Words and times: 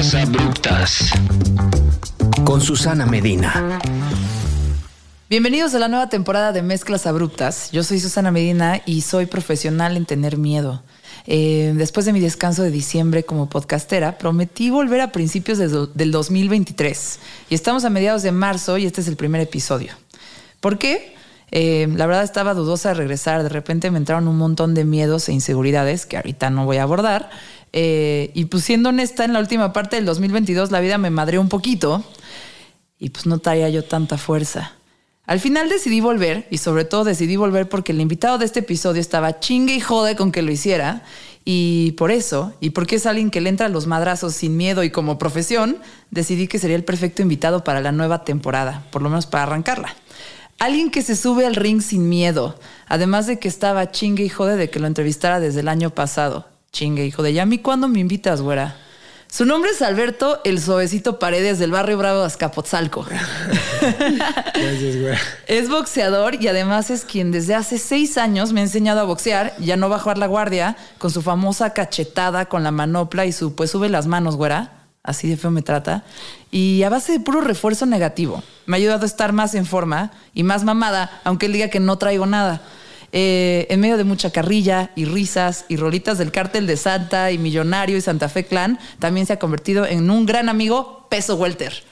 Mezclas 0.00 0.26
abruptas. 0.26 1.10
Con 2.44 2.62
Susana 2.62 3.04
Medina. 3.04 3.78
Bienvenidos 5.28 5.74
a 5.74 5.78
la 5.78 5.88
nueva 5.88 6.08
temporada 6.08 6.52
de 6.52 6.62
Mezclas 6.62 7.06
Abruptas. 7.06 7.70
Yo 7.70 7.82
soy 7.82 8.00
Susana 8.00 8.30
Medina 8.30 8.80
y 8.86 9.02
soy 9.02 9.26
profesional 9.26 9.98
en 9.98 10.06
tener 10.06 10.38
miedo. 10.38 10.82
Eh, 11.26 11.74
después 11.76 12.06
de 12.06 12.14
mi 12.14 12.20
descanso 12.20 12.62
de 12.62 12.70
diciembre 12.70 13.24
como 13.24 13.50
podcastera, 13.50 14.16
prometí 14.16 14.70
volver 14.70 15.02
a 15.02 15.12
principios 15.12 15.58
de 15.58 15.68
del 15.92 16.12
2023. 16.12 17.18
Y 17.50 17.54
estamos 17.54 17.84
a 17.84 17.90
mediados 17.90 18.22
de 18.22 18.32
marzo 18.32 18.78
y 18.78 18.86
este 18.86 19.02
es 19.02 19.08
el 19.08 19.16
primer 19.16 19.42
episodio. 19.42 19.92
¿Por 20.60 20.78
qué? 20.78 21.14
Eh, 21.50 21.88
la 21.94 22.06
verdad 22.06 22.24
estaba 22.24 22.54
dudosa 22.54 22.90
de 22.90 22.94
regresar. 22.94 23.42
De 23.42 23.48
repente 23.48 23.90
me 23.90 23.98
entraron 23.98 24.28
un 24.28 24.38
montón 24.38 24.74
de 24.74 24.84
miedos 24.84 25.28
e 25.28 25.32
inseguridades 25.32 26.06
que 26.06 26.16
ahorita 26.16 26.50
no 26.50 26.64
voy 26.64 26.78
a 26.78 26.84
abordar. 26.84 27.30
Eh, 27.72 28.30
y 28.34 28.46
pues 28.46 28.64
siendo 28.64 28.88
honesta, 28.88 29.24
en 29.24 29.32
la 29.32 29.40
última 29.40 29.72
parte 29.72 29.96
del 29.96 30.04
2022 30.04 30.70
la 30.70 30.80
vida 30.80 30.98
me 30.98 31.10
madreó 31.10 31.40
un 31.40 31.48
poquito 31.48 32.04
y 32.98 33.10
pues 33.10 33.26
no 33.26 33.38
traía 33.38 33.68
yo 33.68 33.84
tanta 33.84 34.18
fuerza. 34.18 34.72
Al 35.26 35.38
final 35.38 35.68
decidí 35.68 36.00
volver 36.00 36.48
y 36.50 36.58
sobre 36.58 36.84
todo 36.84 37.04
decidí 37.04 37.36
volver 37.36 37.68
porque 37.68 37.92
el 37.92 38.00
invitado 38.00 38.38
de 38.38 38.46
este 38.46 38.60
episodio 38.60 39.00
estaba 39.00 39.38
chingue 39.38 39.74
y 39.74 39.80
jode 39.80 40.16
con 40.16 40.32
que 40.32 40.42
lo 40.42 40.50
hiciera 40.50 41.04
y 41.44 41.92
por 41.92 42.10
eso, 42.10 42.52
y 42.60 42.70
porque 42.70 42.96
es 42.96 43.06
alguien 43.06 43.30
que 43.30 43.40
le 43.40 43.48
entra 43.48 43.66
a 43.66 43.70
los 43.70 43.86
madrazos 43.86 44.34
sin 44.34 44.56
miedo 44.56 44.84
y 44.84 44.90
como 44.90 45.18
profesión, 45.18 45.78
decidí 46.10 46.48
que 46.48 46.58
sería 46.58 46.76
el 46.76 46.84
perfecto 46.84 47.22
invitado 47.22 47.64
para 47.64 47.80
la 47.80 47.92
nueva 47.92 48.24
temporada, 48.24 48.84
por 48.90 49.02
lo 49.02 49.08
menos 49.08 49.26
para 49.26 49.44
arrancarla. 49.44 49.94
Alguien 50.60 50.90
que 50.90 51.00
se 51.00 51.16
sube 51.16 51.46
al 51.46 51.54
ring 51.54 51.80
sin 51.80 52.10
miedo, 52.10 52.54
además 52.86 53.26
de 53.26 53.38
que 53.38 53.48
estaba 53.48 53.92
chingue 53.92 54.24
y 54.24 54.28
jode 54.28 54.56
de 54.56 54.68
que 54.68 54.78
lo 54.78 54.86
entrevistara 54.86 55.40
desde 55.40 55.60
el 55.60 55.68
año 55.68 55.88
pasado. 55.88 56.48
Chingue, 56.70 57.06
hijo 57.06 57.22
de 57.22 57.32
Yami, 57.32 57.60
¿cuándo 57.60 57.88
me 57.88 57.98
invitas, 57.98 58.42
güera? 58.42 58.76
Su 59.26 59.46
nombre 59.46 59.70
es 59.70 59.80
Alberto 59.80 60.42
El 60.44 60.60
Suavecito 60.60 61.18
Paredes 61.18 61.58
del 61.58 61.70
barrio 61.70 61.96
Bravo 61.96 62.20
de 62.20 62.26
Azcapotzalco. 62.26 63.06
Gracias, 63.80 64.96
güera. 65.00 65.18
Es 65.46 65.70
boxeador 65.70 66.34
y 66.34 66.48
además 66.48 66.90
es 66.90 67.06
quien 67.06 67.32
desde 67.32 67.54
hace 67.54 67.78
seis 67.78 68.18
años 68.18 68.52
me 68.52 68.60
ha 68.60 68.64
enseñado 68.64 69.00
a 69.00 69.04
boxear 69.04 69.54
y 69.58 69.70
a 69.70 69.78
no 69.78 69.88
bajar 69.88 70.18
la 70.18 70.26
guardia 70.26 70.76
con 70.98 71.10
su 71.10 71.22
famosa 71.22 71.72
cachetada 71.72 72.50
con 72.50 72.64
la 72.64 72.70
manopla 72.70 73.24
y 73.24 73.32
su 73.32 73.54
pues 73.54 73.70
sube 73.70 73.88
las 73.88 74.06
manos, 74.06 74.36
güera. 74.36 74.79
Así 75.02 75.28
de 75.28 75.36
feo 75.36 75.50
me 75.50 75.62
trata. 75.62 76.04
Y 76.50 76.82
a 76.82 76.90
base 76.90 77.12
de 77.12 77.20
puro 77.20 77.40
refuerzo 77.40 77.86
negativo. 77.86 78.42
Me 78.66 78.76
ha 78.76 78.78
ayudado 78.78 79.04
a 79.04 79.06
estar 79.06 79.32
más 79.32 79.54
en 79.54 79.66
forma 79.66 80.12
y 80.34 80.42
más 80.42 80.64
mamada, 80.64 81.20
aunque 81.24 81.46
él 81.46 81.52
diga 81.52 81.68
que 81.68 81.80
no 81.80 81.96
traigo 81.96 82.26
nada. 82.26 82.60
Eh, 83.12 83.66
en 83.70 83.80
medio 83.80 83.96
de 83.96 84.04
mucha 84.04 84.30
carrilla 84.30 84.92
y 84.94 85.04
risas 85.04 85.64
y 85.68 85.76
rolitas 85.76 86.18
del 86.18 86.30
cártel 86.30 86.66
de 86.66 86.76
Santa 86.76 87.32
y 87.32 87.38
Millonario 87.38 87.96
y 87.96 88.00
Santa 88.00 88.28
Fe 88.28 88.44
Clan, 88.44 88.78
también 88.98 89.26
se 89.26 89.32
ha 89.32 89.38
convertido 89.38 89.84
en 89.84 90.10
un 90.10 90.26
gran 90.26 90.48
amigo 90.48 91.06
peso 91.08 91.34
welter. 91.34 91.82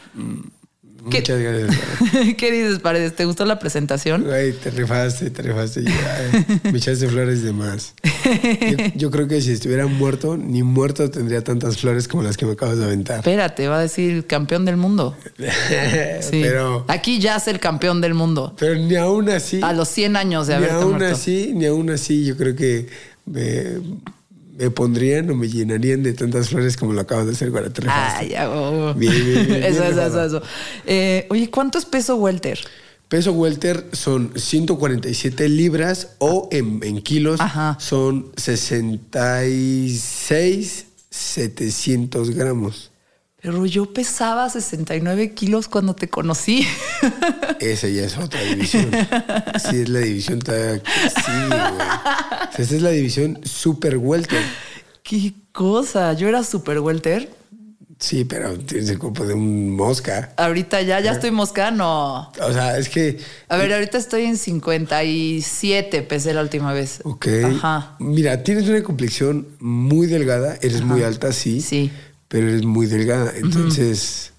Muchas 1.02 1.38
gracias. 1.41 1.77
¿Qué 2.36 2.50
dices, 2.52 2.80
Paredes? 2.80 3.14
¿Te 3.14 3.24
gustó 3.24 3.44
la 3.44 3.58
presentación? 3.58 4.24
Güey, 4.24 4.52
te 4.52 4.70
rifaste, 4.70 5.30
te 5.30 5.42
rifaste. 5.42 5.84
Ya, 5.84 5.91
eh, 5.92 6.60
me 6.64 6.78
echaste 6.78 7.08
flores 7.08 7.42
de 7.42 7.52
más. 7.52 7.94
Yo, 8.24 8.77
yo 8.94 9.10
creo 9.10 9.28
que 9.28 9.41
si 9.41 9.52
estuviera 9.52 9.86
muerto, 9.86 10.36
ni 10.36 10.62
muerto 10.62 11.08
tendría 11.10 11.42
tantas 11.44 11.78
flores 11.78 12.08
como 12.08 12.22
las 12.24 12.36
que 12.36 12.46
me 12.46 12.52
acabas 12.52 12.78
de 12.78 12.84
aventar. 12.84 13.19
Espérate, 13.19 13.69
va 13.69 13.78
a 13.78 13.82
decir 13.82 14.26
campeón 14.26 14.64
del 14.64 14.76
mundo. 14.76 15.16
Sí. 16.20 16.41
Pero, 16.42 16.84
Aquí 16.88 17.20
ya 17.20 17.36
es 17.36 17.48
el 17.48 17.60
campeón 17.60 18.00
del 18.00 18.14
mundo. 18.14 18.54
pero 18.58 18.74
ni 18.74 18.96
aún 18.96 19.28
así, 19.28 19.60
A 19.62 19.72
los 19.72 19.88
100 19.88 20.16
años 20.16 20.46
de 20.46 20.54
ni 20.54 20.64
haberte 20.64 20.82
aún 20.82 20.96
muerto. 20.98 21.14
así, 21.14 21.52
ni 21.54 21.66
aún 21.66 21.91
así, 21.91 22.24
yo 22.24 22.36
creo 22.36 22.54
que 22.56 22.88
me, 23.24 23.64
me 24.59 24.70
pondrían 24.70 25.31
o 25.31 25.37
me 25.37 25.48
llenarían 25.48 26.03
de 26.03 26.12
tantas 26.12 26.49
flores 26.49 26.77
como 26.77 26.93
lo 26.93 27.00
acabas 27.00 27.27
de 27.27 27.32
hacer, 27.32 27.53
rifaste. 27.53 27.87
Ay, 27.88 28.31
ya, 28.31 28.50
oh. 28.50 28.93
Bien, 28.94 29.12
bien, 29.12 29.47
bien, 29.47 29.62
Eso, 29.65 29.82
bien 29.82 29.93
eso, 29.93 30.06
eso, 30.06 30.25
eso. 30.25 30.43
Eh, 30.84 31.27
oye, 31.31 31.49
¿cuánto 31.49 31.78
es 31.78 31.84
peso 31.84 32.16
welter? 32.16 32.59
Peso 33.09 33.32
welter 33.32 33.87
son 33.93 34.32
147 34.34 35.49
libras 35.49 36.16
o 36.19 36.49
en, 36.50 36.81
en 36.82 37.00
kilos 37.00 37.41
Ajá. 37.41 37.77
son 37.81 38.32
66, 38.37 40.87
700 41.09 42.31
gramos. 42.31 42.91
Pero 43.41 43.65
yo 43.66 43.93
pesaba 43.93 44.50
69 44.50 45.32
kilos 45.32 45.69
cuando 45.69 45.94
te 45.94 46.09
conocí. 46.09 46.66
Esa 47.60 47.87
ya 47.88 48.03
es 48.04 48.19
otra 48.19 48.41
división. 48.43 48.91
Sí, 49.71 49.76
es 49.82 49.88
la 49.88 50.00
división. 50.00 50.41
ta- 50.41 50.75
Sí, 50.76 51.32
güey. 51.49 51.60
Esa 52.59 52.75
es 52.76 52.82
la 52.82 52.91
división 52.91 53.38
super 53.44 53.97
welter. 53.97 54.43
Qué 55.04 55.32
cosa. 55.53 56.12
Yo 56.15 56.28
era 56.28 56.43
super 56.43 56.81
welter. 56.81 57.31
Sí, 58.00 58.25
pero 58.25 58.56
tienes 58.59 58.91
el 58.91 58.99
cuerpo 58.99 59.25
de 59.26 59.34
un 59.34 59.75
mosca. 59.75 60.32
Ahorita 60.37 60.82
ya, 60.82 61.00
ya 61.00 61.10
estoy 61.12 61.32
mosca, 61.32 61.70
no. 61.72 62.31
O 62.43 62.53
sea, 62.53 62.76
es 62.78 62.88
que. 62.88 63.19
A 63.49 63.56
ver, 63.56 63.72
ahorita 63.72 63.99
estoy 63.99 64.25
en 64.25 64.37
57, 64.37 66.03
pesé 66.03 66.32
la 66.34 66.43
última 66.43 66.72
vez. 66.72 67.00
Ok. 67.05 67.26
Ajá. 67.44 67.97
Mira, 67.99 68.43
tienes 68.43 68.69
una 68.69 68.82
complexión 68.82 69.49
muy 69.59 70.06
delgada. 70.06 70.59
Eres 70.60 70.82
muy 70.82 71.03
alta, 71.03 71.32
sí. 71.32 71.60
Sí. 71.60 71.91
Pero 72.28 72.49
eres 72.49 72.65
muy 72.65 72.87
delgada. 72.87 73.33
Entonces. 73.37 74.33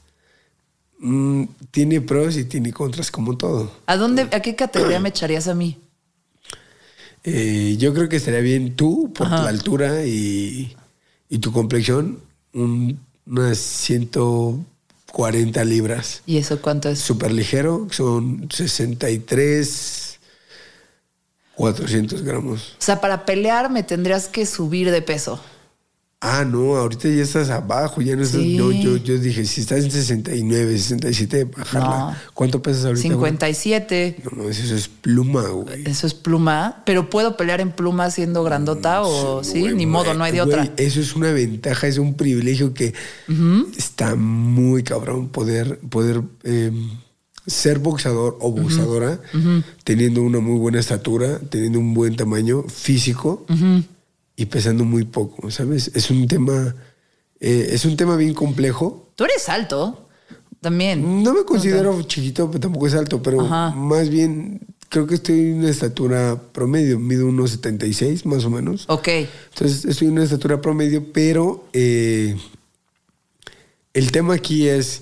mm, 0.99 1.43
tiene 1.71 2.01
pros 2.01 2.37
y 2.37 2.45
tiene 2.45 2.71
contras, 2.73 3.11
como 3.11 3.37
todo. 3.37 3.71
¿A 3.85 3.97
dónde, 3.97 4.23
a 4.31 4.39
qué 4.41 4.55
categoría 4.55 4.99
me 4.99 5.09
echarías 5.09 5.47
a 5.47 5.53
mí? 5.55 5.77
Eh, 7.23 7.75
yo 7.77 7.93
creo 7.93 8.09
que 8.09 8.15
estaría 8.17 8.39
bien 8.41 8.75
tú, 8.75 9.11
por 9.13 9.27
Ajá. 9.27 9.43
la 9.43 9.49
altura 9.49 10.05
y, 10.05 10.75
y 11.29 11.39
tu 11.39 11.51
complexión, 11.51 12.19
un- 12.53 12.99
unas 13.25 13.57
140 13.57 15.63
libras. 15.65 16.21
¿Y 16.25 16.37
eso 16.37 16.61
cuánto 16.61 16.89
es? 16.89 16.99
Súper 16.99 17.31
ligero, 17.31 17.87
son 17.91 18.47
63, 18.51 20.19
400 21.55 22.21
gramos. 22.23 22.75
O 22.79 22.81
sea, 22.81 23.01
para 23.01 23.25
pelear 23.25 23.69
me 23.69 23.83
tendrías 23.83 24.27
que 24.27 24.45
subir 24.45 24.89
de 24.91 25.01
peso. 25.01 25.41
Ah, 26.21 26.43
no, 26.43 26.75
ahorita 26.75 27.07
ya 27.07 27.23
estás 27.23 27.49
abajo, 27.49 28.01
ya 28.01 28.13
no 28.17 28.23
estás. 28.23 28.41
Sí. 28.41 28.57
No, 28.57 28.71
yo, 28.71 28.97
yo 28.97 29.17
dije, 29.17 29.45
si 29.45 29.61
estás 29.61 29.85
en 29.85 29.91
69, 29.91 30.77
67, 30.77 31.45
bajarla. 31.45 31.89
No. 31.89 32.15
¿Cuánto 32.33 32.61
pesas 32.61 32.83
ahorita? 32.83 33.07
güey? 33.07 33.15
57. 33.15 34.17
No, 34.25 34.43
no, 34.43 34.49
eso 34.49 34.75
es 34.75 34.89
pluma, 34.89 35.47
güey. 35.47 35.83
Eso 35.85 36.07
es 36.07 36.13
pluma. 36.13 36.83
Pero 36.85 37.09
puedo 37.09 37.37
pelear 37.37 37.61
en 37.61 37.71
pluma 37.71 38.11
siendo 38.11 38.43
grandota 38.43 39.01
o 39.03 39.45
sí, 39.45 39.61
Güey, 39.61 39.75
ni 39.75 39.85
modo, 39.85 40.13
no 40.13 40.25
hay 40.25 40.33
de 40.33 40.41
güey, 40.41 40.59
otra. 40.59 40.73
Eso 40.75 40.99
es 40.99 41.15
una 41.15 41.31
ventaja, 41.31 41.87
es 41.87 41.97
un 41.97 42.15
privilegio 42.15 42.73
que 42.73 42.93
está 43.77 44.15
muy 44.15 44.83
cabrón 44.83 45.29
poder, 45.29 45.79
poder 45.89 46.21
eh, 46.43 46.71
ser 47.47 47.79
boxeador 47.79 48.37
o 48.41 48.51
boxeadora 48.51 49.21
teniendo 49.85 50.21
una 50.21 50.39
muy 50.39 50.59
buena 50.59 50.81
estatura, 50.81 51.39
teniendo 51.49 51.79
un 51.79 51.93
buen 51.93 52.17
tamaño 52.17 52.63
físico 52.63 53.45
y 54.39 54.45
pesando 54.45 54.85
muy 54.85 55.03
poco, 55.03 55.51
¿sabes? 55.51 55.91
Es 55.93 56.09
un 56.09 56.25
tema, 56.25 56.73
eh, 57.41 57.71
es 57.71 57.83
un 57.83 57.97
tema 57.97 58.15
bien 58.15 58.33
complejo. 58.33 59.11
Tú 59.15 59.25
eres 59.25 59.49
alto 59.49 60.07
también. 60.61 61.21
No 61.21 61.33
me 61.33 61.43
considero 61.43 62.01
chiquito, 62.03 62.47
pero 62.47 62.61
tampoco 62.61 62.87
es 62.87 62.93
alto, 62.93 63.21
pero 63.21 63.41
Ajá. 63.41 63.71
más 63.71 64.09
bien 64.09 64.61
creo 64.87 65.05
que 65.07 65.15
estoy 65.15 65.41
en 65.41 65.55
una 65.55 65.69
estatura 65.69 66.41
promedio, 66.53 66.99
mido 66.99 67.27
unos 67.27 67.51
76 67.51 68.25
más 68.25 68.45
o 68.45 68.49
menos. 68.49 68.85
Ok. 68.87 69.09
Entonces 69.49 69.83
estoy 69.83 70.07
en 70.07 70.13
una 70.13 70.23
estatura 70.23 70.61
promedio, 70.61 71.11
pero 71.11 71.67
eh, 71.73 72.37
el 73.93 74.09
tema 74.13 74.35
aquí 74.35 74.69
es, 74.69 75.01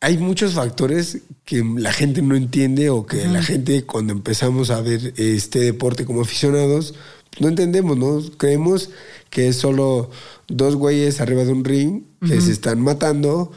hay 0.00 0.16
muchos 0.16 0.54
factores 0.54 1.18
que 1.44 1.62
la 1.76 1.92
gente 1.92 2.22
no 2.22 2.34
entiende 2.34 2.88
o 2.88 3.04
que 3.04 3.26
la 3.26 3.42
gente 3.42 3.84
cuando 3.84 4.14
empezamos 4.14 4.70
a 4.70 4.80
ver 4.80 5.12
este 5.18 5.58
deporte 5.58 6.06
como 6.06 6.22
aficionados, 6.22 6.94
no 7.40 7.48
entendemos, 7.48 7.96
¿no? 7.96 8.22
Creemos 8.36 8.90
que 9.30 9.48
es 9.48 9.56
solo 9.56 10.10
dos 10.48 10.76
güeyes 10.76 11.20
arriba 11.20 11.44
de 11.44 11.52
un 11.52 11.64
ring 11.64 12.02
que 12.26 12.40
se 12.40 12.52
están 12.52 12.80
matando, 12.80 13.52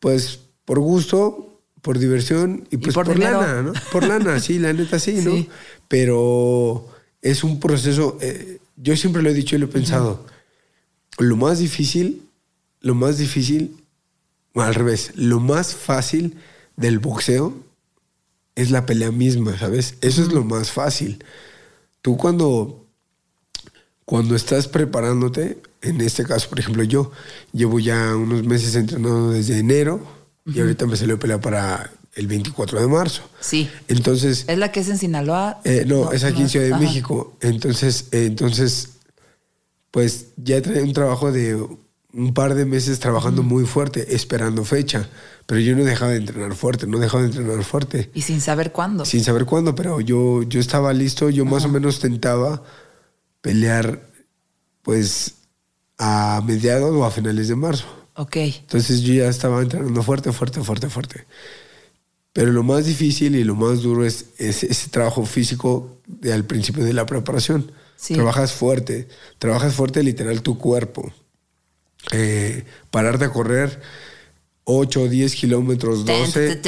pues 0.00 0.40
por 0.64 0.80
gusto, 0.80 1.60
por 1.82 1.98
diversión 1.98 2.66
y 2.70 2.78
pues 2.78 2.94
por 2.94 3.06
por, 3.06 3.18
lana, 3.18 3.62
¿no? 3.62 3.72
Por 3.90 4.06
lana, 4.06 4.40
sí, 4.40 4.58
la 4.58 4.72
neta 4.72 4.98
sí, 4.98 5.14
¿no? 5.22 5.32
Sí. 5.32 5.48
Pero 5.88 6.88
es 7.20 7.44
un 7.44 7.60
proceso, 7.60 8.18
eh, 8.20 8.58
yo 8.76 8.96
siempre 8.96 9.22
lo 9.22 9.30
he 9.30 9.34
dicho 9.34 9.56
y 9.56 9.58
lo 9.58 9.66
he 9.66 9.68
pensado, 9.68 10.24
lo 11.18 11.36
más 11.36 11.58
difícil, 11.58 12.22
lo 12.80 12.94
más 12.94 13.18
difícil, 13.18 13.76
bueno, 14.54 14.68
al 14.68 14.74
revés, 14.74 15.12
lo 15.16 15.40
más 15.40 15.74
fácil 15.74 16.36
del 16.76 16.98
boxeo 16.98 17.54
es 18.54 18.70
la 18.70 18.86
pelea 18.86 19.10
misma, 19.10 19.58
¿sabes? 19.58 19.96
Eso 20.00 20.22
es 20.22 20.32
lo 20.32 20.44
más 20.44 20.70
fácil. 20.70 21.24
Tú 22.02 22.16
cuando, 22.16 22.86
cuando 24.04 24.34
estás 24.36 24.68
preparándote, 24.68 25.58
en 25.80 26.00
este 26.00 26.24
caso, 26.24 26.48
por 26.48 26.58
ejemplo, 26.58 26.82
yo 26.82 27.12
llevo 27.52 27.78
ya 27.80 28.14
unos 28.16 28.42
meses 28.44 28.74
entrenando 28.74 29.30
desde 29.30 29.58
enero 29.58 30.00
y 30.44 30.60
ahorita 30.60 30.86
me 30.86 30.96
salió 30.96 31.18
pelea 31.18 31.40
para 31.40 31.90
el 32.14 32.26
24 32.26 32.80
de 32.80 32.88
marzo. 32.88 33.22
Sí. 33.40 33.70
Entonces, 33.88 34.44
¿Es 34.48 34.58
la 34.58 34.70
que 34.72 34.80
es 34.80 34.88
en 34.88 34.98
Sinaloa? 34.98 35.60
eh, 35.64 35.84
no, 35.86 36.12
es 36.12 36.24
aquí 36.24 36.42
en 36.42 36.48
Ciudad 36.48 36.66
de 36.66 36.72
Ajá. 36.74 36.82
México. 36.82 37.36
Entonces, 37.40 38.06
eh, 38.12 38.26
entonces, 38.26 38.90
pues 39.90 40.26
ya 40.36 40.60
trae 40.60 40.82
un 40.82 40.92
trabajo 40.92 41.30
de 41.32 41.64
un 42.14 42.34
par 42.34 42.54
de 42.54 42.64
meses 42.64 43.00
trabajando 43.00 43.42
muy 43.42 43.64
fuerte, 43.64 44.14
esperando 44.14 44.64
fecha. 44.64 45.08
Pero 45.46 45.60
yo 45.60 45.74
no 45.74 45.84
dejaba 45.84 46.12
de 46.12 46.18
entrenar 46.18 46.54
fuerte, 46.54 46.86
no 46.86 46.98
dejaba 46.98 47.22
de 47.22 47.30
entrenar 47.30 47.64
fuerte. 47.64 48.10
Y 48.14 48.22
sin 48.22 48.40
saber 48.40 48.72
cuándo. 48.72 49.04
Sin 49.04 49.24
saber 49.24 49.44
cuándo, 49.44 49.74
pero 49.74 50.00
yo, 50.00 50.42
yo 50.42 50.60
estaba 50.60 50.92
listo, 50.92 51.30
yo 51.30 51.44
más 51.44 51.64
o 51.64 51.68
menos 51.68 51.98
tentaba 52.00 52.62
pelear 53.40 54.08
pues 54.82 55.34
a 55.98 56.42
mediados 56.44 56.94
o 56.94 57.04
a 57.04 57.10
finales 57.10 57.48
de 57.48 57.56
marzo. 57.56 57.86
Ok. 58.14 58.36
Entonces 58.36 59.00
yo 59.02 59.14
ya 59.14 59.28
estaba 59.28 59.62
entrenando 59.62 60.02
fuerte, 60.02 60.32
fuerte, 60.32 60.62
fuerte, 60.62 60.88
fuerte. 60.88 61.26
Pero 62.32 62.50
lo 62.52 62.62
más 62.62 62.86
difícil 62.86 63.36
y 63.36 63.44
lo 63.44 63.54
más 63.54 63.82
duro 63.82 64.04
es, 64.04 64.26
es 64.38 64.64
ese 64.64 64.88
trabajo 64.88 65.24
físico 65.26 65.98
de, 66.06 66.32
al 66.32 66.44
principio 66.44 66.84
de 66.84 66.92
la 66.92 67.06
preparación. 67.06 67.72
Sí. 67.96 68.14
Trabajas 68.14 68.52
fuerte, 68.52 69.08
trabajas 69.38 69.74
fuerte 69.74 70.02
literal 70.02 70.42
tu 70.42 70.58
cuerpo. 70.58 71.12
Eh, 72.10 72.64
pararte 72.90 73.26
a 73.26 73.30
correr 73.30 73.80
8, 74.64 75.08
10 75.08 75.34
kilómetros, 75.34 76.04
12. 76.04 76.60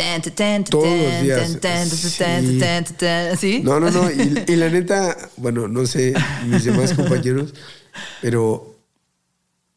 todos 0.64 0.86
los 0.86 1.22
días. 1.22 1.58
Sí. 3.38 3.60
No, 3.62 3.78
no, 3.78 3.90
no. 3.90 4.10
Y, 4.10 4.44
y 4.48 4.56
la 4.56 4.68
neta, 4.68 5.16
bueno, 5.36 5.68
no 5.68 5.86
sé 5.86 6.14
mis 6.46 6.64
demás 6.64 6.92
compañeros, 6.96 7.54
pero 8.20 8.76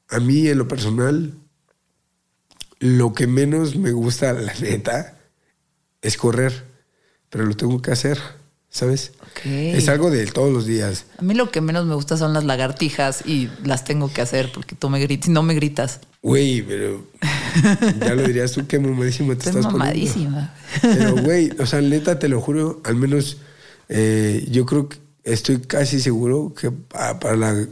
a 0.09 0.19
mí 0.19 0.47
en 0.47 0.57
lo 0.57 0.67
personal, 0.67 1.33
lo 2.79 3.13
que 3.13 3.27
menos 3.27 3.75
me 3.75 3.91
gusta, 3.91 4.33
la 4.33 4.53
neta, 4.55 5.17
es 6.01 6.17
correr. 6.17 6.65
Pero 7.29 7.45
lo 7.45 7.57
tengo 7.57 7.81
que 7.81 7.91
hacer, 7.91 8.17
¿sabes? 8.77 9.11
Es 9.43 9.87
algo 9.89 10.09
de 10.09 10.25
todos 10.27 10.51
los 10.51 10.65
días. 10.65 11.05
A 11.17 11.21
mí 11.21 11.33
lo 11.33 11.51
que 11.51 11.61
menos 11.61 11.85
me 11.85 11.93
gusta 11.95 12.17
son 12.17 12.33
las 12.33 12.43
lagartijas 12.43 13.23
y 13.25 13.49
las 13.63 13.83
tengo 13.85 14.11
que 14.11 14.21
hacer 14.21 14.51
porque 14.53 14.75
tú 14.75 14.89
me 14.89 14.99
gritas, 14.99 15.29
no 15.29 15.43
me 15.43 15.53
gritas. 15.53 15.99
Güey, 16.23 16.61
pero 16.63 17.05
ya 17.99 18.15
lo 18.15 18.23
dirías 18.23 18.51
tú, 18.53 18.65
qué 18.67 18.79
mamadísima 18.79 19.35
te 19.35 19.45
Estoy 19.49 19.59
estás 19.61 19.71
mamadísima. 19.73 20.53
poniendo. 20.81 21.15
Pero, 21.15 21.23
güey, 21.23 21.51
o 21.59 21.65
sea, 21.65 21.81
neta, 21.81 22.17
te 22.19 22.27
lo 22.29 22.41
juro, 22.41 22.81
al 22.83 22.95
menos 22.95 23.37
eh, 23.89 24.45
yo 24.49 24.65
creo 24.65 24.89
que 24.89 24.97
estoy 25.23 25.59
casi 25.59 25.99
seguro 26.01 26.53
que 26.59 26.71
pa- 26.71 27.19
para, 27.19 27.35
la 27.37 27.67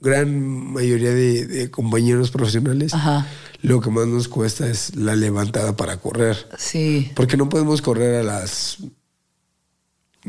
gran 0.00 0.40
mayoría 0.72 1.10
de, 1.10 1.46
de 1.46 1.70
compañeros 1.70 2.30
profesionales, 2.30 2.94
Ajá. 2.94 3.26
lo 3.62 3.80
que 3.80 3.90
más 3.90 4.06
nos 4.06 4.28
cuesta 4.28 4.68
es 4.68 4.94
la 4.94 5.16
levantada 5.16 5.76
para 5.76 5.96
correr. 5.96 6.36
Sí, 6.56 7.10
Porque 7.16 7.36
no 7.36 7.48
podemos 7.48 7.82
correr 7.82 8.16
a 8.20 8.22
las 8.22 8.78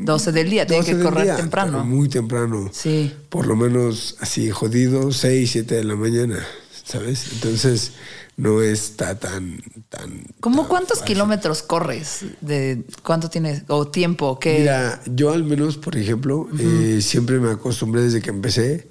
12 0.05 0.31
del 0.31 0.49
día, 0.49 0.65
tengo 0.65 0.81
12 0.81 0.97
que 0.97 1.03
correr 1.03 1.23
día, 1.25 1.35
temprano. 1.35 1.83
Muy 1.85 2.09
temprano. 2.09 2.69
Sí. 2.71 3.13
Por 3.29 3.47
lo 3.47 3.55
menos 3.55 4.15
así 4.19 4.49
jodido, 4.49 5.11
6, 5.11 5.51
7 5.51 5.75
de 5.75 5.83
la 5.83 5.95
mañana, 5.95 6.45
¿sabes? 6.83 7.31
Entonces 7.33 7.93
no 8.37 8.61
está 8.61 9.19
tan... 9.19 9.59
tan 9.89 10.23
¿Cómo 10.39 10.61
tan 10.61 10.69
cuántos 10.69 10.99
fácil. 10.99 11.15
kilómetros 11.15 11.61
corres? 11.61 12.25
¿De 12.41 12.83
cuánto 13.03 13.29
tienes? 13.29 13.63
¿O 13.67 13.87
tiempo? 13.87 14.39
¿Qué? 14.39 14.59
Mira, 14.59 15.01
yo 15.05 15.31
al 15.31 15.43
menos, 15.43 15.77
por 15.77 15.97
ejemplo, 15.97 16.47
eh, 16.57 16.99
siempre 17.01 17.39
me 17.39 17.51
acostumbré 17.51 18.01
desde 18.01 18.21
que 18.21 18.29
empecé, 18.29 18.87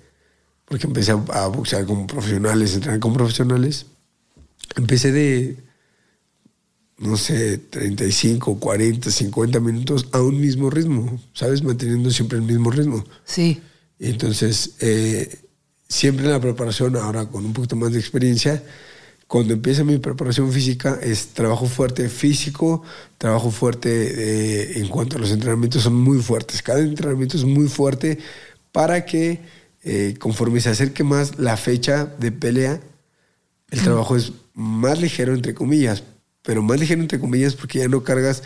porque 0.67 0.87
empecé 0.87 1.13
a, 1.13 1.15
a 1.15 1.47
boxear 1.47 1.87
como 1.87 2.07
profesionales, 2.07 2.75
entrenar 2.75 3.01
como 3.01 3.15
profesionales. 3.15 3.87
Empecé 4.77 5.13
de, 5.13 5.57
no 6.99 7.17
sé, 7.17 7.59
35, 7.59 8.59
40, 8.59 9.11
50 9.11 9.61
minutos 9.61 10.09
a 10.13 10.21
un 10.21 10.41
mismo 10.41 10.69
ritmo, 10.69 11.21
¿sabes? 11.33 11.63
Manteniendo 11.63 12.11
siempre 12.11 12.39
el 12.39 12.45
mismo 12.45 12.71
ritmo. 12.71 13.05
Sí. 13.25 13.61
Y 13.99 14.11
entonces, 14.11 14.75
eh, 14.81 15.39
siempre 15.89 16.27
en 16.27 16.33
la 16.33 16.41
preparación, 16.41 16.97
ahora 16.97 17.27
con 17.27 17.45
un 17.45 17.53
poquito 17.53 17.77
más 17.77 17.93
de 17.93 18.01
experiencia, 18.01 18.63
cuando 19.29 19.53
empieza 19.53 19.85
mi 19.85 19.99
preparación 19.99 20.51
física, 20.51 20.99
es 21.03 21.29
trabajo 21.29 21.67
fuerte 21.67 22.09
físico, 22.09 22.83
trabajo 23.19 23.51
fuerte 23.51 23.91
eh, 23.91 24.79
en 24.81 24.89
cuanto 24.89 25.17
a 25.17 25.21
los 25.21 25.31
entrenamientos, 25.31 25.83
son 25.83 25.95
muy 25.95 26.21
fuertes. 26.21 26.63
Cada 26.63 26.81
entrenamiento 26.81 27.37
es 27.37 27.45
muy 27.45 27.69
fuerte 27.69 28.19
para 28.73 29.05
que 29.05 29.41
eh, 29.85 30.15
conforme 30.19 30.61
se 30.61 30.71
acerque 30.71 31.05
más 31.05 31.39
la 31.39 31.57
fecha 31.57 32.07
de 32.07 32.33
pelea, 32.33 32.81
el 33.71 33.83
trabajo 33.83 34.17
es 34.17 34.33
más 34.55 35.01
ligero, 35.01 35.35
entre 35.35 35.55
comillas, 35.55 36.03
pero 36.43 36.63
más 36.63 36.79
ligero, 36.81 37.01
entre 37.01 37.21
comillas, 37.21 37.55
porque 37.55 37.81
ya 37.81 37.89
no 37.89 38.03
cargas, 38.03 38.43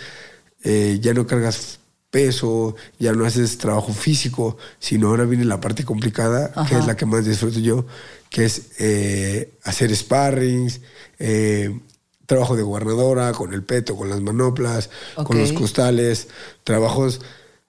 eh, 0.65 0.99
ya 1.01 1.15
no 1.15 1.27
cargas 1.27 1.79
peso, 2.13 2.77
ya 2.99 3.13
no 3.15 3.25
haces 3.25 3.57
trabajo 3.57 3.93
físico, 3.93 4.59
sino 4.79 5.09
ahora 5.09 5.25
viene 5.25 5.47
la 5.47 5.61
parte 5.61 5.83
complicada, 5.85 6.53
que 6.69 6.77
es 6.77 6.87
la 6.87 6.95
que 6.95 7.07
más 7.07 7.25
disfruto 7.25 7.59
yo, 7.59 7.87
que 8.29 8.45
es 8.45 8.73
eh, 8.79 9.55
hacer 9.65 9.97
sparrings, 9.97 10.83
eh, 11.19 11.81
trabajo 12.27 12.55
de 12.55 12.63
guarnadora, 12.63 13.33
con 13.33 13.55
el 13.55 13.63
peto, 13.63 13.97
con 13.97 14.11
las 14.11 14.21
manoplas, 14.21 14.91
con 15.25 15.39
los 15.39 15.53
costales, 15.55 16.29
trabajos. 16.65 17.23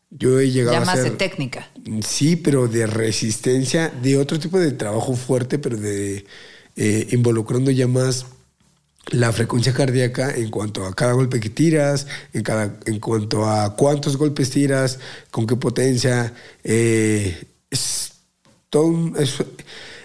Yo 0.09 0.39
he 0.39 0.51
llegado 0.51 0.75
Ya 0.77 0.83
a 0.83 0.85
más 0.85 0.95
de 0.95 1.01
hacer... 1.01 1.17
técnica. 1.17 1.69
Sí, 2.05 2.35
pero 2.35 2.67
de 2.67 2.85
resistencia, 2.85 3.89
de 3.89 4.17
otro 4.17 4.39
tipo 4.39 4.59
de 4.59 4.73
trabajo 4.73 5.15
fuerte, 5.15 5.57
pero 5.57 5.77
de 5.77 6.25
eh, 6.75 7.07
involucrando 7.11 7.71
ya 7.71 7.87
más 7.87 8.25
la 9.07 9.31
frecuencia 9.31 9.73
cardíaca 9.73 10.33
en 10.33 10.49
cuanto 10.49 10.85
a 10.85 10.93
cada 10.95 11.13
golpe 11.13 11.39
que 11.39 11.49
tiras, 11.49 12.07
en, 12.33 12.43
cada, 12.43 12.77
en 12.85 12.99
cuanto 12.99 13.45
a 13.45 13.75
cuántos 13.75 14.17
golpes 14.17 14.49
tiras, 14.49 14.99
con 15.31 15.45
qué 15.45 15.55
potencia. 15.55 16.33
eh, 16.63 17.45
es, 17.69 18.11
todo 18.69 18.85
un, 18.85 19.15
es, 19.19 19.35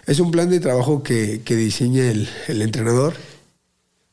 es 0.07 0.21
un 0.21 0.31
plan 0.31 0.51
de 0.51 0.61
trabajo 0.61 1.03
que, 1.03 1.43
que 1.45 1.57
diseña 1.57 2.11
el, 2.11 2.29
el 2.49 2.63
entrenador 2.63 3.15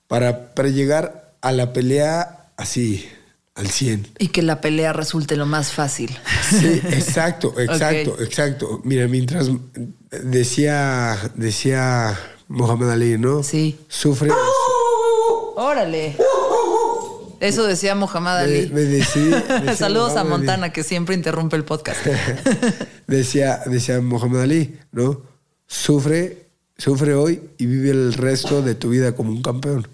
para, 0.08 0.54
para 0.54 0.70
llegar 0.70 1.36
a 1.42 1.52
la 1.52 1.74
pelea 1.74 2.52
así, 2.58 3.08
al 3.56 3.68
100. 3.68 4.08
Y 4.20 4.28
que 4.30 4.42
la 4.42 4.62
pelea 4.62 4.94
resulte 4.94 5.36
lo 5.36 5.46
más 5.46 5.72
fácil. 5.72 6.18
Sí, 6.50 6.82
exacto, 6.90 7.54
exacto, 7.60 8.18
exacto. 8.22 8.82
Mira, 8.84 9.08
mientras 9.08 9.50
decía, 10.24 11.32
decía 11.36 12.18
Mohamed 12.48 12.90
Ali, 12.90 13.18
¿no? 13.18 13.44
Sí. 13.44 13.80
Sufre. 13.88 14.32
Órale. 15.56 16.16
Eso 17.40 17.66
decía 17.66 17.96
Mohamed 17.96 18.32
Me- 18.32 18.40
Ali. 18.60 18.70
me 18.74 18.82
decidí- 18.82 19.30
decía 19.62 19.76
Saludos 19.76 20.16
a 20.16 20.22
Ali. 20.22 20.30
Montana, 20.30 20.72
que 20.72 20.84
siempre 20.84 21.16
interrumpe 21.16 21.56
el 21.56 21.64
podcast. 21.66 22.00
decía, 23.08 23.62
decía 23.66 24.00
Mohamed 24.02 24.40
Ali, 24.42 24.80
¿no? 24.92 25.22
Sufre, 25.68 26.46
sufre 26.78 27.14
hoy 27.14 27.42
y 27.58 27.66
vive 27.66 27.90
el 27.92 28.14
resto 28.14 28.62
de 28.62 28.76
tu 28.76 28.90
vida 28.90 29.14
como 29.16 29.32
un 29.32 29.42
campeón. 29.42 29.88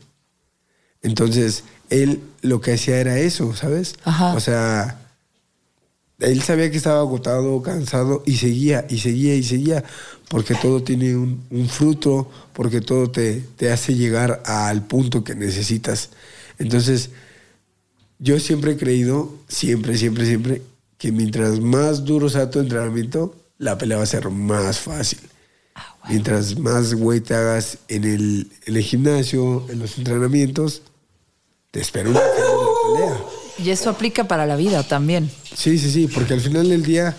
Entonces, 1.01 1.63
él 1.89 2.21
lo 2.41 2.61
que 2.61 2.73
hacía 2.73 2.97
era 2.99 3.17
eso, 3.17 3.55
¿sabes? 3.55 3.95
Ajá. 4.03 4.33
O 4.35 4.39
sea, 4.39 5.00
él 6.21 6.41
sabía 6.41 6.71
que 6.71 6.77
estaba 6.77 6.99
agotado, 6.99 7.61
cansado 7.61 8.23
y 8.25 8.37
seguía, 8.37 8.85
y 8.89 8.99
seguía, 8.99 9.35
y 9.35 9.43
seguía, 9.43 9.83
porque 10.29 10.55
todo 10.55 10.83
tiene 10.83 11.15
un, 11.15 11.43
un 11.49 11.67
fruto, 11.67 12.29
porque 12.53 12.81
todo 12.81 13.11
te, 13.11 13.41
te 13.57 13.71
hace 13.71 13.95
llegar 13.95 14.41
al 14.45 14.85
punto 14.85 15.23
que 15.23 15.35
necesitas. 15.35 16.09
Entonces, 16.57 17.09
yo 18.19 18.39
siempre 18.39 18.73
he 18.73 18.77
creído, 18.77 19.33
siempre, 19.47 19.97
siempre, 19.97 20.25
siempre, 20.25 20.61
que 20.97 21.11
mientras 21.11 21.59
más 21.59 22.05
duro 22.05 22.29
sea 22.29 22.49
tu 22.49 22.59
entrenamiento, 22.59 23.35
la 23.57 23.77
pelea 23.77 23.97
va 23.97 24.03
a 24.03 24.07
ser 24.07 24.29
más 24.29 24.79
fácil. 24.79 25.19
Mientras 26.07 26.57
más 26.57 26.93
güey 26.93 27.21
te 27.21 27.33
hagas 27.33 27.77
en 27.87 28.03
el, 28.03 28.51
en 28.65 28.75
el 28.75 28.83
gimnasio, 28.83 29.65
en 29.69 29.79
los 29.79 29.97
entrenamientos, 29.97 30.81
te 31.71 31.79
espera 31.79 32.09
una 32.09 32.19
pelea. 32.19 33.30
Y 33.57 33.69
eso 33.69 33.89
aplica 33.89 34.23
para 34.25 34.45
la 34.45 34.55
vida 34.55 34.83
también. 34.83 35.31
Sí, 35.55 35.77
sí, 35.77 35.91
sí, 35.91 36.07
porque 36.07 36.33
al 36.33 36.41
final 36.41 36.69
del 36.69 36.83
día 36.83 37.15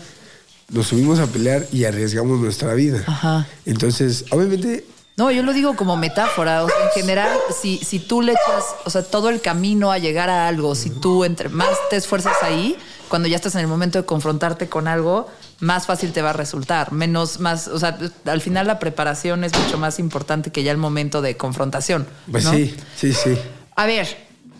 nos 0.70 0.86
subimos 0.88 1.18
a 1.18 1.26
pelear 1.26 1.66
y 1.72 1.84
arriesgamos 1.84 2.40
nuestra 2.40 2.74
vida. 2.74 3.02
Ajá. 3.06 3.46
Entonces, 3.66 4.24
obviamente, 4.30 4.84
No, 5.16 5.30
yo 5.30 5.42
lo 5.42 5.52
digo 5.52 5.76
como 5.76 5.96
metáfora. 5.96 6.64
O 6.64 6.68
sea, 6.68 6.76
en 6.84 6.90
general, 7.00 7.30
si, 7.60 7.78
si 7.78 7.98
tú 7.98 8.22
le 8.22 8.32
echas, 8.32 8.64
o 8.84 8.90
sea, 8.90 9.02
todo 9.02 9.28
el 9.28 9.40
camino 9.42 9.92
a 9.92 9.98
llegar 9.98 10.30
a 10.30 10.48
algo, 10.48 10.74
si 10.74 10.88
tú 10.88 11.24
entre 11.24 11.50
más 11.50 11.68
te 11.90 11.96
esfuerzas 11.96 12.36
ahí, 12.42 12.76
cuando 13.08 13.28
ya 13.28 13.36
estás 13.36 13.54
en 13.54 13.60
el 13.60 13.66
momento 13.66 13.98
de 13.98 14.06
confrontarte 14.06 14.70
con 14.70 14.88
algo, 14.88 15.28
más 15.60 15.84
fácil 15.84 16.12
te 16.12 16.22
va 16.22 16.30
a 16.30 16.32
resultar. 16.32 16.92
Menos, 16.92 17.40
más, 17.40 17.68
o 17.68 17.78
sea, 17.78 17.98
al 18.24 18.40
final 18.40 18.66
la 18.66 18.78
preparación 18.78 19.44
es 19.44 19.52
mucho 19.56 19.76
más 19.76 19.98
importante 19.98 20.50
que 20.50 20.62
ya 20.62 20.72
el 20.72 20.78
momento 20.78 21.20
de 21.20 21.36
confrontación. 21.36 22.06
pues 22.30 22.44
¿no? 22.44 22.52
sí, 22.52 22.74
sí, 22.96 23.12
sí. 23.12 23.36
A 23.76 23.84
ver, 23.84 24.08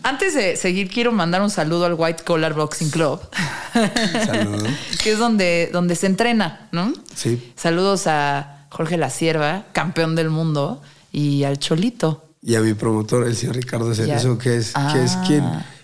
antes 0.03 0.33
de 0.35 0.55
seguir, 0.57 0.89
quiero 0.89 1.11
mandar 1.11 1.41
un 1.41 1.49
saludo 1.49 1.85
al 1.85 1.95
White 1.97 2.23
Collar 2.23 2.53
Boxing 2.53 2.89
Club. 2.89 3.19
Saludo. 3.73 4.65
que 5.03 5.11
es 5.13 5.17
donde, 5.17 5.69
donde 5.71 5.95
se 5.95 6.07
entrena, 6.07 6.67
¿no? 6.71 6.93
Sí. 7.15 7.51
Saludos 7.55 8.07
a 8.07 8.67
Jorge 8.69 8.97
La 8.97 9.09
Sierva, 9.09 9.65
campeón 9.71 10.15
del 10.15 10.29
mundo, 10.29 10.81
y 11.11 11.43
al 11.43 11.59
Cholito. 11.59 12.25
Y 12.41 12.55
a 12.55 12.61
mi 12.61 12.73
promotor, 12.73 13.25
el 13.27 13.35
señor 13.35 13.55
Ricardo 13.55 13.93
Cerezo, 13.95 14.37
que 14.37 14.57
es, 14.57 14.73
que 14.91 15.03
es 15.03 15.11
Ah. 15.15 15.23
quien, 15.25 15.43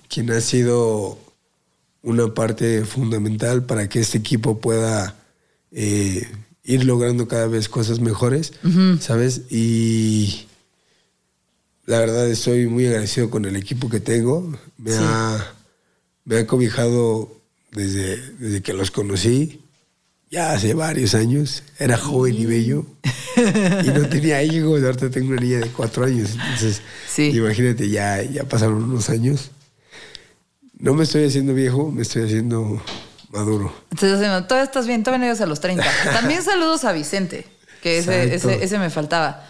quien 0.09 0.31
ha 0.31 0.41
sido 0.41 1.17
una 2.01 2.33
parte 2.33 2.83
fundamental 2.85 3.63
para 3.63 3.87
que 3.89 3.99
este 3.99 4.17
equipo 4.17 4.59
pueda 4.59 5.15
eh, 5.71 6.27
ir 6.63 6.83
logrando 6.83 7.27
cada 7.27 7.47
vez 7.47 7.69
cosas 7.69 7.99
mejores, 7.99 8.53
¿sabes? 8.99 9.43
Y 9.49 10.47
la 11.89 11.97
verdad 11.99 12.29
estoy 12.29 12.67
muy 12.67 12.85
agradecido 12.85 13.31
con 13.31 13.45
el 13.45 13.55
equipo 13.55 13.89
que 13.89 13.99
tengo. 13.99 14.55
Me, 14.77 14.91
ha, 14.93 15.53
me 16.23 16.37
ha 16.37 16.45
cobijado 16.45 17.31
desde, 17.71 18.17
desde 18.33 18.61
que 18.61 18.73
los 18.73 18.91
conocí, 18.91 19.61
ya 20.29 20.51
hace 20.51 20.75
varios 20.75 21.15
años. 21.15 21.63
Era 21.79 21.97
joven 21.97 22.35
y 22.35 22.45
bello 22.45 22.85
y 23.83 23.87
no 23.87 24.07
tenía 24.07 24.43
hijos. 24.43 24.83
Ahorita 24.83 25.09
tengo 25.09 25.31
una 25.31 25.41
niña 25.41 25.57
de 25.61 25.69
cuatro 25.69 26.05
años. 26.05 26.29
Entonces, 26.33 26.83
Sí. 27.11 27.31
imagínate, 27.35 27.89
ya, 27.89 28.21
ya 28.21 28.43
pasaron 28.43 28.83
unos 28.83 29.09
años. 29.09 29.49
No 30.77 30.93
me 30.93 31.05
estoy 31.05 31.25
haciendo 31.25 31.55
viejo, 31.55 31.91
me 31.91 32.03
estoy 32.03 32.21
haciendo 32.23 32.79
maduro. 33.31 33.73
Entonces, 33.89 34.19
todavía 34.47 34.63
estás 34.63 34.85
bien, 34.85 35.03
todavía 35.03 35.25
no 35.25 35.25
llegas 35.25 35.41
a 35.41 35.47
los 35.47 35.59
30. 35.59 35.83
También 36.13 36.43
saludos 36.43 36.85
a 36.85 36.91
Vicente, 36.91 37.47
que 37.81 37.97
ese, 37.97 38.35
ese, 38.35 38.63
ese 38.63 38.77
me 38.77 38.91
faltaba. 38.91 39.43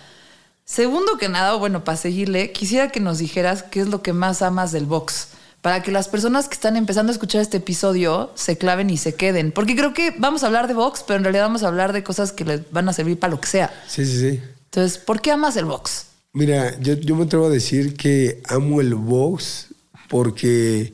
Segundo 0.69 1.17
que 1.17 1.29
nada, 1.29 1.55
bueno, 1.55 1.83
para 1.83 1.97
seguirle, 1.97 2.51
quisiera 2.51 2.91
que 2.91 2.99
nos 2.99 3.17
dijeras 3.17 3.63
qué 3.63 3.79
es 3.79 3.87
lo 3.87 4.03
que 4.03 4.13
más 4.13 4.43
amas 4.43 4.71
del 4.71 4.85
box. 4.85 5.29
Para 5.63 5.81
que 5.81 5.91
las 5.91 6.07
personas 6.07 6.47
que 6.47 6.53
están 6.53 6.77
empezando 6.77 7.09
a 7.09 7.13
escuchar 7.13 7.41
este 7.41 7.57
episodio 7.57 8.29
se 8.35 8.55
claven 8.55 8.91
y 8.91 8.97
se 8.97 9.15
queden. 9.15 9.51
Porque 9.51 9.75
creo 9.75 9.95
que 9.95 10.13
vamos 10.19 10.43
a 10.43 10.45
hablar 10.45 10.67
de 10.67 10.75
box, 10.75 11.03
pero 11.07 11.17
en 11.17 11.23
realidad 11.23 11.45
vamos 11.45 11.63
a 11.63 11.69
hablar 11.69 11.91
de 11.91 12.03
cosas 12.03 12.31
que 12.31 12.45
les 12.45 12.71
van 12.71 12.87
a 12.87 12.93
servir 12.93 13.17
para 13.17 13.31
lo 13.31 13.41
que 13.41 13.47
sea. 13.47 13.73
Sí, 13.87 14.05
sí, 14.05 14.19
sí. 14.19 14.41
Entonces, 14.65 14.99
¿por 14.99 15.21
qué 15.21 15.31
amas 15.31 15.57
el 15.57 15.65
box? 15.65 16.05
Mira, 16.33 16.79
yo, 16.79 16.93
yo 16.93 17.15
me 17.15 17.23
atrevo 17.23 17.47
a 17.47 17.49
decir 17.49 17.95
que 17.95 18.43
amo 18.47 18.79
el 18.79 18.93
box 18.93 19.73
porque 20.07 20.93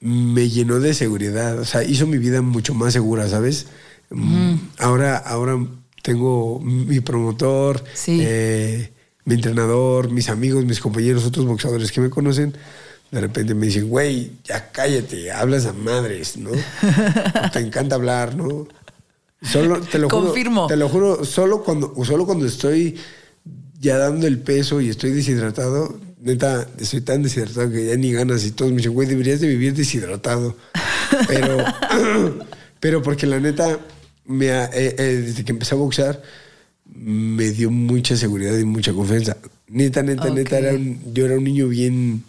me 0.00 0.48
llenó 0.48 0.80
de 0.80 0.94
seguridad. 0.94 1.58
O 1.58 1.66
sea, 1.66 1.84
hizo 1.84 2.06
mi 2.06 2.16
vida 2.16 2.40
mucho 2.40 2.72
más 2.72 2.94
segura, 2.94 3.28
¿sabes? 3.28 3.66
Mm, 4.08 4.54
Ahora, 4.78 5.18
ahora 5.18 5.58
tengo 6.02 6.60
mi 6.60 7.00
promotor, 7.00 7.82
Sí. 7.94 8.20
eh, 8.22 8.92
mi 9.24 9.34
entrenador, 9.34 10.10
mis 10.10 10.28
amigos, 10.28 10.64
mis 10.64 10.80
compañeros, 10.80 11.24
otros 11.24 11.46
boxeadores 11.46 11.92
que 11.92 12.00
me 12.00 12.10
conocen. 12.10 12.54
De 13.10 13.20
repente 13.20 13.54
me 13.54 13.66
dicen, 13.66 13.88
güey, 13.88 14.32
ya 14.44 14.70
cállate, 14.70 15.32
hablas 15.32 15.66
a 15.66 15.72
madres, 15.72 16.36
¿no? 16.36 16.50
Te 17.52 17.58
encanta 17.58 17.96
hablar, 17.96 18.36
¿no? 18.36 18.66
Solo, 19.42 19.80
te 19.80 19.98
lo 19.98 20.08
juro. 20.08 20.26
Confirmo. 20.26 20.66
Te 20.66 20.76
lo 20.76 20.88
juro, 20.88 21.24
solo 21.24 21.62
cuando, 21.64 21.94
solo 22.04 22.26
cuando 22.26 22.46
estoy 22.46 22.96
ya 23.80 23.96
dando 23.96 24.26
el 24.26 24.38
peso 24.38 24.80
y 24.80 24.90
estoy 24.90 25.10
deshidratado, 25.12 25.98
neta, 26.20 26.68
estoy 26.78 27.00
tan 27.00 27.22
deshidratado 27.22 27.70
que 27.70 27.86
ya 27.86 27.96
ni 27.96 28.12
ganas 28.12 28.44
y 28.44 28.50
todos 28.52 28.70
me 28.70 28.76
dicen, 28.78 28.92
güey, 28.92 29.08
deberías 29.08 29.40
de 29.40 29.48
vivir 29.48 29.74
deshidratado. 29.74 30.56
Pero, 31.26 31.56
pero 32.80 33.02
porque 33.02 33.26
la 33.26 33.40
neta, 33.40 33.78
me 34.26 34.46
eh, 34.48 34.68
eh, 34.72 35.22
desde 35.26 35.44
que 35.44 35.52
empecé 35.52 35.74
a 35.74 35.78
boxear, 35.78 36.22
me 36.94 37.50
dio 37.50 37.70
mucha 37.70 38.16
seguridad 38.16 38.56
y 38.58 38.64
mucha 38.64 38.92
confianza. 38.92 39.36
Neta, 39.68 40.02
neta, 40.02 40.28
Ok. 40.28 40.34
neta, 40.34 40.58
era 40.58 40.72
un- 40.74 41.00
yo 41.14 41.26
era 41.26 41.36
un 41.38 41.44
niño 41.44 41.68
bien 41.68 42.24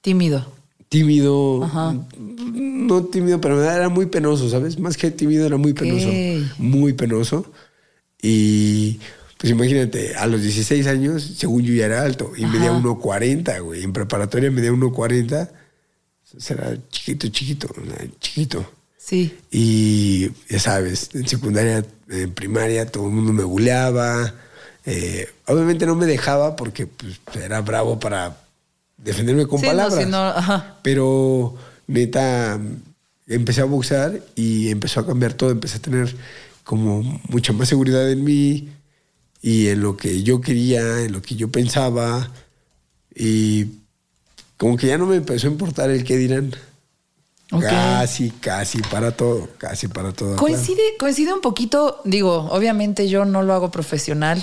Tímido. 0.00 0.52
tímido. 0.88 1.64
Ajá. 1.64 1.94
No 2.18 3.04
tímido, 3.06 3.40
pero 3.40 3.62
era 3.62 3.88
muy 3.88 4.06
penoso, 4.06 4.48
¿sabes? 4.48 4.78
Más 4.78 4.96
que 4.96 5.10
tímido, 5.10 5.46
era 5.46 5.56
muy 5.56 5.72
penoso. 5.74 6.08
Muy 6.58 6.92
penoso. 6.94 7.50
Y 8.22 8.98
pues 9.38 9.52
imagínate, 9.52 10.14
a 10.14 10.26
los 10.26 10.40
16 10.42 10.86
años, 10.86 11.22
según 11.36 11.62
yo 11.62 11.74
ya 11.74 11.86
era 11.86 12.02
alto, 12.02 12.32
y 12.36 12.46
medía 12.46 12.72
1,40, 12.72 13.60
güey. 13.60 13.82
En 13.82 13.92
preparatoria 13.92 14.50
medía 14.50 14.72
1,40. 14.72 15.50
Será 16.38 16.76
chiquito, 16.90 17.28
chiquito, 17.28 17.68
chiquito. 18.20 18.70
Sí. 19.06 19.38
Y 19.52 20.30
ya 20.48 20.58
sabes, 20.58 21.10
en 21.14 21.28
secundaria, 21.28 21.84
en 22.08 22.34
primaria, 22.34 22.86
todo 22.86 23.06
el 23.06 23.12
mundo 23.12 23.32
me 23.32 23.44
buleaba. 23.44 24.34
Eh, 24.84 25.28
obviamente 25.46 25.86
no 25.86 25.94
me 25.94 26.06
dejaba 26.06 26.56
porque 26.56 26.88
pues, 26.88 27.20
era 27.40 27.60
bravo 27.60 28.00
para 28.00 28.36
defenderme 28.96 29.46
con 29.46 29.60
Sí, 29.60 29.66
no, 29.66 29.70
palabras. 29.72 30.02
si 30.04 30.10
no, 30.10 30.18
ajá. 30.18 30.78
Pero 30.82 31.54
neta, 31.86 32.60
empecé 33.28 33.60
a 33.60 33.64
boxear 33.66 34.20
y 34.34 34.70
empezó 34.70 34.98
a 35.00 35.06
cambiar 35.06 35.34
todo. 35.34 35.50
Empecé 35.50 35.76
a 35.76 35.82
tener 35.82 36.12
como 36.64 37.02
mucha 37.28 37.52
más 37.52 37.68
seguridad 37.68 38.10
en 38.10 38.24
mí 38.24 38.70
y 39.40 39.68
en 39.68 39.82
lo 39.82 39.96
que 39.96 40.24
yo 40.24 40.40
quería, 40.40 41.02
en 41.04 41.12
lo 41.12 41.22
que 41.22 41.36
yo 41.36 41.48
pensaba. 41.48 42.28
Y 43.14 43.66
como 44.56 44.76
que 44.76 44.88
ya 44.88 44.98
no 44.98 45.06
me 45.06 45.14
empezó 45.14 45.46
a 45.46 45.52
importar 45.52 45.90
el 45.90 46.02
qué 46.02 46.16
dirán. 46.16 46.52
Casi, 47.48 48.30
casi 48.30 48.78
para 48.82 49.12
todo, 49.12 49.48
casi 49.56 49.86
para 49.86 50.12
todo. 50.12 50.30
claro. 50.30 50.42
Coincide, 50.42 50.82
coincide 50.98 51.32
un 51.32 51.40
poquito, 51.40 52.00
digo, 52.04 52.48
obviamente 52.50 53.08
yo 53.08 53.24
no 53.24 53.42
lo 53.42 53.54
hago 53.54 53.70
profesional, 53.70 54.42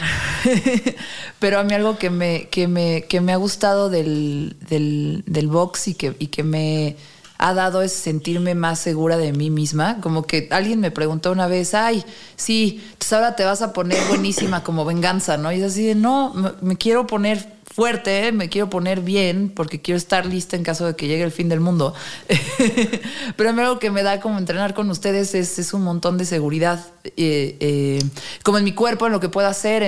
pero 1.39 1.59
a 1.59 1.63
mí 1.65 1.73
algo 1.73 1.97
que 1.97 2.09
me, 2.09 2.47
que 2.47 2.69
me, 2.69 3.03
que 3.03 3.19
me 3.19 3.33
ha 3.33 3.35
gustado 3.35 3.89
del, 3.89 4.55
del, 4.69 5.23
del 5.27 5.47
box 5.47 5.89
y 5.89 5.95
que, 5.95 6.15
y 6.17 6.27
que 6.27 6.43
me 6.43 6.95
ha 7.43 7.53
dado 7.53 7.81
es 7.81 7.91
sentirme 7.91 8.55
más 8.55 8.79
segura 8.79 9.17
de 9.17 9.33
mí 9.33 9.49
misma. 9.49 9.99
Como 9.99 10.23
que 10.23 10.47
alguien 10.49 10.79
me 10.79 10.91
preguntó 10.91 11.33
una 11.33 11.45
vez, 11.45 11.73
ay, 11.73 12.01
sí, 12.37 12.81
entonces 12.93 13.11
ahora 13.11 13.35
te 13.35 13.43
vas 13.43 13.61
a 13.61 13.73
poner 13.73 13.99
buenísima 14.07 14.63
como 14.63 14.85
venganza, 14.85 15.35
¿no? 15.35 15.51
Y 15.51 15.57
es 15.57 15.73
así 15.73 15.85
de, 15.85 15.93
no, 15.93 16.33
me, 16.61 16.77
quiero 16.77 17.05
poner 17.05 17.45
fuerte, 17.65 18.31
me 18.31 18.47
quiero 18.47 18.69
poner 18.69 19.01
bien 19.01 19.51
porque 19.53 19.81
quiero 19.81 19.97
estar 19.97 20.25
lista 20.25 20.55
en 20.55 20.63
caso 20.63 20.85
de 20.85 20.95
que 20.95 21.07
llegue 21.07 21.23
el 21.23 21.33
fin 21.33 21.49
del 21.49 21.59
mundo. 21.59 21.93
Pero 23.35 23.49
algo 23.49 23.77
que 23.77 23.91
me 23.91 24.03
da 24.03 24.21
como 24.21 24.37
entrenar 24.37 24.73
con 24.73 24.89
ustedes 24.89 25.35
es, 25.35 25.73
un 25.73 25.83
montón 25.83 26.17
de 26.17 26.23
seguridad, 26.23 26.79
eh, 27.03 27.57
eh, 27.59 28.01
como 28.43 28.57
en 28.57 28.63
mi 28.63 28.71
cuerpo, 28.71 29.07
en 29.07 29.11
lo 29.11 29.19
que 29.19 29.27
puedo 29.27 29.49
hacer, 29.49 29.83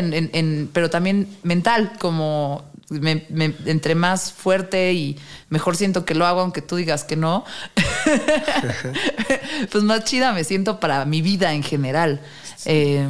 pero 0.73 0.89
también 0.89 1.29
mental, 1.43 1.93
como 1.99 2.65
me- 2.89 3.25
me- 3.29 3.55
entre 3.65 3.95
más 3.95 4.31
fuerte 4.31 4.93
y 4.93 5.17
mejor 5.49 5.75
siento 5.75 6.05
que 6.05 6.15
lo 6.15 6.25
hago, 6.25 6.41
aunque 6.41 6.61
tú 6.61 6.75
digas 6.75 7.03
que 7.03 7.15
no, 7.15 7.43
pues 9.71 9.83
más 9.83 10.03
chida 10.05 10.33
me 10.33 10.43
siento 10.43 10.79
para 10.79 11.05
mi 11.05 11.21
vida 11.21 11.53
en 11.53 11.63
general. 11.63 12.21
Eh, 12.65 13.07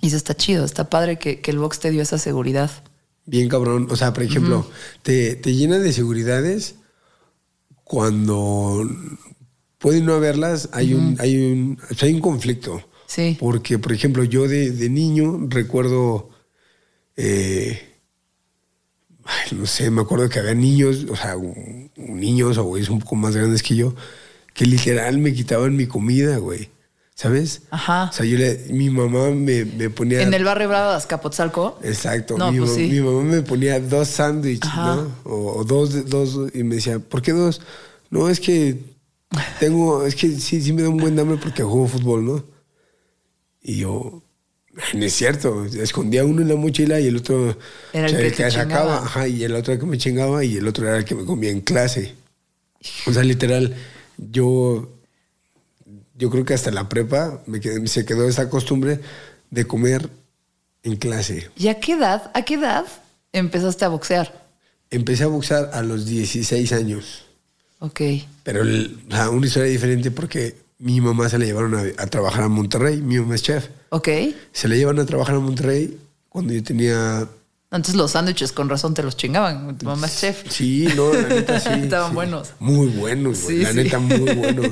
y 0.00 0.06
eso 0.08 0.16
está 0.16 0.34
chido, 0.34 0.64
está 0.64 0.88
padre 0.90 1.18
que, 1.18 1.40
que 1.40 1.50
el 1.50 1.58
box 1.58 1.80
te 1.80 1.90
dio 1.90 2.02
esa 2.02 2.18
seguridad. 2.18 2.70
Bien 3.24 3.48
cabrón. 3.48 3.88
O 3.90 3.96
sea, 3.96 4.12
por 4.12 4.22
ejemplo, 4.22 4.68
te, 5.02 5.34
te 5.36 5.54
llena 5.54 5.78
de 5.78 5.92
seguridades 5.92 6.76
cuando 7.84 8.88
puede 9.78 10.00
no 10.00 10.14
haberlas, 10.14 10.68
hay 10.72 10.94
un, 10.94 11.16
hay 11.20 11.36
un, 11.36 11.78
hay 12.00 12.12
un 12.14 12.20
conflicto. 12.20 12.82
Sí. 13.06 13.36
Porque, 13.38 13.78
por 13.78 13.92
ejemplo, 13.92 14.24
yo 14.24 14.48
de, 14.48 14.70
de 14.70 14.88
niño 14.90 15.38
recuerdo, 15.48 16.30
eh, 17.16 17.95
ay, 19.26 19.58
no 19.58 19.66
sé, 19.66 19.90
me 19.90 20.00
acuerdo 20.02 20.28
que 20.28 20.38
había 20.38 20.54
niños, 20.54 21.06
o 21.10 21.16
sea, 21.16 21.36
un- 21.36 21.90
niños 21.96 22.56
o 22.58 22.64
güeyes 22.64 22.88
un 22.88 23.00
poco 23.00 23.16
más 23.16 23.36
grandes 23.36 23.62
que 23.62 23.76
yo, 23.76 23.94
que 24.54 24.64
literal 24.66 25.18
me 25.18 25.32
quitaban 25.34 25.76
mi 25.76 25.86
comida, 25.86 26.38
güey. 26.38 26.70
¿Sabes? 27.14 27.62
Ajá. 27.70 28.10
O 28.10 28.12
sea, 28.12 28.26
yo 28.26 28.36
le, 28.36 28.66
mi 28.68 28.90
mamá 28.90 29.30
me, 29.30 29.64
me 29.64 29.88
ponía... 29.88 30.20
En 30.20 30.34
el 30.34 30.44
barrio 30.44 30.68
Bravo 30.68 30.90
de 30.90 30.96
Azcapotzalco. 30.96 31.78
Exacto. 31.82 32.36
No, 32.36 32.52
mi, 32.52 32.58
pues 32.58 32.74
sí. 32.74 32.88
mi 32.88 33.00
mamá 33.00 33.22
me 33.22 33.40
ponía 33.40 33.80
dos 33.80 34.08
sándwiches. 34.08 34.70
¿no? 34.74 35.10
O, 35.24 35.60
o 35.60 35.64
dos, 35.64 36.10
dos, 36.10 36.38
y 36.52 36.62
me 36.62 36.74
decía, 36.74 36.98
¿por 36.98 37.22
qué 37.22 37.32
dos? 37.32 37.62
No, 38.10 38.28
es 38.28 38.38
que 38.38 38.78
tengo, 39.58 40.04
es 40.04 40.14
que 40.14 40.28
sí, 40.38 40.60
sí 40.60 40.74
me 40.74 40.82
da 40.82 40.90
un 40.90 40.98
buen 40.98 41.18
hambre 41.18 41.38
porque 41.42 41.62
juego 41.62 41.88
fútbol, 41.88 42.22
¿no? 42.26 42.44
Y 43.62 43.78
yo, 43.78 44.22
no 44.94 45.04
es 45.04 45.12
cierto, 45.14 45.64
escondía 45.64 46.24
uno 46.24 46.42
en 46.42 46.48
la 46.48 46.56
mochila 46.56 47.00
y 47.00 47.06
el 47.06 47.16
otro 47.16 47.56
Era 47.92 48.06
el 48.08 48.16
que 48.16 48.30
te 48.30 48.48
chingaba. 48.50 48.98
ajá, 48.98 49.26
y 49.28 49.42
el 49.44 49.54
otro 49.54 49.78
que 49.78 49.86
me 49.86 49.98
chingaba 49.98 50.44
y 50.44 50.56
el 50.56 50.68
otro 50.68 50.86
era 50.86 50.98
el 50.98 51.04
que 51.04 51.14
me 51.14 51.24
comía 51.24 51.50
en 51.50 51.60
clase. 51.60 52.14
O 53.06 53.12
sea, 53.12 53.22
literal, 53.24 53.74
yo, 54.16 54.88
yo 56.16 56.30
creo 56.30 56.44
que 56.44 56.54
hasta 56.54 56.70
la 56.70 56.88
prepa 56.88 57.42
me 57.46 57.60
quedé- 57.60 57.86
se 57.88 58.04
quedó 58.04 58.28
esa 58.28 58.48
costumbre 58.50 59.00
de 59.50 59.66
comer 59.66 60.08
en 60.82 60.96
clase. 60.96 61.50
¿Y 61.56 61.68
a 61.68 61.80
qué 61.80 61.92
edad, 61.92 62.30
a 62.34 62.42
qué 62.44 62.54
edad 62.54 62.84
empezaste 63.32 63.84
a 63.84 63.88
boxear? 63.88 64.46
Empecé 64.90 65.24
a 65.24 65.28
boxear 65.28 65.70
a 65.72 65.82
los 65.82 66.06
16 66.06 66.72
años, 66.72 67.24
Ok. 67.80 68.00
pero 68.44 68.62
el- 68.62 69.00
o 69.08 69.12
sea, 69.14 69.30
una 69.30 69.46
historia 69.46 69.68
diferente 69.70 70.10
porque 70.10 70.54
mi 70.78 71.00
mamá 71.00 71.28
se 71.28 71.38
la 71.38 71.44
llevaron 71.46 71.74
a, 71.74 71.82
a 72.02 72.06
trabajar 72.06 72.44
a 72.44 72.48
Monterrey, 72.48 73.00
mi 73.00 73.18
mamá 73.18 73.34
es 73.34 73.42
chef. 73.42 73.68
Ok. 73.90 74.08
Se 74.52 74.68
la 74.68 74.76
llevan 74.76 74.98
a 74.98 75.06
trabajar 75.06 75.36
a 75.36 75.40
Monterrey 75.40 75.98
cuando 76.28 76.52
yo 76.52 76.62
tenía... 76.62 77.26
Entonces 77.68 77.96
los 77.96 78.12
sándwiches 78.12 78.52
con 78.52 78.68
razón 78.68 78.94
te 78.94 79.02
los 79.02 79.16
chingaban. 79.16 79.76
Tu 79.76 79.86
mamá 79.86 80.06
es 80.06 80.20
chef. 80.20 80.44
Sí, 80.48 80.88
no, 80.96 81.12
la 81.12 81.28
neta 81.28 81.58
sí. 81.60 81.68
Estaban 81.82 82.10
sí. 82.10 82.14
buenos. 82.14 82.50
Muy 82.60 82.86
buenos. 82.88 83.38
Sí, 83.38 83.58
la 83.58 83.70
sí. 83.70 83.76
neta, 83.76 83.98
muy 83.98 84.18
buenos. 84.34 84.68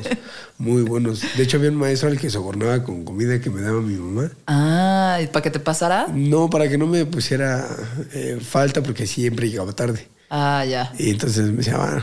Muy 0.58 0.82
buenos. 0.82 1.22
De 1.36 1.42
hecho, 1.42 1.56
había 1.56 1.70
un 1.70 1.76
maestro 1.76 2.08
al 2.08 2.18
que 2.20 2.30
sobornaba 2.30 2.84
con 2.84 3.04
comida 3.04 3.40
que 3.40 3.50
me 3.50 3.60
daba 3.62 3.80
mi 3.80 3.94
mamá. 3.96 4.30
Ah, 4.46 5.18
¿y 5.22 5.26
para 5.26 5.42
que 5.42 5.50
te 5.50 5.58
pasara? 5.58 6.06
No, 6.14 6.48
para 6.48 6.68
que 6.68 6.78
no 6.78 6.86
me 6.86 7.04
pusiera 7.04 7.66
eh, 8.12 8.38
falta 8.40 8.82
porque 8.82 9.06
siempre 9.06 9.50
llegaba 9.50 9.72
tarde. 9.72 10.06
Ah, 10.30 10.64
ya. 10.64 10.92
Y 10.98 11.10
entonces 11.10 11.46
me 11.50 11.58
decía, 11.58 11.76
"Ah", 11.78 12.02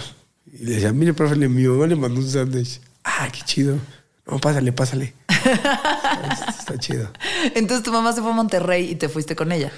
y 0.52 0.66
le 0.66 0.72
decía, 0.76 0.92
mire, 0.92 1.14
profe, 1.14 1.36
mi 1.36 1.68
mamá 1.68 1.88
le 1.88 1.96
mandó 1.96 2.20
un 2.20 2.30
sándwich. 2.30 2.82
Ah, 3.04 3.30
qué 3.32 3.42
chido. 3.46 3.78
No, 4.26 4.40
pásale, 4.40 4.72
pásale. 4.72 5.14
Está 6.60 6.78
chido. 6.78 7.12
Entonces 7.56 7.84
tu 7.84 7.92
mamá 7.92 8.14
se 8.14 8.22
fue 8.22 8.32
a 8.32 8.34
Monterrey 8.34 8.92
y 8.92 8.96
te 8.96 9.10
fuiste 9.10 9.36
con 9.36 9.52
ella. 9.52 9.72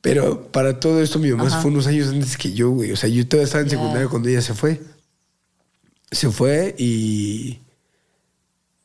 Pero 0.00 0.48
para 0.48 0.80
todo 0.80 1.02
esto, 1.02 1.18
mi 1.18 1.30
mamá 1.30 1.46
Ajá. 1.46 1.60
fue 1.60 1.70
unos 1.70 1.86
años 1.86 2.08
antes 2.08 2.36
que 2.36 2.52
yo, 2.52 2.70
güey. 2.70 2.92
O 2.92 2.96
sea, 2.96 3.08
yo 3.08 3.26
todavía 3.26 3.46
estaba 3.46 3.64
en 3.64 3.70
secundaria 3.70 4.08
cuando 4.08 4.28
ella 4.28 4.42
se 4.42 4.54
fue. 4.54 4.80
Se 6.10 6.30
fue 6.30 6.74
y 6.78 7.58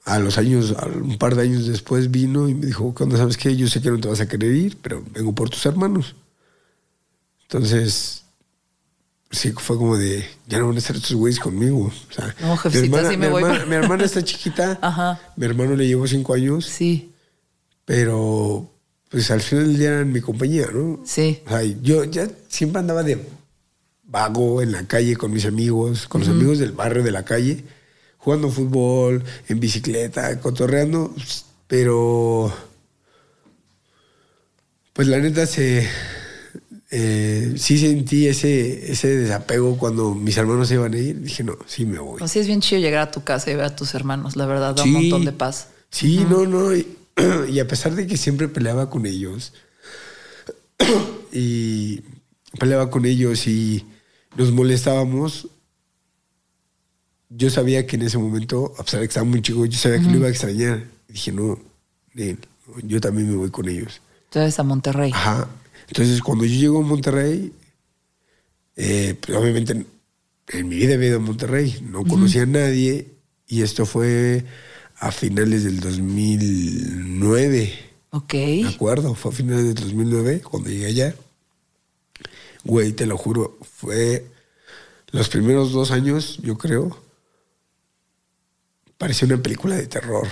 a 0.05 0.19
los 0.19 0.37
años, 0.37 0.75
a 0.77 0.85
un 0.87 1.17
par 1.17 1.35
de 1.35 1.43
años 1.43 1.67
después 1.67 2.09
vino 2.09 2.49
y 2.49 2.55
me 2.55 2.65
dijo, 2.65 2.93
cuando 2.95 3.17
sabes 3.17 3.37
qué, 3.37 3.55
yo 3.55 3.67
sé 3.67 3.81
que 3.81 3.91
no 3.91 3.99
te 3.99 4.07
vas 4.07 4.21
a 4.21 4.27
querer 4.27 4.53
ir, 4.53 4.77
pero 4.81 5.03
vengo 5.13 5.33
por 5.33 5.49
tus 5.49 5.65
hermanos. 5.65 6.15
Entonces, 7.43 8.23
sí, 9.31 9.51
fue 9.57 9.77
como 9.77 9.97
de, 9.97 10.25
ya 10.47 10.59
no 10.59 10.67
van 10.67 10.75
a 10.75 10.79
estar 10.79 10.95
estos 10.95 11.13
güeyes 11.13 11.39
conmigo. 11.39 11.91
O 12.09 12.13
sea, 12.13 12.35
No, 12.41 12.57
jefecita, 12.57 12.81
mi 12.89 12.95
hermana, 12.97 13.09
sí 13.09 13.17
me 13.17 13.25
mi 13.27 13.31
voy. 13.31 13.43
hermana- 13.43 13.65
mi 13.65 13.75
hermana 13.75 14.05
está 14.05 14.23
chiquita. 14.23 14.77
Ajá. 14.81 15.19
Mi 15.35 15.45
hermano 15.45 15.75
le 15.75 15.87
llevo 15.87 16.07
cinco 16.07 16.33
años. 16.33 16.65
Sí, 16.65 17.11
Pero, 17.85 18.69
pues 19.09 19.31
al 19.31 19.41
final 19.41 19.65
del 19.67 19.77
día 19.79 19.89
eran 19.89 20.11
mi 20.11 20.21
compañía, 20.21 20.67
¿no? 20.73 21.01
sí. 21.05 21.41
O 21.45 21.49
sea, 21.49 21.63
yo 21.63 22.03
ya 22.03 22.27
siempre 22.47 22.79
andaba 22.79 23.01
de 23.03 23.25
vago 24.03 24.61
en 24.61 24.71
la 24.71 24.85
calle 24.87 25.15
con 25.15 25.31
mis 25.31 25.45
amigos, 25.45 26.07
con 26.07 26.21
los 26.21 26.29
amigos 26.29 26.57
del 26.59 26.71
barrio 26.71 27.03
de 27.03 27.11
la 27.11 27.23
calle, 27.25 27.63
jugando 28.17 28.49
fútbol, 28.49 29.23
en 29.47 29.59
bicicleta, 29.59 30.39
cotorreando, 30.39 31.13
pero 31.67 32.51
pues 34.93 35.07
la 35.07 35.17
neta 35.19 35.45
se 35.45 35.87
eh, 36.91 37.53
sí 37.57 37.77
sentí 37.77 38.27
ese, 38.27 38.91
ese 38.91 39.07
desapego 39.15 39.77
cuando 39.77 40.13
mis 40.15 40.35
hermanos 40.37 40.67
se 40.67 40.73
iban 40.75 40.93
a 40.93 40.97
ir. 40.97 41.21
Dije, 41.21 41.43
no, 41.43 41.57
sí 41.67 41.85
me 41.85 41.99
voy. 41.99 42.21
Así 42.21 42.39
es 42.39 42.47
bien 42.47 42.61
chido 42.61 42.81
llegar 42.81 43.07
a 43.07 43.11
tu 43.11 43.23
casa 43.23 43.51
y 43.51 43.55
ver 43.55 43.65
a 43.65 43.75
tus 43.75 43.93
hermanos, 43.93 44.35
la 44.35 44.45
verdad, 44.45 44.73
da 44.75 44.83
un 44.83 44.89
Sí. 44.89 44.93
montón 44.95 45.25
de 45.25 45.31
paz. 45.31 45.67
Sí, 45.91 46.25
no, 46.29 46.45
no. 46.45 46.75
Y, 46.75 46.87
y 47.51 47.59
a 47.59 47.67
pesar 47.67 47.93
de 47.95 48.07
que 48.07 48.17
siempre 48.17 48.47
peleaba 48.47 48.89
con 48.89 49.05
ellos, 49.05 49.53
y 51.31 52.01
peleaba 52.59 52.89
con 52.89 53.05
ellos 53.05 53.45
y 53.47 53.85
nos 54.37 54.51
molestábamos, 54.51 55.47
yo 57.29 57.49
sabía 57.49 57.85
que 57.85 57.95
en 57.95 58.03
ese 58.03 58.17
momento, 58.17 58.73
a 58.79 58.83
pesar 58.83 59.01
de 59.01 59.05
que 59.07 59.11
estaba 59.11 59.25
muy 59.25 59.41
chico, 59.41 59.65
yo 59.65 59.77
sabía 59.77 59.99
que 59.99 60.09
lo 60.09 60.17
iba 60.17 60.27
a 60.27 60.31
extrañar. 60.31 60.83
Y 61.07 61.13
dije, 61.13 61.31
no, 61.31 61.59
yo 62.83 62.99
también 63.01 63.29
me 63.29 63.35
voy 63.37 63.51
con 63.51 63.67
ellos. 63.69 64.01
Entonces 64.25 64.59
a 64.59 64.63
Monterrey. 64.63 65.11
Ajá. 65.13 65.47
Entonces, 65.89 66.21
cuando 66.21 66.45
yo 66.45 66.59
llego 66.59 66.79
a 66.79 66.83
Monterrey, 66.83 67.51
eh, 68.75 69.15
pues, 69.19 69.37
obviamente 69.37 69.85
en, 70.47 70.69
mi 70.69 70.77
vida 70.77 70.93
había 70.93 71.09
ido 71.09 71.17
a 71.17 71.21
Monterrey, 71.21 71.83
no 71.89 72.05
conocía 72.05 72.43
a 72.43 72.45
nadie 72.45 73.07
y 73.47 73.61
esto 73.63 73.85
fue 73.85 74.45
a 74.97 75.11
finales 75.11 75.63
del 75.63 75.79
2009. 75.79 77.73
Ok. 78.11 78.33
Me 78.33 78.67
acuerdo, 78.67 79.15
fue 79.15 79.31
a 79.31 79.35
finales 79.35 79.65
del 79.65 79.75
2009 79.75 80.41
cuando 80.41 80.69
llegué 80.69 80.85
allá. 80.85 81.15
Güey, 82.63 82.93
te 82.93 83.05
lo 83.05 83.17
juro, 83.17 83.57
fue 83.77 84.25
los 85.11 85.27
primeros 85.29 85.71
dos 85.71 85.91
años, 85.91 86.39
yo 86.43 86.57
creo, 86.57 86.95
parecía 88.97 89.25
una 89.27 89.41
película 89.41 89.75
de 89.75 89.87
terror. 89.87 90.27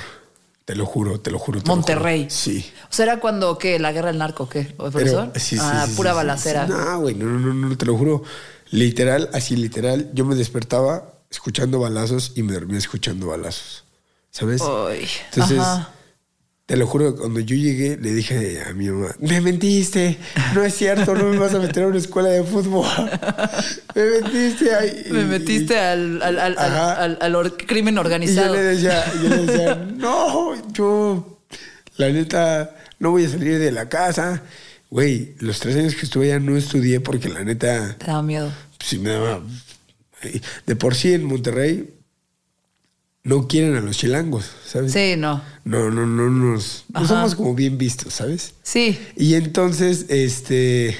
Te 0.67 0.75
lo 0.75 0.85
juro, 0.85 1.17
te 1.21 1.31
lo 1.31 1.39
juro. 1.39 1.61
te 1.61 1.69
lo 1.69 1.75
juro. 1.75 1.77
Monterrey. 1.77 2.27
Sí. 2.29 2.69
O 2.91 2.93
sea, 2.93 3.05
era 3.05 3.19
cuando, 3.21 3.57
¿qué? 3.57 3.79
¿La 3.79 3.93
guerra 3.93 4.09
del 4.09 4.17
narco, 4.17 4.49
qué? 4.49 4.75
¿O 4.75 4.91
por 4.91 5.01
Pero, 5.01 5.31
sí, 5.35 5.55
sí, 5.55 5.57
ah, 5.61 5.85
sí, 5.87 5.95
pura 5.95 6.11
sí, 6.11 6.17
balacera. 6.17 6.67
No, 6.67 6.99
güey, 6.99 7.15
no, 7.15 7.25
no, 7.25 7.39
no, 7.39 7.69
no, 7.69 7.77
te 7.77 7.85
lo 7.85 7.95
juro. 7.95 8.23
Literal, 8.71 9.29
así 9.31 9.55
literal, 9.55 10.09
yo 10.13 10.25
me 10.25 10.35
despertaba 10.35 11.13
escuchando 11.31 11.79
balazos 11.79 12.33
y 12.35 12.43
me 12.43 12.51
dormía 12.51 12.79
escuchando 12.79 13.27
balazos. 13.27 13.85
¿Sabes? 14.29 14.61
Ay, 14.61 15.07
Entonces, 15.29 15.59
ajá. 15.59 15.89
Te 16.67 16.75
lo 16.75 16.85
juro, 16.85 17.15
cuando 17.15 17.39
yo 17.39 17.55
llegué, 17.55 17.95
le 17.95 18.13
dije 18.13 18.61
a 18.61 18.73
mi 18.73 18.89
mamá, 18.89 19.15
me 19.21 19.39
mentiste, 19.39 20.17
no 20.53 20.65
es 20.65 20.75
cierto, 20.75 21.15
no 21.15 21.29
me 21.29 21.37
vas 21.37 21.53
a 21.53 21.59
meter 21.59 21.83
a 21.83 21.87
una 21.87 21.97
escuela 21.97 22.27
de 22.27 22.43
fútbol. 22.43 22.85
me 23.95 24.21
metiste 24.21 24.75
ahí. 24.75 25.05
Me 25.09 25.23
metiste 25.23 25.79
al, 25.79 26.21
al, 26.21 26.37
al, 26.37 27.17
al, 27.21 27.55
crimen 27.55 27.93
y 27.93 27.95
yo 27.95 28.01
organizado. 28.01 28.53
le 28.53 28.63
decía, 28.63 29.01
yo 29.23 29.29
le 29.29 29.45
decía, 29.45 29.75
no, 29.95 30.73
yo, 30.73 31.39
la 31.95 32.09
neta, 32.09 32.75
no 32.99 33.11
voy 33.11 33.23
a 33.23 33.29
salir 33.29 33.59
de 33.59 33.71
la 33.71 33.87
casa. 33.87 34.43
Güey, 34.89 35.35
los 35.39 35.61
tres 35.61 35.77
años 35.77 35.95
que 35.95 36.05
estuve 36.05 36.33
allá 36.33 36.39
no 36.39 36.57
estudié 36.57 36.99
porque 36.99 37.29
la 37.29 37.45
neta, 37.45 37.95
Te 37.97 38.07
daba 38.07 38.21
miedo. 38.21 38.51
sí 38.83 38.99
me 38.99 39.11
daba... 39.11 39.41
De 40.65 40.75
por 40.75 40.95
sí 40.95 41.13
en 41.13 41.23
Monterrey 41.23 41.96
no 43.27 43.45
quieren 43.47 43.75
a 43.75 43.81
los 43.81 43.97
chilangos, 43.97 44.45
¿sabes? 44.65 44.93
Sí, 44.93 45.15
no. 45.17 45.41
No, 45.65 45.89
no, 45.91 46.05
no 46.05 46.29
nos... 46.29 46.85
No 46.93 47.05
somos 47.05 47.35
como 47.35 47.53
bien 47.53 47.77
vistos, 47.77 48.13
¿sabes? 48.13 48.53
Sí. 48.63 48.97
Y 49.17 49.33
entonces, 49.33 50.05
este, 50.07 50.95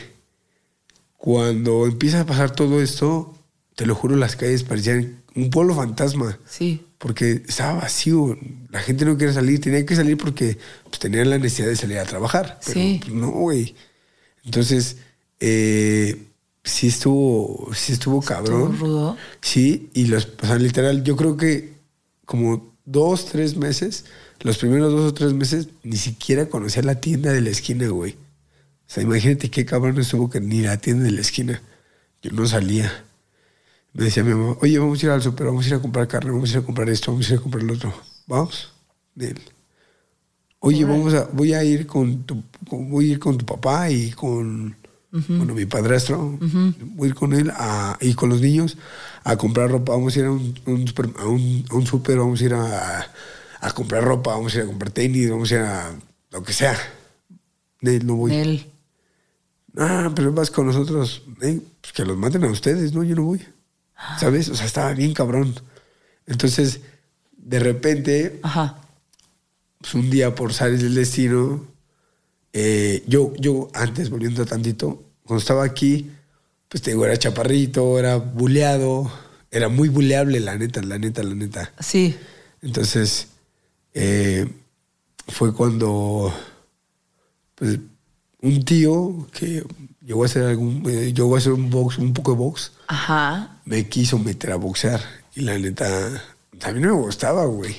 cuando 1.16 1.86
empieza 1.86 2.22
a 2.22 2.26
pasar 2.26 2.52
todo 2.52 2.82
esto, 2.82 3.34
te 3.76 3.86
lo 3.86 3.96
juro, 3.96 4.16
las 4.18 4.36
calles 4.36 4.64
parecían 4.64 5.22
un 5.36 5.50
pueblo 5.50 5.74
fantasma. 5.76 6.38
Sí. 6.50 6.84
Porque 6.98 7.44
estaba 7.48 7.76
vacío, 7.82 8.38
la 8.72 8.80
gente 8.82 9.06
no 9.06 9.18
quería 9.18 9.34
salir, 9.34 9.62
tenía 9.62 9.86
que 9.86 9.96
salir 9.96 10.18
porque 10.18 10.58
pues, 10.90 11.00
tenían 11.00 11.30
la 11.30 11.38
necesidad 11.38 11.68
de 11.70 11.76
salir 11.78 11.98
a 12.00 12.06
trabajar. 12.06 12.60
Pero 12.66 12.74
Sí. 12.74 13.00
pues, 13.04 13.14
no, 13.14 13.32
güey. 13.32 13.74
Entonces, 14.44 14.98
eh, 15.40 16.24
sí 16.64 16.88
estuvo, 16.88 17.70
sí 17.74 17.94
estuvo 17.94 18.22
cabrón. 18.22 18.74
Estuvo 18.74 18.86
rudo. 18.88 19.18
Sí, 19.42 19.90
y 19.94 20.08
los, 20.08 20.28
o 20.42 20.46
sea, 20.46 20.58
literal, 20.58 21.04
yo 21.04 21.16
creo 21.16 21.38
que 21.38 21.77
como 22.28 22.76
dos, 22.86 23.26
tres 23.26 23.58
meses, 23.58 24.06
los 24.42 24.60
primeros 24.60 24.92
dos 24.94 25.12
o 25.12 25.14
tres 25.16 25.34
meses, 25.34 25.70
ni 25.82 25.98
siquiera 25.98 26.48
conocía 26.48 26.84
la 26.84 27.02
tienda 27.02 27.34
de 27.34 27.42
la 27.42 27.50
esquina, 27.50 27.88
güey. 27.88 28.12
O 28.14 28.90
sea, 28.90 29.02
imagínate 29.02 29.50
qué 29.50 29.66
cabrón 29.66 30.00
estuvo 30.00 30.30
que 30.30 30.40
ni 30.40 30.62
la 30.62 30.78
tienda 30.78 31.06
de 31.06 31.12
la 31.12 31.22
esquina. 31.22 31.62
Yo 32.22 32.32
no 32.32 32.46
salía. 32.46 33.06
Me 33.94 34.04
decía 34.06 34.24
mi 34.24 34.34
mamá, 34.36 34.58
oye, 34.62 34.78
vamos 34.78 35.02
a 35.02 35.06
ir 35.08 35.12
al 35.12 35.22
súper, 35.24 35.48
vamos 35.48 35.66
a 35.66 35.70
ir 35.70 35.74
a 35.76 35.80
comprar 35.82 36.08
carne, 36.08 36.30
vamos 36.32 36.50
a 36.52 36.54
ir 36.54 36.60
a 36.60 36.66
comprar 36.66 36.88
esto, 36.90 37.12
vamos 37.12 37.28
a 37.30 37.34
ir 37.34 37.40
a 37.40 37.42
comprar 37.42 37.64
lo 37.64 37.74
otro. 37.74 37.94
Vamos. 38.28 38.72
Oye, 40.60 40.86
vamos 40.86 41.14
a, 41.14 41.26
voy 41.34 41.54
a 41.54 41.64
ir 41.64 41.88
con 41.88 42.24
tu, 42.24 42.44
con- 42.70 42.90
voy 42.90 43.10
a 43.10 43.12
ir 43.14 43.20
con 43.20 43.38
tu 43.38 43.46
papá 43.46 43.90
y 43.90 44.12
con, 44.12 44.76
bueno, 45.12 45.54
mi 45.54 45.66
padrastro. 45.66 46.38
Voy 46.40 47.08
a 47.08 47.10
ir 47.10 47.16
con 47.16 47.34
él 47.34 47.52
a, 47.56 47.98
y 48.02 48.14
con 48.14 48.30
los 48.30 48.42
niños 48.42 48.78
a 49.24 49.36
comprar 49.38 49.70
ropa. 49.72 49.94
Vamos 49.94 50.16
a 50.16 50.20
ir 50.20 50.26
a 50.26 50.32
un, 50.32 50.60
un 50.66 50.88
super, 50.88 51.10
a 51.18 51.26
un, 51.26 51.66
a 51.70 51.76
un 51.76 51.86
súper, 51.86 52.18
vamos 52.18 52.42
a 52.42 52.44
ir 52.46 52.54
a, 52.54 53.08
a 53.62 53.72
comprar 53.72 54.04
ropa, 54.04 54.32
vamos 54.32 54.54
a 54.54 54.58
ir 54.58 54.64
a 54.64 54.68
comprar 54.68 54.92
tenis, 54.92 55.30
vamos 55.30 55.52
a 55.52 55.56
ir 55.56 55.62
a 55.62 55.96
lo 56.32 56.44
que 56.44 56.54
sea. 56.54 56.78
Nel, 57.82 58.06
no 58.06 58.16
voy. 58.16 58.34
Él. 58.34 58.72
Ah, 59.78 60.12
pero 60.16 60.32
vas 60.34 60.50
con 60.52 60.66
nosotros. 60.66 61.24
Eh, 61.42 61.62
pues 61.82 61.94
que 61.94 62.04
los 62.06 62.18
maten 62.18 62.44
a 62.44 62.48
ustedes, 62.52 62.94
no, 62.94 63.04
yo 63.04 63.16
no 63.16 63.24
voy. 63.24 63.42
¿Sabes? 64.20 64.50
O 64.50 64.56
sea, 64.56 64.66
estaba 64.66 64.94
bien 64.94 65.14
cabrón. 65.14 65.56
Entonces, 66.26 66.82
de 67.38 67.60
repente, 67.60 68.40
Ajá. 68.44 68.78
pues 69.80 69.94
un 69.94 70.10
día 70.10 70.36
por 70.36 70.54
salir 70.54 70.80
del 70.80 70.94
destino, 70.96 71.66
eh, 72.60 73.04
yo, 73.06 73.34
yo 73.36 73.70
antes, 73.72 74.10
volviendo 74.10 74.44
tantito, 74.44 75.04
cuando 75.24 75.42
estaba 75.42 75.64
aquí, 75.64 76.10
pues 76.68 76.82
te 76.82 76.90
digo, 76.90 77.06
era 77.06 77.16
chaparrito, 77.16 78.00
era 78.00 78.16
buleado, 78.16 79.12
era 79.52 79.70
muy 79.70 79.90
buleable, 79.90 80.40
la 80.40 80.58
neta, 80.58 80.82
la 80.82 80.98
neta, 80.98 81.22
la 81.22 81.36
neta. 81.36 81.72
Sí. 81.80 82.16
Entonces, 82.64 83.28
eh, 83.94 84.52
fue 85.28 85.54
cuando 85.54 86.34
pues, 87.54 87.78
un 88.42 88.66
tío 88.66 89.28
que 89.32 89.64
llegó 90.04 90.24
a 90.24 90.26
hacer 90.26 90.44
algún, 90.46 90.82
eh, 90.90 91.14
llegó 91.14 91.36
a 91.36 91.38
hacer 91.38 91.54
un 91.54 91.70
box, 91.70 92.00
un 92.00 92.12
poco 92.12 92.32
de 92.32 92.38
box, 92.38 92.72
Ajá. 92.88 93.62
me 93.66 93.88
quiso 93.88 94.18
meter 94.18 94.52
a 94.52 94.56
boxear. 94.56 95.00
Y 95.36 95.42
la 95.42 95.60
neta, 95.60 95.86
a 96.64 96.72
mí 96.72 96.80
no 96.80 96.96
me 96.96 97.02
gustaba, 97.04 97.46
güey. 97.46 97.76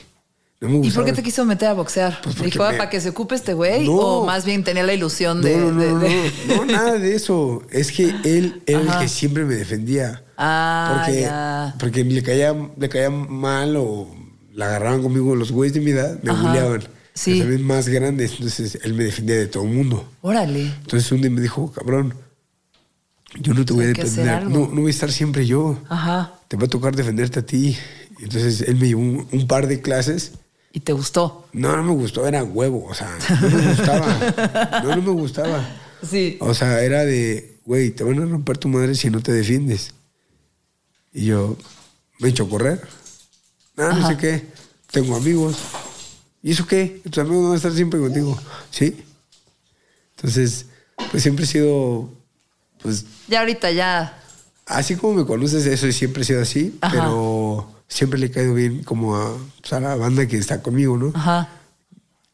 No 0.61 0.83
¿Y 0.83 0.91
por 0.91 1.05
qué 1.05 1.13
te 1.13 1.23
quiso 1.23 1.45
meter 1.45 1.69
a 1.69 1.73
boxear? 1.75 2.21
Pues 2.23 2.41
¿Dijo, 2.43 2.65
ah, 2.65 2.73
me- 2.73 2.79
para 2.79 2.91
que 2.91 3.01
se 3.01 3.11
ocupe 3.11 3.37
este 3.37 3.55
güey? 3.55 3.87
No. 3.87 3.93
¿O 3.93 4.27
más 4.27 4.45
bien 4.45 4.65
tenía 4.65 4.83
la 4.83 4.93
ilusión 4.93 5.41
de...? 5.41 5.57
no, 5.57 5.71
no, 5.71 5.81
de- 5.81 5.91
no, 5.93 5.99
de- 6.01 6.33
no, 6.49 6.57
no, 6.57 6.65
nada 6.65 6.99
de 6.99 7.15
eso. 7.15 7.63
Es 7.71 7.93
que 7.93 8.13
él 8.25 8.61
era 8.67 8.81
el 8.81 8.99
que 8.99 9.09
siempre 9.09 9.45
me 9.45 9.55
defendía. 9.55 10.25
Ah, 10.37 11.03
porque, 11.05 11.21
ya. 11.21 11.75
porque 11.79 12.05
le 12.05 12.23
caía, 12.25 12.57
le 12.77 12.89
caía 12.89 13.09
mal 13.11 13.77
o 13.77 14.09
la 14.53 14.67
agarraban 14.67 15.03
conmigo 15.03 15.37
los 15.37 15.53
güeyes 15.53 15.75
de 15.75 15.81
mi 15.81 15.93
edad, 15.93 16.21
me 16.25 16.33
bulleaban. 16.33 16.83
Sí. 17.15 17.39
También 17.39 17.63
más 17.63 17.89
grandes, 17.89 18.33
entonces 18.33 18.79
él 18.83 18.95
me 18.95 19.05
defendía 19.05 19.37
de 19.37 19.47
todo 19.47 19.63
el 19.65 19.71
mundo. 19.71 20.09
Órale. 20.23 20.67
Entonces 20.83 21.11
un 21.13 21.21
día 21.21 21.31
me 21.31 21.41
dijo, 21.41 21.71
cabrón, 21.73 22.15
yo 23.41 23.55
no 23.55 23.65
te 23.65 23.73
voy 23.73 23.85
a 23.85 23.89
defender, 23.89 24.45
no, 24.45 24.69
no 24.69 24.81
voy 24.81 24.87
a 24.89 24.91
estar 24.91 25.13
siempre 25.13 25.47
yo, 25.47 25.79
Ajá. 25.89 26.35
te 26.49 26.57
va 26.57 26.65
a 26.65 26.69
tocar 26.69 26.97
defenderte 26.97 27.41
a 27.41 27.47
ti. 27.47 27.77
Entonces 28.21 28.63
él 28.63 28.77
me 28.77 28.89
llevó 28.89 29.01
un, 29.03 29.27
un 29.31 29.47
par 29.47 29.67
de 29.69 29.81
clases. 29.81 30.33
¿Y 30.73 30.81
te 30.81 30.93
gustó? 30.93 31.49
No, 31.53 31.77
no 31.77 31.83
me 31.83 31.93
gustó, 31.93 32.27
era 32.27 32.45
huevo, 32.45 32.85
o 32.87 32.95
sea, 32.95 33.17
no 33.41 33.49
me 33.51 33.69
gustaba. 33.69 34.81
No, 34.85 34.97
no 34.97 35.03
me 35.03 35.11
gustaba. 35.21 35.67
Sí. 36.09 36.37
O 36.41 36.55
sea, 36.55 36.83
era 36.83 37.05
de, 37.05 37.59
güey, 37.65 37.91
te 37.91 38.05
van 38.05 38.21
a 38.21 38.27
romper 38.27 38.59
tu 38.59 38.69
madre 38.69 38.95
si 38.95 39.11
no 39.11 39.21
te 39.21 39.33
defiendes. 39.33 39.93
Y 41.13 41.27
yo 41.27 41.57
me 42.21 42.29
echo 42.29 42.45
a 42.45 42.49
correr. 42.49 42.87
Ah, 43.77 43.93
no 43.99 44.07
sé 44.09 44.17
qué. 44.17 44.47
Tengo 44.91 45.17
amigos. 45.17 45.57
¿Y 46.43 46.53
eso 46.53 46.67
qué? 46.67 47.01
Tus 47.11 47.19
amigos 47.19 47.45
van 47.45 47.53
a 47.55 47.57
estar 47.57 47.73
siempre 47.73 47.99
contigo. 47.99 48.39
Sí. 48.71 49.05
Entonces, 50.17 50.67
pues 51.11 51.23
siempre 51.23 51.45
he 51.45 51.49
sido, 51.49 52.11
pues, 52.83 53.05
Ya 53.29 53.41
ahorita 53.41 53.71
ya. 53.73 54.21
así 54.67 54.97
como 54.97 55.15
me 55.15 55.27
conoces, 55.27 55.65
eso 55.67 55.91
siempre 55.93 56.23
he 56.23 56.27
sido 56.27 56.43
así, 56.43 56.77
Ajá. 56.81 56.93
pero 56.95 57.73
siempre 57.89 58.19
le 58.19 58.27
he 58.27 58.31
caído 58.31 58.55
bien 58.55 58.85
como 58.85 59.17
a, 59.17 59.37
pues, 59.61 59.73
a 59.73 59.81
la 59.81 59.97
banda 59.97 60.27
que 60.29 60.37
está 60.37 60.63
conmigo, 60.63 60.97
¿no? 60.97 61.11
Ajá. 61.15 61.49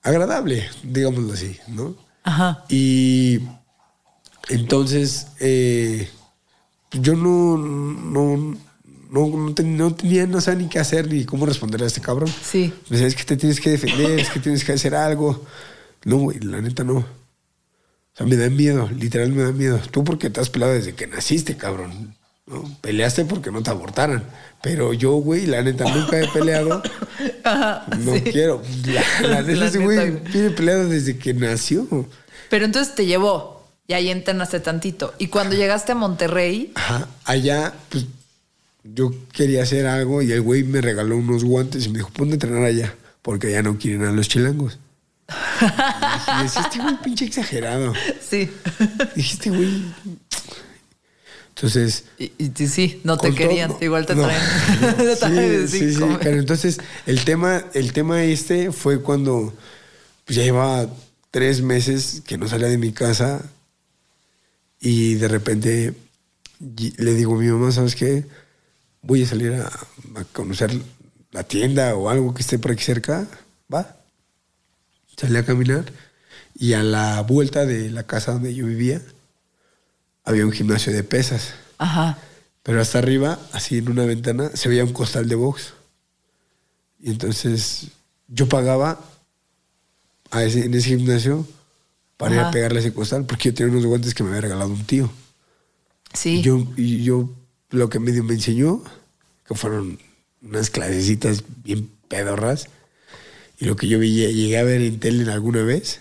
Agradable, 0.02 0.68
digámoslo 0.82 1.32
así, 1.32 1.56
¿no? 1.68 1.96
Ajá. 2.24 2.64
Y 2.68 3.40
entonces, 4.48 5.28
eh, 5.40 6.08
yo 6.92 7.14
no, 7.14 7.56
no, 7.56 8.36
no, 9.10 9.26
no, 9.28 9.54
ten- 9.54 9.76
no 9.76 9.94
tenía, 9.94 10.26
no 10.26 10.40
sabía 10.40 10.62
ni 10.64 10.68
qué 10.68 10.78
hacer 10.78 11.10
ni 11.10 11.24
cómo 11.24 11.46
responder 11.46 11.82
a 11.82 11.86
este 11.86 12.00
cabrón. 12.00 12.28
Sí. 12.42 12.72
Me 12.90 12.96
decía, 12.98 13.06
es 13.08 13.14
que 13.16 13.24
te 13.24 13.36
tienes 13.36 13.60
que 13.60 13.70
defender, 13.70 14.20
es 14.20 14.30
que 14.30 14.40
tienes 14.40 14.64
que 14.64 14.72
hacer 14.72 14.94
algo. 14.94 15.42
No, 16.04 16.18
güey, 16.18 16.38
la 16.40 16.60
neta 16.60 16.84
no. 16.84 16.96
O 16.98 18.16
sea, 18.16 18.26
me 18.26 18.36
da 18.36 18.48
miedo, 18.50 18.88
literal 18.90 19.32
me 19.32 19.42
da 19.42 19.52
miedo. 19.52 19.78
Tú 19.90 20.04
porque 20.04 20.30
te 20.30 20.40
has 20.40 20.50
peleado 20.50 20.74
desde 20.74 20.94
que 20.94 21.06
naciste, 21.06 21.56
cabrón. 21.56 22.14
¿No? 22.46 22.62
Peleaste 22.80 23.24
porque 23.24 23.50
no 23.50 23.62
te 23.62 23.70
abortaran. 23.70 24.24
Pero 24.62 24.92
yo, 24.92 25.12
güey, 25.12 25.46
la 25.46 25.62
neta 25.62 25.85
nunca 25.85 26.18
he 26.18 26.28
peleado. 26.28 26.83
no 27.98 28.12
quiero. 28.24 28.62
La, 28.87 29.28
la 29.28 29.42
neta, 29.42 29.66
ese 29.66 29.78
güey 29.78 29.98
neta. 29.98 30.30
viene 30.30 30.50
peleado 30.50 30.88
desde 30.88 31.18
que 31.18 31.35
nació. 31.35 31.87
Pero 32.48 32.64
entonces 32.64 32.94
te 32.94 33.07
llevó 33.07 33.66
y 33.87 33.92
ahí 33.92 34.11
entrenaste 34.11 34.61
tantito. 34.61 35.14
Y 35.18 35.28
cuando 35.28 35.54
llegaste 35.57 35.92
a 35.92 35.94
Monterrey, 35.94 36.72
Ajá. 36.74 37.09
Allá, 37.24 37.74
pues, 37.90 38.07
yo 38.85 39.12
quería 39.33 39.62
hacer 39.62 39.87
algo 39.87 40.22
y 40.22 40.33
el 40.33 40.42
güey 40.42 40.62
me 40.62 40.80
regaló 40.80 41.16
unos 41.16 41.44
guantes 41.44 41.87
y 41.87 41.88
me 41.88 41.98
dijo, 41.98 42.11
ponte 42.11 42.33
a 42.33 42.35
entrenar 42.35 42.62
allá, 42.64 42.94
porque 43.22 43.48
allá 43.48 43.62
no 43.62 43.78
quieren 43.78 44.04
a 44.04 44.12
los 44.12 44.28
chilangos. 44.28 44.78
y 45.61 46.42
dije, 46.42 46.61
este 46.61 46.78
güey 46.80 46.96
pinche 47.02 47.24
exagerado. 47.24 47.94
sí. 48.20 48.50
Dije, 49.14 49.35
este 49.35 49.50
güey... 49.50 49.83
Entonces... 51.56 52.04
Y, 52.18 52.32
y 52.38 52.66
sí, 52.66 53.00
no 53.04 53.16
te 53.16 53.32
querían. 53.34 53.70
todo- 53.70 53.84
Igual 53.84 54.06
te 54.06 54.14
no. 54.16 54.24
traen. 54.24 55.66
sí, 55.68 55.78
sí, 55.78 55.78
sí. 55.90 55.94
cinco. 55.94 56.18
Pero 56.20 56.38
entonces, 56.38 56.78
el 57.06 57.24
tema, 57.24 57.64
el 57.74 57.92
tema 57.92 58.24
este 58.24 58.72
fue 58.72 59.00
cuando 59.00 59.54
pues, 60.24 60.36
ya 60.36 60.42
llevaba 60.42 60.88
tres 61.30 61.62
meses 61.62 62.22
que 62.26 62.38
no 62.38 62.48
salía 62.48 62.68
de 62.68 62.78
mi 62.78 62.92
casa 62.92 63.42
y 64.80 65.14
de 65.14 65.28
repente 65.28 65.94
le 66.96 67.14
digo 67.14 67.34
a 67.36 67.38
mi 67.40 67.46
mamá, 67.48 67.70
¿sabes 67.72 67.94
qué? 67.94 68.24
Voy 69.02 69.22
a 69.22 69.26
salir 69.26 69.52
a, 69.54 69.66
a 70.20 70.24
conocer 70.32 70.72
la 71.30 71.42
tienda 71.44 71.94
o 71.94 72.08
algo 72.10 72.34
que 72.34 72.42
esté 72.42 72.58
por 72.58 72.72
aquí 72.72 72.82
cerca. 72.82 73.26
Va. 73.72 73.96
Salí 75.16 75.36
a 75.36 75.44
caminar 75.44 75.84
y 76.56 76.72
a 76.74 76.82
la 76.82 77.20
vuelta 77.22 77.64
de 77.66 77.90
la 77.90 78.02
casa 78.04 78.32
donde 78.32 78.54
yo 78.54 78.66
vivía 78.66 79.00
había 80.24 80.44
un 80.44 80.52
gimnasio 80.52 80.92
de 80.92 81.04
pesas. 81.04 81.54
Ajá. 81.78 82.18
Pero 82.62 82.80
hasta 82.80 82.98
arriba, 82.98 83.38
así 83.52 83.78
en 83.78 83.90
una 83.90 84.06
ventana, 84.06 84.50
se 84.54 84.68
veía 84.68 84.84
un 84.84 84.92
costal 84.92 85.28
de 85.28 85.34
box. 85.34 85.74
Y 87.00 87.10
entonces 87.10 87.88
yo 88.28 88.48
pagaba 88.48 89.00
a 90.30 90.42
ese, 90.42 90.64
en 90.64 90.74
ese 90.74 90.90
gimnasio 90.90 91.46
para 92.16 92.34
ir 92.34 92.40
Ajá. 92.40 92.48
a 92.48 92.52
pegarle 92.52 92.78
a 92.78 92.80
ese 92.80 92.94
costal, 92.94 93.26
porque 93.26 93.50
yo 93.50 93.54
tenía 93.54 93.72
unos 93.72 93.84
guantes 93.84 94.14
que 94.14 94.22
me 94.22 94.30
había 94.30 94.42
regalado 94.42 94.70
un 94.70 94.84
tío. 94.84 95.10
Sí. 96.14 96.37
Y 96.38 96.42
yo, 96.42 96.66
y 96.76 97.02
yo 97.02 97.28
lo 97.70 97.88
que 97.88 97.98
medio 97.98 98.24
me 98.24 98.34
enseñó, 98.34 98.82
que 99.46 99.54
fueron 99.54 99.98
unas 100.40 100.70
clasecitas 100.70 101.44
bien 101.62 101.90
pedorras, 102.08 102.68
y 103.58 103.66
lo 103.66 103.76
que 103.76 103.88
yo 103.88 103.98
vi, 103.98 104.14
llegué 104.14 104.58
a 104.58 104.64
ver 104.64 104.80
en 104.80 104.98
tele 105.00 105.30
alguna 105.30 105.62
vez, 105.62 106.00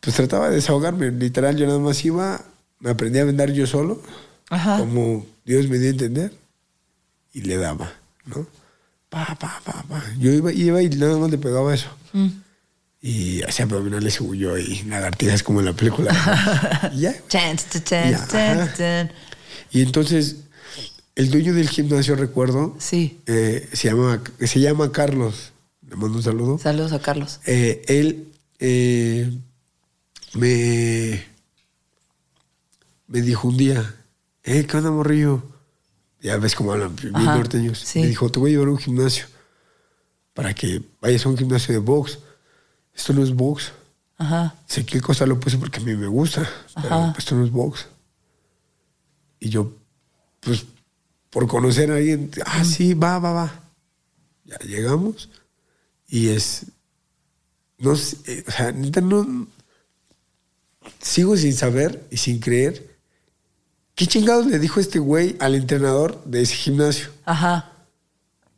pues 0.00 0.16
trataba 0.16 0.48
de 0.48 0.56
desahogarme. 0.56 1.10
Literal, 1.10 1.56
yo 1.56 1.66
nada 1.66 1.78
más 1.78 2.04
iba, 2.04 2.44
me 2.80 2.90
aprendí 2.90 3.18
a 3.18 3.24
vender 3.24 3.52
yo 3.52 3.66
solo, 3.66 4.02
Ajá. 4.48 4.78
como 4.78 5.26
Dios 5.44 5.68
me 5.68 5.78
dio 5.78 5.88
a 5.88 5.92
entender, 5.92 6.32
y 7.32 7.42
le 7.42 7.56
daba, 7.56 7.92
¿no? 8.26 8.46
Pa, 9.08 9.36
pa, 9.38 9.60
pa, 9.64 9.84
pa. 9.88 10.04
Yo 10.18 10.32
iba, 10.32 10.52
iba 10.52 10.82
y 10.82 10.88
nada 10.90 11.18
más 11.18 11.30
le 11.30 11.38
pegaba 11.38 11.74
eso. 11.74 11.88
Mm. 12.12 12.28
Y 13.02 13.42
hacía 13.42 13.64
abdominales 13.64 14.14
según 14.14 14.36
yo 14.36 14.58
y 14.58 14.82
lagartijas 14.82 15.42
como 15.42 15.60
en 15.60 15.66
la 15.66 15.72
película. 15.72 16.12
y 16.94 17.00
ya, 17.00 17.10
güey. 17.10 17.22
Chan, 17.28 17.56
chan, 17.56 17.82
chan, 17.84 18.10
Ya, 18.10 18.28
chan, 18.28 18.60
ajá. 18.60 18.74
chan. 18.76 19.12
Y 19.72 19.82
entonces, 19.82 20.36
el 21.16 21.30
dueño 21.30 21.54
del 21.54 21.68
gimnasio, 21.68 22.14
recuerdo, 22.14 22.76
Sí. 22.78 23.18
eh, 23.26 23.68
se, 23.72 23.88
llama, 23.88 24.22
se 24.38 24.60
llama 24.60 24.92
Carlos. 24.92 25.52
Le 25.88 25.96
mando 25.96 26.18
un 26.18 26.22
saludo. 26.22 26.58
Saludos 26.58 26.92
a 26.92 27.00
Carlos. 27.00 27.40
Eh, 27.46 27.82
él 27.88 28.28
eh, 28.60 29.32
me, 30.34 31.24
me 33.10 33.20
dijo 33.20 33.48
un 33.48 33.56
día, 33.56 33.96
eh, 34.44 34.64
¿qué 34.66 34.76
onda, 34.76 34.90
morrillo? 34.92 35.42
Ya 36.20 36.36
ves 36.36 36.54
cómo 36.54 36.72
hablan 36.72 36.94
bien 36.94 37.14
Ajá, 37.16 37.36
norteños. 37.36 37.78
sí. 37.80 38.00
Me 38.00 38.06
dijo, 38.06 38.30
te 38.30 38.38
voy 38.38 38.50
a 38.50 38.52
llevar 38.52 38.68
a 38.68 38.70
un 38.70 38.78
gimnasio 38.78 39.26
para 40.32 40.54
que 40.54 40.80
vayas 41.00 41.26
a 41.26 41.28
un 41.28 41.36
gimnasio 41.36 41.74
de 41.74 41.80
box. 41.80 42.20
Esto 42.94 43.12
no 43.12 43.24
es 43.24 43.34
box. 43.34 43.72
Ajá. 44.16 44.54
Sé 44.66 44.86
que 44.86 45.00
cosa 45.00 45.26
lo 45.26 45.40
puse 45.40 45.58
porque 45.58 45.80
a 45.80 45.82
mí 45.82 45.96
me 45.96 46.06
gusta, 46.06 46.48
pero 46.80 47.12
esto 47.18 47.34
no 47.34 47.44
es 47.44 47.50
box. 47.50 47.88
Y 49.40 49.48
yo, 49.48 49.72
pues, 50.38 50.66
por 51.30 51.48
conocer 51.48 51.90
a 51.90 51.96
alguien, 51.96 52.30
ah, 52.46 52.64
sí, 52.64 52.94
va, 52.94 53.18
va, 53.18 53.32
va. 53.32 53.60
Ya 54.44 54.58
llegamos 54.58 55.30
y 56.06 56.28
es, 56.28 56.66
no 57.78 57.96
sé, 57.96 58.18
eh, 58.26 58.44
o 58.46 58.50
sea, 58.52 58.72
no, 58.72 59.48
sigo 61.00 61.36
sin 61.36 61.54
saber 61.54 62.06
y 62.10 62.16
sin 62.16 62.38
creer 62.38 62.89
qué 64.00 64.06
chingados 64.06 64.46
le 64.46 64.58
dijo 64.58 64.80
este 64.80 64.98
güey 64.98 65.36
al 65.40 65.54
entrenador 65.54 66.24
de 66.24 66.40
ese 66.40 66.54
gimnasio. 66.54 67.10
Ajá. 67.26 67.70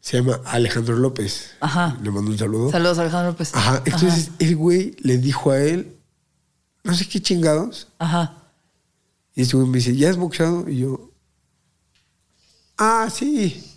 Se 0.01 0.17
llama 0.17 0.41
Alejandro 0.45 0.95
López. 0.95 1.51
Ajá. 1.59 1.99
Le 2.01 2.13
mando 2.13 2.31
un 2.31 2.39
saludo. 2.39 2.71
Saludos 2.71 3.01
Alejandro 3.01 3.33
López. 3.33 3.53
Ajá, 3.53 3.83
entonces 3.85 4.31
el 4.39 4.55
güey 4.55 4.95
le 5.01 5.19
dijo 5.19 5.51
a 5.51 5.59
él, 5.59 5.97
no 6.85 6.95
sé 6.95 7.09
qué 7.09 7.21
chingados. 7.21 7.89
Ajá. 7.99 8.37
Y 9.35 9.43
este 9.43 9.57
güey 9.57 9.69
me 9.69 9.79
dice, 9.79 9.97
¿ya 9.97 10.11
has 10.11 10.17
boxeado? 10.17 10.69
Y 10.69 10.79
yo, 10.79 11.11
ah, 12.79 13.09
sí. 13.13 13.69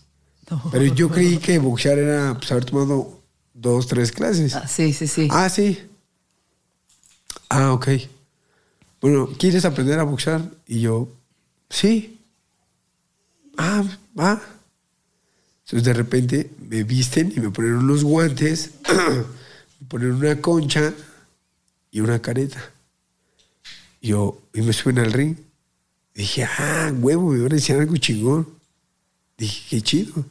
Pero 0.71 0.85
yo 0.93 1.09
creí 1.09 1.39
que 1.39 1.57
boxear 1.57 1.97
era 1.97 2.35
pues, 2.37 2.51
haber 2.51 2.65
tomado 2.65 3.23
dos, 3.55 3.87
tres 3.87 4.11
clases. 4.11 4.53
Ah, 4.53 4.67
sí, 4.67 4.93
sí, 4.93 5.07
sí. 5.07 5.29
Ah, 5.31 5.49
sí. 5.49 5.79
Ah, 7.49 7.73
ok. 7.73 7.87
Bueno, 9.01 9.29
¿quieres 9.39 9.65
aprender 9.65 9.97
a 9.97 10.03
boxear? 10.03 10.47
Y 10.67 10.81
yo, 10.81 11.09
sí. 11.69 12.19
Ah, 13.57 13.83
va. 14.17 14.41
Entonces 15.65 15.83
de 15.83 15.93
repente 15.93 16.51
me 16.69 16.83
visten 16.83 17.33
y 17.35 17.39
me 17.39 17.49
ponen 17.49 17.73
unos 17.73 18.03
guantes, 18.03 18.71
me 19.79 19.87
ponen 19.87 20.11
una 20.11 20.39
concha 20.39 20.93
y 21.91 22.01
una 22.01 22.21
careta. 22.21 22.71
Y 23.99 24.09
yo, 24.09 24.41
y 24.53 24.61
me 24.61 24.73
suben 24.73 24.99
al 24.99 25.11
ring. 25.11 25.37
dije, 26.13 26.43
ah, 26.43 26.93
huevo, 26.95 27.31
me 27.31 27.41
van 27.41 27.53
a 27.53 27.55
enseñar 27.55 27.81
algo 27.81 27.97
chingón. 27.97 28.47
Dije, 29.37 29.63
qué 29.69 29.81
chido. 29.81 30.25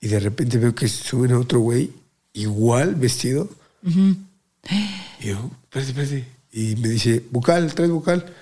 Y 0.00 0.08
de 0.08 0.20
repente 0.20 0.58
veo 0.58 0.74
que 0.74 0.88
suben 0.88 1.32
a 1.32 1.38
otro 1.38 1.60
güey, 1.60 1.90
igual 2.32 2.94
vestido. 2.94 3.48
Y 3.82 5.28
yo, 5.28 5.50
espérate, 5.64 5.90
espérate. 5.90 6.24
Y 6.52 6.76
me 6.76 6.88
dice, 6.88 7.24
bucal, 7.30 7.74
traes 7.74 7.90
bucal. 7.90 8.34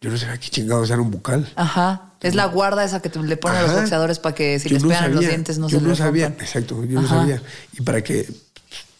Yo 0.00 0.10
no 0.10 0.16
sabía 0.16 0.38
qué 0.38 0.48
chingados 0.48 0.90
era 0.90 1.00
un 1.00 1.10
bucal. 1.10 1.50
Ajá. 1.56 2.12
Es 2.20 2.34
la 2.34 2.46
guarda 2.46 2.84
esa 2.84 3.00
que 3.00 3.10
le 3.20 3.36
ponen 3.36 3.58
a 3.58 3.62
los 3.62 3.72
boxeadores 3.74 4.18
para 4.18 4.34
que 4.34 4.58
si 4.58 4.68
Yo 4.68 4.74
les 4.74 4.82
no 4.84 4.88
pegan 4.90 5.12
los 5.14 5.20
dientes 5.20 5.58
no 5.58 5.68
yo 5.68 5.78
se 5.78 5.82
no 5.84 5.88
les 5.90 5.98
sabía, 5.98 6.28
rompan. 6.28 6.44
exacto, 6.46 6.84
yo 6.84 7.00
no 7.00 7.08
sabía. 7.08 7.42
Y 7.72 7.82
para 7.82 8.02
que 8.02 8.28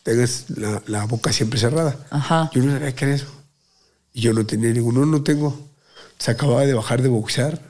tengas 0.03 0.45
la, 0.51 0.83
la 0.87 1.05
boca 1.07 1.33
siempre 1.33 1.59
cerrada. 1.59 1.97
Ajá. 2.11 2.51
Yo 2.55 2.63
no 2.63 2.73
sabía 2.73 2.95
qué 2.95 3.05
era 3.07 3.15
eso. 3.15 3.27
Y 4.13 4.21
yo 4.23 4.33
no 4.33 4.47
tenía 4.47 4.71
ninguno, 4.73 5.05
no 5.07 5.23
tengo. 5.23 5.69
Se 6.19 6.31
acababa 6.31 6.63
de 6.67 6.75
bajar 6.75 7.03
de 7.03 7.09
boxear 7.09 7.61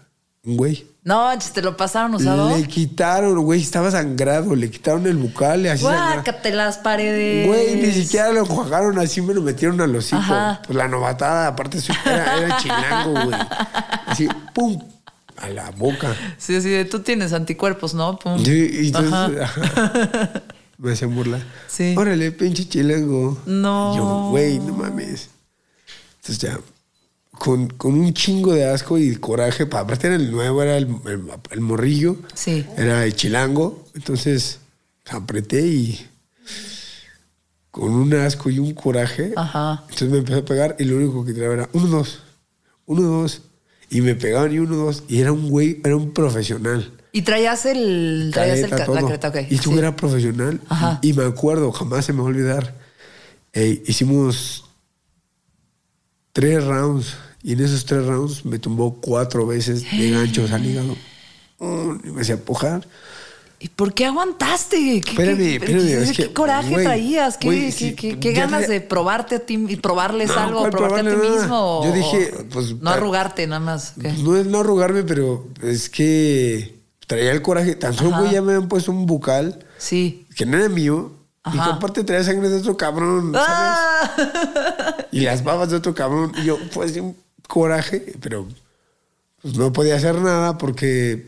güey. 0.44 0.86
No, 1.04 1.30
te 1.38 1.62
lo 1.62 1.76
pasaron 1.76 2.14
usado. 2.14 2.56
Le 2.56 2.66
quitaron, 2.66 3.38
güey, 3.42 3.62
estaba 3.62 3.90
sangrado, 3.90 4.54
le 4.54 4.70
quitaron 4.70 5.06
el 5.06 5.16
bucal, 5.16 5.62
le 5.62 5.70
así. 5.70 5.82
Guácate 5.82 6.50
las 6.50 6.78
paredes. 6.78 7.46
Güey, 7.46 7.76
ni 7.76 7.92
siquiera 7.92 8.30
lo 8.30 8.40
enjuagaron 8.40 8.98
así, 8.98 9.22
me 9.22 9.32
lo 9.32 9.40
metieron 9.40 9.80
al 9.80 9.94
hocico. 9.96 10.16
Ajá. 10.16 10.60
Pues 10.66 10.76
la 10.76 10.86
novatada, 10.86 11.46
aparte 11.48 11.78
era, 12.04 12.38
era 12.38 12.56
chilango, 12.58 13.24
güey. 13.24 13.40
Así, 14.06 14.28
pum, 14.54 14.78
a 15.38 15.48
la 15.48 15.70
boca. 15.70 16.14
Sí, 16.36 16.56
así 16.56 16.68
de 16.68 16.84
tú 16.84 17.00
tienes 17.00 17.32
anticuerpos, 17.32 17.94
¿no? 17.94 18.18
Pum. 18.18 18.44
Sí, 18.44 18.70
y 18.82 18.86
entonces 18.88 19.40
ajá, 19.42 20.30
me 20.76 20.92
hacían 20.92 21.14
burla. 21.14 21.40
Sí. 21.68 21.94
Órale, 21.96 22.32
pinche 22.32 22.68
chilango. 22.68 23.38
No. 23.46 23.94
Y 23.94 23.96
Yo, 23.96 24.28
güey, 24.30 24.58
no 24.58 24.74
mames. 24.74 25.30
Entonces 26.20 26.38
ya, 26.38 26.58
con, 27.38 27.68
con 27.68 27.94
un 27.94 28.12
chingo 28.14 28.52
de 28.52 28.64
asco 28.66 28.98
y 28.98 29.14
coraje, 29.16 29.66
pa- 29.66 29.80
aparte 29.80 30.08
era 30.08 30.16
el 30.16 30.30
nuevo, 30.30 30.62
era 30.62 30.76
el, 30.76 30.86
el- 31.06 31.22
el 31.50 31.60
morrillo. 31.60 32.16
Sí. 32.34 32.64
Era 32.76 33.04
el 33.04 33.14
chilango. 33.14 33.84
Entonces 33.94 34.58
apreté 35.10 35.66
y 35.66 36.06
con 37.70 37.90
un 37.92 38.12
asco 38.14 38.50
y 38.50 38.58
un 38.58 38.74
coraje. 38.74 39.32
Ajá. 39.36 39.80
Entonces 39.82 40.10
me 40.10 40.18
empezó 40.18 40.38
a 40.40 40.44
pegar 40.44 40.76
y 40.78 40.84
lo 40.84 40.96
único 40.96 41.24
que 41.24 41.32
tiraba 41.32 41.54
era 41.54 41.68
uno, 41.72 41.86
dos, 41.86 42.20
uno, 42.86 43.02
dos. 43.02 43.42
Y 43.90 44.00
me 44.02 44.14
pegaban 44.14 44.52
y 44.52 44.58
uno, 44.58 44.76
dos. 44.76 45.04
Y 45.08 45.20
era 45.20 45.32
un 45.32 45.48
güey, 45.48 45.80
era 45.84 45.96
un 45.96 46.12
profesional. 46.12 46.92
Y 47.12 47.22
traías 47.22 47.64
el. 47.66 48.30
Traías 48.34 48.58
el 48.58 48.70
ca- 48.70 48.78
la 48.78 48.84
todo. 48.84 48.94
careta, 48.96 49.28
ok. 49.28 49.36
Y 49.48 49.56
tú 49.58 49.72
sí. 49.72 49.78
era 49.78 49.96
profesional. 49.96 50.60
Ajá. 50.68 50.98
Y, 51.02 51.10
y 51.10 51.12
me 51.14 51.24
acuerdo, 51.24 51.72
jamás 51.72 52.04
se 52.04 52.12
me 52.12 52.18
va 52.20 52.24
a 52.26 52.28
olvidar. 52.28 52.74
eh, 53.54 53.82
hicimos 53.86 54.64
tres 56.32 56.62
rounds. 56.64 57.14
Y 57.42 57.52
en 57.52 57.60
esos 57.60 57.84
tres 57.84 58.04
rounds 58.06 58.44
me 58.44 58.58
tumbó 58.58 58.94
cuatro 59.00 59.46
veces 59.46 59.84
de 59.90 60.10
ganchos 60.10 60.50
al 60.52 60.66
hígado. 60.66 60.96
Mm, 61.60 62.08
y 62.08 62.10
me 62.10 62.20
hacía 62.22 62.36
pujar. 62.36 62.86
¿Y 63.60 63.68
por 63.70 63.92
qué 63.92 64.06
aguantaste? 64.06 64.76
¿Qué, 65.00 65.10
Espérame, 65.10 65.36
qué- 65.36 65.54
espérame, 65.56 65.82
qué- 65.86 66.02
es 66.02 66.16
qué 66.16 66.26
que, 66.28 66.32
coraje 66.32 66.70
güey, 66.70 66.84
traías? 66.84 67.36
¿Qué, 67.38 67.48
güey, 67.48 67.60
qué- 67.66 67.72
sí, 67.72 67.94
qué- 67.96 68.18
qué 68.20 68.32
ya 68.32 68.42
ganas 68.42 68.68
de 68.68 68.80
probarte 68.80 69.34
a 69.36 69.40
ti 69.40 69.64
y 69.68 69.76
probarles 69.76 70.28
No, 70.28 70.38
algo? 70.38 70.58
¿cuál 70.60 70.70
¿Probarte 70.70 71.00
a 71.08 71.12
ti 71.12 71.16
nada? 71.16 71.30
mismo? 71.40 71.80
Yo 71.84 71.90
o- 71.90 71.92
dije, 71.92 72.32
pues, 72.52 72.76
No 72.80 72.90
arrugarte 72.90 73.46
nada 73.48 73.58
más. 73.60 73.94
¿qué? 74.00 74.12
No 74.12 74.36
es 74.36 74.46
no 74.46 74.60
arrugarme, 74.60 75.02
pero 75.02 75.48
es 75.62 75.88
que 75.90 76.78
traía 77.08 77.32
el 77.32 77.42
coraje. 77.42 77.74
Tan 77.74 77.94
solo, 77.94 78.14
Ajá. 78.14 78.30
ya 78.30 78.42
me 78.42 78.52
habían 78.54 78.68
puesto 78.68 78.92
un 78.92 79.06
bucal 79.06 79.64
Sí. 79.78 80.24
que 80.36 80.46
no 80.46 80.56
era 80.56 80.68
mío. 80.68 81.12
Y 81.46 81.52
que 81.52 81.58
Ajá. 81.58 81.74
aparte 81.74 82.04
traía 82.04 82.22
sangre 82.22 82.50
de 82.50 82.58
otro 82.58 82.76
cabrón, 82.76 83.32
¿sabes? 83.32 83.48
¡Ah! 83.48 84.96
Y 85.10 85.20
las 85.20 85.42
babas 85.42 85.70
de 85.70 85.76
otro 85.76 85.94
cabrón. 85.94 86.32
Y 86.36 86.44
yo, 86.44 86.58
pues, 86.74 86.92
coraje, 87.48 88.14
pero 88.20 88.46
pues, 89.42 89.56
no 89.56 89.72
podía 89.72 89.96
hacer 89.96 90.14
nada 90.20 90.56
porque 90.58 91.26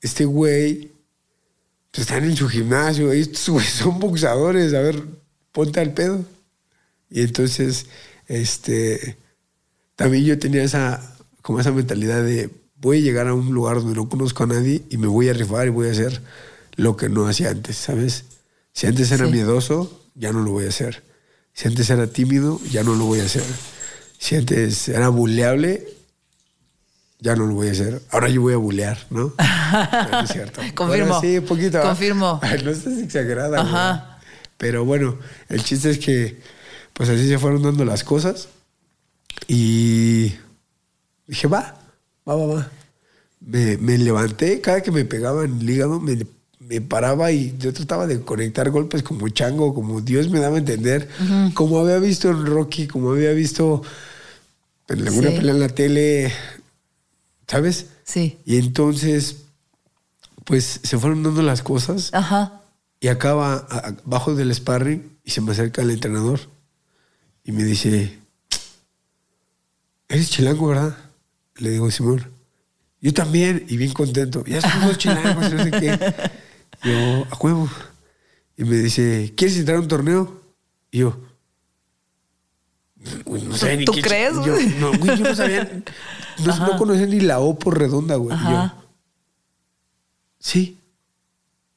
este 0.00 0.24
güey 0.24 0.90
pues, 1.92 2.02
están 2.08 2.24
en 2.24 2.34
su 2.36 2.48
gimnasio. 2.48 3.14
y 3.14 3.20
Estos 3.20 3.48
güeyes 3.50 3.72
son 3.72 4.00
boxadores. 4.00 4.74
A 4.74 4.80
ver, 4.80 5.00
ponte 5.52 5.78
al 5.78 5.92
pedo. 5.94 6.24
Y 7.10 7.20
entonces, 7.22 7.86
este, 8.26 9.16
también 9.94 10.24
yo 10.24 10.38
tenía 10.38 10.62
esa, 10.64 11.16
como 11.42 11.60
esa 11.60 11.70
mentalidad 11.70 12.22
de 12.24 12.50
voy 12.80 12.98
a 12.98 13.02
llegar 13.02 13.28
a 13.28 13.34
un 13.34 13.52
lugar 13.54 13.76
donde 13.76 13.94
no 13.94 14.08
conozco 14.08 14.44
a 14.44 14.46
nadie 14.46 14.82
y 14.90 14.98
me 14.98 15.06
voy 15.06 15.28
a 15.28 15.32
rifar 15.32 15.66
y 15.66 15.70
voy 15.70 15.88
a 15.88 15.92
hacer 15.92 16.22
lo 16.76 16.96
que 16.96 17.08
no 17.08 17.26
hacía 17.26 17.50
antes, 17.50 17.76
¿sabes? 17.76 18.24
Si 18.72 18.86
antes 18.86 19.10
era 19.10 19.26
Sí. 19.26 19.32
miedoso, 19.32 20.04
ya 20.14 20.32
no 20.32 20.42
lo 20.42 20.52
voy 20.52 20.66
a 20.66 20.68
hacer. 20.68 21.02
Si 21.52 21.66
antes 21.66 21.90
era 21.90 22.06
tímido, 22.06 22.60
ya 22.70 22.84
no 22.84 22.94
lo 22.94 23.06
voy 23.06 23.18
a 23.20 23.24
hacer. 23.24 23.42
Si 24.18 24.34
antes 24.34 24.88
era 24.88 25.08
buleable, 25.08 25.86
ya 27.20 27.34
no 27.36 27.46
lo 27.46 27.54
voy 27.54 27.68
a 27.68 27.72
hacer. 27.72 28.02
Ahora 28.10 28.28
yo 28.28 28.42
voy 28.42 28.54
a 28.54 28.58
bulear, 28.58 28.98
¿no? 29.10 29.32
No, 29.38 30.08
no 30.10 30.20
es 30.20 30.30
cierto. 30.30 30.60
Confirmo. 30.74 31.14
Ahora 31.14 31.20
sí, 31.20 31.38
un 31.38 31.44
poquito. 31.44 31.78
¿ah? 31.78 31.82
Confirmo. 31.82 32.40
Ay, 32.42 32.62
no 32.64 32.70
estás 32.70 32.98
exagerada. 32.98 33.60
Ajá. 33.60 34.20
Pero 34.56 34.84
bueno, 34.84 35.18
el 35.48 35.62
chiste 35.62 35.90
es 35.90 35.98
que, 35.98 36.40
pues 36.92 37.08
así 37.08 37.28
se 37.28 37.38
fueron 37.38 37.62
dando 37.62 37.84
las 37.84 38.04
cosas. 38.04 38.48
Y 39.46 40.34
dije, 41.26 41.46
va, 41.46 41.76
va, 42.28 42.34
va, 42.34 42.46
va. 42.46 42.70
Me, 43.40 43.76
me 43.78 43.96
levanté, 43.98 44.60
cada 44.60 44.82
que 44.82 44.90
me 44.90 45.04
pegaba 45.04 45.44
en 45.44 45.60
el 45.60 45.70
hígado, 45.70 46.00
me, 46.00 46.18
me 46.58 46.80
paraba 46.80 47.30
y 47.30 47.56
yo 47.58 47.72
trataba 47.72 48.06
de 48.06 48.20
conectar 48.20 48.70
golpes 48.70 49.02
como 49.02 49.28
chango, 49.28 49.74
como 49.74 50.00
Dios 50.00 50.28
me 50.28 50.40
daba 50.40 50.56
a 50.56 50.58
entender, 50.58 51.08
como 51.54 51.78
había 51.78 51.98
visto 51.98 52.28
en 52.30 52.44
Rocky, 52.44 52.86
como 52.88 53.12
había 53.12 53.32
visto 53.32 53.82
en 54.88 55.06
alguna 55.06 55.30
Sí. 55.30 55.36
pelea 55.36 55.54
en 55.54 55.60
la 55.60 55.68
tele, 55.68 56.32
¿sabes? 57.46 57.86
Sí. 58.04 58.38
Y 58.44 58.56
entonces, 58.58 59.36
pues 60.44 60.80
se 60.82 60.98
fueron 60.98 61.22
dando 61.22 61.42
las 61.42 61.62
cosas 61.62 62.10
Ajá. 62.14 62.62
y 63.00 63.08
acaba 63.08 63.66
abajo 64.04 64.34
del 64.34 64.54
sparring 64.54 65.18
y 65.24 65.30
se 65.30 65.40
me 65.42 65.52
acerca 65.52 65.82
el 65.82 65.90
entrenador 65.90 66.40
y 67.44 67.52
me 67.52 67.64
dice, 67.64 68.18
eres 70.08 70.30
chilango, 70.30 70.68
¿verdad? 70.68 70.96
Le 71.56 71.70
digo, 71.70 71.90
Simón, 71.90 72.24
yo 73.00 73.12
también, 73.12 73.64
y 73.68 73.76
bien 73.76 73.92
contento, 73.92 74.44
ya 74.44 74.60
somos 74.60 74.98
chilangos, 74.98 75.50
y 75.50 75.54
no 75.54 75.64
sé 75.64 75.70
qué. 75.70 76.14
Yo, 76.84 77.26
a 77.30 77.36
huevo. 77.40 77.68
Y 78.56 78.62
me 78.64 78.76
dice, 78.76 79.32
¿quieres 79.36 79.56
entrar 79.56 79.78
a 79.78 79.80
un 79.80 79.88
torneo? 79.88 80.40
Y 80.92 80.98
yo, 80.98 81.16
"Güey, 83.24 83.42
no 83.42 83.56
sabía 83.56 83.76
ni 83.76 83.84
¿Tú 83.84 83.92
qué 83.92 84.02
crees, 84.02 84.34
Yo, 84.34 84.52
güey? 84.52 84.68
no, 84.80 84.92
güey, 84.98 85.16
yo 85.16 85.24
no 85.24 85.34
sabía, 85.34 85.82
no, 86.44 86.56
no 86.66 86.76
conocía 86.76 87.06
ni 87.06 87.20
la 87.20 87.38
O 87.40 87.58
por 87.58 87.78
redonda, 87.78 88.16
güey. 88.16 88.36
Yo, 88.36 88.72
sí. 90.38 90.78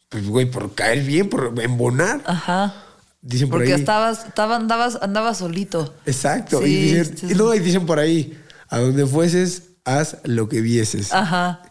Pues, 0.09 0.27
güey, 0.27 0.45
por 0.49 0.73
caer 0.73 1.03
bien, 1.05 1.29
por 1.29 1.53
embonar. 1.61 2.21
Ajá. 2.25 2.75
Dicen 3.21 3.49
por 3.49 3.59
Porque 3.59 3.73
ahí. 3.73 3.79
estabas, 3.79 4.25
estaba, 4.25 4.55
andabas, 4.55 4.97
andabas 5.01 5.37
solito. 5.37 5.93
Exacto. 6.05 6.61
Sí, 6.61 6.65
y, 6.65 6.81
dicen, 6.95 7.17
sí, 7.17 7.25
y 7.27 7.29
sí. 7.29 7.35
no, 7.35 7.53
y 7.53 7.59
dicen 7.59 7.85
por 7.85 7.99
ahí, 7.99 8.37
a 8.67 8.79
donde 8.79 9.05
fueses, 9.05 9.69
haz 9.85 10.17
lo 10.23 10.49
que 10.49 10.59
vieses. 10.61 11.13
Ajá. 11.13 11.61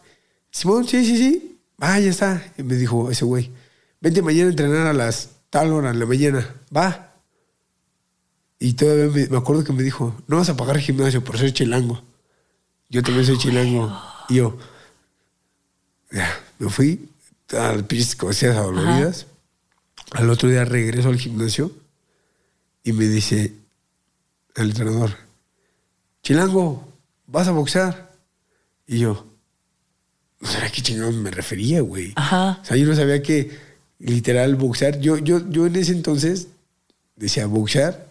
Simón, 0.50 0.86
sí, 0.86 1.04
sí, 1.04 1.16
sí. 1.16 1.60
Ah, 1.80 1.98
ya 1.98 2.10
está. 2.10 2.42
Y 2.56 2.62
me 2.62 2.74
dijo 2.76 3.10
ese 3.10 3.24
güey, 3.24 3.50
vente 4.00 4.22
mañana 4.22 4.46
a 4.46 4.50
entrenar 4.50 4.86
a 4.86 4.92
las 4.92 5.30
tal 5.50 5.72
hora, 5.72 5.90
en 5.90 5.98
la 5.98 6.06
mañana. 6.06 6.46
Va. 6.74 7.09
Y 8.60 8.74
todavía 8.74 9.06
me, 9.06 9.26
me 9.26 9.36
acuerdo 9.36 9.64
que 9.64 9.72
me 9.72 9.82
dijo, 9.82 10.14
no 10.28 10.36
vas 10.36 10.48
a 10.50 10.56
pagar 10.56 10.78
gimnasio 10.78 11.24
por 11.24 11.38
ser 11.38 11.52
chilango. 11.52 12.02
Yo 12.88 13.02
también 13.02 13.26
soy 13.26 13.38
chilango. 13.38 13.92
Y 14.28 14.36
yo, 14.36 14.56
ya, 16.12 16.30
me 16.58 16.68
fui 16.68 17.08
a 17.52 17.72
las 17.72 17.82
pinches 17.84 18.14
cosas 18.14 18.56
adoloridas. 18.56 19.26
Al 20.12 20.28
otro 20.28 20.48
día 20.48 20.64
regreso 20.64 21.08
al 21.08 21.18
gimnasio 21.18 21.72
y 22.84 22.92
me 22.92 23.06
dice 23.06 23.54
el 24.56 24.68
entrenador, 24.68 25.16
Chilango, 26.22 26.86
¿vas 27.26 27.48
a 27.48 27.52
boxear? 27.52 28.10
Y 28.86 28.98
yo, 28.98 29.26
no 30.40 30.48
sabía 30.48 30.68
a 30.68 30.72
qué 30.72 30.82
chingón 30.82 31.22
me 31.22 31.30
refería, 31.30 31.80
güey. 31.80 32.12
Ajá. 32.16 32.58
O 32.60 32.64
sea, 32.64 32.76
yo 32.76 32.86
no 32.86 32.94
sabía 32.94 33.22
que 33.22 33.56
literal 33.98 34.56
boxear. 34.56 34.98
Yo, 35.00 35.18
yo, 35.18 35.48
yo 35.48 35.66
en 35.66 35.76
ese 35.76 35.92
entonces 35.92 36.48
decía 37.16 37.46
boxear, 37.46 38.09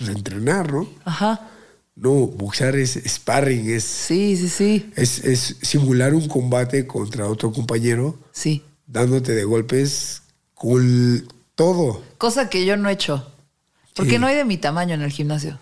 pues 0.00 0.16
entrenar, 0.16 0.72
¿no? 0.72 0.88
Ajá. 1.04 1.48
No, 1.94 2.10
boxear 2.28 2.76
es 2.76 2.98
sparring, 3.06 3.68
es, 3.70 3.84
Sí, 3.84 4.34
sí, 4.36 4.48
sí. 4.48 4.90
es, 4.96 5.22
es 5.24 5.56
simular 5.60 6.14
un 6.14 6.26
combate 6.28 6.86
contra 6.86 7.26
otro 7.28 7.52
compañero, 7.52 8.18
Sí. 8.32 8.62
dándote 8.86 9.32
de 9.34 9.44
golpes 9.44 10.22
con 10.54 11.28
todo. 11.54 12.02
Cosa 12.16 12.48
que 12.48 12.64
yo 12.64 12.76
no 12.78 12.88
he 12.88 12.92
hecho. 12.92 13.30
Porque 13.94 14.12
Sí. 14.12 14.18
no 14.18 14.26
hay 14.26 14.36
de 14.36 14.44
mi 14.46 14.56
tamaño 14.56 14.94
en 14.94 15.02
el 15.02 15.10
gimnasio. 15.10 15.58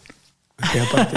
Que 0.73 0.81
aparte, 0.81 1.17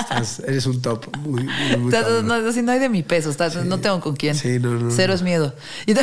estás- 0.00 0.40
eres 0.46 0.66
un 0.66 0.80
top. 0.82 1.06
Muy, 1.18 1.44
muy, 1.44 1.76
muy 1.78 1.92
no, 2.24 2.72
hay 2.72 2.78
de 2.80 2.88
mi 2.88 3.02
peso. 3.04 3.32
No 3.64 3.78
tengo 3.78 4.00
con 4.00 4.16
quién. 4.16 4.34
Sí, 4.34 4.58
no, 4.60 4.74
no, 4.74 4.90
Cero 4.90 5.08
no. 5.08 5.14
es 5.14 5.22
miedo. 5.22 5.54
Y 5.86 5.94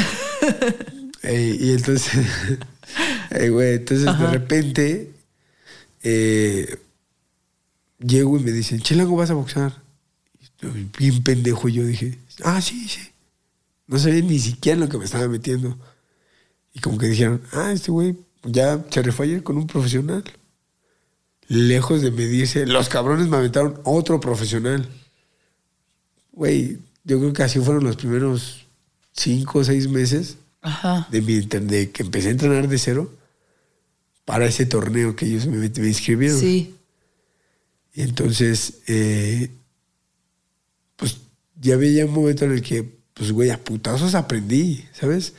Ey, 1.23 1.57
y 1.59 1.71
entonces, 1.73 2.11
ey, 3.31 3.49
güey, 3.49 3.75
entonces 3.75 4.05
de 4.19 4.27
repente 4.27 5.11
eh, 6.07 6.77
llego 7.99 8.37
y 8.37 8.43
me 8.43 8.51
dicen, 8.51 8.79
Chilango, 8.79 9.15
¿vas 9.15 9.31
a 9.31 9.33
boxear? 9.33 9.73
Y 10.61 10.83
bien 10.97 11.23
pendejo, 11.23 11.67
yo 11.67 11.83
dije, 11.83 12.19
ah, 12.43 12.61
sí, 12.61 12.87
sí. 12.87 13.01
No 13.87 13.97
sabía 13.97 14.21
ni 14.21 14.37
siquiera 14.37 14.79
lo 14.79 14.87
que 14.87 14.99
me 14.99 15.05
estaba 15.05 15.27
metiendo. 15.27 15.77
Y 16.73 16.79
como 16.79 16.99
que 16.99 17.07
dijeron, 17.07 17.41
ah, 17.53 17.71
este 17.71 17.91
güey 17.91 18.15
ya 18.43 18.85
se 18.89 19.01
rifó 19.01 19.23
ayer 19.23 19.41
con 19.41 19.57
un 19.57 19.65
profesional. 19.65 20.23
Lejos 21.47 22.03
de 22.03 22.11
medirse, 22.11 22.67
los 22.67 22.87
cabrones 22.87 23.27
me 23.27 23.37
aventaron 23.37 23.79
otro 23.83 24.19
profesional. 24.19 24.87
Güey, 26.33 26.79
yo 27.03 27.19
creo 27.19 27.33
que 27.33 27.43
así 27.43 27.59
fueron 27.59 27.83
los 27.83 27.95
primeros 27.95 28.67
cinco 29.11 29.59
o 29.59 29.63
seis 29.63 29.87
meses 29.87 30.37
Ajá. 30.61 31.07
de, 31.09 31.21
mi, 31.21 31.39
de 31.39 31.89
que 31.91 32.03
empecé 32.03 32.27
a 32.27 32.31
entrenar 32.31 32.67
de 32.67 32.77
cero 32.77 33.11
para 34.25 34.45
ese 34.45 34.65
torneo 34.65 35.15
que 35.15 35.25
ellos 35.27 35.45
me, 35.47 35.57
me 35.57 35.87
inscribieron. 35.87 36.39
Sí. 36.39 36.75
Y 37.93 38.01
entonces, 38.01 38.79
eh, 38.87 39.49
pues 40.95 41.17
ya 41.59 41.75
había 41.75 42.05
un 42.05 42.13
momento 42.13 42.45
en 42.45 42.51
el 42.51 42.61
que, 42.61 42.83
pues 43.13 43.31
güey, 43.31 43.49
a 43.51 43.63
putazos 43.63 44.15
aprendí, 44.15 44.85
¿sabes? 44.93 45.33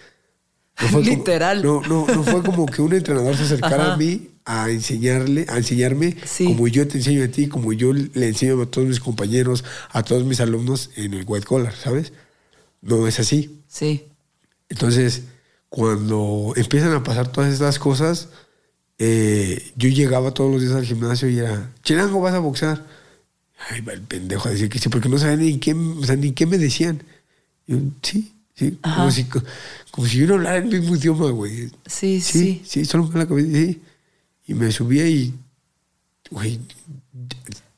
No 0.81 0.88
fue 0.88 1.03
como- 1.05 1.16
Literal. 1.16 1.62
no, 1.62 1.81
no, 1.83 2.07
no 2.07 2.22
fue 2.25 2.42
como 2.42 2.66
que 2.66 2.83
un 2.83 2.92
entrenador 2.94 3.37
se 3.37 3.44
acercara 3.44 3.85
Ajá. 3.85 3.94
a 3.94 3.96
mí 3.96 4.31
a 4.44 4.70
enseñarle, 4.70 5.44
a 5.49 5.57
enseñarme 5.59 6.16
Sí. 6.25 6.44
como 6.44 6.68
yo 6.68 6.87
te 6.87 6.99
enseño 6.99 7.25
a 7.25 7.29
ti, 7.29 7.49
como 7.49 7.72
yo 7.72 7.92
le 7.92 8.29
enseño 8.29 8.61
a 8.62 8.66
todos 8.66 8.87
mis 8.87 9.01
compañeros, 9.01 9.64
a 9.90 10.03
todos 10.05 10.25
mis 10.25 10.40
alumnos 10.40 10.90
en 10.96 11.14
el 11.14 11.25
white 11.27 11.46
collar, 11.46 11.75
¿sabes? 11.75 12.12
No 12.81 13.07
es 13.09 13.18
así. 13.18 13.61
Sí. 13.66 14.05
Entonces, 14.68 15.25
cuando 15.68 16.53
empiezan 16.57 16.92
a 16.92 17.03
pasar 17.03 17.33
todas 17.33 17.53
estas 17.53 17.79
cosas, 17.81 18.29
eh, 18.98 19.72
yo 19.76 19.88
llegaba 19.88 20.32
todos 20.32 20.50
los 20.52 20.62
días 20.62 20.72
al 20.74 20.85
gimnasio 20.87 21.28
y 21.28 21.38
era, 21.38 21.70
Chilango, 21.82 22.20
vas 22.20 22.35
a 22.35 22.38
boxear. 22.38 22.85
Ay, 23.70 23.80
va 23.80 23.92
el 23.94 24.02
pendejo 24.02 24.48
a 24.48 24.52
decir 24.52 24.68
que 24.68 24.78
sí, 24.78 24.88
porque 24.88 25.09
no 25.09 25.18
sabía 25.18 25.37
ni 25.37 25.59
qué, 25.59 25.74
o 25.74 26.04
sea, 26.04 26.16
ni 26.16 26.32
qué 26.32 26.46
me 26.46 26.59
decían. 26.59 27.02
Yo, 27.66 27.78
sí, 28.02 28.32
sí, 28.54 28.78
como 28.82 29.11
si, 29.11 29.24
como 29.90 30.06
si 30.06 30.18
yo 30.18 30.26
no 30.26 30.35
hablara 30.35 30.56
el 30.59 30.66
mismo 30.66 30.94
idioma, 30.96 31.30
güey. 31.30 31.68
Sí, 31.87 32.20
Sí, 32.20 32.22
sí. 32.22 32.62
sí, 32.66 32.85
solo 32.85 33.11
con 33.11 33.18
la 33.18 33.26
cabeza, 33.26 33.48
sí. 33.52 33.80
Y 34.46 34.54
me 34.54 34.70
subía 34.70 35.06
y, 35.09 35.35
güey, 36.30 36.61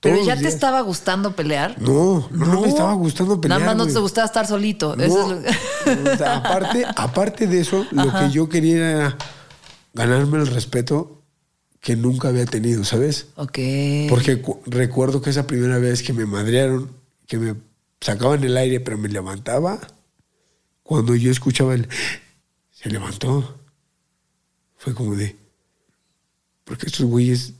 Pero 0.00 0.22
ya 0.24 0.36
te 0.36 0.48
estaba 0.48 0.80
gustando 0.82 1.34
pelear. 1.34 1.80
No, 1.80 2.28
no, 2.30 2.46
no 2.46 2.60
me 2.60 2.68
estaba 2.68 2.92
gustando 2.94 3.40
pelear. 3.40 3.60
Nada 3.60 3.74
más 3.74 3.86
no 3.86 3.92
te 3.92 3.98
gustaba 3.98 4.26
estar 4.26 4.46
solito. 4.46 4.94
No, 4.96 5.02
Eso 5.04 5.32
es 5.42 5.96
lo- 5.96 6.12
o 6.12 6.16
sea, 6.16 6.36
aparte, 6.36 6.84
aparte 6.96 7.46
de 7.46 7.60
eso, 7.60 7.86
lo 7.92 8.12
que 8.18 8.30
yo 8.30 8.48
quería 8.48 8.76
era 8.90 9.16
ganarme 9.94 10.38
el 10.38 10.46
respeto 10.46 11.22
que 11.80 11.96
nunca 11.96 12.28
había 12.28 12.44
tenido, 12.46 12.84
¿sabes? 12.84 13.28
ok. 13.36 13.58
Porque 14.08 14.40
cu- 14.42 14.60
recuerdo 14.66 15.22
que 15.22 15.30
esa 15.30 15.46
primera 15.46 15.78
vez 15.78 16.02
que 16.02 16.12
me 16.12 16.26
madrearon, 16.26 16.90
que 17.26 17.38
me 17.38 17.54
sacaban 18.00 18.42
el 18.44 18.56
aire, 18.56 18.80
pero 18.80 18.98
me 18.98 19.08
levantaba, 19.08 19.78
cuando 20.82 21.14
yo 21.14 21.30
escuchaba 21.30 21.74
el 21.74 21.88
se 22.72 22.88
levantó, 22.90 23.58
fue 24.76 24.94
como 24.94 25.14
de, 25.16 25.36
porque 26.64 26.86
estos 26.86 27.06
güeyes 27.06 27.52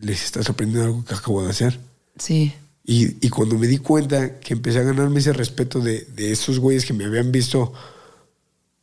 les 0.00 0.24
está 0.24 0.42
sorprendiendo 0.42 0.84
algo 0.86 1.04
que 1.04 1.14
acabo 1.14 1.42
de 1.42 1.50
hacer. 1.50 1.78
Sí. 2.18 2.52
Y, 2.84 3.24
y 3.24 3.28
cuando 3.30 3.56
me 3.58 3.66
di 3.68 3.78
cuenta 3.78 4.38
que 4.40 4.54
empecé 4.54 4.78
a 4.80 4.82
ganarme 4.84 5.20
ese 5.20 5.32
respeto 5.32 5.80
de, 5.80 6.00
de 6.16 6.32
esos 6.32 6.58
güeyes 6.58 6.84
que 6.84 6.92
me 6.92 7.04
habían 7.04 7.30
visto 7.32 7.72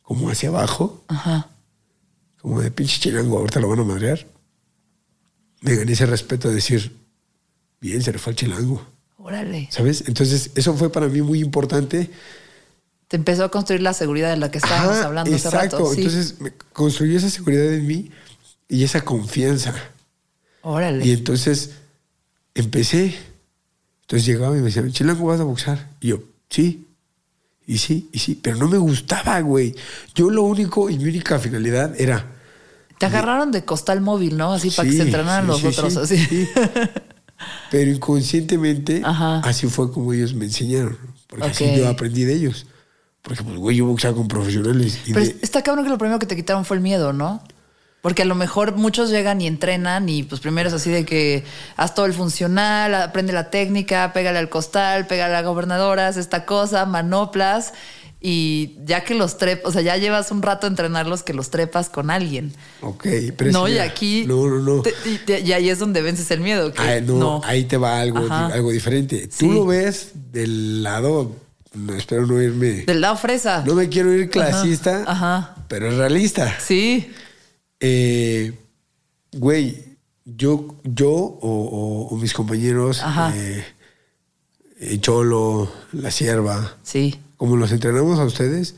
como 0.02 0.30
hacia 0.30 0.48
abajo, 0.48 1.04
Ajá. 1.08 1.50
Como 2.40 2.60
de 2.60 2.70
pinche 2.70 2.98
chilango, 3.00 3.38
ahorita 3.38 3.60
lo 3.60 3.68
van 3.68 3.80
a 3.80 3.84
madrear, 3.84 4.26
me 5.60 5.76
gané 5.76 5.92
ese 5.92 6.06
respeto 6.06 6.48
de 6.48 6.54
decir, 6.54 6.96
bien, 7.80 8.02
se 8.02 8.12
le 8.12 8.18
fue 8.18 8.32
al 8.32 8.36
chilango, 8.36 8.86
Órale. 9.18 9.68
¿sabes? 9.70 10.04
Entonces, 10.06 10.50
eso 10.54 10.74
fue 10.74 10.90
para 10.90 11.08
mí 11.08 11.20
muy 11.20 11.40
importante. 11.40 12.10
Te 13.08 13.16
empezó 13.16 13.44
a 13.44 13.50
construir 13.50 13.82
la 13.82 13.92
seguridad 13.92 14.30
de 14.30 14.38
la 14.38 14.50
que 14.50 14.58
estábamos 14.58 14.96
Ajá, 14.96 15.06
hablando 15.06 15.34
hace 15.34 15.48
exacto. 15.48 15.78
rato. 15.78 15.94
Sí. 15.94 16.00
Entonces, 16.00 16.40
me 16.40 16.52
construyó 16.72 17.18
esa 17.18 17.28
seguridad 17.28 17.72
en 17.74 17.86
mí 17.86 18.10
y 18.68 18.84
esa 18.84 19.02
confianza. 19.02 19.74
Órale. 20.62 21.04
Y 21.04 21.12
entonces 21.12 21.72
empecé. 22.54 23.14
Entonces 24.02 24.26
llegaba 24.26 24.56
y 24.56 24.60
me 24.60 24.66
decían, 24.66 24.90
Chilango, 24.90 25.26
¿vas 25.26 25.40
a 25.40 25.44
boxear? 25.44 25.90
Y 26.00 26.08
yo, 26.08 26.22
sí. 26.48 26.86
Y 27.72 27.78
sí, 27.78 28.08
y 28.12 28.18
sí. 28.18 28.34
Pero 28.42 28.56
no 28.56 28.66
me 28.66 28.78
gustaba, 28.78 29.40
güey. 29.40 29.74
Yo 30.14 30.28
lo 30.28 30.42
único 30.42 30.90
y 30.90 30.98
mi 30.98 31.04
única 31.04 31.38
finalidad 31.38 31.94
era. 32.00 32.26
Te 32.98 33.06
agarraron 33.06 33.52
de 33.52 33.64
costal 33.64 34.00
móvil, 34.00 34.36
¿no? 34.36 34.52
Así 34.52 34.70
para 34.70 34.88
que 34.90 34.96
se 34.96 35.02
entrenaran 35.02 35.44
sí, 35.44 35.48
los 35.48 35.60
sí, 35.60 35.66
otros. 35.68 35.92
sí, 35.92 35.98
así. 36.00 36.26
sí. 36.26 36.48
Pero 37.70 37.90
inconscientemente, 37.90 39.02
Ajá. 39.04 39.38
así 39.40 39.66
fue 39.68 39.92
como 39.92 40.12
ellos 40.12 40.34
me 40.34 40.46
enseñaron. 40.46 40.98
Porque 41.28 41.46
así 41.46 41.64
yo 41.76 41.88
aprendí 41.88 42.24
de 42.24 42.34
ellos. 42.34 42.66
Porque, 43.22 43.42
pues, 43.44 43.56
güey, 43.56 43.76
yo 43.76 43.86
boxeaba 43.86 44.16
con 44.16 44.26
profesionales. 44.28 44.98
Y 45.06 45.12
Pero 45.12 45.26
de- 45.26 45.36
está 45.42 45.62
cabrón 45.62 45.84
que 45.84 45.90
lo 45.90 45.98
primero 45.98 46.18
que 46.18 46.26
te 46.26 46.34
quitaron 46.36 46.64
fue 46.64 46.76
el 46.76 46.82
miedo, 46.82 47.12
¿no? 47.12 47.42
Porque 48.02 48.22
a 48.22 48.24
lo 48.24 48.34
mejor 48.34 48.76
muchos 48.76 49.10
llegan 49.10 49.40
y 49.42 49.46
entrenan 49.46 50.08
y 50.08 50.22
pues 50.22 50.40
primero 50.40 50.68
es 50.68 50.74
así 50.74 50.88
de 50.90 51.04
que 51.04 51.44
haz 51.76 51.94
todo 51.94 52.06
el 52.06 52.14
funcional, 52.14 52.94
aprende 52.94 53.32
la 53.34 53.50
técnica, 53.50 54.12
pégale 54.14 54.38
al 54.38 54.48
costal, 54.48 55.06
pégale 55.06 55.36
a 55.36 55.42
gobernadoras, 55.42 56.16
esta 56.16 56.46
cosa, 56.46 56.86
manoplas 56.86 57.74
y 58.22 58.76
ya 58.84 59.02
que 59.04 59.14
los 59.14 59.36
trepas, 59.38 59.66
o 59.68 59.72
sea, 59.72 59.82
ya 59.82 59.96
llevas 59.96 60.30
un 60.30 60.40
rato 60.42 60.66
a 60.66 60.70
entrenarlos 60.70 61.22
que 61.22 61.32
los 61.34 61.50
trepas 61.50 61.88
con 61.90 62.10
alguien. 62.10 62.52
Ok, 62.82 63.06
pero 63.36 63.50
no, 63.52 63.68
y 63.68 63.78
aquí... 63.78 64.24
No, 64.26 64.46
no, 64.46 64.58
no. 64.60 64.82
te- 64.82 64.94
y, 65.06 65.18
te- 65.18 65.40
y 65.40 65.52
ahí 65.52 65.68
es 65.70 65.78
donde 65.78 66.00
vences 66.02 66.30
el 66.30 66.40
miedo. 66.40 66.72
Que 66.72 66.82
Ah, 66.82 67.00
no, 67.02 67.18
no. 67.18 67.40
ahí 67.44 67.64
te 67.64 67.76
va 67.78 68.00
algo, 68.00 68.18
Ajá. 68.24 68.46
algo 68.46 68.70
diferente. 68.72 69.28
Sí. 69.30 69.46
Tú 69.46 69.52
lo 69.52 69.66
ves 69.66 70.12
del 70.32 70.82
lado, 70.82 71.34
no, 71.74 71.94
espero 71.94 72.26
no 72.26 72.40
irme, 72.42 72.84
Del 72.84 73.00
lado 73.00 73.16
fresa. 73.16 73.62
no 73.66 73.74
me 73.74 73.88
quiero 73.88 74.12
ir 74.12 74.28
clasista, 74.28 75.04
Ajá. 75.06 75.54
pero 75.68 75.88
es 75.88 75.94
realista. 75.96 76.56
Sí. 76.60 77.10
Eh, 77.80 78.52
güey, 79.32 79.96
yo, 80.24 80.76
yo 80.84 81.10
o, 81.10 81.38
o- 81.40 82.08
o 82.08 82.16
mis 82.16 82.34
compañeros, 82.34 83.02
eh, 83.34 83.64
eh, 84.80 84.98
Cholo, 85.00 85.70
La 85.92 86.10
Sierva, 86.10 86.76
Sí. 86.82 87.18
como 87.36 87.56
los 87.56 87.72
entrenamos 87.72 88.18
a 88.18 88.24
ustedes, 88.24 88.76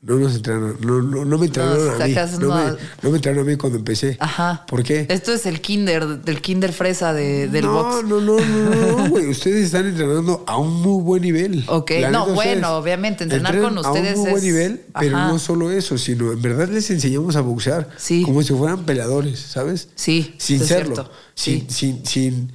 no 0.00 0.14
nos 0.16 0.36
entrenaron, 0.36 0.76
no, 0.80 1.02
no, 1.02 1.24
no 1.24 1.38
me 1.38 1.46
entrenaron 1.46 1.86
No, 1.88 1.92
a 2.04 2.06
mí. 2.06 2.14
No, 2.38 2.54
me, 2.54 2.70
no 3.02 3.10
me 3.10 3.16
entrenaron 3.16 3.48
a 3.48 3.50
mí 3.50 3.56
cuando 3.56 3.78
empecé. 3.78 4.16
Ajá. 4.20 4.64
¿Por 4.68 4.84
qué? 4.84 5.06
Esto 5.08 5.32
es 5.32 5.44
el 5.44 5.60
kinder, 5.60 6.20
del 6.22 6.40
kinder 6.40 6.72
fresa 6.72 7.12
de, 7.12 7.48
del 7.48 7.64
no, 7.64 7.72
box. 7.72 8.04
No, 8.06 8.20
no, 8.20 8.38
no, 8.38 8.44
no, 8.44 8.96
no, 8.98 9.08
güey. 9.10 9.26
Ustedes 9.28 9.64
están 9.66 9.88
entrenando 9.88 10.44
a 10.46 10.56
un 10.56 10.72
muy 10.82 11.02
buen 11.02 11.22
nivel. 11.22 11.64
Ok, 11.66 11.90
La 12.00 12.10
no, 12.10 12.26
bueno, 12.28 12.76
obviamente, 12.76 13.24
entrenar 13.24 13.60
con 13.60 13.76
A 13.76 13.80
ustedes 13.80 14.14
un 14.14 14.20
muy 14.20 14.30
buen 14.30 14.36
es- 14.36 14.42
nivel, 14.44 14.84
pero 15.00 15.16
Ajá. 15.16 15.28
no 15.32 15.38
solo 15.40 15.72
eso, 15.72 15.98
sino 15.98 16.30
en 16.30 16.42
verdad 16.42 16.68
les 16.68 16.88
enseñamos 16.90 17.34
a 17.34 17.40
boxear. 17.40 17.88
Sí. 17.96 18.22
Como 18.22 18.42
si 18.42 18.52
fueran 18.54 18.84
peleadores, 18.86 19.40
¿sabes? 19.40 19.88
Sí, 19.96 20.36
Sin 20.38 20.62
es 20.62 20.68
serlo. 20.68 21.10
Sin, 21.34 21.62
Sí. 21.62 21.66
sin, 21.70 22.06
sin 22.06 22.52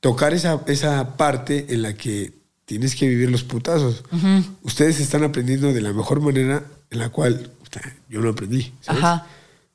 tocar 0.00 0.34
esa, 0.34 0.60
esa 0.66 1.16
parte 1.16 1.66
en 1.68 1.82
la 1.82 1.94
que 1.94 2.41
tienes 2.64 2.94
que 2.96 3.08
vivir 3.08 3.30
los 3.30 3.42
putazos. 3.44 4.04
Ustedes 4.62 5.00
están 5.00 5.24
aprendiendo 5.24 5.72
de 5.72 5.80
la 5.80 5.92
mejor 5.92 6.20
manera 6.20 6.64
en 6.90 6.98
la 6.98 7.08
cual 7.10 7.50
yo 8.08 8.20
lo 8.20 8.30
aprendí. 8.30 8.72
¿sabes? 8.80 9.02
Ajá. 9.02 9.26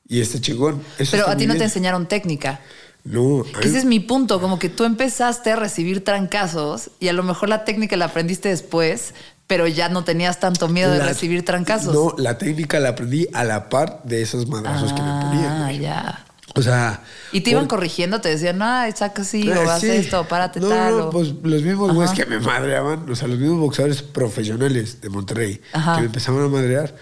Y 0.08 0.22
este 0.22 0.40
chingón. 0.40 0.82
Eso 1.00 1.12
Pero 1.12 1.24
está 1.24 1.32
a 1.34 1.38
ti 1.38 1.48
no 1.48 1.56
te 1.56 1.64
enseñaron 1.64 2.08
técnica. 2.08 2.60
No, 3.04 3.44
Ese 3.62 3.70
mí- 3.70 3.78
es 3.78 3.86
mi 3.86 4.00
punto, 4.02 4.40
como 4.42 4.60
que 4.60 4.70
tú 4.70 4.84
empezaste 4.84 5.52
a 5.52 5.56
recibir 5.56 6.04
trancazos 6.04 6.92
y 7.00 7.08
a 7.08 7.14
lo 7.14 7.24
mejor 7.24 7.48
la 7.50 7.64
técnica 7.66 7.96
la 7.96 8.06
aprendiste 8.06 8.50
después, 8.50 9.14
pero 9.48 9.66
ya 9.68 9.88
no 9.88 10.04
tenías 10.04 10.40
tanto 10.42 10.68
miedo 10.68 10.92
de 10.92 11.00
recibir 11.00 11.46
trancazos. 11.46 11.94
No, 11.94 12.14
la 12.18 12.38
técnica 12.38 12.80
la 12.82 12.90
aprendí 12.90 13.28
a 13.34 13.46
la 13.46 13.70
par 13.70 14.02
de 14.04 14.22
esos 14.22 14.48
madrazos 14.48 14.92
que 14.94 15.02
me 15.02 15.22
ponían. 15.22 15.46
Ah, 15.62 15.64
güey. 15.64 15.80
ya. 15.80 16.26
O 16.58 16.62
sea. 16.64 17.04
Y 17.32 17.42
te 17.42 17.52
iban 17.52 17.68
por- 17.68 17.78
corrigiendo, 17.78 18.20
te 18.22 18.30
decían, 18.30 18.62
ah, 18.62 18.90
saca 18.96 19.22
así, 19.22 19.50
Ah, 19.52 19.60
o 19.66 19.70
haz 19.70 19.82
sí. 19.82 19.90
esto, 19.90 20.28
párate 20.28 20.60
no, 20.60 20.70
tal. 20.70 20.98
No, 20.98 21.06
o- 21.06 21.10
pues 21.12 21.34
los 21.44 21.62
mismos 21.62 21.94
güeyes 21.94 22.14
que 22.16 22.26
me 22.26 22.40
madreaban, 22.40 23.10
o 23.10 23.16
sea, 23.16 23.28
los 23.28 23.38
mismos 23.40 23.60
boxeadores 23.60 24.02
profesionales 24.02 25.02
de 25.02 25.10
Monterrey 25.10 25.62
Ajá. 25.74 25.96
que 25.96 26.00
me 26.02 26.06
empezaban 26.08 26.44
a 26.44 26.48
madrear, 26.48 26.96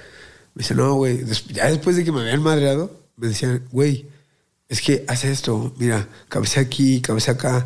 me 0.54 0.62
dicen, 0.62 0.78
no, 0.78 0.94
güey, 0.96 1.24
ya 1.54 1.68
después 1.68 1.96
de 1.96 2.04
que 2.04 2.12
me 2.12 2.22
habían 2.22 2.41
madreado, 2.41 3.00
me 3.18 3.28
decían, 3.30 3.63
güey, 3.72 4.08
es 4.68 4.82
que 4.82 5.06
haz 5.08 5.24
esto, 5.26 5.74
mira, 5.78 6.08
cabeza 6.30 6.60
aquí, 6.62 7.00
cabeza 7.02 7.34
acá. 7.34 7.65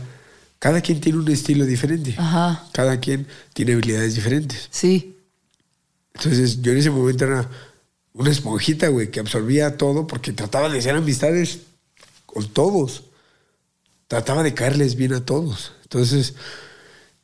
Cada 0.59 0.81
quien 0.81 0.99
tiene 0.99 1.17
un 1.19 1.27
estilo 1.29 1.65
diferente. 1.65 2.13
Ajá. 2.17 2.65
Cada 2.73 2.99
quien 2.99 3.25
tiene 3.53 3.71
habilidades 3.73 4.15
diferentes. 4.15 4.67
Sí, 4.71 5.15
Entonces 6.15 6.61
yo 6.61 6.73
en 6.73 6.79
ese 6.79 6.89
momento 6.89 7.23
era 7.25 7.47
una 8.13 8.29
esponjita, 8.29 8.89
güey, 8.89 9.09
que 9.09 9.21
absorbía 9.21 9.77
todo 9.77 10.05
porque 10.07 10.33
trataba 10.33 10.67
de 10.67 10.79
hacer 10.79 10.95
amistades 10.95 11.59
con 12.33 12.47
todos. 12.47 13.03
Trataba 14.07 14.43
de 14.43 14.53
caerles 14.53 14.95
bien 14.95 15.13
a 15.13 15.25
todos. 15.25 15.73
Entonces, 15.83 16.35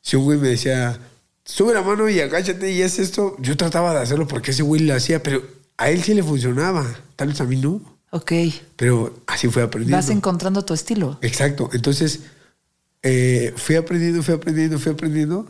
si 0.00 0.16
un 0.16 0.24
güey 0.24 0.38
me 0.38 0.48
decía, 0.48 0.98
sube 1.44 1.74
la 1.74 1.82
mano 1.82 2.08
y 2.08 2.20
agáchate 2.20 2.70
y 2.70 2.82
haz 2.82 2.98
esto, 2.98 3.36
yo 3.40 3.56
trataba 3.56 3.94
de 3.94 4.00
hacerlo 4.00 4.26
porque 4.26 4.52
ese 4.52 4.62
güey 4.62 4.82
lo 4.82 4.94
hacía, 4.94 5.22
pero 5.22 5.42
a 5.76 5.90
él 5.90 6.02
sí 6.02 6.14
le 6.14 6.22
funcionaba, 6.22 6.86
tal 7.16 7.28
vez 7.28 7.40
a 7.40 7.44
mí 7.44 7.56
no. 7.56 7.80
ok. 8.10 8.32
Pero 8.76 9.18
así 9.26 9.48
fue 9.48 9.62
aprendiendo. 9.62 9.96
Vas 9.96 10.10
encontrando 10.10 10.64
tu 10.64 10.74
estilo. 10.74 11.18
Exacto. 11.22 11.70
Entonces, 11.72 12.20
eh, 13.02 13.52
fui 13.56 13.76
aprendiendo, 13.76 14.22
fui 14.22 14.34
aprendiendo, 14.34 14.78
fui 14.78 14.92
aprendiendo 14.92 15.46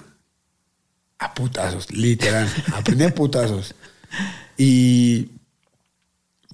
a 1.18 1.34
putazos, 1.34 1.90
literal. 1.90 2.48
Aprendí 2.74 3.04
a 3.04 3.14
putazos. 3.14 3.74
Y 4.58 5.30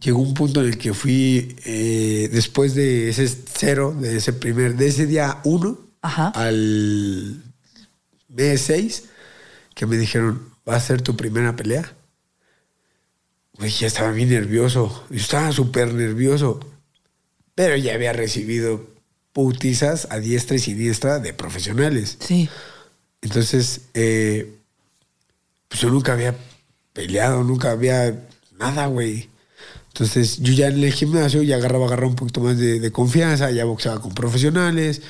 llegó 0.02 0.20
un 0.20 0.34
punto 0.34 0.60
en 0.60 0.66
el 0.66 0.78
que 0.78 0.92
fui, 0.94 1.56
eh, 1.64 2.28
después 2.32 2.74
de 2.74 3.08
ese 3.08 3.28
cero, 3.28 3.94
de 3.98 4.16
ese 4.16 4.32
primer, 4.32 4.76
de 4.76 4.88
ese 4.88 5.06
día 5.06 5.40
uno 5.44 5.78
Ajá. 6.02 6.28
al 6.28 7.42
mes 8.28 8.60
seis, 8.60 9.04
que 9.74 9.86
me 9.86 9.96
dijeron, 9.96 10.48
va 10.68 10.76
a 10.76 10.80
ser 10.80 11.02
tu 11.02 11.16
primera 11.16 11.54
pelea. 11.54 11.94
Güey, 13.58 13.70
ya 13.70 13.86
estaba 13.86 14.10
bien 14.10 14.30
nervioso. 14.30 15.04
Yo 15.10 15.16
estaba 15.16 15.52
súper 15.52 15.92
nervioso. 15.92 16.60
Pero 17.54 17.76
ya 17.76 17.94
había 17.94 18.12
recibido 18.12 18.88
putizas 19.32 20.08
a 20.10 20.18
diestra 20.18 20.56
y 20.56 20.58
siniestra 20.58 21.18
de 21.18 21.32
profesionales. 21.32 22.16
Sí. 22.20 22.48
Entonces, 23.20 23.82
eh, 23.94 24.54
pues 25.68 25.80
yo 25.80 25.90
nunca 25.90 26.14
había 26.14 26.34
peleado, 26.92 27.44
nunca 27.44 27.70
había 27.70 28.26
nada, 28.58 28.86
güey. 28.86 29.28
Entonces, 29.94 30.38
yo 30.38 30.52
ya 30.54 30.68
en 30.68 30.82
el 30.82 30.92
gimnasio 30.92 31.42
ya 31.42 31.56
agarraba, 31.56 31.86
agarraba 31.86 32.08
un 32.08 32.16
poquito 32.16 32.40
más 32.40 32.56
de, 32.56 32.80
de 32.80 32.90
confianza, 32.92 33.50
ya 33.50 33.64
boxeaba 33.66 34.00
con 34.00 34.14
profesionales. 34.14 35.02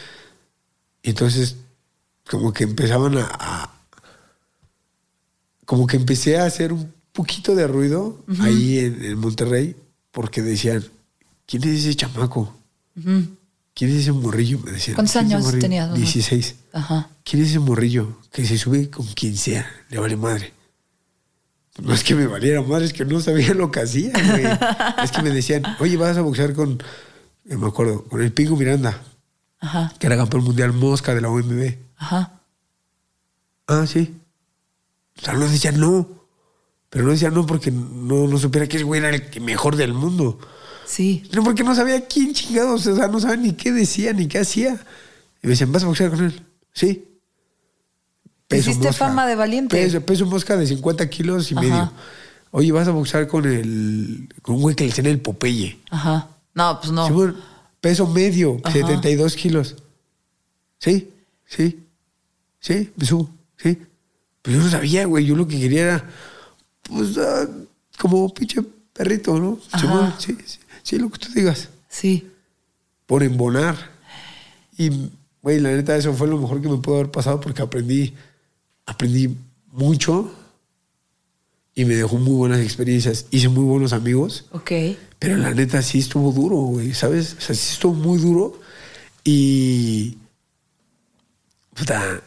Y 1.03 1.11
entonces, 1.11 1.57
como 2.29 2.53
que 2.53 2.65
empezaban 2.65 3.17
a, 3.19 3.29
a- 3.33 3.75
Como 5.65 5.87
que 5.87 5.97
empecé 5.97 6.37
a 6.39 6.45
hacer 6.47 6.73
un 6.73 6.93
poquito 7.13 7.55
de 7.55 7.67
ruido 7.67 8.25
ahí 8.41 8.79
en, 8.81 9.05
en 9.05 9.19
Monterrey, 9.19 9.77
porque 10.11 10.43
decían, 10.43 10.85
¿quién 11.47 11.63
es 11.65 11.81
ese 11.85 11.95
chamaco? 11.95 12.55
¿Quién 13.75 13.91
es 13.91 14.01
ese 14.03 14.13
morrillo? 14.13 14.59
Me 14.59 14.73
decían. 14.73 14.97
¿Cuántos 14.97 15.13
"¿Quién 15.13 15.27
es 15.27 15.31
ese 15.31 15.35
años 15.37 15.45
morrillo?". 15.47 15.61
tenías, 15.63 15.87
mamá? 15.89 15.99
16. 15.99 16.55
Ajá. 16.73 17.09
¿Quién 17.25 17.43
es 17.43 17.51
ese 17.51 17.59
morrillo 17.61 18.19
que 18.33 18.45
se 18.45 18.59
sube 18.59 18.91
con 18.91 19.07
quien 19.07 19.37
sea? 19.37 19.65
Le 19.91 19.99
vale 19.99 20.17
madre. 20.17 20.53
No 21.81 21.95
es 21.95 22.05
que 22.05 22.15
me 22.15 22.27
valiera 22.27 22.61
madre, 22.63 22.85
es 22.87 22.93
que 22.93 23.05
no 23.05 23.21
sabía 23.21 23.55
lo 23.55 23.71
que 23.71 23.81
hacía, 23.81 24.13
güey. 24.13 24.45
es 25.05 25.11
que 25.11 25.23
me 25.23 25.31
decían, 25.31 25.63
oye, 25.81 25.97
vas 25.97 26.17
a 26.17 26.21
boxear 26.23 26.53
con, 26.53 26.83
eh, 27.49 27.57
me 27.57 27.67
acuerdo, 27.67 28.05
con 28.05 28.21
el 28.23 28.33
Pingo 28.33 28.57
Miranda, 28.57 29.01
Ajá. 29.59 29.93
que 29.99 30.07
era 30.07 30.17
campeón 30.17 30.45
mundial 30.45 30.73
mosca 30.73 31.15
de 31.15 31.21
la 31.23 31.31
OMB. 31.31 31.75
Ajá. 31.97 32.41
Ah, 33.67 33.87
sí. 33.87 34.15
O 35.19 35.23
sea, 35.23 35.35
no 35.35 35.49
decían 35.49 35.81
no. 35.81 36.09
Pero 36.91 37.07
no 37.07 37.13
decían 37.13 37.33
no 37.33 37.47
porque 37.47 37.71
no, 37.71 38.27
no 38.27 38.37
supiera 38.39 38.67
que 38.67 38.77
ese 38.77 38.85
güey 38.85 38.99
era 39.03 39.09
el 39.17 39.41
mejor 39.41 39.77
del 39.77 39.95
mundo. 39.95 40.39
Sí. 40.85 41.23
No, 41.33 41.43
porque 41.43 41.65
no 41.65 41.75
sabía 41.75 42.07
quién 42.07 42.35
chingados, 42.35 42.87
o 42.87 42.97
sea, 42.97 43.09
no 43.09 43.19
sabía 43.19 43.37
ni 43.37 43.53
qué 43.53 43.73
decía, 43.73 44.13
ni 44.13 44.27
qué 44.29 44.41
hacía. 44.41 44.75
Y 45.43 45.47
me 45.47 45.51
decían, 45.53 45.73
¿vas 45.73 45.85
a 45.85 45.87
boxear 45.87 46.11
con 46.11 46.25
él? 46.25 46.43
Sí. 46.75 47.09
Hiciste 48.59 48.93
fama 48.93 49.27
de 49.27 49.35
valiente. 49.35 49.77
Peso, 49.77 50.01
peso 50.01 50.27
mosca 50.27 50.57
de 50.57 50.67
50 50.67 51.09
kilos 51.11 51.51
y 51.51 51.55
Ajá. 51.55 51.61
medio. 51.63 51.93
Oye, 52.51 52.73
vas 52.73 52.87
a 52.89 52.91
boxear 52.91 53.27
con 53.29 53.47
el. 53.47 54.29
con 54.43 54.57
un 54.57 54.63
güey 54.63 54.77
que 54.77 54.85
le 54.85 54.91
decían 54.91 55.07
el 55.07 55.21
Popeye. 55.21 55.79
Ajá. 55.91 56.29
No, 56.55 56.79
pues 56.81 56.93
no. 56.93 57.07
Simón, 57.07 57.37
peso 57.81 58.07
medio, 58.07 58.59
Ajá. 58.63 58.73
72 58.75 59.37
kilos. 59.37 59.77
Sí, 60.79 61.11
sí, 61.47 61.81
sí, 62.61 62.91
me 62.97 63.07
subo, 63.07 63.31
sí. 63.57 63.79
Pero 64.43 64.59
yo 64.59 64.65
no 64.65 64.71
sabía, 64.71 65.07
güey. 65.07 65.25
Yo 65.25 65.37
lo 65.37 65.47
que 65.47 65.59
quería 65.59 65.83
era, 65.83 66.11
pues, 66.83 67.17
ah, 67.19 67.47
como 67.99 68.33
pinche 68.35 68.61
perrito, 68.93 69.39
¿no? 69.39 69.59
Sí, 70.19 70.37
sí, 70.45 70.59
sí, 70.83 70.99
lo 70.99 71.09
que 71.11 71.19
tú 71.19 71.29
digas. 71.33 71.69
Sí. 71.89 72.29
Por 73.07 73.23
embonar. 73.23 73.77
Y, 74.77 74.91
güey, 75.43 75.61
la 75.61 75.71
neta, 75.71 75.97
eso 75.97 76.13
fue 76.13 76.27
lo 76.27 76.39
mejor 76.39 76.61
que 76.61 76.69
me 76.69 76.79
pudo 76.79 76.97
haber 76.97 77.11
pasado 77.11 77.41
porque 77.41 77.63
aprendí, 77.63 78.15
aprendí 78.87 79.37
mucho 79.71 80.33
y 81.75 81.85
me 81.85 81.95
dejó 81.95 82.17
muy 82.19 82.35
buenas 82.35 82.61
experiencias. 82.61 83.27
Hice 83.31 83.49
muy 83.49 83.65
buenos 83.65 83.93
amigos. 83.93 84.47
Ok. 84.53 84.71
Pero 85.19 85.37
la 85.37 85.53
neta 85.55 85.81
sí 85.83 86.01
estuvo 86.01 86.33
duro, 86.33 86.57
güey, 86.57 86.93
¿sabes? 86.95 87.35
O 87.39 87.41
sea, 87.41 87.55
sí 87.55 87.73
estuvo 87.75 87.95
muy 87.95 88.19
duro. 88.19 88.61
Y. 89.25 90.19
Puta. 91.75 92.21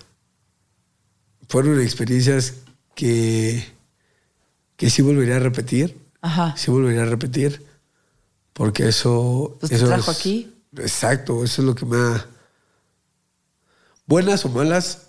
Fueron 1.49 1.80
experiencias 1.82 2.56
que. 2.95 3.64
que 4.78 4.89
sí 4.89 5.01
volvería 5.01 5.36
a 5.36 5.39
repetir. 5.39 5.97
Ajá. 6.22 6.56
Sí 6.58 6.72
volvería 6.72 7.03
a 7.03 7.06
repetir. 7.06 7.64
Porque 8.53 8.88
eso. 8.88 9.58
Pues 9.60 9.70
te 9.70 9.76
eso 9.76 9.88
trajo 9.88 10.12
es- 10.12 10.18
aquí. 10.20 10.51
Exacto, 10.78 11.43
eso 11.43 11.62
es 11.62 11.66
lo 11.66 11.76
que 11.76 11.86
me 11.86 11.97
ha. 11.97 12.26
Buenas 14.08 14.45
o 14.45 14.49
malas, 14.49 15.05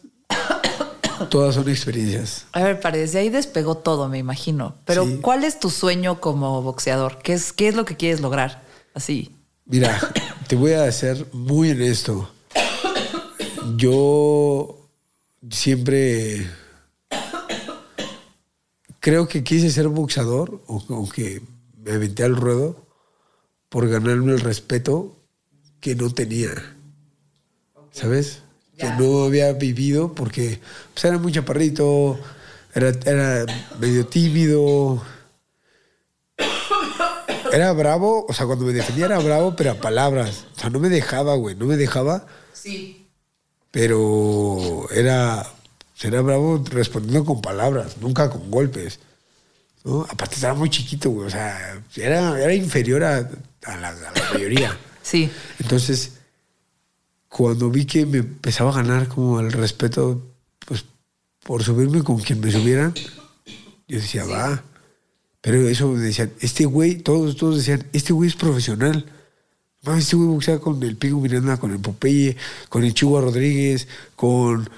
todas 1.30 1.54
son 1.54 1.68
experiencias. 1.68 2.46
A 2.52 2.62
ver, 2.62 2.80
parece, 2.80 3.18
ahí 3.18 3.28
despegó 3.30 3.76
todo, 3.76 4.08
me 4.08 4.18
imagino. 4.18 4.74
Pero, 4.84 5.04
Sí. 5.06 5.18
¿cuál 5.22 5.44
es 5.44 5.58
tu 5.60 5.70
sueño 5.70 6.20
como 6.20 6.62
boxeador? 6.62 7.18
¿Qué 7.22 7.32
es, 7.34 7.52
¿Qué 7.52 7.68
es 7.68 7.74
lo 7.74 7.84
que 7.84 7.96
quieres 7.96 8.20
lograr? 8.20 8.62
Así. 8.94 9.34
Mira, 9.64 9.98
te 10.48 10.56
voy 10.56 10.72
a 10.72 10.90
ser 10.92 11.26
muy 11.32 11.70
honesto. 11.70 12.30
Yo 13.76 14.88
siempre 15.50 16.46
creo 19.00 19.28
que 19.28 19.42
quise 19.44 19.70
ser 19.70 19.88
boxeador, 19.88 20.62
o, 20.66 20.82
o 20.88 21.08
que 21.08 21.42
me 21.82 21.92
aventé 21.92 22.24
al 22.24 22.36
ruedo 22.36 22.86
por 23.68 23.88
ganarme 23.88 24.32
el 24.32 24.40
respeto 24.40 25.16
que 25.80 25.94
no 25.94 26.10
tenía. 26.10 26.50
¿Sabes? 27.92 28.42
Que 28.78 28.86
no 28.98 29.24
había 29.24 29.52
vivido 29.52 30.12
porque 30.14 30.60
pues, 30.92 31.04
era 31.06 31.16
muy 31.18 31.32
chaparrito, 31.32 32.18
era, 32.74 32.88
era 33.06 33.46
medio 33.80 34.06
tímido. 34.06 35.02
Era 37.52 37.72
bravo, 37.72 38.26
o 38.28 38.32
sea, 38.34 38.44
cuando 38.46 38.64
me 38.66 38.72
defendía 38.72 39.06
era 39.06 39.18
bravo, 39.18 39.54
pero 39.56 39.70
a 39.70 39.74
palabras. 39.74 40.44
O 40.56 40.60
sea, 40.60 40.68
no 40.70 40.78
me 40.80 40.88
dejaba, 40.88 41.34
güey, 41.36 41.54
no 41.54 41.64
me 41.66 41.76
dejaba, 41.76 42.26
Sí. 42.52 43.06
pero 43.70 44.86
era, 44.90 45.46
era 46.02 46.20
bravo 46.22 46.62
respondiendo 46.70 47.24
con 47.24 47.40
palabras, 47.40 47.96
nunca 48.00 48.28
con 48.28 48.50
golpes. 48.50 48.98
¿no? 49.84 50.02
Aparte 50.10 50.34
estaba 50.34 50.54
muy 50.54 50.68
chiquito, 50.68 51.10
güey, 51.10 51.28
o 51.28 51.30
sea, 51.30 51.80
era, 51.94 52.38
era 52.42 52.52
inferior 52.52 53.04
a, 53.04 53.18
a 53.64 53.76
la, 53.76 53.88
a 53.90 53.94
la 53.94 54.32
mayoría. 54.34 54.76
Sí. 55.02 55.30
Entonces, 55.60 56.15
cuando 57.28 57.70
vi 57.70 57.84
que 57.84 58.06
me 58.06 58.18
empezaba 58.18 58.70
a 58.70 58.74
ganar 58.82 59.08
como 59.08 59.40
el 59.40 59.52
respeto, 59.52 60.22
pues 60.66 60.84
por 61.42 61.62
subirme 61.62 62.02
con 62.02 62.18
quien 62.18 62.40
me 62.40 62.50
subieran, 62.50 62.94
yo 63.88 63.98
decía, 63.98 64.24
va. 64.24 64.62
Pero 65.40 65.68
eso 65.68 65.88
me 65.88 66.00
decían, 66.00 66.32
este 66.40 66.64
güey, 66.64 66.96
todos, 66.96 67.36
todos 67.36 67.56
decían, 67.58 67.84
este 67.92 68.12
güey 68.12 68.28
es 68.30 68.36
profesional. 68.36 69.06
Mames, 69.82 70.04
este 70.04 70.16
güey 70.16 70.28
boxea 70.28 70.58
con 70.58 70.82
el 70.82 70.96
Pico 70.96 71.20
Miranda, 71.20 71.56
con 71.58 71.70
el 71.70 71.78
Popeye, 71.78 72.36
con 72.68 72.82
el 72.82 72.92
Chihuahua 72.94 73.20
Rodríguez, 73.26 73.86
con. 74.16 74.68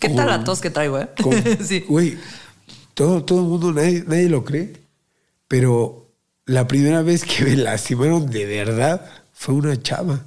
¿Qué 0.00 0.08
Con- 0.08 0.16
tal 0.16 0.26
la 0.28 0.42
tos 0.44 0.60
que 0.60 0.70
traigo, 0.70 0.98
eh? 0.98 1.08
con 1.22 1.32
sí. 1.64 1.80
Güey, 1.86 2.16
todo, 2.94 3.22
todo 3.24 3.40
el 3.42 3.46
mundo, 3.48 3.72
nadie, 3.72 4.02
nadie 4.06 4.28
lo 4.28 4.44
cree. 4.44 4.72
Pero 5.46 6.06
la 6.46 6.66
primera 6.66 7.02
vez 7.02 7.24
que 7.24 7.44
me 7.44 7.56
lastimaron 7.56 8.28
de 8.30 8.46
verdad 8.46 9.08
fue 9.40 9.54
una 9.54 9.80
chava. 9.80 10.20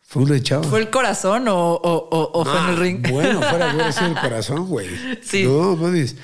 Fue 0.00 0.22
una 0.22 0.40
chava. 0.40 0.62
¿Fue 0.62 0.78
el 0.78 0.88
corazón 0.90 1.48
o, 1.48 1.72
o- 1.74 2.08
o- 2.10 2.30
o 2.40 2.44
fue 2.44 2.56
en 2.58 2.64
el 2.68 2.76
Ah, 2.76 2.78
ring? 2.80 3.06
Bueno, 3.10 3.40
fuera 3.42 3.72
hubiera 3.74 3.90
sido 3.90 4.06
el 4.14 4.20
corazón, 4.20 4.66
güey. 4.68 4.88
Sí. 5.22 5.42
No, 5.42 5.74
mames. 5.74 6.14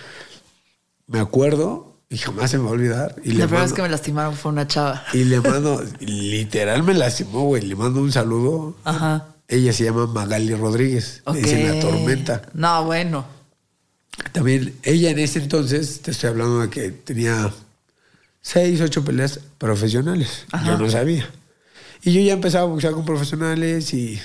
Me 1.08 1.18
acuerdo 1.18 1.96
y 2.08 2.16
jamás 2.18 2.52
se 2.52 2.58
me 2.58 2.64
va 2.64 2.70
a 2.70 2.72
olvidar. 2.74 3.16
Y 3.24 3.32
la 3.32 3.46
primera 3.46 3.64
vez 3.64 3.72
que 3.72 3.82
me 3.82 3.88
lastimaron 3.88 4.34
fue 4.36 4.52
una 4.52 4.68
chava. 4.68 5.02
y 5.12 5.24
le 5.24 5.40
mando, 5.40 5.82
literal 5.98 6.84
me 6.84 6.94
lastimó, 6.94 7.42
güey. 7.46 7.62
Le 7.62 7.74
mando 7.74 8.00
un 8.00 8.12
saludo. 8.12 8.76
Ajá. 8.84 9.26
Ella 9.48 9.72
se 9.72 9.82
llama 9.84 10.06
Magali 10.06 10.54
Rodríguez. 10.54 11.22
Ok. 11.24 11.34
Le 11.34 11.40
dicen 11.42 11.74
la 11.74 11.80
tormenta. 11.80 12.42
No, 12.54 12.84
bueno. 12.84 13.26
También 14.30 14.76
ella 14.84 15.10
en 15.10 15.18
ese 15.18 15.40
entonces, 15.40 16.02
te 16.02 16.12
estoy 16.12 16.30
hablando 16.30 16.60
de 16.60 16.70
que 16.70 16.90
tenía 16.92 17.52
seis, 18.42 18.80
ocho 18.82 19.02
peleas 19.04 19.40
profesionales. 19.58 20.44
Yo 20.66 20.76
no 20.76 20.90
sabía. 20.90 21.26
Y 22.02 22.12
yo 22.12 22.20
ya 22.20 22.34
empezaba 22.34 22.64
a 22.64 22.68
boxear 22.68 22.92
con 22.92 23.04
profesionales 23.04 23.94
y 23.94 24.20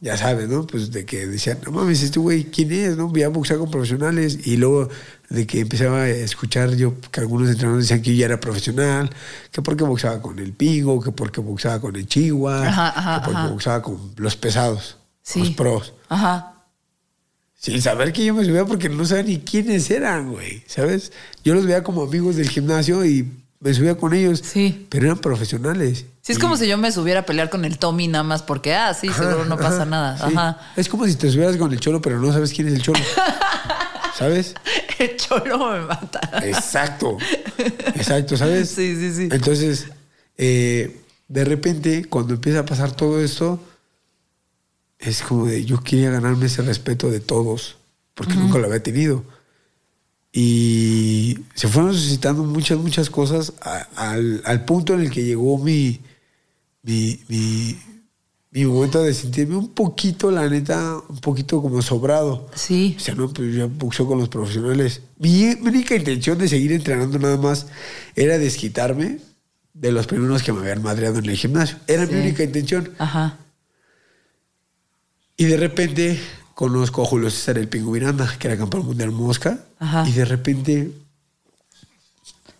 ya 0.00 0.16
sabes, 0.16 0.48
¿no? 0.48 0.66
Pues 0.66 0.90
de 0.90 1.04
que 1.04 1.26
decían, 1.26 1.58
no 1.64 1.70
mames, 1.70 2.02
este 2.02 2.18
güey, 2.18 2.44
¿quién 2.44 2.72
es? 2.72 2.96
¿No? 2.96 3.08
Voy 3.08 3.22
a 3.22 3.28
boxear 3.28 3.58
con 3.58 3.70
profesionales. 3.70 4.46
Y 4.46 4.56
luego 4.56 4.88
de 5.28 5.46
que 5.46 5.60
empezaba 5.60 6.02
a 6.04 6.08
escuchar 6.08 6.74
yo 6.76 6.94
que 7.12 7.20
algunos 7.20 7.48
entrenadores 7.50 7.84
decían 7.86 8.00
que 8.02 8.12
yo 8.14 8.20
ya 8.20 8.24
era 8.26 8.40
profesional, 8.40 9.10
que 9.52 9.60
porque 9.62 9.84
boxeaba 9.84 10.22
con 10.22 10.38
el 10.38 10.52
Pingo, 10.54 11.00
que 11.02 11.12
porque 11.12 11.40
boxeaba 11.42 11.80
con 11.80 11.94
el 11.96 12.06
Chihuahua, 12.06 12.66
Ajá, 12.66 12.88
ajá, 12.88 13.20
que 13.20 13.24
porque 13.26 13.38
ajá. 13.38 13.48
boxeaba 13.48 13.82
con 13.82 14.12
los 14.16 14.36
pesados, 14.36 14.96
Sí. 15.22 15.40
los 15.40 15.50
pros. 15.50 15.92
Ajá. 16.08 16.54
Sin 17.54 17.80
saber 17.82 18.14
que 18.14 18.24
yo 18.24 18.32
me 18.32 18.42
subía 18.46 18.64
porque 18.64 18.88
no 18.88 19.04
sabía 19.04 19.24
ni 19.24 19.38
quiénes 19.40 19.90
eran, 19.90 20.30
güey. 20.32 20.62
¿Sabes? 20.66 21.12
Yo 21.44 21.54
los 21.54 21.66
veía 21.66 21.82
como 21.84 22.02
amigos 22.02 22.36
del 22.36 22.48
gimnasio 22.48 23.04
y 23.04 23.30
me 23.60 23.74
subía 23.74 23.94
con 23.96 24.12
ellos. 24.14 24.42
Sí. 24.44 24.86
Pero 24.90 25.06
eran 25.06 25.18
profesionales. 25.18 26.06
Sí, 26.22 26.32
es 26.32 26.38
Y- 26.38 26.40
como 26.40 26.56
si 26.56 26.66
yo 26.66 26.76
me 26.78 26.90
subiera 26.92 27.20
a 27.20 27.26
pelear 27.26 27.50
con 27.50 27.64
el 27.64 27.78
Tommy 27.78 28.08
nada 28.08 28.24
más 28.24 28.42
porque, 28.42 28.74
ah, 28.74 28.94
sí, 28.94 29.08
Ajá, 29.08 29.22
seguro 29.24 29.44
no 29.44 29.56
pasa 29.58 29.84
nada. 29.84 30.16
sí. 30.16 30.34
Ajá. 30.34 30.58
Es 30.76 30.88
como 30.88 31.06
si 31.06 31.14
te 31.14 31.30
subieras 31.30 31.56
con 31.56 31.72
el 31.72 31.78
cholo, 31.80 32.00
pero 32.00 32.18
no 32.18 32.32
sabes 32.32 32.52
quién 32.52 32.68
es 32.68 32.74
el 32.74 32.82
cholo. 32.82 32.98
¿Sabes? 34.18 34.54
El 34.98 35.16
cholo 35.16 35.72
me 35.72 35.80
mata. 35.82 36.20
Exacto. 36.42 37.16
Exacto, 37.94 38.36
¿sabes? 38.36 38.68
Sí, 38.68 38.94
sí, 38.96 39.14
sí. 39.14 39.28
Entonces, 39.30 39.86
eh, 40.36 41.00
de 41.28 41.44
repente, 41.44 42.04
cuando 42.06 42.34
empieza 42.34 42.58
a 42.60 42.64
pasar 42.66 42.92
todo 42.92 43.20
esto, 43.22 43.58
es 44.98 45.22
como 45.22 45.46
de 45.46 45.64
yo 45.64 45.80
quería 45.82 46.10
ganarme 46.10 46.46
ese 46.46 46.60
respeto 46.62 47.10
de 47.10 47.20
todos, 47.20 47.76
porque 48.14 48.34
nunca 48.34 48.58
lo 48.58 48.66
había 48.66 48.82
tenido. 48.82 49.24
Y 50.32 51.38
se 51.54 51.66
fueron 51.68 51.92
suscitando 51.92 52.44
muchas, 52.44 52.78
muchas 52.78 53.10
cosas 53.10 53.52
a- 53.60 53.86
al, 53.96 54.42
al 54.44 54.64
punto 54.64 54.94
en 54.94 55.00
el 55.00 55.10
que 55.10 55.24
llegó 55.24 55.58
mi, 55.58 56.00
mi, 56.82 57.20
mi, 57.28 57.76
mi 58.52 58.64
momento 58.64 59.02
de 59.02 59.12
sentirme 59.12 59.56
un 59.56 59.70
poquito, 59.74 60.30
la 60.30 60.48
neta, 60.48 60.98
un 61.08 61.18
poquito 61.18 61.60
como 61.60 61.82
sobrado. 61.82 62.48
Sí. 62.54 62.94
O 62.96 63.00
sea, 63.00 63.14
no, 63.16 63.32
pues 63.32 63.54
yo 63.54 63.68
boxeo 63.68 64.06
con 64.06 64.18
los 64.20 64.28
profesionales. 64.28 65.02
Mi, 65.18 65.46
única 65.62 65.96
intención 65.96 66.38
de 66.38 66.48
seguir 66.48 66.72
entrenando 66.72 67.18
nada 67.18 67.36
más 67.36 67.66
era 68.14 68.38
desquitarme 68.38 69.18
de 69.74 69.90
los 69.92 70.06
primeros 70.06 70.42
que 70.44 70.52
me 70.52 70.60
habían 70.60 70.82
madreado 70.82 71.18
en 71.18 71.26
el 71.26 71.36
gimnasio. 71.36 71.76
Era 71.88 72.06
Sí. 72.06 72.12
mi 72.14 72.20
única 72.20 72.44
intención. 72.44 72.90
Ajá. 72.98 73.38
Y 75.36 75.44
de 75.46 75.56
repente 75.56 76.20
conozco 76.60 77.00
a 77.00 77.06
Julio 77.06 77.30
César 77.30 77.56
el 77.56 77.68
Pingo 77.68 77.90
Miranda, 77.90 78.36
que 78.38 78.46
era 78.46 78.54
campeón 78.54 78.84
mundial 78.84 79.12
mosca. 79.12 79.64
Ajá. 79.78 80.06
Y 80.06 80.12
de 80.12 80.26
repente, 80.26 80.92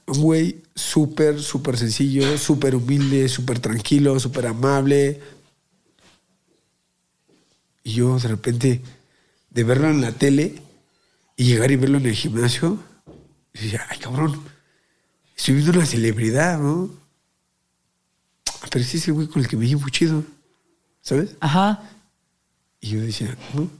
un 0.06 0.22
güey 0.22 0.62
súper, 0.74 1.38
súper 1.42 1.76
sencillo, 1.76 2.38
súper 2.38 2.74
humilde, 2.74 3.28
súper 3.28 3.58
tranquilo, 3.58 4.18
súper 4.18 4.46
amable. 4.46 5.20
Y 7.84 7.92
yo 7.92 8.18
de 8.18 8.28
repente, 8.28 8.80
de 9.50 9.64
verlo 9.64 9.90
en 9.90 10.00
la 10.00 10.12
tele 10.12 10.62
y 11.36 11.44
llegar 11.44 11.70
y 11.70 11.76
verlo 11.76 11.98
en 11.98 12.06
el 12.06 12.14
gimnasio, 12.14 12.82
decía, 13.52 13.86
ay 13.90 13.98
cabrón, 13.98 14.42
estoy 15.36 15.56
viendo 15.56 15.72
una 15.72 15.84
celebridad, 15.84 16.58
¿no? 16.58 16.88
pero 18.70 18.82
ese 18.82 18.96
es 18.96 19.08
el 19.08 19.12
güey 19.12 19.26
con 19.26 19.42
el 19.42 19.48
que 19.48 19.58
me 19.58 19.68
llevo 19.68 19.86
chido, 19.90 20.24
¿sabes? 21.02 21.36
Ajá. 21.40 21.82
Y 22.80 22.88
yo 22.90 23.02
decía, 23.02 23.36
¿no? 23.52 23.79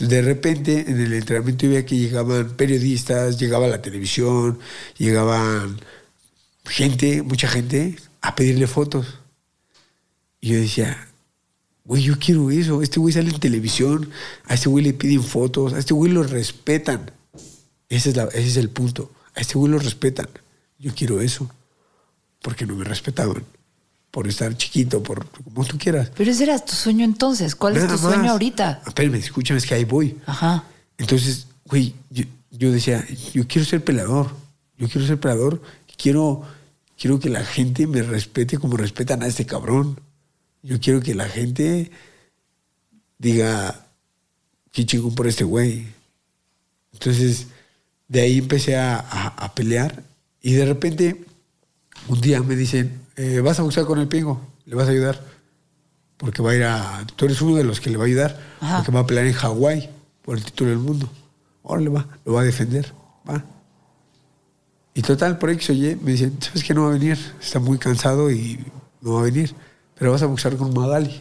De 0.00 0.22
repente, 0.22 0.84
en 0.88 1.00
el 1.00 1.12
entrenamiento 1.12 1.68
veía 1.68 1.84
que 1.84 1.96
llegaban 1.96 2.50
periodistas, 2.56 3.38
llegaba 3.38 3.66
la 3.66 3.82
televisión, 3.82 4.58
llegaban 4.96 5.80
gente, 6.64 7.22
mucha 7.22 7.48
gente, 7.48 7.96
a 8.20 8.36
pedirle 8.36 8.66
fotos. 8.68 9.18
Y 10.40 10.50
yo 10.50 10.56
decía, 10.60 11.08
güey, 11.84 12.02
yo 12.04 12.16
quiero 12.18 12.50
eso. 12.50 12.80
Este 12.82 13.00
güey 13.00 13.12
sale 13.12 13.30
en 13.30 13.40
televisión, 13.40 14.10
a 14.44 14.54
este 14.54 14.68
güey 14.68 14.84
le 14.84 14.92
piden 14.92 15.22
fotos, 15.24 15.72
a 15.72 15.78
este 15.80 15.94
güey 15.94 16.12
lo 16.12 16.22
respetan. 16.22 17.10
Ese 17.88 18.10
es, 18.10 18.16
la- 18.16 18.24
ese 18.26 18.46
es 18.48 18.56
el 18.56 18.70
punto. 18.70 19.10
A 19.34 19.40
este 19.40 19.54
güey 19.58 19.72
lo 19.72 19.78
respetan. 19.80 20.28
Yo 20.78 20.94
quiero 20.94 21.20
eso. 21.20 21.50
Porque 22.40 22.66
no 22.66 22.76
me 22.76 22.84
respetaban. 22.84 23.44
Por 24.10 24.26
estar 24.26 24.56
chiquito, 24.56 25.02
por 25.02 25.28
como 25.28 25.64
tú 25.64 25.76
quieras. 25.78 26.10
Pero 26.16 26.30
ese 26.30 26.44
era 26.44 26.58
tu 26.58 26.72
sueño 26.74 27.04
entonces. 27.04 27.54
¿Cuál 27.54 27.76
es 27.76 27.86
tu 27.86 27.98
sueño 27.98 28.30
ahorita? 28.32 28.82
Espérame, 28.86 29.16
escúchame, 29.16 29.58
es 29.58 29.66
que 29.66 29.74
ahí 29.74 29.84
voy. 29.84 30.16
Ajá. 30.26 30.64
Entonces, 30.96 31.46
güey, 31.66 31.94
yo, 32.10 32.24
yo 32.50 32.72
decía, 32.72 33.06
yo 33.34 33.46
quiero 33.46 33.66
ser 33.66 33.84
pelador. 33.84 34.34
Yo 34.78 34.88
quiero 34.88 35.06
ser 35.06 35.20
pelador. 35.20 35.60
Quiero, 35.96 36.42
quiero 36.96 37.20
que 37.20 37.28
la 37.28 37.44
gente 37.44 37.86
me 37.86 38.02
respete 38.02 38.56
como 38.58 38.76
respetan 38.78 39.22
a 39.22 39.26
este 39.26 39.44
cabrón. 39.44 40.00
Yo 40.62 40.80
quiero 40.80 41.00
que 41.00 41.14
la 41.14 41.28
gente 41.28 41.90
diga, 43.18 43.86
qué 44.72 44.86
chingón 44.86 45.14
por 45.14 45.26
este 45.26 45.44
güey. 45.44 45.86
Entonces, 46.92 47.48
de 48.08 48.20
ahí 48.22 48.38
empecé 48.38 48.76
a, 48.76 48.96
a- 48.98 49.28
a 49.28 49.54
pelear 49.54 50.02
y 50.40 50.52
de 50.54 50.64
repente, 50.64 51.24
un 52.08 52.20
día 52.20 52.42
me 52.42 52.56
dicen, 52.56 53.00
eh, 53.18 53.40
vas 53.40 53.58
a 53.58 53.62
boxear 53.62 53.84
con 53.84 53.98
el 53.98 54.06
pingo, 54.08 54.40
le 54.64 54.76
vas 54.76 54.86
a 54.88 54.92
ayudar. 54.92 55.20
Porque 56.16 56.42
va 56.42 56.50
a 56.52 56.54
ir 56.54 56.64
a. 56.64 57.04
Tú 57.14 57.26
eres 57.26 57.40
uno 57.42 57.56
de 57.56 57.64
los 57.64 57.80
que 57.80 57.90
le 57.90 57.96
va 57.96 58.04
a 58.04 58.06
ayudar. 58.06 58.40
Ajá. 58.60 58.76
Porque 58.78 58.92
va 58.92 59.00
a 59.00 59.06
pelear 59.06 59.26
en 59.26 59.34
Hawái 59.34 59.90
por 60.22 60.36
el 60.36 60.44
título 60.44 60.70
del 60.70 60.78
mundo. 60.78 61.08
Órale, 61.62 61.90
va, 61.90 62.06
lo 62.24 62.32
va 62.32 62.40
a 62.40 62.44
defender. 62.44 62.92
Va. 63.28 63.44
Y 64.94 65.02
total, 65.02 65.38
por 65.38 65.50
X 65.50 65.70
o 65.70 65.72
Y, 65.74 65.96
me 66.02 66.12
dicen, 66.12 66.36
¿sabes 66.40 66.64
que 66.64 66.74
no 66.74 66.82
va 66.82 66.88
a 66.88 66.92
venir? 66.92 67.18
Está 67.40 67.60
muy 67.60 67.78
cansado 67.78 68.30
y 68.30 68.64
no 69.00 69.14
va 69.14 69.20
a 69.20 69.24
venir. 69.24 69.54
Pero 69.96 70.10
vas 70.12 70.22
a 70.22 70.26
boxear 70.26 70.56
con 70.56 70.72
Magali. 70.74 71.20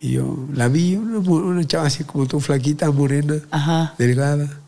Y 0.00 0.12
yo 0.12 0.46
la 0.52 0.68
vi, 0.68 0.96
una, 0.96 1.18
una 1.18 1.64
chava 1.66 1.86
así 1.86 2.04
como 2.04 2.26
tú, 2.26 2.38
flaquita, 2.40 2.90
morena, 2.90 3.36
Ajá. 3.50 3.94
delgada. 3.98 4.60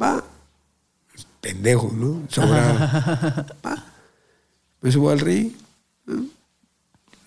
Va. 0.00 0.22
Pendejo, 1.40 1.90
¿no? 1.94 2.22
Sobrado. 2.28 2.78
Va. 3.66 3.91
Me 4.82 4.92
subo 4.92 5.10
al 5.10 5.20
ring. 5.20 5.52
¿no? 6.06 6.26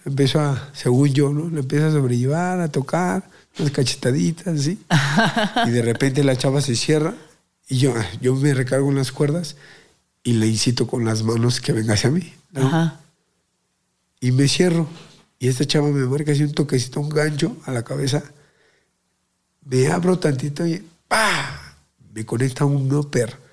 Empiezo 0.06 0.40
a, 0.40 0.70
según 0.74 1.12
yo, 1.14 1.30
¿no? 1.34 1.50
Le 1.50 1.62
empiezo 1.62 1.88
a 1.88 1.92
sobrellevar, 1.92 2.60
a 2.60 2.68
tocar, 2.68 3.28
unas 3.58 3.72
cachetaditas, 3.72 4.48
así. 4.48 4.80
y 5.66 5.72
de 5.72 5.82
repente 5.82 6.24
la 6.24 6.38
chava 6.38 6.62
se 6.62 6.76
cierra 6.76 7.16
y 7.68 7.80
yo, 7.80 7.94
yo 8.22 8.36
me 8.36 8.54
recargo 8.54 8.90
en 8.90 8.98
las 8.98 9.12
cuerdas 9.12 9.56
y 10.24 10.34
le 10.34 10.48
incito 10.48 10.86
con 10.86 11.06
las 11.06 11.24
manos 11.24 11.60
que 11.60 11.74
venga 11.74 11.96
hacia 11.96 12.12
mí. 12.12 12.34
¿no? 12.52 12.68
Ajá. 12.68 13.00
Y 14.20 14.32
me 14.32 14.48
cierro. 14.48 14.88
Y 15.40 15.48
esta 15.48 15.66
chava 15.66 15.90
me 15.90 16.06
marca 16.06 16.32
así 16.32 16.44
un 16.44 16.54
toquecito, 16.54 17.00
un 17.00 17.10
gancho 17.10 17.58
a 17.66 17.72
la 17.72 17.84
cabeza. 17.84 18.24
Me 19.64 19.88
abro 19.88 20.20
tantito 20.20 20.66
y 20.68 20.84
¡pah! 21.08 21.76
Me 22.14 22.26
conecta 22.26 22.66
un 22.66 22.94
upper. 22.94 23.45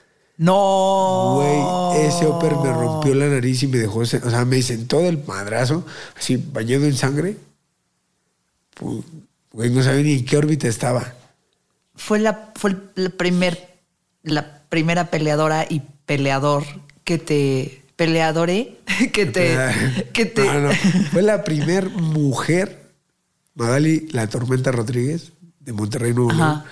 No. 0.42 1.34
Güey, 1.36 2.06
ese 2.06 2.26
upper 2.26 2.56
me 2.56 2.72
rompió 2.72 3.14
la 3.14 3.28
nariz 3.28 3.62
y 3.62 3.68
me 3.68 3.78
dejó, 3.78 4.00
o 4.00 4.04
sea, 4.04 4.44
me 4.44 4.60
sentó 4.60 4.98
del 4.98 5.22
madrazo, 5.24 5.86
así 6.16 6.36
bañado 6.36 6.84
en 6.86 6.96
sangre. 6.96 7.36
Güey, 9.52 9.70
no 9.70 9.84
sabía 9.84 10.02
ni 10.02 10.14
en 10.14 10.24
qué 10.24 10.36
órbita 10.36 10.66
estaba. 10.66 11.14
Fue 11.94 12.18
la, 12.18 12.50
fue 12.56 12.74
el 12.96 13.12
primer, 13.12 13.78
la 14.24 14.62
primera 14.68 15.10
peleadora 15.10 15.64
y 15.68 15.80
peleador 16.06 16.64
que 17.04 17.18
te. 17.18 17.84
Peleadore 17.94 18.78
que 19.12 19.26
te. 19.26 19.56
que 20.12 20.26
te. 20.26 20.44
No, 20.44 20.58
no, 20.58 20.70
Fue 21.12 21.22
la 21.22 21.44
primer 21.44 21.88
mujer, 21.88 22.90
Magali 23.54 24.08
La 24.10 24.26
Tormenta 24.26 24.72
Rodríguez, 24.72 25.30
de 25.60 25.72
Monterrey, 25.72 26.12
Nuevo. 26.12 26.32
León. 26.32 26.64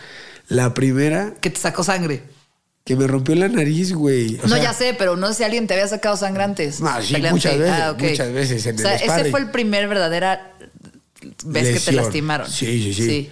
La 0.48 0.74
primera 0.74 1.34
que 1.40 1.50
te 1.50 1.60
sacó 1.60 1.84
sangre. 1.84 2.39
Que 2.84 2.96
me 2.96 3.06
rompió 3.06 3.34
la 3.34 3.48
nariz, 3.48 3.92
güey. 3.92 4.36
O 4.42 4.48
no, 4.48 4.54
sea, 4.56 4.62
ya 4.64 4.72
sé, 4.72 4.94
pero 4.98 5.16
no 5.16 5.28
sé 5.28 5.34
si 5.34 5.44
alguien 5.44 5.66
te 5.66 5.74
había 5.74 5.86
sacado 5.88 6.16
sangre 6.16 6.42
antes. 6.44 6.80
No, 6.80 7.00
sí, 7.02 7.12
Peleante. 7.14 7.32
muchas 7.34 7.58
veces, 7.58 7.74
Ah, 7.80 7.90
ok. 7.92 8.02
muchas 8.02 8.32
veces 8.32 8.66
en 8.66 8.74
o 8.76 8.78
sea, 8.78 8.96
el 8.96 9.10
ese 9.20 9.30
fue 9.30 9.40
el 9.40 9.50
primer 9.50 9.86
verdadera 9.88 10.56
vez 11.44 11.74
que 11.74 11.80
te 11.80 11.92
lastimaron. 11.92 12.50
Sí, 12.50 12.92
sí, 12.92 12.94
sí. 12.94 13.30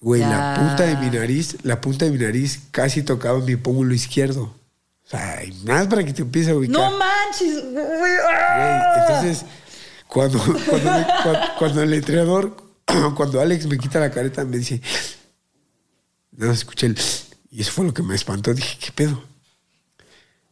Güey, 0.00 0.20
la 0.20 0.54
punta 0.56 0.84
de 0.84 0.96
mi 0.98 1.10
nariz, 1.16 1.56
la 1.62 1.80
punta 1.80 2.04
de 2.04 2.10
mi 2.12 2.18
nariz 2.18 2.60
casi 2.70 3.02
tocaba 3.02 3.40
mi 3.40 3.56
pómulo 3.56 3.94
izquierdo. 3.94 4.42
O 4.42 5.08
sea, 5.08 5.42
y 5.44 5.52
nada 5.64 5.88
para 5.88 6.04
que 6.04 6.12
te 6.12 6.22
empieces 6.22 6.52
a 6.52 6.56
ubicar. 6.56 6.74
No 6.78 6.96
manches. 6.98 7.62
güey. 7.72 8.12
Entonces, 9.00 9.44
cuando, 10.06 10.38
cuando, 10.68 10.92
me- 10.92 11.06
cuando- 11.22 11.40
cuando 11.58 11.82
el 11.82 11.94
entrenador, 11.94 12.56
cuando 13.16 13.40
Alex 13.40 13.66
me 13.66 13.78
quita 13.78 13.98
la 14.00 14.10
careta, 14.10 14.44
me 14.44 14.58
dice, 14.58 14.80
no, 16.32 16.52
escuché 16.52 16.86
el... 16.86 16.98
Y 17.50 17.60
eso 17.60 17.72
fue 17.72 17.84
lo 17.84 17.94
que 17.94 18.02
me 18.02 18.14
espantó. 18.14 18.52
Dije, 18.54 18.78
¿qué 18.80 18.92
pedo? 18.92 19.22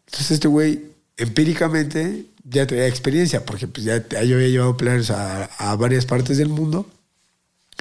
Entonces 0.06 0.32
este 0.32 0.48
güey, 0.48 0.92
empíricamente, 1.16 2.26
ya 2.44 2.66
traía 2.66 2.86
experiencia, 2.86 3.44
porque 3.44 3.66
pues 3.66 3.84
ya, 3.84 4.06
ya 4.08 4.22
yo 4.22 4.36
había 4.36 4.48
llevado 4.48 4.76
players 4.76 5.10
a, 5.10 5.44
a 5.44 5.76
varias 5.76 6.06
partes 6.06 6.38
del 6.38 6.48
mundo 6.48 6.86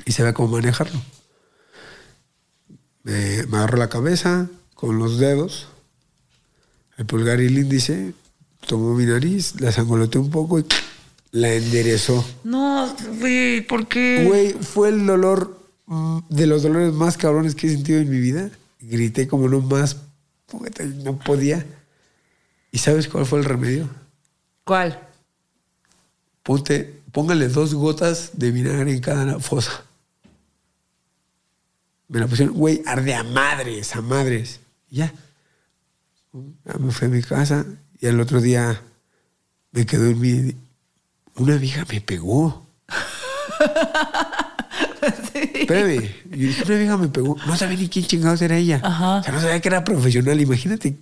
y 0.06 0.12
sabía 0.12 0.34
cómo 0.34 0.50
manejarlo. 0.50 1.00
Me, 3.04 3.46
me 3.48 3.58
agarró 3.58 3.78
la 3.78 3.90
cabeza 3.90 4.50
con 4.74 4.98
los 4.98 5.20
dedos, 5.20 5.68
el 6.98 7.06
pulgar 7.06 7.42
y 7.42 7.48
el 7.48 7.58
índice, 7.58 8.14
tomó 8.66 8.94
mi 8.94 9.06
nariz, 9.06 9.60
la 9.60 9.72
sangoloteó 9.72 10.22
un 10.22 10.30
poco 10.30 10.60
y 10.60 10.66
la 11.32 11.54
enderezó. 11.54 12.26
No, 12.44 12.96
güey, 13.20 13.62
¿por 13.62 13.88
qué? 13.88 14.26
Güey, 14.28 14.54
fue 14.54 14.90
el 14.90 15.06
dolor 15.06 15.60
mm, 15.88 16.20
de 16.30 16.48
los 16.48 16.64
dolores 16.64 16.94
más 16.94 17.18
cabrones 17.18 17.56
que 17.56 17.68
he 17.68 17.72
sentido 17.72 18.00
en 18.00 18.10
mi 18.10 18.20
vida. 18.20 18.50
Grité 18.84 19.28
como 19.28 19.48
no 19.48 19.62
más, 19.62 19.98
no 21.04 21.18
podía. 21.20 21.66
¿Y 22.72 22.80
sabes 22.80 23.08
cuál 23.08 23.26
fue 23.26 23.40
el 23.40 23.46
remedio? 23.46 23.90
¿Cuál? 24.64 25.00
Ponte, 26.42 27.02
póngale 27.12 27.48
dos 27.48 27.74
gotas 27.74 28.32
de 28.34 28.52
vinagre 28.52 28.92
en 28.92 29.00
cada 29.00 29.40
fosa. 29.40 29.86
Me 32.08 32.20
la 32.20 32.28
pusieron, 32.28 32.54
güey, 32.54 32.82
arde 32.86 33.16
a 33.16 33.24
madres, 33.24 33.96
a 33.96 34.02
madres. 34.02 34.60
Y 34.90 34.98
ya. 34.98 35.14
Ya 36.66 36.74
me 36.80 36.92
fui 36.92 37.08
a 37.08 37.12
mi 37.12 37.22
casa 37.22 37.66
y 38.00 38.08
al 38.08 38.20
otro 38.20 38.42
día 38.42 38.82
me 39.72 39.86
quedó 39.86 40.08
en 40.08 40.20
mi... 40.20 40.56
Una 41.36 41.58
vieja 41.58 41.86
me 41.90 42.02
pegó. 42.02 42.68
Espérame. 45.34 46.10
Y 46.32 46.38
dije, 46.38 46.64
una 46.66 46.76
vieja 46.78 46.98
me 46.98 47.08
pegó. 47.08 47.36
No 47.46 47.56
sabía 47.58 47.78
ni 47.78 47.90
quién 47.90 48.06
chingados 48.06 48.42
era 48.42 48.58
ella. 48.58 48.80
Ajá. 48.84 49.18
O 49.18 49.24
sea, 49.24 49.34
no 49.34 49.42
sabía 49.42 49.60
que 49.60 49.68
era 49.70 49.84
profesional. 49.84 50.40
Imagínate, 50.40 50.96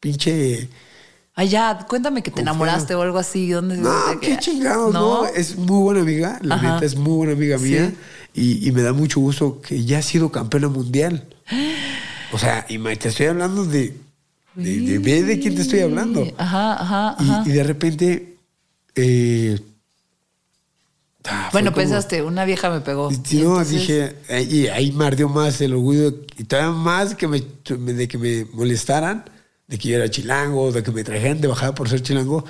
pinche... 0.00 0.68
Ay, 1.38 1.48
ya, 1.50 1.78
cuéntame 1.86 2.22
que 2.22 2.30
te 2.30 2.40
enamoraste 2.40 2.94
o 2.94 3.02
algo 3.02 3.18
así. 3.18 3.50
¿Dónde? 3.50 3.76
No, 3.76 3.92
qué 4.22 4.38
chingados, 4.38 4.92
no. 4.94 5.26
Es 5.26 5.56
muy 5.56 5.82
buena 5.82 6.00
amiga, 6.00 6.38
la 6.42 6.54
Ajá. 6.54 6.74
neta 6.74 6.86
es 6.86 6.96
muy 6.96 7.12
buena 7.16 7.32
amiga 7.34 7.58
mía. 7.58 7.92
Sí. 8.34 8.60
Y, 8.62 8.68
y 8.68 8.72
me 8.72 8.80
da 8.80 8.94
mucho 8.94 9.20
gusto 9.20 9.60
que 9.60 9.84
ya 9.84 9.98
ha 9.98 10.02
sido 10.02 10.32
campeona 10.32 10.68
mundial. 10.68 11.26
O 12.32 12.38
sea, 12.38 12.64
y 12.70 12.78
te 12.96 13.08
estoy 13.10 13.26
hablando 13.26 13.66
de. 13.66 13.94
de, 14.54 14.80
de- 14.80 14.98
ve 14.98 15.22
de 15.24 15.38
quién 15.38 15.54
te 15.54 15.60
estoy 15.62 15.80
hablando. 15.80 16.26
Ajá, 16.38 16.72
ajá, 16.82 17.16
Y- 17.20 17.28
ajá. 17.30 17.42
Y, 17.44 17.50
de 17.52 17.62
repente. 17.62 18.36
eh, 18.94 19.60
ah, 21.28 21.48
bueno, 21.52 21.70
como- 21.72 21.82
pensaste, 21.82 22.22
una 22.22 22.44
vieja 22.44 22.70
me 22.70 22.80
pegó. 22.80 23.10
y 23.10 23.14
Y 23.14 23.36
no, 23.42 23.60
entonces- 23.60 23.70
dije, 23.70 24.16
y 24.50 24.66
ahí 24.68 24.92
me 24.92 25.06
ardió 25.06 25.28
más 25.28 25.60
el 25.60 25.72
orgullo 25.74 26.14
y 26.36 26.44
todavía 26.44 26.72
más 26.72 27.14
que 27.14 27.26
me, 27.28 27.40
de 27.40 28.08
que 28.08 28.18
me 28.18 28.44
molestaran, 28.52 29.24
de 29.66 29.78
que 29.78 29.88
yo 29.88 29.96
era 29.96 30.10
chilango, 30.10 30.70
de 30.72 30.82
que 30.82 30.92
me 30.92 31.02
trajeran 31.04 31.40
de 31.40 31.48
bajada 31.48 31.74
por 31.74 31.88
ser 31.88 32.02
chilango, 32.02 32.44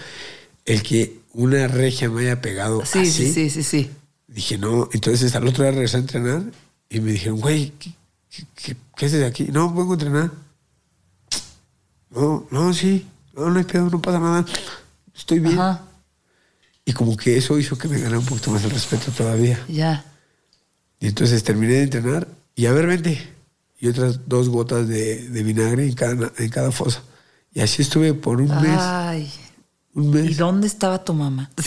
el 0.65 0.83
que 0.83 1.21
una 1.33 1.69
regia 1.69 2.09
me 2.11 2.23
haya 2.23 2.41
pegado 2.41 2.85
Sí, 2.85 3.01
así. 3.01 3.11
sí, 3.11 3.33
sí, 3.33 3.51
sí, 3.51 3.63
sí. 3.63 3.91
Dije, 4.29 4.59
no, 4.59 4.89
entonces 4.93 5.35
al 5.35 5.47
otro 5.47 5.63
día 5.65 5.73
regresé 5.73 5.97
a 5.99 6.01
entrenar 6.01 6.43
y 6.91 7.01
me 7.01 7.13
dijeron, 7.13 7.41
güey, 7.41 7.73
¿qué, 7.79 7.93
qué, 8.31 8.45
qué- 8.55 8.77
qué 8.97 9.07
haces 9.07 9.25
aquí? 9.25 9.45
No, 9.53 9.73
vengo 9.73 9.93
a 9.93 9.95
entrenar. 9.95 10.31
No, 12.11 12.47
no, 12.51 12.73
sí, 12.73 13.07
no, 13.35 13.51
no 13.51 13.59
hay 13.59 13.65
pedo, 13.65 13.91
no 13.91 14.01
pasa 14.01 14.19
nada, 14.19 14.45
estoy 15.15 15.39
bien. 15.41 15.59
Ajá, 15.59 15.83
Y 16.87 16.93
como 16.93 17.17
que 17.17 17.37
eso 17.37 17.59
hizo 17.59 17.77
que 17.77 17.89
me 17.89 17.99
ganara 17.99 18.19
un 18.21 18.25
poquito 18.25 18.51
más 18.53 18.65
el 18.65 18.71
respeto 18.71 19.11
todavía. 19.13 19.59
ya. 19.69 20.05
Y 20.99 21.09
entonces 21.09 21.43
terminé 21.45 21.75
de 21.75 21.83
entrenar 21.83 22.27
y 22.55 22.65
a 22.65 22.73
ver, 22.73 22.87
vente. 22.87 23.21
Y 23.79 23.89
otras 23.89 24.21
dos 24.27 24.49
gotas 24.49 24.89
de, 24.89 25.29
de 25.29 25.43
vinagre 25.43 25.85
en 25.85 25.93
cada, 25.93 26.33
en 26.39 26.49
cada 26.49 26.73
fosa. 26.73 27.03
Y 27.53 27.61
así 27.61 27.83
estuve 27.83 28.15
por 28.15 28.41
un 28.41 28.49
mes. 28.63 28.79
Ay, 28.79 29.31
Un 29.93 30.11
mes. 30.11 30.31
¿Y 30.31 30.35
dónde 30.35 30.67
estaba 30.67 31.05
tu 31.05 31.13
mamá? 31.13 31.51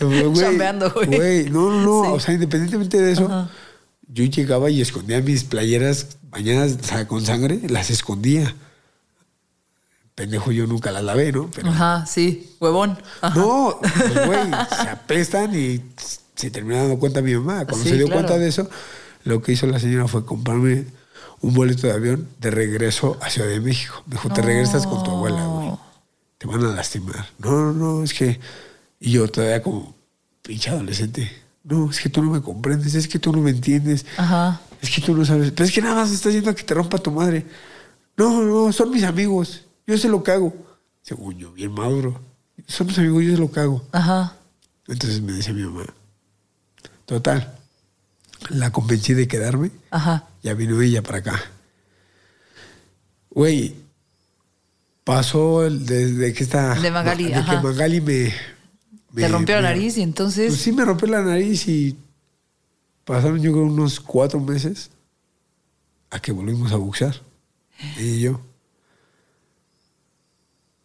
Güey, 0.00 0.32
Chambeando, 0.34 0.90
güey. 0.90 1.48
no, 1.50 1.70
no, 1.70 1.82
no. 1.82 2.04
Sí. 2.04 2.10
O 2.12 2.20
sea, 2.20 2.34
independientemente 2.34 3.00
de 3.00 3.12
eso, 3.12 3.24
Ajá. 3.26 3.50
yo 4.08 4.24
llegaba 4.24 4.68
y 4.68 4.80
escondía 4.82 5.20
mis 5.22 5.44
playeras 5.44 6.08
sea, 6.82 7.06
con 7.06 7.24
sangre, 7.24 7.60
las 7.68 7.90
escondía. 7.90 8.54
Pendejo, 10.14 10.52
yo 10.52 10.66
nunca 10.66 10.90
las 10.90 11.02
lavé, 11.04 11.32
¿no? 11.32 11.50
Pero, 11.54 11.70
Ajá, 11.70 12.04
sí, 12.06 12.54
huevón. 12.60 12.98
Ajá. 13.22 13.38
no, 13.38 13.78
pues, 13.80 14.26
güey, 14.26 14.50
se 14.82 14.88
apestan 14.90 15.54
y 15.58 15.82
se 16.34 16.50
termina 16.50 16.80
dando 16.80 16.98
cuenta 16.98 17.22
mi 17.22 17.34
mamá. 17.34 17.64
Cuando 17.64 17.82
Sí, 17.84 17.90
se 17.90 17.96
dio 17.96 18.06
claro. 18.06 18.20
cuenta 18.22 18.38
de 18.38 18.48
eso, 18.48 18.68
lo 19.24 19.40
que 19.42 19.52
hizo 19.52 19.66
la 19.66 19.78
señora 19.78 20.06
fue 20.08 20.24
comprarme 20.26 20.86
un 21.40 21.54
boleto 21.54 21.86
de 21.86 21.94
avión 21.94 22.28
de 22.40 22.50
regreso 22.50 23.16
a 23.22 23.30
Ciudad 23.30 23.48
de 23.48 23.60
México. 23.60 24.02
Me 24.06 24.12
dijo, 24.16 24.28
te 24.28 24.42
regresas 24.42 24.86
con 24.86 25.02
tu 25.02 25.10
abuela, 25.10 25.44
güey. 25.46 25.72
Te 26.38 26.46
van 26.46 26.62
a 26.64 26.68
lastimar. 26.68 27.26
No, 27.38 27.50
no, 27.50 27.72
no, 27.72 28.04
es 28.04 28.12
que... 28.12 28.38
Y 29.00 29.12
yo 29.12 29.26
todavía 29.28 29.62
como 29.62 29.94
pinche 30.42 30.70
adolescente. 30.70 31.30
No, 31.64 31.90
es 31.90 32.00
que 32.00 32.08
tú 32.08 32.22
no 32.22 32.30
me 32.32 32.42
comprendes, 32.42 32.94
es 32.94 33.08
que 33.08 33.18
tú 33.18 33.32
no 33.32 33.38
me 33.38 33.50
entiendes. 33.50 34.04
Ajá. 34.16 34.60
Es 34.80 34.90
que 34.90 35.00
tú 35.00 35.16
no 35.16 35.24
sabes. 35.24 35.50
Pero 35.52 35.64
es 35.64 35.72
que 35.72 35.80
nada 35.80 35.94
más 35.96 36.10
estás 36.12 36.32
yendo 36.32 36.50
a 36.50 36.54
que 36.54 36.62
te 36.64 36.74
rompa 36.74 36.98
tu 36.98 37.10
madre. 37.10 37.46
No, 38.16 38.42
no, 38.42 38.72
son 38.72 38.90
mis 38.90 39.04
amigos. 39.04 39.62
Yo 39.86 39.98
sé 39.98 40.08
lo 40.08 40.22
que 40.22 40.30
hago. 40.30 40.54
Según 41.02 41.36
yo, 41.38 41.52
bien 41.52 41.72
maduro. 41.72 42.20
Son 42.66 42.86
mis 42.86 42.98
amigos, 42.98 43.24
yo 43.24 43.32
sé 43.32 43.38
lo 43.38 43.50
que 43.50 43.60
hago. 43.60 43.84
Ajá. 43.92 44.36
Entonces 44.86 45.20
me 45.20 45.32
decía 45.32 45.52
mi 45.52 45.62
mamá. 45.62 45.84
Total. 47.06 47.58
La 48.50 48.70
convencí 48.72 49.14
de 49.14 49.26
quedarme. 49.28 49.70
Ajá. 49.90 50.28
Ya 50.42 50.54
vino 50.54 50.80
ella 50.80 51.02
para 51.02 51.18
acá. 51.18 51.40
Güey, 53.30 53.74
pasó 55.04 55.64
el- 55.64 55.86
desde 55.86 56.32
que 56.32 56.44
está. 56.44 56.74
De 56.74 56.90
Magali, 56.90 57.24
de 57.24 57.34
ajá. 57.34 57.56
que 57.60 57.66
Magali 57.66 58.00
me. 58.00 58.24
Te 58.24 58.32
me- 59.22 59.28
rompió 59.28 59.56
la 59.56 59.62
nariz 59.62 59.96
y 59.98 60.02
entonces. 60.02 60.48
Pues 60.48 60.60
sí, 60.60 60.72
me 60.72 60.84
rompió 60.84 61.08
la 61.08 61.22
nariz 61.22 61.66
y 61.68 61.96
pasaron 63.04 63.40
yo 63.40 63.52
creo 63.52 63.64
unos 63.64 64.00
cuatro 64.00 64.40
meses 64.40 64.90
a 66.10 66.20
que 66.20 66.32
volvimos 66.32 66.72
a 66.72 66.76
boxear. 66.76 67.20
Y 67.98 68.20
yo. 68.20 68.40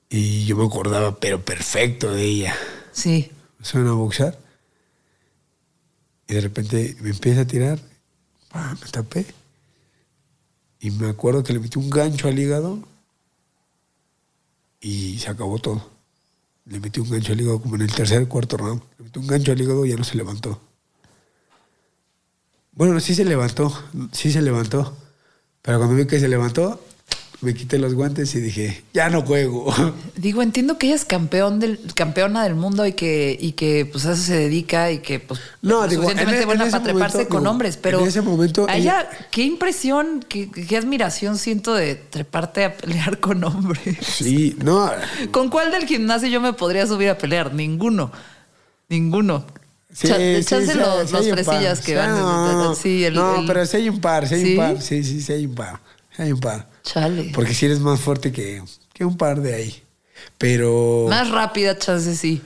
Y 0.10 0.46
yo 0.46 0.56
me 0.56 0.66
acordaba, 0.66 1.20
pero 1.20 1.44
perfecto 1.44 2.12
de 2.12 2.24
ella. 2.24 2.56
Sí. 2.92 3.32
Van 3.74 3.88
a 3.88 3.94
boxear. 3.94 4.38
Y 6.28 6.34
de 6.34 6.42
repente 6.42 6.96
me 7.02 7.10
empieza 7.10 7.42
a 7.42 7.48
tirar. 7.48 7.80
Pa, 8.50 8.76
me 8.82 8.88
tapé. 8.90 9.26
Y 10.80 10.92
me 10.92 11.10
acuerdo 11.10 11.44
que 11.44 11.54
le 11.54 11.60
metí 11.60 11.80
un 11.80 11.90
gancho 11.90 12.28
al 12.28 12.40
hígado. 12.40 12.80
Y 14.80 15.20
se 15.20 15.30
acabó 15.30 15.60
todo. 15.60 15.90
Le 16.66 16.80
metí 16.80 17.00
un 17.00 17.10
gancho 17.10 17.34
al 17.34 17.42
hígado 17.42 17.62
como 17.62 17.76
en 17.76 17.82
el 17.82 17.94
tercer 17.94 18.28
cuarto 18.28 18.58
round. 18.58 18.82
Le 18.98 19.06
metí 19.06 19.20
un 19.20 19.28
gancho 19.28 19.52
al 19.52 19.62
hígado 19.62 19.86
y 19.86 19.90
ya 19.90 19.98
no 19.98 20.04
se 20.04 20.18
levantó. 20.18 20.62
Bueno, 22.72 23.00
sí 23.00 23.16
se 23.16 23.26
levantó. 23.26 23.74
Sí 24.12 24.32
se 24.32 24.42
levantó. 24.42 24.96
Pero 25.62 25.80
cuando 25.80 25.96
vi 25.96 26.06
que 26.06 26.20
se 26.20 26.28
levantó, 26.28 26.80
me 27.40 27.54
quité 27.54 27.78
los 27.78 27.94
guantes 27.94 28.34
y 28.34 28.40
dije, 28.40 28.84
ya 28.94 29.10
no 29.10 29.22
juego. 29.22 29.72
Digo, 30.16 30.42
entiendo 30.42 30.78
que 30.80 30.88
ella 30.88 30.96
es 30.96 31.06
campeón 31.06 31.60
del, 31.60 31.80
campeona 31.94 32.44
del 32.44 32.56
mundo 32.56 32.86
y 32.88 32.94
que, 32.94 33.38
y 33.40 33.52
que 33.52 33.86
pues 33.86 34.06
a 34.08 34.14
eso 34.14 34.24
se 34.24 34.36
dedica 34.36 34.92
y 34.92 35.00
que 35.00 35.20
pues 35.20 35.40
No, 35.62 35.84
es 35.84 35.92
digo, 35.92 36.02
suficientemente 36.02 36.38
en- 36.44 36.50
en 36.50 36.58
buena 36.58 36.72
para 36.72 36.84
treparse 36.84 37.18
momento, 37.18 37.36
con 37.36 37.48
hombres, 37.48 37.78
pero 37.78 38.00
en 38.02 38.08
ese 38.08 38.22
momento 38.22 38.66
a 38.68 38.76
ella, 38.76 39.02
ella- 39.02 39.28
qué 39.30 39.44
impresión, 39.44 40.26
qué, 40.28 40.50
qué 40.50 40.78
admiración 40.78 41.38
siento 41.38 41.76
de 41.76 41.94
treparte 41.96 42.66
a 42.66 42.76
pelear 42.76 43.20
con 43.20 43.44
hombres. 43.44 43.98
Sí, 44.02 44.56
no. 44.64 44.90
¿Con 45.32 45.50
cuál 45.50 45.72
del 45.72 45.86
gimnasio 45.86 46.30
yo 46.30 46.42
me 46.42 46.54
podría 46.54 46.88
subir 46.88 47.10
a 47.10 47.18
pelear? 47.20 47.54
Ninguno. 47.54 48.12
Ninguno. 48.90 49.46
Sí, 49.94 50.08
Cha- 50.08 50.18
sí, 50.18 50.44
sí, 50.44 50.74
los, 50.78 51.10
sí 51.10 51.14
los 51.16 51.30
fresillas 51.30 51.82
que 51.82 51.96
van. 51.96 52.10
No, 52.20 52.76
sí, 52.76 53.04
el, 53.04 53.14
No, 53.16 53.42
el- 53.42 53.46
pero 53.48 53.66
sí 53.66 53.78
hay 53.78 53.90
un 53.90 54.00
par, 54.02 54.28
sí 54.28 54.36
hay 54.36 54.42
¿Sí? 54.44 54.52
un 54.52 54.58
par. 54.58 54.82
Sí, 54.82 55.04
sí, 55.04 55.22
sí 55.22 55.34
hay 55.34 55.46
un 55.46 55.56
par. 55.56 55.80
Hay 56.18 56.32
un 56.32 56.40
par. 56.40 56.68
Chale. 56.88 57.32
Porque 57.34 57.54
si 57.54 57.66
eres 57.66 57.80
más 57.82 58.00
fuerte 58.00 58.32
que, 58.32 58.64
que 58.94 59.04
un 59.04 59.18
par 59.18 59.42
de 59.42 59.54
ahí. 59.54 59.84
Pero. 60.38 61.08
Más 61.10 61.30
rápida, 61.30 61.78
chance 61.78 62.16
sí. 62.16 62.42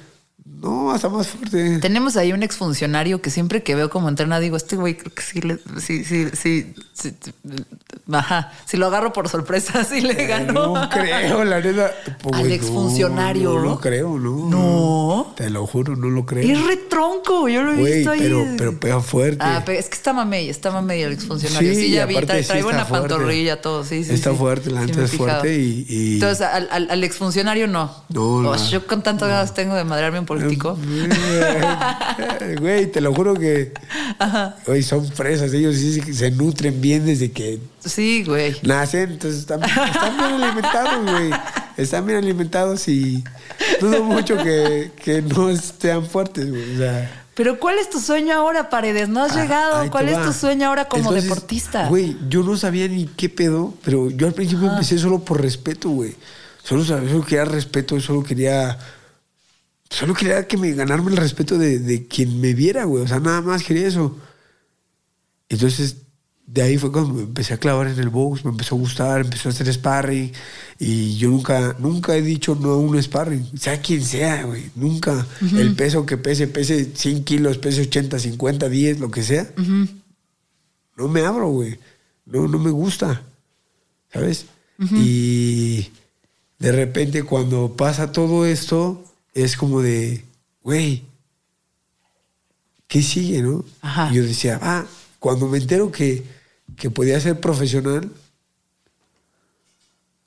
No, 0.59 0.91
hasta 0.91 1.09
más 1.09 1.27
fuerte. 1.27 1.79
Tenemos 1.79 2.17
ahí 2.17 2.33
un 2.33 2.43
exfuncionario 2.43 3.21
que 3.21 3.29
siempre 3.31 3.63
que 3.63 3.73
veo 3.73 3.89
como 3.89 4.09
entrena 4.09 4.39
digo, 4.39 4.57
este 4.57 4.75
güey 4.75 4.95
creo 4.97 5.13
que 5.13 5.21
sí, 5.23 5.41
le, 5.41 5.57
sí, 5.79 6.03
sí, 6.03 6.27
sí, 6.33 6.73
sí, 6.93 7.13
ajá, 8.11 8.51
si 8.65 8.77
lo 8.77 8.87
agarro 8.87 9.13
por 9.13 9.29
sorpresa, 9.29 9.83
sí 9.89 10.01
le 10.01 10.23
Eh, 10.23 10.27
ganó. 10.27 10.75
No 10.75 10.89
creo, 10.89 11.43
la 11.43 11.61
neta. 11.61 11.91
Pues, 12.21 12.35
Al 12.35 12.47
no, 12.49 12.53
exfuncionario. 12.53 13.53
No, 13.53 13.59
lo 13.61 13.79
creo, 13.79 14.19
no. 14.19 14.49
No. 14.49 15.33
Te 15.35 15.49
lo 15.49 15.65
juro, 15.65 15.95
no 15.95 16.09
lo 16.09 16.25
creo. 16.25 16.43
Es 16.51 16.63
retronco, 16.65 17.47
yo 17.47 17.63
lo 17.63 17.73
he 17.73 17.77
Güey, 17.77 17.93
visto 17.95 18.11
ahí. 18.11 18.19
pero, 18.19 18.45
pero 18.57 18.79
pega 18.79 18.99
fuerte. 19.01 19.37
Ah, 19.39 19.63
pero 19.65 19.79
es 19.79 19.87
que 19.89 19.95
está 19.95 20.13
mamey, 20.13 20.49
está 20.49 20.69
mamey 20.71 21.01
el 21.01 21.13
exfuncionario. 21.13 21.73
Sí, 21.73 21.81
Sí, 21.85 21.91
ya 21.91 22.05
vi, 22.05 22.15
está 22.17 22.61
buena 22.61 22.85
fuerte. 22.85 23.09
pantorrilla, 23.09 23.61
todo, 23.61 23.83
sí, 23.83 24.03
sí. 24.03 24.13
Está 24.13 24.33
fuerte, 24.33 24.69
la 24.69 24.85
neta 24.85 25.03
es 25.03 25.11
fuerte 25.15 25.57
y- 25.57 25.85
y- 25.89 26.13
Entonces, 26.15 26.45
al, 26.45 26.67
al, 26.71 26.91
al 26.91 27.03
exfuncionario 27.03 27.67
no. 27.67 27.91
No, 28.09 28.41
no. 28.41 28.69
yo 28.69 28.85
con 28.85 29.01
tantas 29.01 29.29
ganas 29.29 29.53
tengo 29.53 29.73
de 29.75 29.83
madrearme 29.85 30.19
un 30.19 30.25
Güey, 32.59 32.87
te 32.91 33.01
lo 33.01 33.13
juro 33.13 33.33
que. 33.33 33.73
Güey, 34.65 34.83
son 34.83 35.05
fresas. 35.11 35.53
Ellos 35.53 35.75
sí 35.75 36.01
se- 36.13 36.31
nutren 36.31 36.81
bien 36.81 37.05
desde 37.05 37.31
que 37.31 37.59
Sí, 37.83 38.23
güey. 38.23 38.55
nacen. 38.63 39.11
Entonces 39.11 39.41
están, 39.41 39.63
están 39.63 40.17
bien 40.17 40.41
alimentados, 40.41 41.11
güey. 41.11 41.31
Están 41.77 42.05
bien 42.05 42.17
alimentados 42.17 42.87
y 42.87 43.23
dudo 43.79 44.03
mucho 44.03 44.37
que, 44.37 44.91
que 45.03 45.21
no 45.21 45.55
sean 45.55 46.05
fuertes, 46.05 46.49
güey. 46.49 46.75
O 46.75 46.77
sea. 46.77 47.17
Pero 47.33 47.59
¿cuál 47.59 47.77
es 47.79 47.89
tu 47.89 47.99
sueño 47.99 48.35
ahora, 48.35 48.69
Paredes? 48.69 49.07
No 49.07 49.23
has 49.23 49.35
ah, 49.35 49.41
llegado. 49.41 49.89
¿Cuál 49.89 50.09
es 50.09 50.21
tu 50.21 50.33
sueño 50.33 50.67
ahora 50.67 50.85
como 50.85 51.03
Entonces, 51.03 51.23
deportista? 51.23 51.87
Güey, 51.87 52.17
yo 52.29 52.43
no 52.43 52.57
sabía 52.57 52.87
ni 52.87 53.05
qué 53.07 53.29
pedo, 53.29 53.73
pero 53.83 54.09
yo 54.11 54.27
al 54.27 54.33
principio 54.33 54.69
empecé 54.69 54.97
solo 54.99 55.19
por 55.19 55.41
respeto, 55.41 55.89
güey. 55.89 56.15
Solo, 56.63 56.83
solo 56.83 57.23
quería 57.25 57.45
respeto, 57.45 57.99
solo 57.99 58.21
quería. 58.23 58.77
Solo 59.91 60.13
quería 60.13 60.47
que 60.47 60.57
me 60.57 60.71
ganarme 60.71 61.11
el 61.11 61.17
respeto 61.17 61.57
de, 61.57 61.77
de 61.77 62.07
quien 62.07 62.39
me 62.39 62.53
viera, 62.53 62.85
güey. 62.85 63.03
O 63.03 63.07
sea, 63.07 63.19
nada 63.19 63.41
más 63.41 63.61
quería 63.61 63.87
eso. 63.87 64.17
Entonces, 65.49 65.97
de 66.47 66.61
ahí 66.61 66.77
fue 66.77 66.93
cuando 66.93 67.13
me 67.13 67.23
empecé 67.23 67.53
a 67.53 67.57
clavar 67.57 67.87
en 67.87 67.99
el 67.99 68.07
box, 68.07 68.45
me 68.45 68.51
empezó 68.51 68.75
a 68.75 68.79
gustar, 68.79 69.19
empezó 69.19 69.49
a 69.49 69.51
hacer 69.51 69.71
sparring. 69.71 70.31
Y 70.79 71.17
yo 71.17 71.29
nunca, 71.29 71.75
nunca 71.77 72.15
he 72.15 72.21
dicho 72.21 72.55
no 72.55 72.69
a 72.69 72.77
un 72.77 73.01
sparring, 73.03 73.57
sea 73.57 73.81
quien 73.81 74.01
sea, 74.01 74.43
güey. 74.43 74.71
Nunca. 74.75 75.27
El 75.41 75.75
peso 75.75 76.05
que 76.05 76.15
pese, 76.15 76.47
pese 76.47 76.91
100 76.95 77.25
kilos, 77.25 77.57
pese 77.57 77.81
80, 77.81 78.17
50, 78.17 78.69
10, 78.69 78.99
lo 79.01 79.11
que 79.11 79.23
sea. 79.23 79.51
No 80.95 81.09
me 81.09 81.25
abro, 81.25 81.49
güey. 81.49 81.77
No, 82.25 82.47
no 82.47 82.59
me 82.59 82.71
gusta. 82.71 83.23
¿Sabes? 84.13 84.45
Y 84.79 85.89
de 86.59 86.71
repente 86.71 87.23
cuando 87.23 87.75
pasa 87.75 88.13
todo 88.13 88.45
esto, 88.45 89.03
es 89.33 89.55
como 89.57 89.81
de, 89.81 90.25
güey, 90.63 91.03
¿qué 92.87 93.01
sigue, 93.01 93.41
no? 93.41 93.63
Ajá. 93.81 94.09
Y 94.11 94.15
yo 94.17 94.23
decía, 94.23 94.59
ah, 94.61 94.85
cuando 95.19 95.47
me 95.47 95.57
entero 95.57 95.91
que, 95.91 96.23
que 96.75 96.89
podía 96.89 97.19
ser 97.19 97.39
profesional, 97.39 98.11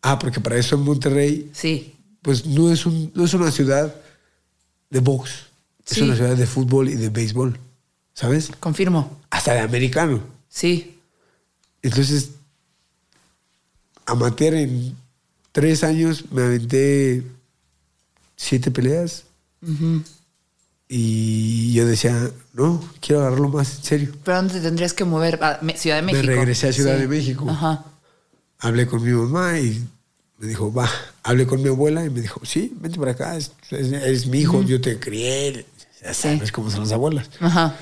ah, 0.03 0.19
porque 0.19 0.41
para 0.41 0.57
eso 0.57 0.77
en 0.77 0.83
Monterrey, 0.83 1.51
Sí. 1.55 1.95
pues 2.23 2.47
no 2.47 2.73
es, 2.73 2.87
un, 2.87 3.11
no 3.15 3.25
es 3.25 3.35
una 3.35 3.51
ciudad 3.51 3.95
de 4.91 5.01
box, 5.01 5.31
es 5.87 5.95
Sí. 5.97 6.03
una 6.03 6.17
ciudad 6.17 6.37
de 6.37 6.47
fútbol 6.47 6.89
y 6.89 6.95
de 6.95 7.09
béisbol, 7.11 7.59
¿sabes? 8.15 8.51
Confirmo. 8.61 9.19
Hasta 9.31 9.53
de 9.55 9.61
americano. 9.61 10.23
Sí. 10.49 10.99
Entonces, 11.83 12.31
amateur 14.07 14.55
en 14.55 14.97
tres 15.53 15.85
años 15.85 16.25
me 16.31 16.43
aventé 16.43 17.23
siete 18.37 18.71
peleas. 18.71 19.25
Y 20.89 21.73
yo 21.73 21.87
decía, 21.87 22.31
no, 22.53 22.83
quiero 23.01 23.23
agarrarlo 23.23 23.49
más 23.49 23.77
en 23.79 23.83
serio. 23.85 24.13
¿Pero 24.23 24.37
dónde 24.37 24.55
te 24.55 24.61
tendrías 24.61 24.93
que 24.93 25.05
mover? 25.05 25.43
A 25.43 25.59
Me- 25.63 25.77
Ciudad 25.77 25.97
de 25.97 26.03
Me 26.03 26.13
México. 26.13 26.33
regresé 26.33 26.69
a 26.69 26.73
Ciudad 26.73 26.95
Sí. 26.97 27.01
de 27.03 27.09
México. 27.09 27.47
Ajá. 27.49 27.85
Hablé 28.59 28.87
con 28.87 29.03
mi 29.03 29.11
mamá 29.11 29.59
y 29.59 29.83
me 30.39 30.47
dijo, 30.47 30.73
va. 30.73 30.89
Hablé 31.23 31.47
con 31.47 31.63
mi 31.63 31.69
abuela 31.69 32.05
y 32.05 32.11
me 32.11 32.21
dijo, 32.21 32.41
sí, 32.45 32.73
vente 32.81 32.99
para 32.99 33.13
acá, 33.13 33.37
es, 33.37 33.53
es- 33.71 33.93
eres 33.93 34.27
mi 34.27 34.41
hijo, 34.41 34.63
yo 34.63 34.81
te 34.81 34.99
crié. 34.99 35.67
Ya 36.03 36.13
sabes 36.13 36.53
cómo 36.53 36.71
son 36.71 36.81
las 36.81 36.93
abuelas. 36.93 37.31
Ajá. 37.41 37.77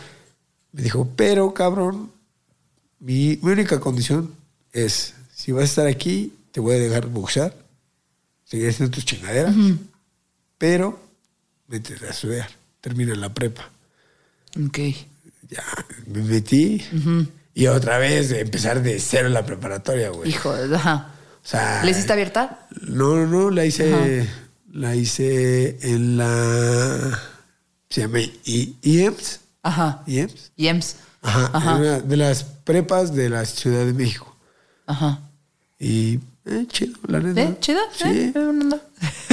Me 0.73 0.83
dijo, 0.83 1.09
pero 1.17 1.53
cabrón, 1.53 2.11
mi, 3.01 3.39
mi 3.43 3.51
única 3.51 3.81
condición 3.81 4.33
es, 4.73 5.15
si 5.35 5.51
vas 5.53 5.63
a 5.63 5.65
estar 5.65 5.87
aquí, 5.89 6.33
te 6.53 6.61
voy 6.61 6.77
a 6.77 6.79
dejar 6.79 7.09
boxear, 7.09 7.55
seguir 8.45 8.69
haciendo 8.71 8.95
tus 8.95 9.05
chingaderas, 9.05 9.55
pero 10.63 10.97
vete 11.67 11.97
a 12.07 12.11
estudiar, 12.11 12.49
termina 12.81 13.17
la 13.17 13.35
prepa. 13.35 13.69
Ok. 14.65 14.79
Ya 15.51 15.65
me 16.07 16.23
metí 16.23 16.81
y 17.53 17.67
otra 17.67 17.99
vez 17.99 18.31
empezar 18.31 18.81
de 18.81 19.01
cero 19.01 19.29
la 19.29 19.45
preparatoria, 19.45 20.11
güey. 20.11 20.29
Hijo, 20.31 20.55
ajá. 20.73 21.15
O 21.45 21.49
sea, 21.49 21.83
¿Le 21.85 21.91
hiciste 21.91 22.13
abierta? 22.13 22.69
No, 22.81 23.17
no, 23.17 23.27
no, 23.27 23.51
la 23.51 23.67
hice, 23.67 24.29
la 24.73 24.95
hice 24.95 25.79
en 25.83 26.17
la. 26.17 27.21
Se 27.91 28.03
llama 28.03 28.21
I- 28.21 28.77
IEMS. 28.83 29.41
Ajá. 29.65 30.05
IEMS. 30.07 30.53
Yems. 30.55 30.97
Ajá. 31.23 31.51
Ajá. 31.53 31.75
una 31.75 31.99
de 31.99 32.17
las 32.17 32.45
prepas 32.45 33.13
de 33.17 33.29
la 33.31 33.45
Ciudad 33.47 33.85
de 33.85 33.95
México. 33.95 34.33
Ajá. 34.87 35.23
Y. 35.81 36.21
Eh, 36.45 36.67
chido, 36.69 36.99
la 37.09 37.19
neta. 37.19 37.43
¿Eh? 37.43 37.57
¿Chido? 37.61 37.81
Sí. 37.97 38.05
¿Eh? 38.09 38.33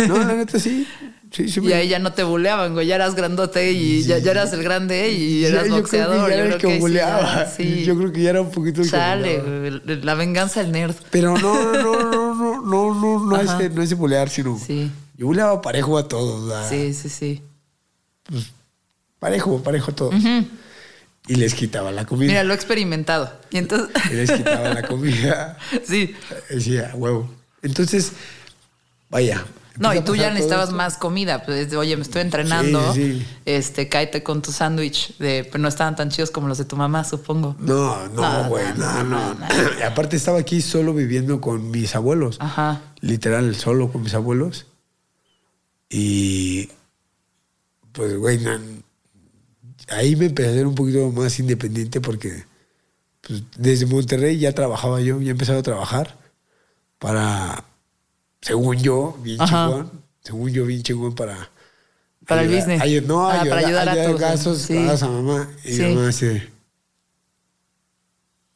No, 0.08 0.18
la 0.18 0.34
neta 0.34 0.60
sí. 0.60 0.88
Y 1.38 1.72
ahí 1.74 1.90
ya 1.90 2.00
no 2.00 2.12
te 2.12 2.24
buleaban, 2.24 2.74
güey. 2.74 2.88
Ya 2.88 2.96
eras 2.96 3.14
grandote 3.14 3.72
y 3.72 4.02
ya, 4.04 4.18
eras 4.18 4.52
el 4.54 4.64
grande 4.64 5.06
¿eh? 5.06 5.12
y 5.12 5.46
eras 5.46 5.68
yo 5.68 5.76
boxeador. 5.76 6.26
Creo 6.26 6.26
que 6.26 6.32
yo 6.32 6.44
creo 6.44 6.56
el 6.56 6.62
que, 6.62 6.80
buleaba. 6.80 7.48
Yo 7.58 7.98
creo 7.98 8.12
que 8.12 8.22
ya 8.24 8.30
era 8.32 8.42
un 8.42 8.50
poquito 8.50 8.84
Sale, 8.84 9.42
que 9.86 9.96
la 9.98 10.16
venganza 10.16 10.62
del 10.64 10.72
nerd. 10.72 10.96
Pero 11.12 11.38
no, 11.38 11.72
no, 11.72 12.04
no, 12.04 12.34
no, 12.64 12.94
no, 12.94 12.96
no, 12.96 13.26
no, 13.26 13.42
ese, 13.42 13.70
no 13.70 13.84
ese 13.84 13.96
bulear, 13.96 14.30
sino. 14.30 14.58
Sí. 14.58 14.92
Yo 15.18 15.28
buleaba 15.28 15.62
parejo 15.62 15.98
a 15.98 16.08
todos. 16.08 16.52
A... 16.52 16.68
Sí, 16.68 16.94
sí, 16.94 17.10
sí. 17.10 17.44
Pues 18.24 18.52
parejo, 19.20 19.62
parejo 19.62 19.92
a 19.92 19.96
todos. 19.96 20.16
Y 21.28 21.36
les 21.36 21.54
quitaba 21.54 21.92
la 21.92 22.06
comida. 22.06 22.30
Mira, 22.30 22.44
lo 22.44 22.54
he 22.54 22.56
experimentado. 22.56 23.32
Y 23.52 23.58
entonces. 23.58 23.90
Y 24.12 24.16
les 24.16 24.32
quitaba 24.32 24.74
la 24.74 24.82
comida. 24.82 25.58
Sí. 25.86 26.16
Sí, 26.60 26.78
a 26.80 26.96
huevo. 26.96 27.30
Entonces, 27.62 28.14
vaya, 29.10 29.46
no, 29.80 29.94
y 29.94 30.02
tú 30.02 30.16
ya 30.16 30.30
necesitabas 30.30 30.72
más 30.72 30.98
comida. 30.98 31.44
Pues, 31.44 31.74
oye, 31.74 31.96
me 31.96 32.04
estoy 32.04 32.22
entrenando. 32.22 32.94
Sí, 32.94 33.20
sí. 33.20 33.28
Este, 33.46 33.88
cáete 33.88 34.22
con 34.24 34.42
tu 34.42 34.52
sándwich. 34.52 35.16
Pero 35.18 35.58
no 35.58 35.68
estaban 35.68 35.96
tan 35.96 36.10
chidos 36.10 36.32
como 36.32 36.48
los 36.48 36.58
de 36.58 36.66
tu 36.66 36.76
mamá, 36.76 37.04
supongo. 37.04 37.56
No, 37.60 38.08
No, 38.10 38.50
güey, 38.50 38.66
no, 38.78 39.04
no, 39.04 39.34
no, 39.34 39.34
no. 39.34 39.46
Y 39.80 39.82
aparte 39.88 40.18
estaba 40.18 40.40
aquí 40.40 40.62
solo 40.62 40.94
viviendo 40.94 41.40
con 41.40 41.72
mis 41.72 41.96
abuelos. 41.96 42.38
Ajá. 42.40 42.82
Literal, 43.00 43.56
solo 43.56 43.92
con 43.92 44.04
mis 44.04 44.14
abuelos. 44.14 44.68
Y 45.90 46.70
pues, 47.94 48.18
güey, 48.18 48.40
ahí 49.90 50.16
me 50.16 50.26
empecé 50.26 50.50
a 50.50 50.54
ser 50.54 50.68
un 50.68 50.76
poquito 50.76 51.10
más 51.12 51.40
independiente 51.40 52.02
porque 52.02 52.44
pues, 53.22 53.44
desde 53.58 53.86
Monterrey 53.86 54.38
ya 54.38 54.54
trabajaba 54.54 55.02
yo, 55.02 55.22
ya 55.22 55.32
empezaba 55.32 55.60
a 55.60 55.64
trabajar 55.64 56.18
para, 57.00 57.64
según 58.42 58.78
yo, 58.78 59.18
bien 59.22 59.42
Ajá. 59.42 59.68
chingón, 59.68 59.92
según 60.24 60.50
yo, 60.52 60.66
bien 60.66 60.82
chingón 60.84 61.16
para... 61.16 61.50
Para 62.28 62.44
el 62.44 62.50
business. 62.56 62.82
ayu- 62.82 63.04
no, 63.06 63.28
Ah, 63.28 63.42
ayudar, 63.42 63.50
para 63.58 63.68
ayudar 63.68 63.90
a 63.90 63.92
ayudar 63.94 64.12
tus- 64.12 64.20
gastos 64.22 64.62
sí. 64.62 64.78
a 64.78 65.08
mamá. 65.08 65.50
Y 65.66 65.74
Sí. 65.74 65.82
mamá 65.82 66.08
dice, 66.08 66.48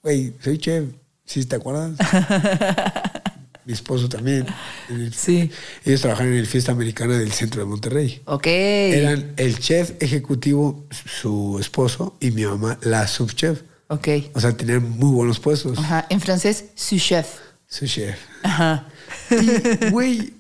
güey, 0.03 0.33
soy 0.43 0.57
chef, 0.57 0.85
¿sí 1.25 1.45
te 1.45 1.55
acuerdas? 1.55 1.93
mi 3.65 3.73
esposo 3.73 4.09
también. 4.09 4.45
El- 4.89 5.13
Sí. 5.13 5.49
ellos 5.85 6.01
trabajan 6.01 6.27
en 6.27 6.33
el 6.35 6.45
Fiesta 6.47 6.71
Americana 6.71 7.17
del 7.17 7.31
centro 7.31 7.61
de 7.61 7.65
Monterrey. 7.65 8.21
Ok. 8.25 8.45
Eran 8.47 9.33
el 9.37 9.57
chef 9.59 9.93
ejecutivo, 10.01 10.85
su 11.19 11.57
esposo, 11.59 12.15
y 12.19 12.31
mi 12.31 12.45
mamá, 12.45 12.77
la 12.83 13.07
subchef. 13.07 13.61
Ok. 13.87 14.07
O 14.35 14.39
sea, 14.39 14.55
tenían 14.55 14.87
muy 14.97 15.11
buenos 15.11 15.39
puestos. 15.39 15.77
Ajá. 15.79 16.05
En 16.09 16.19
francés, 16.21 16.65
su 16.75 16.97
chef. 16.99 17.27
Su 17.67 17.87
chef. 17.87 18.19
Ajá. 18.43 18.87
Y, 19.31 19.89
güey, 19.89 20.33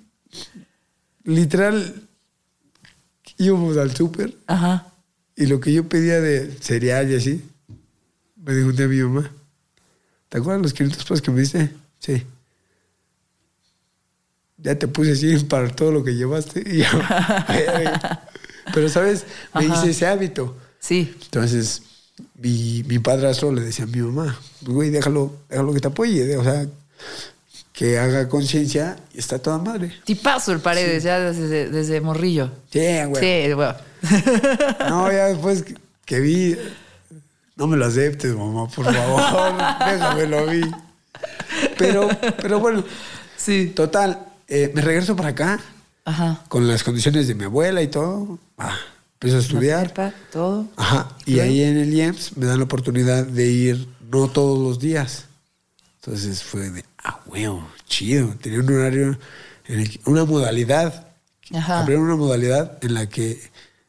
literal, 1.23 2.07
íbamos 3.37 3.77
al 3.77 3.95
súper 3.95 4.35
Ajá. 4.47 4.87
y 5.35 5.45
lo 5.47 5.59
que 5.59 5.73
yo 5.73 5.87
pedía 5.89 6.19
de 6.21 6.51
cereal 6.59 7.09
y 7.11 7.15
así, 7.15 7.43
me 8.35 8.53
dijo 8.53 8.67
un 8.69 8.75
día 8.75 8.87
mi 8.87 8.97
mamá, 9.01 9.31
¿te 10.29 10.37
acuerdas 10.37 10.61
los 10.61 10.73
500 10.73 11.03
pesos 11.03 11.21
que 11.21 11.31
me 11.31 11.41
diste? 11.41 11.71
Sí. 11.99 12.23
Ya 14.57 14.77
te 14.77 14.87
puse 14.87 15.13
así 15.13 15.37
para 15.45 15.69
todo 15.69 15.91
lo 15.91 16.03
que 16.03 16.15
llevaste. 16.15 16.63
Y 16.65 16.79
yo. 16.79 16.85
Pero, 18.73 18.87
¿sabes? 18.89 19.25
Me 19.53 19.65
Ajá. 19.65 19.75
hice 19.79 19.91
ese 19.91 20.05
hábito. 20.07 20.57
Sí. 20.79 21.13
Entonces, 21.25 21.81
mi, 22.35 22.83
mi 22.87 22.99
padrastro 22.99 23.51
le 23.51 23.61
decía 23.61 23.85
a 23.85 23.87
mi 23.87 23.99
mamá, 23.99 24.37
güey, 24.61 24.89
déjalo, 24.89 25.35
déjalo 25.49 25.73
que 25.73 25.79
te 25.81 25.87
apoye, 25.87 26.37
o 26.37 26.43
sea, 26.43 26.65
que 27.73 27.97
haga 27.99 28.29
conciencia 28.29 28.95
y 29.13 29.19
está 29.19 29.39
toda 29.39 29.57
madre. 29.57 29.91
Tipazo 30.05 30.51
el 30.53 30.59
paredes, 30.59 31.03
ya 31.03 31.19
desde, 31.19 31.69
desde 31.69 31.99
morrillo. 32.01 32.51
Sí, 32.71 32.79
güey. 33.07 33.45
Sí, 33.47 33.51
güey. 33.53 33.69
No, 34.89 35.11
ya 35.11 35.25
después 35.27 35.63
que, 35.63 35.75
que 36.05 36.19
vi, 36.19 36.55
no 37.55 37.67
me 37.67 37.75
lo 37.77 37.85
aceptes, 37.85 38.33
mamá, 38.35 38.67
por 38.67 38.85
favor, 38.93 39.53
déjamelo 39.91 40.39
a 40.39 40.45
mí. 40.53 40.61
Pero, 41.77 42.09
pero 42.41 42.59
bueno, 42.59 42.83
Sí. 43.37 43.71
total, 43.75 44.19
eh, 44.47 44.71
me 44.73 44.81
regreso 44.81 45.15
para 45.15 45.29
acá 45.29 45.59
Ajá. 46.05 46.43
con 46.49 46.67
las 46.67 46.83
condiciones 46.83 47.27
de 47.27 47.35
mi 47.35 47.45
abuela 47.45 47.81
y 47.81 47.87
todo. 47.87 48.37
Ah, 48.57 48.77
empiezo 49.15 49.37
a 49.37 49.39
estudiar. 49.41 49.93
Prepa, 49.93 50.13
todo. 50.31 50.67
Ajá. 50.77 51.09
Y 51.25 51.39
ahí 51.39 51.63
en 51.63 51.77
el 51.77 51.93
IEMS 51.93 52.37
me 52.37 52.45
dan 52.45 52.59
la 52.59 52.65
oportunidad 52.65 53.25
de 53.25 53.47
ir 53.47 53.87
no 54.11 54.27
todos 54.29 54.59
los 54.59 54.79
días. 54.79 55.25
Entonces 56.01 56.43
fue 56.43 56.69
de, 56.69 56.83
ah, 57.03 57.21
huevo, 57.25 57.67
chido. 57.87 58.33
Tenía 58.41 58.59
un 58.59 58.73
horario, 58.73 59.17
en 59.65 59.79
el 59.79 59.99
una 60.05 60.25
modalidad. 60.25 61.07
Ajá. 61.53 61.81
Abrieron 61.81 62.05
una 62.05 62.15
modalidad 62.15 62.83
en 62.83 62.93
la 62.93 63.07
que 63.07 63.39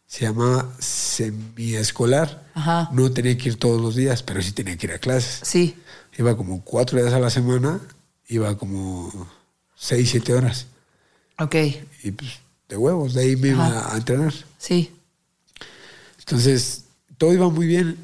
se 0.07 0.25
llamaba 0.25 0.73
semiescolar. 0.79 2.45
Ajá. 2.55 2.91
No 2.93 3.11
tenía 3.13 3.37
que 3.37 3.51
ir 3.51 3.57
todos 3.57 3.81
los 3.81 3.97
días, 3.97 4.23
pero 4.23 4.43
sí 4.43 4.53
tenía 4.53 4.77
que 4.77 4.87
ir 4.87 4.93
a 4.93 4.99
clases. 4.99 5.41
Sí. 5.43 5.77
Iba 6.17 6.37
como 6.37 6.63
cuatro 6.63 7.01
días 7.01 7.13
a 7.13 7.19
la 7.19 7.31
semana, 7.31 7.81
iba 8.29 8.57
como 8.57 9.29
seis, 9.75 10.11
siete 10.11 10.33
horas. 10.33 10.67
Ok. 11.39 11.57
Y 12.03 12.11
pues, 12.13 12.31
de 12.69 12.77
huevos, 12.77 13.15
de 13.15 13.23
ahí 13.23 13.37
me 13.37 13.49
iba 13.49 13.93
a 13.93 13.97
entrenar. 13.97 14.33
Sí. 14.59 14.93
Entonces, 16.21 16.85
todo 17.19 17.33
iba 17.33 17.49
muy 17.49 17.67
bien. 17.67 17.99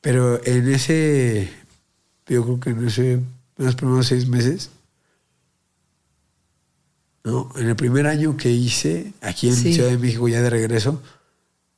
Pero 0.00 0.44
en 0.44 0.72
ese, 0.72 1.50
yo 2.26 2.44
creo 2.44 2.60
que 2.60 2.70
en 2.70 2.86
ese, 2.86 3.20
en 3.58 3.66
los 3.66 3.74
primeros 3.76 4.06
seis 4.06 4.26
meses, 4.26 4.70
¿no? 7.22 7.50
En 7.56 7.68
el 7.68 7.76
primer 7.76 8.06
año 8.06 8.36
que 8.36 8.50
hice, 8.50 9.12
aquí 9.20 9.48
en 9.48 9.56
Sí. 9.56 9.74
Ciudad 9.74 9.90
de 9.90 9.98
México, 9.98 10.28
ya 10.28 10.42
de 10.42 10.50
regreso, 10.50 11.00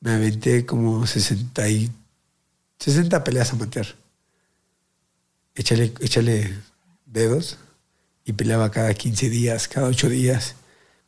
me 0.00 0.12
aventé 0.12 0.66
como 0.66 1.06
60, 1.06 1.68
y, 1.68 1.90
60 2.78 3.22
peleas 3.24 3.52
amateur. 3.52 3.86
Échale, 5.54 5.92
échale 6.00 6.58
dedos 7.06 7.58
y 8.24 8.32
peleaba 8.32 8.70
cada 8.70 8.92
15 8.92 9.30
días, 9.30 9.68
cada 9.68 9.88
8 9.88 10.08
días. 10.08 10.54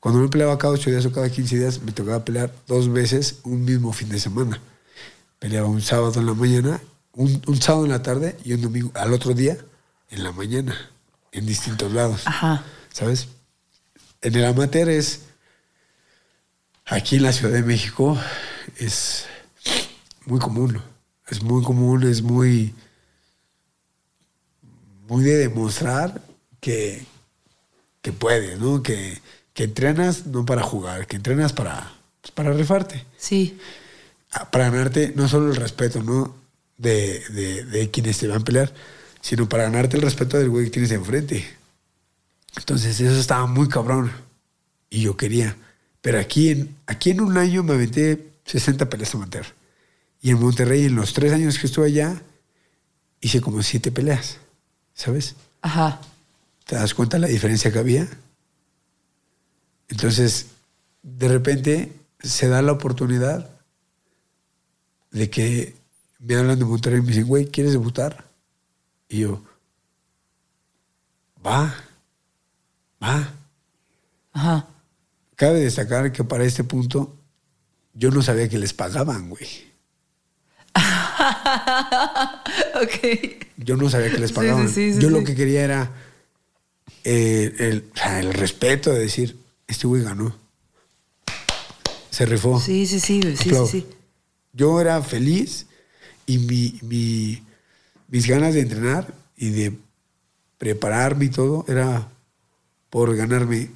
Cuando 0.01 0.21
no 0.21 0.31
peleaba 0.31 0.57
cada 0.57 0.75
8 0.75 0.91
días 0.91 1.05
o 1.07 1.13
cada 1.13 1.29
15 1.29 1.59
días, 1.59 1.83
me 1.83 1.93
tocaba 1.93 2.25
pelear 2.25 2.53
dos 2.67 2.91
veces 2.91 3.41
un 3.45 3.65
mismo 3.65 3.93
fin 3.93 4.09
de 4.09 4.21
semana. 4.21 4.61
Peleaba 5.39 5.69
un 5.69 5.83
sábado 5.83 6.21
en 6.21 6.27
la 6.27 6.35
mañana, 6.35 6.81
un, 7.13 7.43
un 7.47 7.61
sábado 7.61 7.85
en 7.85 7.91
la 7.91 8.03
tarde 8.03 8.37
y 8.45 8.53
un 8.53 8.63
domingo 8.63 8.91
al 8.95 9.13
otro 9.13 9.35
día 9.35 9.59
en 10.11 10.23
la 10.25 10.33
mañana, 10.33 10.91
en 11.33 11.47
distintos 11.47 11.93
lados. 11.93 12.23
Ajá. 12.27 12.65
¿Sabes? 12.93 13.29
En 14.21 14.35
el 14.35 14.45
amateur 14.45 14.89
es, 14.89 15.21
aquí 16.87 17.17
en 17.17 17.23
la 17.23 17.33
Ciudad 17.33 17.53
de 17.53 17.63
México, 17.63 18.19
es 18.77 19.27
muy 20.27 20.39
común. 20.39 20.83
Es 21.29 21.43
muy 21.43 21.63
común, 21.63 22.05
es 22.05 22.23
muy, 22.23 22.75
muy 25.09 25.23
de 25.25 25.37
demostrar 25.37 26.23
que, 26.59 27.05
que 28.01 28.13
puedes, 28.13 28.59
¿no? 28.59 28.83
Que, 28.83 29.21
que 29.53 29.65
entrenas 29.65 30.27
no 30.27 30.47
para 30.47 30.63
jugar, 30.63 31.07
que 31.07 31.17
entrenas 31.17 31.53
para, 31.53 31.93
pues, 32.23 32.33
para 32.33 32.53
rifarte. 32.53 33.05
Sí. 33.19 33.59
Ah, 34.33 34.51
Para 34.51 34.71
ganarte 34.71 35.13
no 35.17 35.29
solo 35.29 35.51
el 35.51 35.57
respeto, 35.57 36.03
¿no? 36.03 36.35
De, 36.79 37.23
de, 37.29 37.65
de 37.65 37.91
quienes 37.91 38.17
te 38.19 38.29
van 38.29 38.41
a 38.41 38.45
pelear, 38.45 38.73
sino 39.21 39.49
para 39.49 39.65
ganarte 39.65 39.97
el 39.97 40.03
respeto 40.03 40.39
del 40.39 40.51
güey 40.51 40.67
que 40.67 40.71
tienes 40.73 40.93
enfrente. 40.93 41.45
Entonces 42.57 43.01
eso 43.01 43.19
estaba 43.19 43.47
muy 43.47 43.69
cabrón. 43.69 44.11
Y 44.91 45.03
yo 45.03 45.17
quería. 45.17 45.57
Pero 46.01 46.19
aquí 46.19 46.51
en, 46.51 46.77
aquí 46.87 47.11
en 47.11 47.21
un 47.21 47.37
año 47.37 47.63
me 47.63 47.75
aventé 47.75 48.33
60 48.45 48.89
peleas 48.89 49.15
amateur. 49.15 49.47
Y 50.21 50.31
en 50.31 50.41
Monterrey, 50.41 50.87
en 50.87 50.97
los 50.97 51.13
tres 51.13 51.33
años 51.33 51.59
que 51.59 51.67
estuve 51.67 51.87
allá, 51.87 52.23
hice 53.21 53.41
como 53.41 53.63
siete 53.63 53.93
peleas. 53.93 54.39
¿Sabes? 54.95 55.37
Ajá. 55.63 56.01
¿Te 56.67 56.77
das 56.77 56.95
cuenta 56.95 57.19
la 57.19 57.29
diferencia 57.29 57.73
que 57.73 57.79
había? 57.79 58.09
Entonces, 59.89 60.47
de 61.03 61.29
repente 61.29 61.93
se 62.21 62.49
da 62.49 62.63
la 62.63 62.73
oportunidad 62.73 63.51
de 65.11 65.31
que 65.31 65.75
me 66.19 66.35
hablan 66.35 66.59
de 66.59 66.65
Monterrey 66.65 66.99
y 66.99 67.03
me 67.03 67.09
dicen, 67.09 67.27
güey, 67.27 67.47
¿quieres 67.47 67.73
debutar? 67.73 68.28
Y 69.09 69.21
yo, 69.21 69.43
va, 71.45 71.75
va. 73.03 73.35
Ajá. 74.33 74.69
Cabe 75.35 75.61
destacar 75.61 76.13
que 76.13 76.25
para 76.25 76.45
este 76.45 76.65
punto 76.65 77.17
yo 77.95 78.11
no 78.11 78.23
sabía 78.23 78.49
que 78.49 78.59
les 78.59 78.73
pagaban, 78.75 79.31
güey. 79.31 79.69
ok. 82.83 83.47
Yo 83.57 83.77
no 83.77 83.89
sabía 83.91 84.11
que 84.11 84.19
les 84.19 84.33
pagaban. 84.33 84.69
sí, 84.69 84.75
sí, 84.75 84.95
sí, 84.95 85.01
yo 85.01 85.11
lo 85.11 85.25
que 85.25 85.35
quería 85.35 85.65
era 85.65 85.91
eh, 87.05 87.55
el, 87.59 87.91
el 88.19 88.35
respeto 88.35 88.91
de 88.93 89.01
decir, 89.01 89.37
este 89.67 89.87
güey 89.87 90.03
ganó. 90.03 90.37
Se 92.11 92.27
rifó. 92.27 92.61
Sí, 92.61 92.87
sí, 92.87 93.01
sí, 93.01 93.21
sí. 93.71 93.87
Yo 94.53 94.81
era 94.81 95.01
feliz 95.03 95.67
y 96.27 96.39
mi, 96.39 96.79
mi- 96.83 97.43
mis 98.09 98.27
ganas 98.27 98.55
de 98.55 98.61
entrenar 98.61 99.15
y 99.37 99.51
de 99.51 99.79
prepararme 100.59 101.27
y 101.27 101.29
todo 101.29 101.65
era 101.69 102.09
por 102.91 103.15
ganarme 103.17 103.71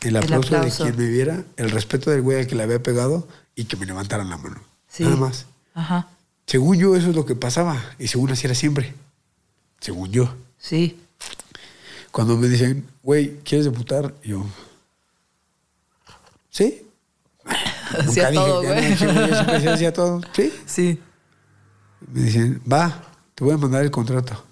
el 0.00 0.16
aplauso, 0.16 0.56
aplauso. 0.56 0.84
de 0.84 0.90
quien 0.92 1.04
me 1.04 1.10
viera, 1.12 1.44
el 1.56 1.70
respeto 1.70 2.10
del 2.10 2.22
güey 2.22 2.38
al 2.40 2.46
que 2.46 2.54
le 2.54 2.62
había 2.62 2.82
pegado 2.82 3.26
y 3.54 3.64
que 3.64 3.76
me 3.76 3.86
levantaran 3.86 4.30
la 4.30 4.36
mano. 4.38 4.60
Sí. 4.88 5.02
Nada 5.02 5.16
más. 5.16 5.46
Ajá, 5.74 6.08
Según 6.46 6.78
yo, 6.78 6.94
eso 6.94 7.10
es 7.10 7.16
lo 7.16 7.26
que 7.26 7.34
pasaba 7.34 7.82
y 7.98 8.06
según 8.06 8.30
así 8.30 8.46
era 8.46 8.54
siempre. 8.54 8.94
Según 9.80 10.10
yo. 10.10 10.34
sí. 10.58 10.98
Cuando 12.10 12.36
me 12.36 12.46
dicen, 12.46 12.86
güey, 13.02 13.38
¿quieres 13.40 13.64
debutar? 13.64 14.14
Yo, 14.22 14.46
¿sí? 16.48 16.86
Hacía 17.98 18.32
todo, 18.32 18.62
güey. 18.62 18.90
yo 18.90 18.96
siempre 18.96 19.68
hacía 19.68 19.92
todo. 19.92 20.20
¿Sí? 20.32 20.52
Sí. 20.64 21.00
Me 22.12 22.22
dicen, 22.22 22.62
va, 22.70 23.02
te 23.34 23.44
voy 23.44 23.54
a 23.54 23.58
mandar 23.58 23.82
el 23.82 23.90
contrato. 23.90 24.44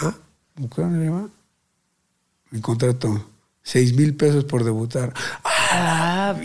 Ah, 0.00 0.14
¿qué 0.74 0.82
le 0.82 1.08
va? 1.08 1.28
Mi 2.50 2.60
contrato, 2.60 3.26
seis 3.62 3.94
mil 3.94 4.14
pesos 4.14 4.44
por 4.44 4.64
debutar. 4.64 5.12
Ah, 5.44 6.34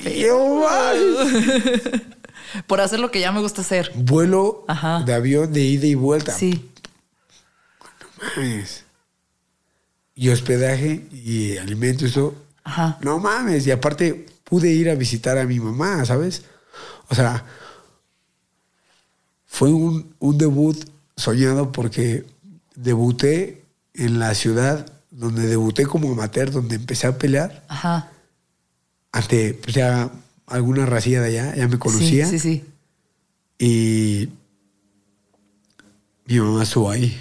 por 2.68 2.82
hacer 2.82 3.00
lo 3.00 3.12
que 3.12 3.20
ya 3.20 3.32
me 3.32 3.42
gusta 3.42 3.62
hacer. 3.62 3.92
Vuelo 3.96 4.66
Ajá. 4.68 5.04
de 5.04 5.14
avión 5.14 5.54
de 5.54 5.62
ida 5.62 5.86
y 5.88 5.96
vuelta. 5.96 6.34
Sí. 6.34 6.70
Mames. 8.36 8.84
Y 10.16 10.30
hospedaje 10.30 11.08
y 11.12 11.58
alimento, 11.58 12.06
eso. 12.06 12.36
Ajá. 12.64 12.98
No 13.02 13.20
mames. 13.20 13.66
Y 13.68 13.72
aparte 13.72 14.26
pude 14.44 14.70
ir 14.70 14.90
a 14.90 14.96
visitar 14.96 15.38
a 15.38 15.46
mi 15.46 15.60
mamá, 15.60 16.06
¿sabes? 16.06 16.44
O 17.10 17.16
sea, 17.16 17.46
fue 19.52 19.70
un, 19.70 20.16
un 20.20 20.38
debut 20.38 20.78
soñado 21.18 21.74
porque 21.74 22.26
debuté 22.74 23.66
en 23.94 24.18
la 24.18 24.34
ciudad 24.34 24.90
donde 25.12 25.46
debuté 25.46 25.86
como 25.86 26.10
amateur, 26.14 26.52
donde 26.52 26.78
empecé 26.78 27.06
a 27.06 27.18
pelear 27.18 27.66
Ajá. 27.68 28.10
ante 29.12 29.54
pues, 29.62 29.76
ya 29.76 30.10
alguna 30.48 30.86
racía 30.86 31.22
de 31.22 31.28
allá, 31.28 31.56
ya 31.56 31.68
me 31.68 31.78
conocía. 31.78 32.26
Sí, 32.28 32.40
sí, 32.40 32.64
sí. 32.64 32.66
Y 33.60 34.30
mi 36.26 36.40
mamá 36.40 36.64
estuvo 36.64 36.90
ahí. 36.90 37.16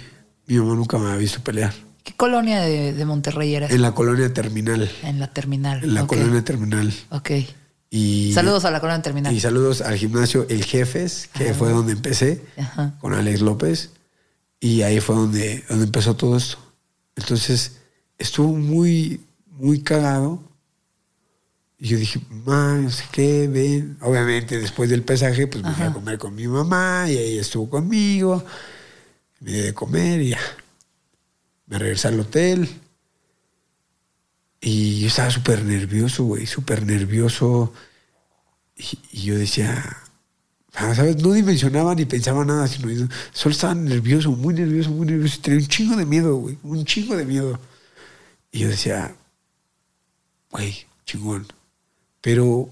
Mi 0.47 0.55
mamá 0.57 0.73
nunca 0.75 0.97
me 0.97 1.07
había 1.07 1.17
visto 1.17 1.41
pelear. 1.41 1.73
¿Qué 2.03 2.13
colonia 2.13 2.61
de, 2.61 2.93
de 2.93 3.05
Monterrey 3.05 3.53
eras? 3.53 3.71
En 3.71 3.81
la 3.81 3.91
colonia 3.91 4.33
terminal. 4.33 4.89
En 5.03 5.19
la 5.19 5.27
terminal. 5.27 5.83
En 5.83 5.93
la 5.93 6.07
colonia 6.07 6.43
terminal. 6.45 6.93
Ok. 7.09 7.31
Y, 7.93 8.31
Saludos 8.33 8.63
a 8.63 8.71
la 8.71 8.79
colonia 8.79 9.01
terminal. 9.01 9.35
Y 9.35 9.41
saludos 9.41 9.81
al 9.81 9.97
gimnasio 9.97 10.45
El 10.49 10.63
Jefes, 10.63 11.29
que 11.33 11.53
fue 11.53 11.71
donde 11.71 11.91
empecé, 11.91 12.41
Ajá. 12.57 12.97
con 13.01 13.13
Alex 13.13 13.41
López. 13.41 13.89
Y 14.61 14.83
ahí 14.83 15.01
fue 15.01 15.15
donde, 15.15 15.65
donde 15.67 15.85
empezó 15.85 16.15
todo 16.15 16.37
esto. 16.37 16.57
Entonces, 17.17 17.81
estuvo 18.17 18.55
muy, 18.55 19.19
muy 19.47 19.81
cagado. 19.81 20.41
Y 21.77 21.89
yo 21.89 21.97
dije, 21.97 22.21
mamá, 22.29 22.75
no 22.75 22.89
sé 22.91 23.03
qué, 23.11 23.49
ven. 23.49 23.97
Obviamente, 23.99 24.57
después 24.57 24.89
del 24.89 25.03
pesaje, 25.03 25.47
pues 25.47 25.61
me 25.61 25.73
fui 25.73 25.83
a 25.83 25.91
comer 25.91 26.17
con 26.17 26.33
mi 26.33 26.47
mamá 26.47 27.07
y 27.09 27.17
ella 27.17 27.41
estuvo 27.41 27.69
conmigo. 27.69 28.41
Me 29.41 29.51
di 29.51 29.59
de 29.59 29.73
comer 29.73 30.21
y 30.21 30.29
ya. 30.29 30.39
Me 31.65 31.77
regresé 31.77 32.07
al 32.07 32.19
hotel. 32.21 32.69
Y 34.61 35.01
yo 35.01 35.07
estaba 35.07 35.31
súper 35.31 35.63
nervioso, 35.63 36.23
güey, 36.23 36.45
súper 36.45 36.85
nervioso. 36.85 37.73
Y, 38.77 39.25
yo 39.25 39.35
decía, 39.35 39.97
ah, 40.75 40.95
¿sabes? 40.95 41.17
No 41.17 41.33
dimensionaba 41.33 41.95
ni 41.95 42.05
pensaba 42.05 42.45
nada, 42.45 42.67
sino 42.67 43.09
solo 43.33 43.53
estaba 43.53 43.73
nervioso, 43.75 44.31
muy 44.31 44.53
nervioso, 44.53 44.91
muy 44.91 45.07
nervioso. 45.07 45.41
Tenía 45.41 45.59
un 45.59 45.67
chingo 45.67 45.95
de 45.95 46.05
miedo, 46.05 46.35
güey, 46.35 46.57
un 46.63 46.85
chingo 46.85 47.15
de 47.17 47.25
miedo. 47.25 47.59
Y 48.51 48.59
yo 48.59 48.69
decía, 48.69 49.15
güey, 50.51 50.85
chingón. 51.05 51.47
Pero 52.21 52.69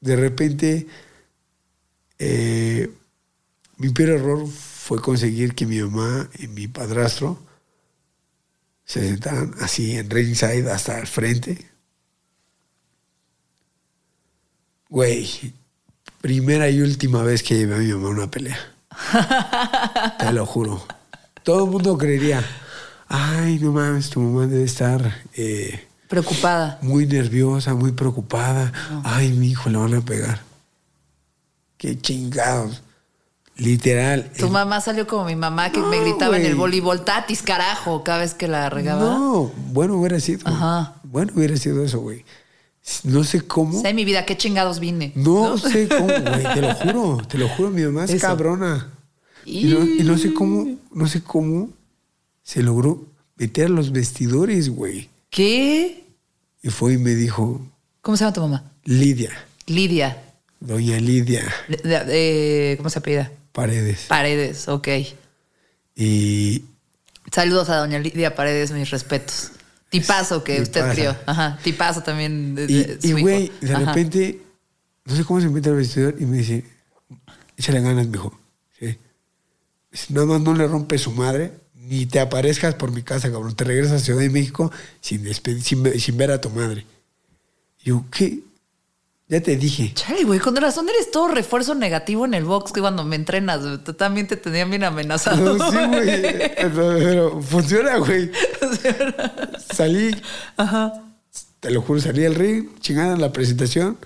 de 0.00 0.16
repente, 0.16 0.88
eh, 2.18 2.90
mi 3.76 3.90
peor 3.90 4.10
error 4.10 4.48
fue 4.48 5.00
conseguir 5.00 5.54
que 5.54 5.66
mi 5.66 5.80
mamá 5.80 6.28
y 6.40 6.48
mi 6.48 6.66
padrastro 6.66 7.38
se 8.84 9.00
sentaran 9.08 9.54
así 9.60 9.96
en 9.96 10.10
ringside 10.10 10.70
hasta 10.70 10.98
el 10.98 11.06
frente. 11.06 11.66
Güey, 14.88 15.54
primera 16.20 16.68
y 16.68 16.80
última 16.80 17.22
vez 17.22 17.42
que 17.42 17.56
llevé 17.56 17.74
a 17.76 17.78
mi 17.78 17.92
mamá 17.92 18.08
a 18.08 18.10
una 18.10 18.30
pelea. 18.30 18.58
Te 20.18 20.32
lo 20.32 20.44
juro. 20.44 20.86
Todo 21.42 21.64
el 21.64 21.70
mundo 21.70 21.96
creería, 21.96 22.44
ay, 23.08 23.58
no 23.58 23.72
mames, 23.72 24.10
tu 24.10 24.20
mamá 24.20 24.46
debe 24.46 24.64
estar 24.64 25.22
eh, 25.34 25.88
Preocupada. 26.08 26.78
muy 26.82 27.06
nerviosa, 27.06 27.74
muy 27.74 27.92
preocupada. 27.92 28.72
Ay, 29.02 29.32
mi 29.32 29.50
hijo, 29.50 29.70
le 29.70 29.78
van 29.78 29.94
a 29.94 30.00
pegar. 30.02 30.40
Qué 31.78 31.98
chingados. 31.98 32.82
Literal. 33.56 34.30
Tu 34.36 34.46
el- 34.46 34.50
mamá 34.52 34.80
salió 34.80 35.06
como 35.06 35.24
mi 35.26 35.36
mamá 35.36 35.70
que 35.70 35.80
No, 35.80 35.88
me 35.88 36.00
gritaba 36.00 36.36
en 36.38 36.46
el 36.46 36.54
voleibol, 36.54 37.04
tatis, 37.04 37.42
carajo, 37.42 38.02
cada 38.02 38.18
vez 38.18 38.34
que 38.34 38.48
la 38.48 38.70
regaba. 38.70 39.02
No, 39.02 39.52
bueno 39.72 39.96
hubiera 39.96 40.18
sido. 40.20 40.40
Ajá. 40.48 40.94
Bueno 41.04 41.32
hubiera 41.36 41.56
sido 41.56 41.84
eso, 41.84 42.00
güey. 42.00 42.24
No 43.04 43.22
sé 43.22 43.42
cómo. 43.42 43.80
Sé 43.80 43.94
mi 43.94 44.04
vida, 44.04 44.24
qué 44.24 44.36
chingados 44.36 44.80
vine. 44.80 45.12
No, 45.14 45.56
sé 45.58 45.86
cómo, 45.88 46.06
güey. 46.08 46.42
Te 46.54 46.60
lo 46.62 46.74
juro, 46.74 47.22
te 47.28 47.38
lo 47.38 47.48
juro. 47.50 47.70
Mi 47.70 47.82
mamá 47.82 48.04
es 48.04 48.10
Eso. 48.10 48.26
cabrona. 48.26 48.88
Y 49.44 49.64
no, 49.66 49.84
y 49.84 50.02
no 50.02 50.16
sé 50.18 50.32
cómo, 50.34 50.78
no 50.92 51.06
sé 51.06 51.22
cómo 51.22 51.68
se 52.42 52.62
logró 52.62 53.04
meter 53.36 53.66
a 53.66 53.68
los 53.68 53.92
vestidores, 53.92 54.70
güey. 54.70 55.10
¿Qué? 55.30 56.04
Y 56.62 56.70
fue 56.70 56.94
y 56.94 56.98
me 56.98 57.14
dijo, 57.14 57.60
¿Cómo 58.00 58.16
se 58.16 58.24
llama 58.24 58.32
tu 58.34 58.40
mamá? 58.40 58.64
Lidia, 58.84 59.30
Lidia. 59.66 60.22
doña 60.60 60.98
Lidia 60.98 61.42
De- 61.68 61.76
de- 61.88 62.04
de- 62.04 62.74
¿Cómo 62.78 62.88
se 62.90 62.98
apellida? 62.98 63.30
Paredes. 63.52 64.06
Paredes, 64.08 64.68
ok. 64.68 64.88
Y 65.94 66.64
Saludos 67.30 67.68
a 67.70 67.76
doña 67.76 67.98
Lidia 67.98 68.34
Paredes, 68.34 68.72
mis 68.72 68.90
respetos. 68.90 69.52
Tipazo 69.90 70.42
que 70.42 70.60
usted 70.60 70.90
crió. 70.92 71.16
Ajá, 71.26 71.58
tipazo 71.62 72.02
también. 72.02 72.54
de- 72.54 72.64
Y, 72.64 72.82
de 72.84 72.98
y, 73.02 73.12
güey, 73.12 73.52
de 73.60 73.74
Ajá. 73.74 73.84
repente, 73.92 74.40
no 75.04 75.14
sé 75.16 75.24
cómo 75.24 75.40
se 75.40 75.48
mete 75.48 75.68
al 75.68 75.76
vestidor 75.76 76.14
y 76.18 76.24
me 76.24 76.38
dice, 76.38 76.64
échale 77.56 77.80
ganas, 77.80 78.06
mijo. 78.06 78.38
Sí. 78.78 78.96
Nada 80.08 80.26
más 80.26 80.40
no 80.40 80.54
le 80.54 80.66
rompes 80.66 81.02
su 81.02 81.12
madre, 81.12 81.52
ni 81.74 82.06
te 82.06 82.20
aparezcas 82.20 82.74
por 82.74 82.90
mi 82.90 83.02
casa, 83.02 83.30
cabrón. 83.30 83.54
Te 83.54 83.64
regresas 83.64 84.00
a 84.00 84.04
Ciudad 84.04 84.20
de 84.20 84.30
México 84.30 84.72
sin, 85.00 85.26
sin, 85.34 86.00
sin 86.00 86.16
ver 86.16 86.30
a 86.30 86.40
tu 86.40 86.48
madre. 86.50 86.86
Y 87.80 87.90
yo, 87.90 88.04
¿qué? 88.10 88.40
Ya 89.32 89.42
te 89.42 89.56
dije. 89.56 89.92
Chale, 89.94 90.24
güey, 90.24 90.38
con 90.40 90.54
razón 90.56 90.86
eres 90.90 91.10
todo 91.10 91.28
refuerzo 91.28 91.74
negativo 91.74 92.26
en 92.26 92.34
el 92.34 92.44
box 92.44 92.70
que 92.70 92.82
cuando 92.82 93.02
me 93.02 93.16
entrenas, 93.16 93.62
güey, 93.62 93.78
tú 93.78 93.94
también 93.94 94.26
te 94.26 94.36
tenían 94.36 94.68
bien 94.68 94.84
amenazado. 94.84 95.56
No, 95.56 95.70
sí, 95.70 95.76
güey. 95.88 96.20
Pero, 96.54 96.98
pero 96.98 97.40
funciona, 97.40 97.96
güey. 97.96 98.30
Salí, 99.74 100.14
Ajá. 100.58 100.92
te 101.60 101.70
lo 101.70 101.80
juro, 101.80 101.98
salí 101.98 102.26
al 102.26 102.34
ring, 102.34 102.78
chingada 102.80 103.16
la 103.16 103.32
presentación. 103.32 103.96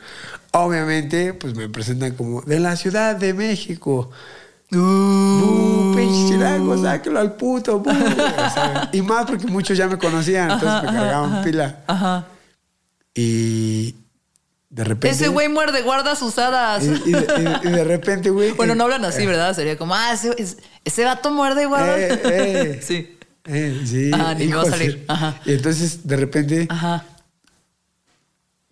Obviamente, 0.53 1.35
pues 1.35 1.57
me 1.57 1.69
presentan 1.69 2.13
como 2.13 2.43
de 2.43 2.61
la 2.61 2.77
Ciudad 2.77 3.17
de 3.17 3.35
México. 3.35 4.09
¡Uh! 4.71 5.93
pinche 5.97 6.29
chilango, 6.35 6.81
sáquelo 6.81 7.19
al 7.19 7.35
puto. 7.35 7.81
bu. 7.81 7.91
O 7.91 8.51
sea, 8.55 8.91
y 8.93 9.03
más 9.03 9.27
porque 9.27 9.49
muchos 9.49 9.77
ya 9.77 9.89
me 9.89 9.99
conocían, 9.99 10.53
entonces 10.53 10.89
me 10.89 10.97
cargaban 10.97 11.43
pila. 11.43 11.83
Ajá. 11.89 12.27
Y 13.13 13.97
de 14.69 14.85
repente. 14.85 15.11
Ese 15.17 15.29
güey 15.29 15.49
muerde 15.49 15.83
guardas 15.83 16.21
usadas. 16.23 16.85
Y, 16.85 16.89
y 17.09 17.13
de, 17.13 17.61
y- 17.65 17.69
y 17.69 17.71
de 17.71 17.85
repente, 17.85 18.31
güey. 18.31 18.53
Bueno, 18.57 18.73
eh, 18.73 18.77
no 18.77 18.85
hablan 18.85 19.05
así, 19.05 19.25
¿verdad? 19.27 19.55
Sería 19.55 19.79
como, 19.79 19.95
ah, 19.95 20.13
ese, 20.13 20.35
es- 20.39 20.59
ese 20.85 21.05
vato 21.05 21.31
muerde 21.31 21.67
guardas. 21.67 21.99
Eh, 21.99 22.21
eh. 22.25 22.81
sí. 22.87 23.17
eh, 23.45 23.83
sí. 23.87 24.11
Ajá, 24.13 24.35
ni 24.35 24.47
me 24.49 24.57
va 24.57 24.63
a 24.63 24.67
salir. 24.71 25.05
Ajá. 25.09 25.41
Y 25.45 25.53
entonces, 25.53 26.07
de 26.07 26.17
repente, 26.17 26.67
Ajá. 26.69 27.05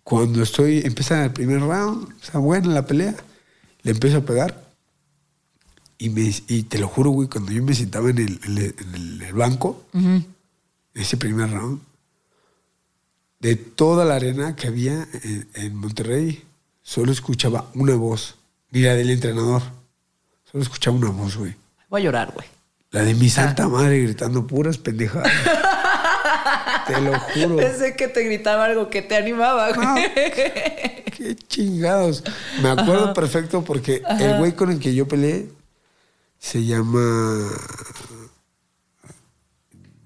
cuando 0.03 0.43
estoy, 0.43 0.81
empieza 0.85 1.23
el 1.23 1.31
primer 1.31 1.61
round, 1.61 2.13
está 2.21 2.37
buena 2.39 2.67
la 2.73 2.85
pelea, 2.85 3.15
le 3.83 3.91
empiezo 3.91 4.17
a 4.17 4.21
pegar. 4.21 4.63
Y, 5.97 6.09
me, 6.09 6.29
y 6.47 6.63
te 6.63 6.77
lo 6.77 6.87
juro, 6.89 7.11
güey, 7.11 7.29
cuando 7.29 7.51
yo 7.53 7.63
me 7.63 7.73
sentaba 7.73 8.09
en 8.09 8.17
el, 8.17 8.39
en 8.43 8.57
el- 8.57 8.75
en 8.77 8.95
el- 8.95 9.21
el 9.21 9.33
banco, 9.33 9.85
Ujú. 9.93 10.23
ese 10.93 11.15
primer 11.17 11.49
round, 11.51 11.79
de 13.45 13.55
toda 13.55 14.05
la 14.05 14.15
arena 14.15 14.55
que 14.55 14.65
había 14.65 15.07
en, 15.23 15.47
en 15.53 15.75
Monterrey, 15.75 16.43
solo 16.81 17.11
escuchaba 17.11 17.69
una 17.75 17.93
voz, 17.93 18.37
ni 18.71 18.81
la 18.81 18.95
del 18.95 19.11
entrenador. 19.11 19.61
Solo 20.51 20.63
escuchaba 20.63 20.97
una 20.97 21.11
voz, 21.11 21.37
güey. 21.37 21.53
Voy 21.87 22.01
a 22.01 22.05
llorar, 22.05 22.31
güey. 22.33 22.47
La 22.89 23.03
de 23.03 23.13
mi 23.13 23.29
santa 23.29 23.67
madre 23.67 24.01
gritando 24.01 24.47
puras 24.47 24.79
pendejadas. 24.79 25.31
Te 26.87 26.99
lo 26.99 27.19
juro. 27.19 27.57
Pensé 27.57 27.95
que 27.95 28.07
te 28.07 28.23
gritaba 28.23 28.65
algo 28.65 28.89
que 28.89 29.03
te 29.03 29.15
animaba, 29.15 29.71
güey. 29.73 29.87
No, 29.87 29.95
qué, 29.95 31.03
qué 31.15 31.35
chingados. 31.35 32.23
Me 32.63 32.69
acuerdo 32.69 33.13
perfecto 33.13 33.63
porque 33.63 34.01
el 34.19 34.37
güey 34.37 34.53
con 34.53 34.71
el 34.71 34.79
que 34.79 34.95
yo 34.95 35.07
peleé 35.07 35.49
se 36.39 36.65
llama 36.65 37.47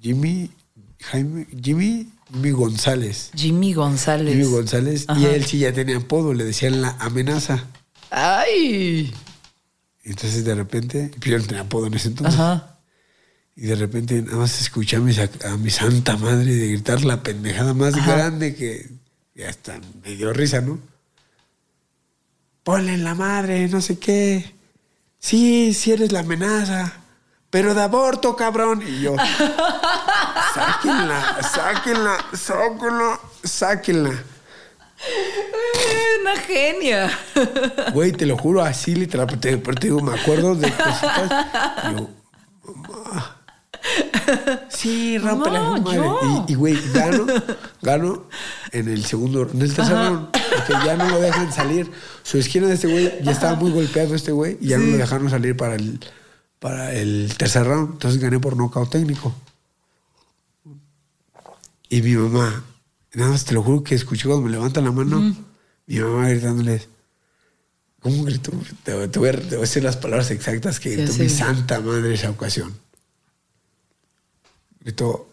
Jimmy, 0.02 0.52
Jaime, 1.00 1.48
Jimmy, 1.62 2.10
Jimmy 2.32 2.52
González. 2.52 3.32
Jimmy 3.36 3.74
González. 3.74 4.34
Jimmy 4.36 4.46
González. 4.52 5.06
Y 5.18 5.26
él 5.26 5.46
sí 5.46 5.60
ya 5.60 5.74
tenía 5.74 5.98
apodo, 5.98 6.34
le 6.34 6.44
decían 6.44 6.82
la 6.82 6.96
amenaza. 7.00 7.66
Ay. 8.12 9.14
Entonces 10.04 10.46
de 10.46 10.56
repente, 10.56 11.12
yo 11.22 11.38
no 11.38 11.44
tenía 11.46 11.62
apodo 11.62 11.88
en 11.88 11.94
ese 11.96 12.08
entonces. 12.10 12.40
Ajá. 12.40 12.76
Y 13.56 13.64
de 13.64 13.76
repente 13.76 14.22
nada 14.22 14.38
más 14.38 14.62
escuché 14.62 14.96
a 14.96 15.00
mi, 15.02 15.12
sac- 15.12 15.44
a 15.46 15.58
mi 15.58 15.70
santa 15.70 16.16
madre 16.18 16.54
de 16.56 16.68
gritar 16.70 17.04
la 17.04 17.22
pendejada 17.22 17.74
más 17.74 17.94
grande 18.06 18.56
que 18.56 18.90
ya 19.36 19.50
hasta 19.50 19.80
me 20.04 20.16
dio 20.16 20.32
risa, 20.32 20.62
¿no? 20.62 20.80
Ponle 22.64 22.94
en 22.94 23.04
la 23.04 23.16
madre, 23.16 23.68
no 23.68 23.82
sé 23.82 23.98
qué. 24.00 24.54
Sí, 25.20 25.74
sí 25.74 25.92
eres 25.92 26.12
la 26.12 26.20
amenaza. 26.22 26.94
Pero 27.50 27.74
de 27.74 27.82
aborto, 27.82 28.36
cabrón. 28.36 28.84
Y 28.86 29.02
yo, 29.02 29.16
sáquenla, 30.54 31.38
sáquenla, 31.42 32.26
sáquenla, 32.34 33.20
sáquenla. 33.44 34.24
Una 36.22 36.36
genia. 36.42 37.10
Güey, 37.94 38.12
te 38.12 38.26
lo 38.26 38.38
juro, 38.38 38.62
así 38.62 38.94
literal. 38.94 39.28
Pero 39.28 39.40
te, 39.40 39.58
pero 39.58 39.76
te 39.78 39.88
digo, 39.88 40.02
me 40.02 40.20
acuerdo 40.20 40.56
de 40.56 40.72
cositas. 40.72 41.30
Yo, 41.84 42.10
mamá. 42.66 43.36
Sí, 44.70 45.18
rompe 45.18 45.50
la 45.50 45.62
madre. 45.62 45.96
yo. 45.96 46.46
Y, 46.48 46.52
y, 46.52 46.56
güey, 46.56 46.78
gano, 46.94 47.26
gano 47.82 48.28
en 48.72 48.90
el 48.90 49.06
segundo, 49.06 49.50
en 49.52 49.62
el 49.62 49.74
tercer 49.74 49.96
round. 49.96 50.30
Porque 50.32 50.74
ya 50.86 50.96
no 50.98 51.10
lo 51.10 51.20
dejan 51.20 51.52
salir. 51.52 51.90
Su 52.24 52.38
esquina 52.38 52.68
de 52.68 52.76
este 52.76 52.88
güey 52.88 53.24
ya 53.24 53.32
estaba 53.32 53.56
muy 53.56 53.72
golpeado 53.72 54.14
este 54.14 54.32
güey. 54.32 54.58
Y 54.62 54.68
ya 54.68 54.78
no 54.78 54.86
lo 54.86 54.98
dejaron 54.98 55.30
salir 55.30 55.56
para 55.56 55.76
el, 55.76 56.00
para 56.60 56.94
el 56.94 57.34
tercer 57.38 57.66
round. 57.66 57.94
Entonces 57.94 58.22
gané 58.22 58.40
por 58.40 58.56
nocaut 58.56 58.90
técnico. 58.90 59.34
Y 61.90 62.02
mi 62.02 62.14
mamá, 62.14 62.64
nada 63.14 63.32
más 63.32 63.46
te 63.46 63.54
lo 63.54 63.64
juro 63.64 63.84
que 63.84 63.96
escuché 63.96 64.28
cuando 64.28 64.46
me 64.46 64.52
levantan 64.52 64.84
la 64.86 64.92
mano, 64.92 65.36
mi 65.88 66.00
mamá 66.00 66.30
gritándoles. 66.30 66.88
¿Cómo 68.00 68.24
gritó? 68.24 68.52
Te, 68.84 69.08
te 69.08 69.20
voy 69.20 69.30
a, 69.30 69.32
te 69.34 69.48
voy 69.48 69.58
a 69.58 69.62
decir 69.62 69.84
las 69.84 69.98
palabras 69.98 70.32
exactas 70.32 70.80
que 70.80 70.92
gritó 70.92 71.12
sí. 71.12 71.24
mi 71.24 71.30
santa 71.30 71.82
madre 71.82 72.14
esa 72.14 72.30
ocasión. 72.30 72.78
Gritó, 74.82 75.30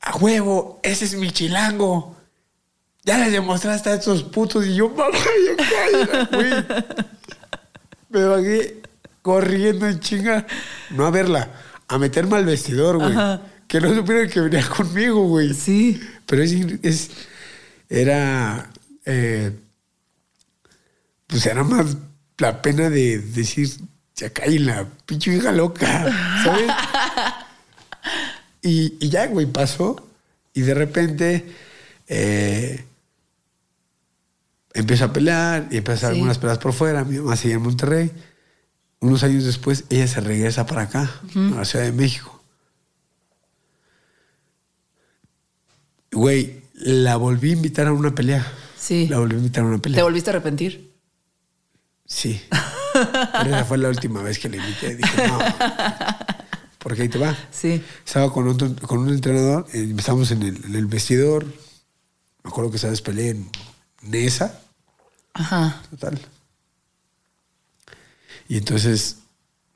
a 0.00 0.16
huevo, 0.16 0.80
ese 0.82 1.04
es 1.04 1.14
mi 1.14 1.30
chilango. 1.30 2.16
Ya 3.04 3.18
les 3.18 3.32
demostraste 3.32 3.90
a 3.90 3.94
estos 3.94 4.22
putos. 4.22 4.66
Y 4.66 4.76
yo, 4.76 4.88
mamá, 4.90 5.18
ya 5.46 6.06
cállate, 6.06 6.36
güey. 6.36 6.64
Me 8.10 8.24
bajé 8.24 8.79
corriendo 9.22 9.86
en 9.86 10.00
chinga. 10.00 10.46
No 10.90 11.06
a 11.06 11.10
verla, 11.10 11.50
a 11.88 11.98
meterme 11.98 12.36
al 12.36 12.44
vestidor, 12.46 12.98
güey. 12.98 13.14
Que 13.68 13.80
no 13.80 13.94
supieran 13.94 14.28
que 14.28 14.40
venía 14.40 14.66
conmigo, 14.68 15.26
güey. 15.28 15.54
Sí. 15.54 16.00
Pero 16.26 16.42
es, 16.42 16.52
es- 16.82 17.10
era, 17.88 18.70
eh, 19.04 19.52
pues 21.26 21.44
era 21.46 21.62
más 21.64 21.96
la 22.38 22.62
pena 22.62 22.88
de 22.90 23.18
decir, 23.18 23.68
ya 24.16 24.30
cae 24.30 24.58
la 24.60 24.86
pinche 25.06 25.34
hija 25.34 25.52
loca, 25.52 26.06
¿sabes? 26.44 26.70
y, 28.62 28.94
y 29.04 29.08
ya, 29.08 29.26
güey, 29.26 29.46
pasó. 29.46 30.06
Y 30.52 30.62
de 30.62 30.74
repente 30.74 31.46
eh, 32.08 32.84
empiezo 34.74 35.04
a 35.06 35.12
pelear 35.12 35.68
y 35.70 35.76
empiezo 35.78 35.92
a 35.92 35.94
hacer 35.94 36.08
Sí. 36.10 36.14
algunas 36.16 36.38
peleas 36.38 36.58
por 36.58 36.72
fuera. 36.72 37.04
Mi 37.04 37.18
mamá 37.18 37.36
seguía 37.36 37.56
en 37.56 37.62
Monterrey. 37.62 38.10
Unos 39.00 39.22
años 39.22 39.44
después, 39.44 39.84
ella 39.88 40.06
se 40.06 40.20
regresa 40.20 40.66
para 40.66 40.82
acá, 40.82 41.10
a 41.34 41.56
la 41.56 41.64
Ciudad 41.64 41.86
de 41.86 41.92
México. 41.92 42.42
Güey, 46.12 46.62
la 46.74 47.16
volví 47.16 47.50
a 47.50 47.52
invitar 47.54 47.86
a 47.86 47.92
una 47.92 48.14
pelea. 48.14 48.46
Sí. 48.76 49.06
La 49.08 49.18
volví 49.18 49.34
a 49.36 49.38
invitar 49.38 49.64
a 49.64 49.66
una 49.68 49.78
pelea. 49.78 49.96
¿Te 49.96 50.02
volviste 50.02 50.30
a 50.30 50.32
arrepentir? 50.34 50.92
Sí. 52.04 52.42
Pero 52.92 53.46
esa 53.54 53.64
fue 53.64 53.78
la 53.78 53.88
última 53.88 54.22
vez 54.22 54.38
que 54.38 54.48
la 54.48 54.56
invité. 54.56 54.96
Dije, 54.96 55.28
no. 55.28 55.38
Porque 56.78 57.02
ahí 57.02 57.08
te 57.08 57.18
va. 57.18 57.36
Sí. 57.50 57.82
Estaba 58.04 58.32
con, 58.32 58.48
otro, 58.48 58.74
con 58.86 58.98
un 58.98 59.10
entrenador, 59.10 59.66
eh, 59.72 59.94
estábamos 59.96 60.30
en 60.30 60.42
el, 60.42 60.64
en 60.64 60.74
el 60.74 60.86
vestidor. 60.86 61.44
Me 62.42 62.50
acuerdo 62.50 62.70
que 62.70 62.78
sabes 62.78 63.00
peleé 63.02 63.30
en 63.30 63.50
Nesa, 64.02 64.60
Ajá. 65.34 65.82
total. 65.90 66.18
Y 68.50 68.56
entonces 68.56 69.18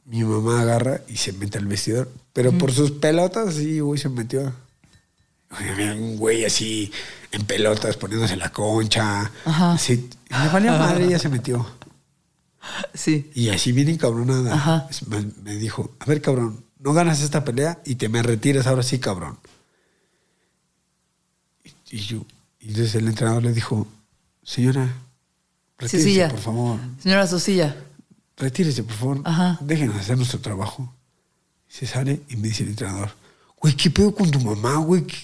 mi 0.05 0.25
mamá 0.25 0.61
agarra 0.61 1.03
y 1.07 1.17
se 1.17 1.33
mete 1.33 1.59
al 1.59 1.67
vestidor. 1.67 2.11
Pero 2.33 2.51
por 2.59 2.73
sus 2.73 2.91
pelotas, 2.91 3.55
sí, 3.55 3.79
güey, 3.79 4.01
se 4.01 4.09
metió. 4.09 4.53
Un 5.97 6.17
güey 6.17 6.45
así 6.45 6.91
en 7.31 7.45
pelotas 7.47 7.97
poniéndose 7.97 8.37
la 8.37 8.51
concha. 8.51 9.31
Ajá. 9.45 9.75
Así. 9.75 10.11
Y 10.29 10.35
me 10.35 10.49
valía 10.49 10.73
madre, 10.73 11.05
ella 11.05 11.21
se 11.21 11.29
metió. 11.29 11.65
Sí. 12.93 13.31
Y 13.33 13.51
así 13.51 13.71
bien 13.71 13.91
encabronada. 13.91 14.53
Ajá. 14.53 14.89
Me, 15.07 15.25
me 15.45 15.55
dijo, 15.55 15.95
a 16.01 16.07
ver, 16.07 16.21
cabrón, 16.21 16.65
no 16.81 16.95
ganas 16.95 17.23
esta 17.23 17.45
pelea 17.45 17.81
y 17.85 17.95
te 17.95 18.09
me 18.09 18.25
retiras 18.25 18.67
ahora 18.67 18.83
sí, 18.83 18.99
cabrón. 18.99 19.39
Y, 21.63 21.97
y 21.97 22.01
yo, 22.01 22.27
y 22.59 22.71
entonces 22.71 22.97
el 22.97 23.07
entrenador 23.07 23.45
le 23.45 23.53
dijo, 23.53 23.87
señora, 24.43 24.93
retírese, 25.79 26.09
sí, 26.09 26.15
ya. 26.17 26.29
por 26.29 26.41
favor. 26.41 26.81
Señora 27.01 27.29
Sosilla. 27.29 27.77
Retírese, 28.37 28.83
por 28.83 28.95
favor. 28.95 29.21
Ajá. 29.25 29.59
Déjenos 29.61 29.97
hacer 29.97 30.17
nuestro 30.17 30.41
trabajo. 30.41 30.93
Se 31.69 31.87
sale 31.87 32.23
y 32.29 32.37
me 32.37 32.49
dice 32.49 32.63
el 32.63 32.71
entrenador, 32.71 33.11
güey, 33.61 33.75
¿qué 33.77 33.91
pedo 33.91 34.15
con 34.15 34.31
tu 34.31 34.41
mamá, 34.41 34.77
güey? 34.77 35.05
¿Qué- 35.07 35.17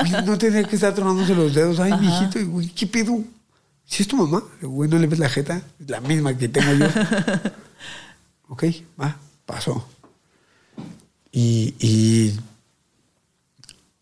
Güey, 0.00 0.24
no 0.24 0.36
tenía 0.38 0.64
que 0.64 0.74
estar 0.76 0.94
tronándose 0.94 1.34
los 1.34 1.54
dedos. 1.54 1.78
Ay, 1.78 1.92
mijito, 2.00 2.38
y, 2.40 2.44
güey, 2.44 2.68
¿qué 2.68 2.86
pedo? 2.86 3.22
¿Si 3.86 4.02
es 4.02 4.08
tu 4.08 4.16
mamá? 4.16 4.42
Güey, 4.62 4.88
¿no 4.90 4.98
le 4.98 5.06
ves 5.06 5.18
la 5.18 5.28
jeta? 5.28 5.62
Es 5.78 5.88
la 5.90 6.00
misma 6.00 6.36
que 6.36 6.48
tengo 6.48 6.72
yo. 6.72 6.86
ok, 8.48 8.64
va, 9.00 9.16
pasó. 9.46 9.86
Y, 11.30 11.74
y 11.78 12.38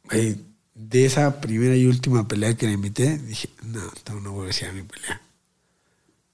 güey, 0.04 0.36
de 0.74 1.04
esa 1.06 1.40
primera 1.40 1.76
y 1.76 1.86
última 1.86 2.26
pelea 2.28 2.56
que 2.56 2.66
le 2.66 2.72
invité, 2.72 3.18
dije, 3.18 3.48
no, 3.64 3.80
no, 4.08 4.20
no 4.20 4.32
voy 4.32 4.44
a 4.44 4.46
decir 4.48 4.68
a 4.68 4.72
mi 4.72 4.82
pelea. 4.82 5.20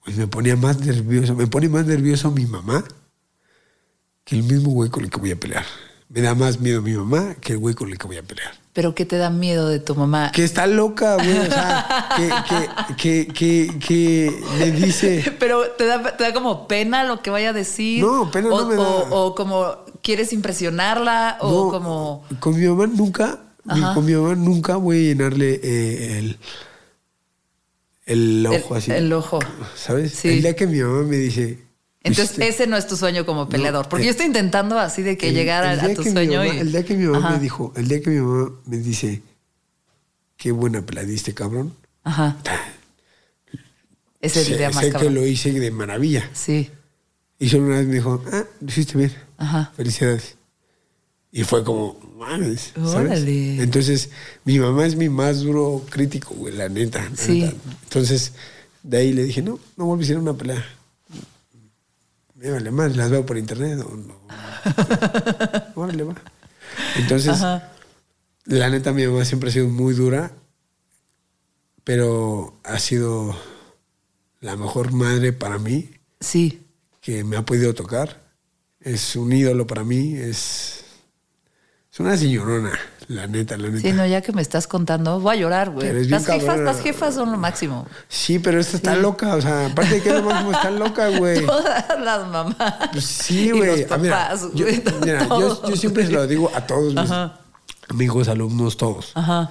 Pues 0.08 0.16
me 0.16 0.26
ponía 0.26 0.56
más 0.56 0.80
nervioso, 0.80 1.34
me 1.34 1.46
pone 1.48 1.68
más 1.68 1.84
nervioso 1.84 2.30
mi 2.30 2.46
mamá 2.46 2.82
que 4.24 4.36
el 4.36 4.42
mismo 4.42 4.70
güey 4.70 4.88
con 4.88 5.04
el 5.04 5.10
que 5.10 5.20
voy 5.20 5.32
a 5.32 5.36
pelear. 5.38 5.66
Me 6.08 6.22
da 6.22 6.34
más 6.34 6.60
miedo 6.60 6.80
mi 6.80 6.94
mamá 6.94 7.34
que 7.42 7.52
el 7.52 7.58
güey 7.58 7.74
con 7.74 7.90
el 7.90 7.98
que 7.98 8.06
voy 8.06 8.16
a 8.16 8.22
pelear. 8.22 8.54
¿Pero 8.72 8.94
qué 8.94 9.04
te 9.04 9.18
da 9.18 9.28
miedo 9.28 9.68
de 9.68 9.80
tu 9.80 9.94
mamá? 9.94 10.32
Que 10.32 10.44
está 10.44 10.66
loca, 10.66 11.16
güey. 11.16 11.36
O 11.36 11.44
sea, 11.44 12.08
que, 12.16 12.94
que, 12.96 13.26
que, 13.26 13.28
que, 13.34 13.78
que 13.86 14.42
me 14.58 14.70
dice. 14.70 15.30
Pero 15.38 15.72
te 15.72 15.84
da, 15.84 16.16
te 16.16 16.24
da 16.24 16.32
como 16.32 16.66
pena 16.66 17.04
lo 17.04 17.20
que 17.20 17.28
vaya 17.28 17.50
a 17.50 17.52
decir. 17.52 18.02
No, 18.02 18.30
pena 18.30 18.48
o, 18.48 18.60
no 18.62 18.66
me 18.66 18.76
da. 18.76 18.80
O, 18.80 19.26
o 19.26 19.34
como 19.34 19.76
quieres 20.00 20.32
impresionarla, 20.32 21.36
o 21.42 21.66
No, 21.66 21.70
como. 21.70 22.24
Con 22.40 22.58
mi 22.58 22.66
mamá 22.66 22.86
nunca, 22.86 23.40
Ajá. 23.66 23.92
con 23.92 24.06
mi 24.06 24.14
mamá 24.14 24.34
nunca 24.36 24.76
voy 24.76 24.96
a 24.96 25.00
llenarle 25.10 25.60
eh, 25.62 26.18
el, 26.18 26.38
el 28.08 28.44
ojo 28.46 28.74
el, 28.74 28.78
así. 28.82 28.90
el 28.92 29.12
ojo. 29.12 29.38
¿Sabes? 29.76 30.12
Sí. 30.12 30.28
El 30.28 30.42
día 30.42 30.56
que 30.56 30.66
mi 30.66 30.80
mamá 30.80 31.02
me 31.04 31.16
dice. 31.16 31.58
Entonces, 32.02 32.36
"Viste". 32.36 32.48
ese 32.48 32.66
no 32.66 32.76
es 32.76 32.86
tu 32.86 32.96
sueño 32.96 33.24
como 33.26 33.48
peleador. 33.48 33.88
Porque 33.88 34.02
eh, 34.04 34.06
yo 34.06 34.10
estoy 34.12 34.26
intentando 34.26 34.78
así 34.78 35.02
de 35.02 35.16
que 35.18 35.32
llegara 35.32 35.72
el 35.74 35.80
a 35.80 35.94
tu 35.94 36.02
que 36.02 36.08
mi 36.10 36.14
sueño. 36.14 36.40
mamá- 36.40 36.54
y... 36.54 36.58
El 36.58 36.72
día 36.72 36.84
que 36.84 36.94
mi 36.96 37.04
mamá 37.04 37.18
Ajá. 37.18 37.30
me 37.36 37.38
dijo, 37.42 37.72
el 37.76 37.86
día 37.88 38.00
que 38.00 38.10
mi 38.10 38.20
mamá 38.20 38.50
me 38.66 38.76
dice, 38.78 39.22
qué 40.36 40.50
buena 40.52 40.80
pelea 40.82 41.04
diste, 41.04 41.34
cabrón. 41.34 41.74
Ajá. 42.04 42.36
Ese 44.20 44.40
es 44.40 44.46
el 44.48 44.52
sé 44.54 44.58
día 44.58 44.70
más 44.70 44.84
sé 44.84 44.92
que 44.92 45.10
lo 45.10 45.26
hice 45.26 45.52
de 45.52 45.70
maravilla. 45.70 46.28
Sí. 46.32 46.70
Y 47.38 47.48
solo 47.48 47.66
una 47.66 47.76
vez 47.78 47.86
me 47.86 47.94
dijo, 47.94 48.22
ah, 48.32 48.44
lo 48.60 48.68
hiciste 48.68 48.96
bien. 48.98 49.12
Ajá. 49.36 49.72
Felicidades. 49.76 50.36
Y 51.30 51.44
fue 51.44 51.62
como, 51.62 51.98
mames, 52.18 52.72
¿sabes? 52.74 52.94
Órale. 52.94 53.62
Entonces, 53.62 54.08
mi 54.44 54.58
mamá 54.58 54.86
es 54.86 54.96
mi 54.96 55.08
más 55.10 55.40
duro 55.40 55.84
crítico, 55.90 56.34
güey, 56.34 56.54
la 56.54 56.68
neta. 56.68 57.06
la 57.08 57.16
Sí. 57.16 57.42
neta. 57.42 57.56
Entonces, 57.84 58.32
de 58.82 58.96
ahí 58.96 59.12
le 59.12 59.24
dije, 59.24 59.42
no, 59.42 59.58
no 59.76 59.84
vuelvo 59.86 60.00
a 60.02 60.04
hacer 60.04 60.18
una 60.18 60.32
pelea. 60.34 60.64
Me 62.34 62.50
vale 62.50 62.70
más, 62.70 62.96
las 62.96 63.10
veo 63.10 63.26
por 63.26 63.36
internet. 63.36 63.80
o 63.80 63.94
no. 63.96 64.14
Órale, 65.74 66.02
va. 66.04 66.14
Entonces, 66.96 67.30
Ajá. 67.30 67.72
la 68.44 68.70
neta, 68.70 68.92
mi 68.92 69.06
mamá 69.06 69.24
siempre 69.24 69.50
ha 69.50 69.52
sido 69.52 69.68
muy 69.68 69.92
dura, 69.94 70.32
pero 71.84 72.58
ha 72.64 72.78
sido 72.78 73.36
la 74.40 74.56
mejor 74.56 74.92
madre 74.92 75.32
para 75.32 75.58
mí 75.58 75.90
Sí. 76.20 76.62
que 77.00 77.24
me 77.24 77.36
ha 77.36 77.44
podido 77.44 77.74
tocar. 77.74 78.22
Es 78.80 79.16
un 79.16 79.32
ídolo 79.32 79.66
para 79.66 79.84
mí, 79.84 80.14
es 80.14 80.77
Es 81.92 82.00
una 82.00 82.16
señorona, 82.16 82.72
la 83.08 83.26
neta, 83.26 83.56
la 83.56 83.68
neta. 83.68 83.80
Sí, 83.88 83.92
no, 83.94 84.06
ya 84.06 84.20
que 84.20 84.32
me 84.32 84.42
estás 84.42 84.66
contando, 84.66 85.20
voy 85.20 85.36
a 85.36 85.40
llorar, 85.40 85.70
güey. 85.70 86.04
Las 86.06 86.26
jefas, 86.26 86.58
las 86.60 86.80
jefas 86.80 87.14
son 87.14 87.32
lo 87.32 87.38
máximo. 87.38 87.86
Sí, 88.08 88.38
pero 88.38 88.60
esta 88.60 88.76
está 88.76 88.94
loca, 88.94 89.34
o 89.34 89.40
sea, 89.40 89.66
aparte 89.66 89.94
de 89.96 90.02
que 90.02 90.08
es 90.10 90.14
lo 90.16 90.22
máximo, 90.22 90.52
está 90.52 90.70
loca, 90.70 91.08
güey. 91.18 91.46
Todas 91.46 91.84
las 92.00 92.28
mamás. 92.28 92.74
Pues 92.92 93.04
sí, 93.04 93.50
güey. 93.52 93.86
Ah, 93.88 93.96
mira, 93.96 94.34
yo, 94.54 94.64
güey, 94.66 94.82
mira, 95.00 95.20
yo- 95.22 95.28
todos. 95.28 95.62
yo 95.70 95.76
siempre 95.76 96.06
se 96.06 96.12
lo 96.12 96.26
digo 96.26 96.50
a 96.54 96.66
todos 96.66 96.94
mis 96.94 97.10
Ajá. 97.10 97.40
amigos, 97.88 98.28
alumnos, 98.28 98.76
todos. 98.76 99.12
Ajá. 99.14 99.50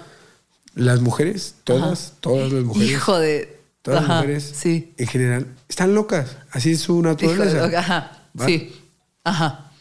Las 0.75 1.01
mujeres, 1.01 1.55
todas, 1.63 2.13
todas 2.19 2.53
las 2.53 2.63
mujeres. 2.63 2.91
Hijo 2.91 3.17
de. 3.17 3.57
Todas 3.81 4.01
las 4.07 4.17
mujeres, 4.17 4.53
Sí. 4.55 4.93
en 4.97 5.07
general, 5.07 5.47
están 5.69 5.95
locas. 5.95 6.35
Así 6.51 6.73
es 6.73 6.81
su 6.81 6.99
Hijo 6.99 7.07
naturaleza. 7.07 7.79
Ajá. 7.79 8.11
¿Va? 8.39 8.45
Sí. 8.45 8.75
Ajá. 9.23 9.71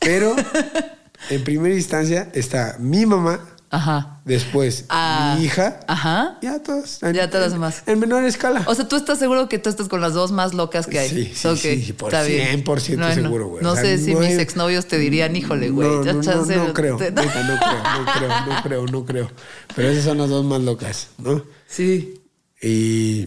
Pero 0.00 0.34
en 1.28 1.44
primera 1.44 1.74
instancia 1.74 2.30
está 2.32 2.76
mi 2.78 3.04
mamá, 3.06 3.40
Ajá. 3.72 4.20
después 4.24 4.84
Ah, 4.88 5.36
mi 5.38 5.44
hija, 5.44 5.78
Ajá. 5.86 6.38
ya 6.42 6.60
todas. 6.62 6.98
Ya 7.12 7.30
todas 7.30 7.52
en, 7.52 7.58
más. 7.60 7.82
En 7.86 7.98
menor 8.00 8.24
escala. 8.24 8.64
O 8.66 8.74
sea, 8.74 8.88
tú 8.88 8.96
estás 8.96 9.18
seguro 9.18 9.48
que 9.48 9.58
tú 9.58 9.68
estás 9.70 9.88
con 9.88 10.00
las 10.00 10.12
dos 10.14 10.32
más 10.32 10.54
locas 10.54 10.86
que 10.88 10.98
hay. 10.98 11.08
Sí, 11.08 11.32
sí, 11.34 11.48
Ok, 11.48 11.56
sí, 11.58 11.92
por 11.92 12.12
está 12.12 12.24
bien. 12.26 12.64
100% 12.64 13.14
seguro, 13.14 13.46
güey. 13.48 13.62
No 13.62 13.72
O 13.72 13.74
sea, 13.74 13.84
sé 13.84 13.98
si 13.98 14.14
no 14.14 14.20
mis 14.20 14.38
exnovios 14.38 14.86
te 14.86 14.98
dirían, 14.98 15.36
híjole, 15.36 15.70
güey. 15.70 15.88
No, 15.88 16.04
no, 16.04 16.12
no, 16.14 16.20
chance- 16.22 16.56
no 16.56 16.72
creo, 16.74 16.96
te- 16.96 17.12
no 17.12 17.22
creo, 17.22 17.42
no 17.44 18.12
creo, 18.12 18.28
no 18.46 18.62
creo, 18.62 18.86
no 18.86 19.04
creo. 19.04 19.30
Pero 19.76 19.88
esas 19.90 20.04
son 20.04 20.18
las 20.18 20.28
dos 20.30 20.44
más 20.44 20.60
locas, 20.62 21.08
¿no? 21.18 21.42
Sí. 21.68 22.20
Y 22.62 23.26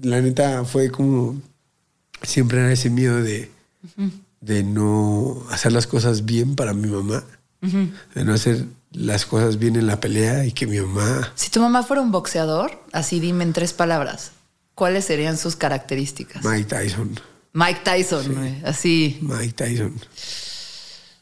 la 0.00 0.20
neta 0.20 0.64
fue 0.64 0.90
como 0.90 1.40
siempre 2.22 2.60
era 2.60 2.72
ese 2.72 2.90
miedo 2.90 3.20
de, 3.22 3.50
de 4.42 4.64
no 4.64 5.42
hacer 5.50 5.72
las 5.72 5.86
cosas 5.86 6.26
bien 6.26 6.54
para 6.56 6.74
mi 6.74 6.88
mamá, 6.88 7.24
de 7.62 8.24
no 8.24 8.34
hacer 8.34 8.66
las 8.90 9.24
cosas 9.24 9.58
bien 9.58 9.76
en 9.76 9.86
la 9.86 10.00
pelea 10.00 10.44
y 10.44 10.52
que 10.52 10.66
mi 10.66 10.78
mamá, 10.80 11.32
Si 11.34 11.48
tu 11.48 11.60
mamá 11.60 11.82
fuera 11.82 12.02
un 12.02 12.12
boxeador, 12.12 12.72
así 12.92 13.20
dime 13.20 13.44
en 13.44 13.52
tres 13.54 13.72
palabras, 13.72 14.32
¿cuáles 14.74 15.06
serían 15.06 15.38
sus 15.38 15.56
características? 15.56 16.44
Mike 16.44 16.64
Tyson, 16.64 17.18
Mike 17.54 17.80
Tyson, 17.84 18.34
güey, 18.34 18.62
así. 18.64 19.18
Mike 19.22 19.52
Tyson. 19.52 19.94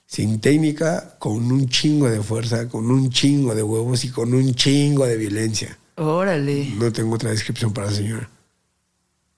Sin 0.06 0.40
técnica, 0.40 1.16
con 1.18 1.52
un 1.52 1.68
chingo 1.68 2.08
de 2.08 2.20
fuerza, 2.22 2.68
con 2.68 2.90
un 2.90 3.10
chingo 3.10 3.54
de 3.54 3.62
huevos 3.62 4.04
y 4.04 4.10
con 4.10 4.34
un 4.34 4.54
chingo 4.54 5.06
de 5.06 5.16
violencia. 5.16 5.78
Órale. 5.96 6.72
No 6.76 6.90
tengo 6.90 7.14
otra 7.14 7.30
descripción 7.30 7.72
para 7.72 7.88
la 7.88 7.96
señora. 7.96 8.30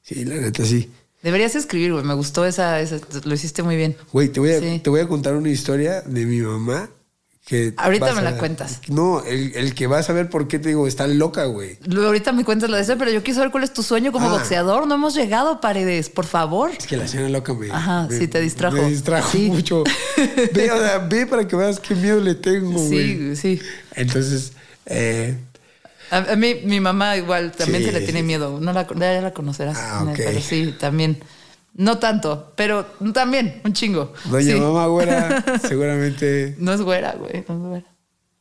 Sí, 0.01 0.25
la 0.25 0.37
neta 0.37 0.65
sí. 0.65 0.91
Deberías 1.23 1.55
escribir, 1.55 1.93
güey. 1.93 2.05
Me 2.05 2.15
gustó 2.15 2.45
esa, 2.45 2.81
esa- 2.81 2.99
Lo 3.25 3.35
hiciste 3.35 3.63
muy 3.63 3.77
bien. 3.77 3.97
Güey, 4.13 4.29
te, 4.29 4.41
voy 4.41 4.51
a- 4.53 4.61
Sí. 4.61 4.81
te 4.83 4.91
voy 4.91 5.01
a 5.01 5.09
contar 5.09 5.35
una 5.37 5.49
historia 5.51 6.01
de 6.03 6.27
mi 6.27 6.41
mamá 6.41 6.89
que... 7.47 7.75
Ahorita 7.77 8.13
me 8.15 8.21
a- 8.21 8.23
la 8.23 8.39
cuentas. 8.39 8.81
No, 8.89 9.23
el, 9.25 9.53
el 9.57 9.75
que 9.75 9.87
vas 9.87 10.09
a 10.11 10.13
ver 10.13 10.31
por 10.31 10.47
qué 10.49 10.59
te 10.59 10.69
digo, 10.71 10.87
está 10.87 11.07
loca, 11.07 11.45
güey. 11.45 11.79
Luego 11.87 12.07
ahorita 12.09 12.33
me 12.33 12.45
cuentas 12.45 12.71
la 12.71 12.77
de 12.77 12.83
eso, 12.85 12.97
pero 12.99 13.11
yo 13.11 13.23
quiero 13.23 13.37
saber 13.37 13.51
cuál 13.53 13.65
es 13.65 13.73
tu 13.73 13.83
sueño 13.83 14.11
como 14.13 14.29
Ah. 14.29 14.33
boxeador. 14.33 14.87
No 14.87 14.95
hemos 14.97 15.15
llegado, 15.15 15.61
Paredes, 15.61 16.09
por 16.09 16.25
favor. 16.27 16.71
Es 16.77 16.87
que 16.87 16.97
la 16.97 17.07
señora 17.09 17.29
loca 17.29 17.55
me... 17.55 17.71
Ajá, 17.71 18.07
me- 18.09 18.19
sí, 18.19 18.27
te 18.29 18.41
distrajo. 18.41 18.77
Me 18.77 18.89
distrajo 18.91 19.31
Sí. 19.31 19.49
mucho. 19.51 19.85
Ve, 20.55 20.71
o 20.73 20.79
sea, 20.79 20.99
ve 20.99 21.27
para 21.27 21.47
que 21.47 21.57
veas 21.57 21.79
qué 21.81 21.95
miedo 21.95 22.21
le 22.21 22.35
tengo, 22.35 22.73
güey. 22.81 23.35
Sí, 23.35 23.37
sí. 23.37 23.63
Entonces, 23.95 24.53
eh, 24.87 25.37
A, 26.13 26.37
mí, 26.37 26.57
mi 26.65 26.79
mamá 26.79 27.17
igual 27.17 27.53
también 27.53 27.83
Sí, 27.83 27.89
se 27.91 27.93
le 27.93 28.01
tiene 28.03 28.23
miedo. 28.23 28.61
No 28.61 28.73
la, 28.73 28.87
ya 28.87 29.21
la 29.23 29.33
conocerás. 29.33 29.79
Ah, 29.79 30.05
ok. 30.07 30.15
Pero 30.17 30.41
sí, 30.41 30.75
también. 30.79 31.23
No 31.75 31.99
tanto, 31.99 32.53
pero 32.55 32.85
también, 33.15 33.63
un 33.65 33.73
chingo. 33.73 34.13
doña 34.27 34.53
Sí. 34.53 34.61
mamá 34.61 34.87
güera 34.87 35.43
seguramente... 35.67 36.55
No 36.59 36.75
es 36.75 36.83
güera, 36.83 37.13
güey, 37.13 37.43
no 37.49 37.55
es 37.55 37.61
güera. 37.61 37.87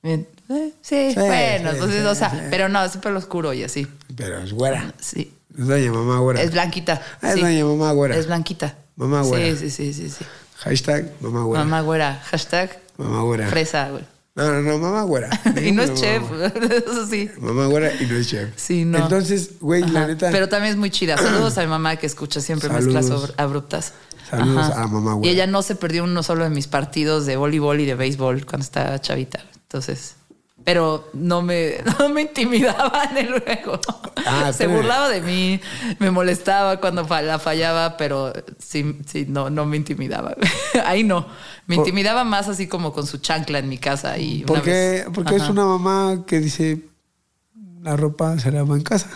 Bien. 0.03 0.27
Eh, 0.49 0.73
sí, 0.81 1.11
Sí, 1.13 1.19
bueno, 1.19 1.71
sí, 1.71 1.77
pues, 1.79 2.05
o 2.05 2.13
sea, 2.15 2.47
pero 2.49 2.67
no, 2.67 2.83
es 2.83 2.97
pelo 2.97 3.19
oscuro 3.19 3.53
y 3.53 3.63
así. 3.63 3.87
Pero 4.17 4.39
es 4.39 4.51
güera. 4.51 4.93
Sí. 4.99 5.33
Es 5.57 5.65
doña 5.65 5.93
mamá 5.93 6.19
güera. 6.19 6.41
Es 6.41 6.51
blanquita. 6.51 7.01
Ah, 7.21 7.33
es 7.33 7.39
doña 7.39 7.63
mamá 7.63 7.93
güera. 7.93 8.17
Es 8.17 8.27
blanquita. 8.27 8.75
Mamá 8.97 9.21
güera. 9.21 9.45
Sí, 9.55 9.69
sí, 9.69 9.69
sí, 9.69 9.93
sí, 9.93 10.09
sí. 10.09 10.25
Hashtag 10.57 11.11
mamá 11.21 11.43
güera. 11.43 11.63
Mamá 11.63 11.81
güera. 11.81 12.21
Hashtag 12.25 12.81
Mamá 12.97 13.21
güera. 13.21 13.47
fresa, 13.47 13.89
güey. 13.91 14.03
No, 14.33 14.49
no, 14.49 14.61
no, 14.61 14.77
mamá 14.77 15.01
güera. 15.03 15.29
y 15.65 15.71
no 15.73 15.83
es 15.83 15.93
chef, 15.93 16.23
güera. 16.29 16.47
eso 16.87 17.05
sí. 17.07 17.29
Mamá 17.39 17.65
güera 17.67 17.91
y 18.01 18.05
no 18.05 18.15
es 18.15 18.29
chef. 18.29 18.49
Sí, 18.55 18.85
no. 18.85 18.97
Entonces, 18.99 19.59
güey, 19.59 19.83
la 19.83 20.07
neta. 20.07 20.29
Pero 20.31 20.47
también 20.47 20.71
es 20.71 20.77
muy 20.77 20.89
chida. 20.89 21.17
Saludos 21.17 21.57
a 21.57 21.61
mi 21.61 21.67
mamá 21.67 21.97
que 21.97 22.05
escucha 22.07 22.39
siempre 22.39 22.69
Saludos. 22.69 22.93
mezclas 22.93 23.19
abr- 23.21 23.33
abruptas. 23.37 23.93
Saludos 24.29 24.71
a 24.73 24.87
mamá, 24.87 25.13
güey. 25.15 25.29
Y 25.29 25.33
ella 25.33 25.47
no 25.47 25.61
se 25.61 25.75
perdió 25.75 26.05
uno 26.05 26.23
solo 26.23 26.45
de 26.45 26.49
mis 26.49 26.67
partidos 26.67 27.25
de 27.25 27.35
voleibol 27.35 27.81
y 27.81 27.85
de 27.85 27.95
béisbol 27.95 28.45
cuando 28.45 28.63
estaba 28.63 28.99
chavita. 29.01 29.41
Entonces, 29.63 30.15
pero 30.63 31.09
no 31.13 31.41
me, 31.41 31.77
no 31.99 32.09
me 32.09 32.21
intimidaba 32.21 33.03
en 33.11 33.17
el 33.17 33.41
juego. 33.41 33.79
Ah, 34.25 34.51
se 34.57 34.67
burlaba 34.67 35.09
de 35.09 35.21
mí, 35.21 35.59
me 35.99 36.11
molestaba 36.11 36.79
cuando 36.79 37.07
la 37.21 37.39
fallaba, 37.39 37.97
pero 37.97 38.33
sí, 38.59 38.99
sí, 39.05 39.25
no, 39.27 39.49
no 39.49 39.65
me 39.65 39.77
intimidaba. 39.77 40.35
Ahí 40.85 41.03
no. 41.03 41.27
Me 41.67 41.75
Por- 41.75 41.87
intimidaba 41.87 42.23
más 42.23 42.47
así 42.47 42.67
como 42.67 42.93
con 42.93 43.05
su 43.07 43.17
chancla 43.19 43.59
en 43.59 43.69
mi 43.69 43.77
casa. 43.77 44.17
Y 44.17 44.43
Porque, 44.45 45.05
porque 45.13 45.35
es 45.35 45.49
una 45.49 45.65
mamá 45.65 46.23
que 46.25 46.39
dice 46.39 46.85
la 47.81 47.95
ropa 47.95 48.37
se 48.39 48.51
lava 48.51 48.75
en 48.75 48.83
casa. 48.83 49.09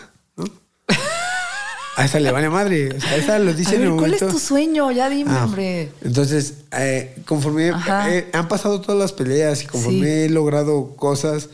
A 1.97 2.05
esa 2.05 2.19
le 2.19 2.31
vale 2.31 2.49
madre. 2.49 2.89
O 2.95 2.99
sea, 2.99 3.11
a 3.11 3.15
esa 3.15 3.39
lo 3.39 3.53
dice 3.53 3.71
A 3.71 3.73
en 3.75 3.81
el 3.83 3.89
ver, 3.89 3.97
¿cuál 3.97 4.11
momento. 4.11 4.27
es 4.27 4.33
tu 4.33 4.39
sueño? 4.39 4.91
Ya 4.91 5.09
dime, 5.09 5.31
Ah, 5.31 5.45
hombre. 5.45 5.91
Entonces, 6.03 6.55
eh, 6.73 7.15
conforme 7.25 7.71
eh, 8.07 8.29
han 8.33 8.47
pasado 8.47 8.81
todas 8.81 8.99
las 8.99 9.13
peleas 9.13 9.63
y 9.63 9.67
conforme 9.67 9.99
Sí. 10.05 10.11
he 10.25 10.29
logrado 10.29 10.95
cosas 10.95 11.49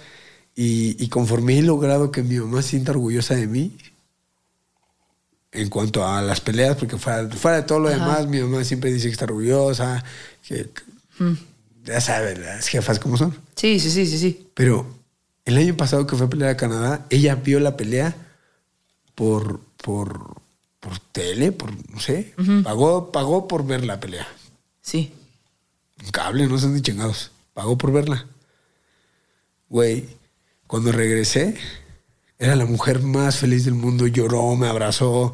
y, 0.55 0.95
y 1.03 1.09
conforme 1.09 1.59
he 1.59 1.61
logrado 1.61 2.11
que 2.11 2.23
mi 2.23 2.37
mamá 2.39 2.61
se 2.61 2.69
sienta 2.69 2.91
orgullosa 2.91 3.35
de 3.35 3.47
mí 3.47 3.77
en 5.53 5.69
cuanto 5.69 6.07
a 6.07 6.21
las 6.21 6.39
peleas, 6.41 6.77
porque 6.77 6.97
fuera, 6.97 7.27
fuera 7.29 7.57
de 7.57 7.63
todo 7.63 7.79
lo 7.79 7.89
Ajá. 7.89 7.97
demás, 7.97 8.27
mi 8.27 8.39
mamá 8.39 8.63
siempre 8.63 8.91
dice 8.91 9.07
que 9.07 9.11
está 9.13 9.25
orgullosa, 9.25 10.03
que 10.47 10.69
ya 11.83 11.99
sabes, 11.99 12.39
las 12.39 12.67
jefas 12.67 12.99
como 12.99 13.17
son. 13.17 13.35
Sí, 13.55 13.79
sí, 13.79 13.91
sí, 13.91 14.07
sí, 14.07 14.17
sí. 14.17 14.47
Pero 14.53 14.85
el 15.45 15.57
año 15.57 15.75
pasado 15.75 16.07
que 16.07 16.15
fue 16.15 16.27
a 16.27 16.29
pelear 16.29 16.51
a 16.51 16.57
Canadá, 16.57 17.05
ella 17.09 17.35
vio 17.35 17.59
la 17.59 17.75
pelea 17.75 18.15
por, 19.13 19.59
por, 19.81 20.41
por 20.79 20.99
tele, 20.99 21.51
por 21.51 21.71
no 21.89 21.99
sé. 21.99 22.33
pagó, 22.63 23.11
pagó 23.11 23.47
por 23.47 23.65
ver 23.65 23.85
la 23.85 23.99
pelea. 23.99 24.27
Sí. 24.81 25.13
Un 26.03 26.11
cable, 26.11 26.47
no 26.47 26.57
son 26.57 26.73
ni 26.73 26.81
chingados. 26.81 27.31
Pagó 27.53 27.77
por 27.77 27.91
verla. 27.91 28.25
Güey, 29.69 30.07
cuando 30.67 30.91
regresé, 30.91 31.55
era 32.39 32.55
la 32.55 32.65
mujer 32.65 33.01
más 33.01 33.37
feliz 33.37 33.65
del 33.65 33.75
mundo. 33.75 34.07
Lloró, 34.07 34.55
me 34.55 34.67
abrazó. 34.67 35.33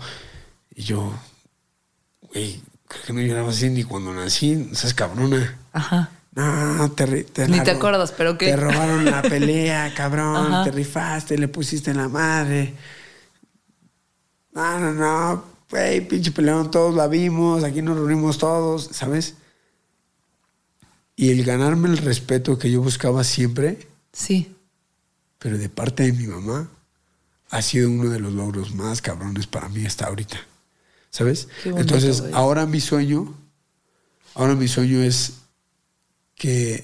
Y 0.76 0.84
yo, 0.84 1.14
güey, 2.22 2.62
creo 2.88 3.04
que 3.06 3.14
no 3.14 3.22
lloraba 3.22 3.50
así 3.50 3.70
ni 3.70 3.84
cuando 3.84 4.14
nací. 4.14 4.70
Esas 4.72 4.94
cabrona. 4.94 5.58
Ajá. 5.74 6.12
No, 6.36 6.92
te, 6.92 7.24
te 7.24 7.48
Ni 7.48 7.62
te 7.62 7.72
acuerdas, 7.72 8.14
pero 8.16 8.38
¿qué? 8.38 8.48
Te 8.48 8.58
robaron 8.58 9.06
la 9.06 9.24
pelea, 9.24 9.92
cabrón. 9.96 10.54
Ajá. 10.54 10.64
Te 10.66 10.72
rifaste, 10.72 11.38
le 11.38 11.48
pusiste 11.48 11.90
en 11.92 11.98
la 11.98 12.10
madre. 12.10 12.76
No, 14.58 14.80
no, 14.80 14.92
no. 14.94 15.44
Güey, 15.70 16.08
pinche 16.08 16.32
peleón, 16.32 16.72
todos 16.72 16.96
la 16.96 17.08
vimos. 17.08 17.64
Aquí 17.64 17.84
nos 17.84 17.96
reunimos 17.96 18.40
todos, 18.40 18.90
¿sabes? 18.92 19.36
Y 21.16 21.30
el 21.30 21.44
ganarme 21.44 21.90
el 21.90 21.98
respeto 21.98 22.58
que 22.58 22.72
yo 22.72 22.82
buscaba 22.82 23.24
siempre, 23.24 23.88
Sí. 24.12 24.56
pero 25.38 25.58
de 25.60 25.70
parte 25.70 26.04
de 26.04 26.14
mi 26.14 26.26
mamá, 26.26 26.70
ha 27.52 27.62
sido 27.62 27.90
uno 27.92 28.10
de 28.10 28.20
los 28.20 28.34
logros 28.34 28.74
más 28.74 29.02
cabrones 29.02 29.46
para 29.46 29.70
mí 29.70 29.86
hasta 29.86 30.08
ahorita. 30.08 30.38
¿Sabes? 31.12 31.48
Bonito, 31.64 31.82
Entonces, 31.82 32.22
güey. 32.22 32.34
ahora 32.34 32.66
mi 32.66 32.80
sueño, 32.82 33.36
ahora 34.34 34.56
mi 34.56 34.68
sueño 34.68 35.02
es 35.04 35.34
que 36.36 36.84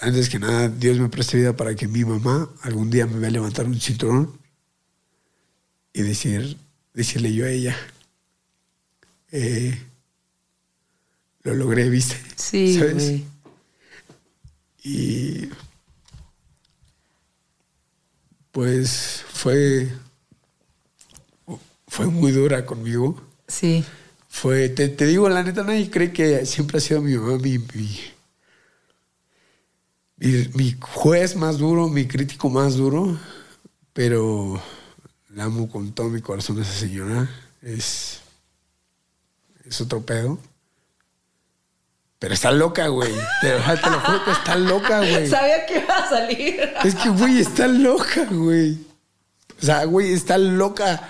antes 0.00 0.28
que 0.28 0.38
nada 0.40 0.68
Dios 0.68 0.98
me 0.98 1.08
preste 1.08 1.36
vida 1.36 1.54
para 1.56 1.74
que 1.76 1.86
mi 1.86 2.04
mamá 2.04 2.48
algún 2.62 2.90
día 2.90 3.06
me 3.06 3.18
vea 3.20 3.30
levantar 3.30 3.66
un 3.66 3.80
cinturón 3.80 4.38
y 5.92 6.02
decir, 6.02 6.56
decirle 6.94 7.32
yo 7.34 7.44
a 7.46 7.50
ella, 7.50 7.76
eh, 9.32 9.78
lo 11.42 11.54
logré, 11.54 11.88
¿viste? 11.88 12.16
Sí, 12.36 12.74
¿Sabes? 12.78 12.94
güey. 12.94 13.24
Y 14.82 15.48
pues 18.52 19.24
fue 19.28 19.88
fue 21.86 22.06
muy 22.06 22.30
dura 22.32 22.64
conmigo. 22.64 23.20
Sí. 23.48 23.84
Fue, 24.28 24.68
te, 24.68 24.88
te 24.88 25.06
digo, 25.06 25.28
la 25.28 25.42
neta, 25.42 25.64
nadie 25.64 25.90
cree 25.90 26.12
que 26.12 26.46
siempre 26.46 26.78
ha 26.78 26.80
sido 26.80 27.02
mi 27.02 27.16
mamá 27.16 27.36
mi, 27.38 27.58
mi, 27.58 27.98
mi- 30.18 30.48
mi 30.54 30.76
juez 30.80 31.34
más 31.36 31.58
duro, 31.58 31.88
mi 31.88 32.06
crítico 32.06 32.48
más 32.48 32.76
duro, 32.76 33.18
pero 33.92 34.62
la 35.34 35.44
amo 35.44 35.68
con 35.68 35.92
todo 35.92 36.08
mi 36.08 36.20
corazón 36.20 36.58
a 36.58 36.62
esa 36.62 36.72
señora. 36.72 37.28
Es, 37.62 38.20
es 39.68 39.80
otro 39.80 40.00
pedo. 40.02 40.38
Pero 42.18 42.34
está 42.34 42.50
loca, 42.50 42.88
güey. 42.88 43.12
Te, 43.40 43.54
lo 43.54 43.60
juro 44.00 44.24
que 44.24 44.30
está 44.30 44.54
loca, 44.56 44.98
güey. 44.98 45.26
Sabía 45.26 45.64
que 45.64 45.78
iba 45.78 45.96
a 45.96 46.08
salir. 46.08 46.70
Es 46.84 46.94
que, 46.94 47.08
güey, 47.08 47.40
está 47.40 47.66
loca, 47.66 48.26
güey. 48.30 48.76
O 49.60 49.64
sea, 49.64 49.84
güey, 49.84 50.12
está 50.12 50.36
loca. 50.36 51.08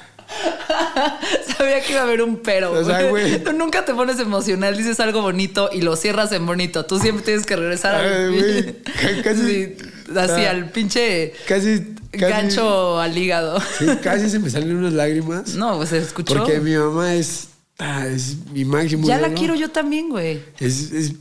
Sabía 1.57 1.83
que 1.83 1.93
iba 1.93 2.03
a 2.03 2.05
haber 2.05 2.23
un 2.23 2.37
pero. 2.37 2.73
O 2.73 2.85
sea, 2.85 3.09
güey. 3.11 3.43
Tú 3.43 3.53
nunca 3.53 3.85
te 3.85 3.93
pones 3.93 4.21
emocional, 4.21 4.77
dices 4.77 5.01
algo 5.01 5.21
bonito 5.23 5.71
y 5.73 5.83
lo 5.83 5.97
cierras 5.97 6.31
en 6.31 6.47
bonito. 6.47 6.87
Tú 6.87 7.01
siempre 7.01 7.25
tienes 7.25 7.45
que 7.45 7.57
regresar 7.57 7.97
Ay, 7.97 8.77
al. 9.05 9.23
casi- 9.25 9.41
Sí, 9.41 9.77
así, 10.17 10.45
ah, 10.45 10.51
al 10.51 10.71
pinche 10.71 11.33
Casi, 11.47 11.95
casi 12.11 12.33
gancho 12.33 12.99
al 12.99 13.17
hígado. 13.17 13.61
Sí, 13.79 13.87
casi 14.03 14.29
se 14.31 14.39
me 14.39 14.51
salen 14.51 14.77
unas 14.77 14.93
lágrimas. 14.93 15.55
No, 15.55 15.77
pues 15.77 15.91
se 15.91 15.99
escuchó. 15.99 16.35
Porque 16.35 16.61
mi 16.61 16.75
mamá 16.77 17.15
es, 17.15 17.49
ah, 17.79 18.07
es 18.07 18.37
mi 18.53 18.65
máximo. 18.65 19.07
ya 19.07 19.19
la 19.19 19.33
quiero 19.33 19.55
yo 19.55 19.71
también, 19.71 20.09
güey. 20.09 20.43
Es, 20.59 20.91
es, 20.93 21.13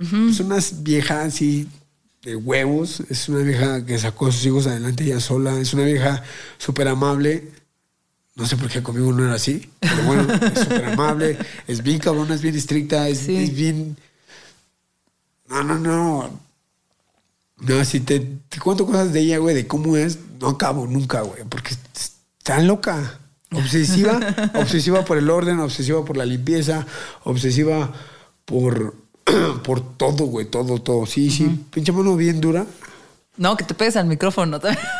es 0.00 0.40
una 0.40 0.58
vieja 0.80 1.22
así 1.22 1.68
de 2.22 2.36
huevos. 2.36 3.00
Es 3.08 3.28
una 3.28 3.40
vieja 3.40 3.84
que 3.84 3.98
sacó 3.98 4.26
a 4.26 4.32
sus 4.32 4.44
hijos 4.46 4.66
adelante 4.66 5.04
ella 5.04 5.20
sola. 5.20 5.58
Es 5.60 5.72
una 5.74 5.84
vieja 5.84 6.22
súper 6.58 6.88
amable. 6.88 7.50
No 8.36 8.46
sé 8.46 8.56
por 8.56 8.68
qué 8.68 8.82
conmigo 8.82 9.12
no 9.12 9.24
era 9.24 9.34
así. 9.34 9.70
Pero 9.80 10.02
bueno, 10.02 10.26
es 10.54 10.58
súper 10.58 10.84
amable. 10.86 11.38
Es 11.68 11.82
bien 11.82 11.98
cabrona, 12.00 12.34
es 12.34 12.42
bien 12.42 12.56
estricta. 12.56 13.08
Es, 13.08 13.18
Sí. 13.20 13.36
es 13.36 13.54
bien. 13.54 13.96
No, 15.48 15.62
no, 15.62 15.78
no. 15.78 16.40
No, 17.58 17.84
si 17.84 18.00
te, 18.00 18.20
te 18.48 18.58
cuento 18.58 18.84
cosas 18.86 19.12
de 19.12 19.20
ella, 19.20 19.38
güey, 19.38 19.54
de 19.54 19.66
cómo 19.66 19.96
es, 19.96 20.18
no 20.40 20.48
acabo 20.48 20.86
nunca, 20.86 21.22
güey, 21.22 21.44
porque 21.48 21.74
está 21.94 22.60
loca. 22.60 23.20
Obsesiva, 23.52 24.18
obsesiva 24.54 25.04
por 25.04 25.16
el 25.16 25.30
orden, 25.30 25.60
obsesiva 25.60 26.04
por 26.04 26.16
la 26.16 26.26
limpieza, 26.26 26.84
obsesiva 27.22 27.92
por, 28.44 28.96
por 29.62 29.96
todo, 29.96 30.26
güey, 30.26 30.46
todo, 30.46 30.80
todo. 30.80 31.06
Sí, 31.06 31.30
sí, 31.30 31.64
pinche 31.70 31.92
mano 31.92 32.16
bien 32.16 32.40
dura. 32.40 32.66
No, 33.36 33.56
que 33.56 33.64
te 33.64 33.74
pegues 33.74 33.96
al 33.96 34.06
micrófono 34.06 34.58
también. 34.60 34.82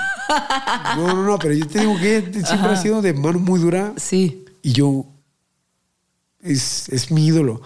No, 0.97 1.09
no, 1.09 1.23
no, 1.23 1.39
pero 1.39 1.53
yo 1.53 1.67
te 1.67 1.81
digo 1.81 1.99
que 1.99 2.23
siempre 2.47 2.71
ha 2.71 2.77
sido 2.77 3.03
de 3.03 3.13
mano 3.13 3.39
muy 3.39 3.61
dura 3.61 3.93
Sí. 3.99 4.47
y 4.63 4.73
yo 4.73 5.05
es, 6.43 6.89
es 6.89 7.11
mi 7.11 7.27
ídolo. 7.27 7.61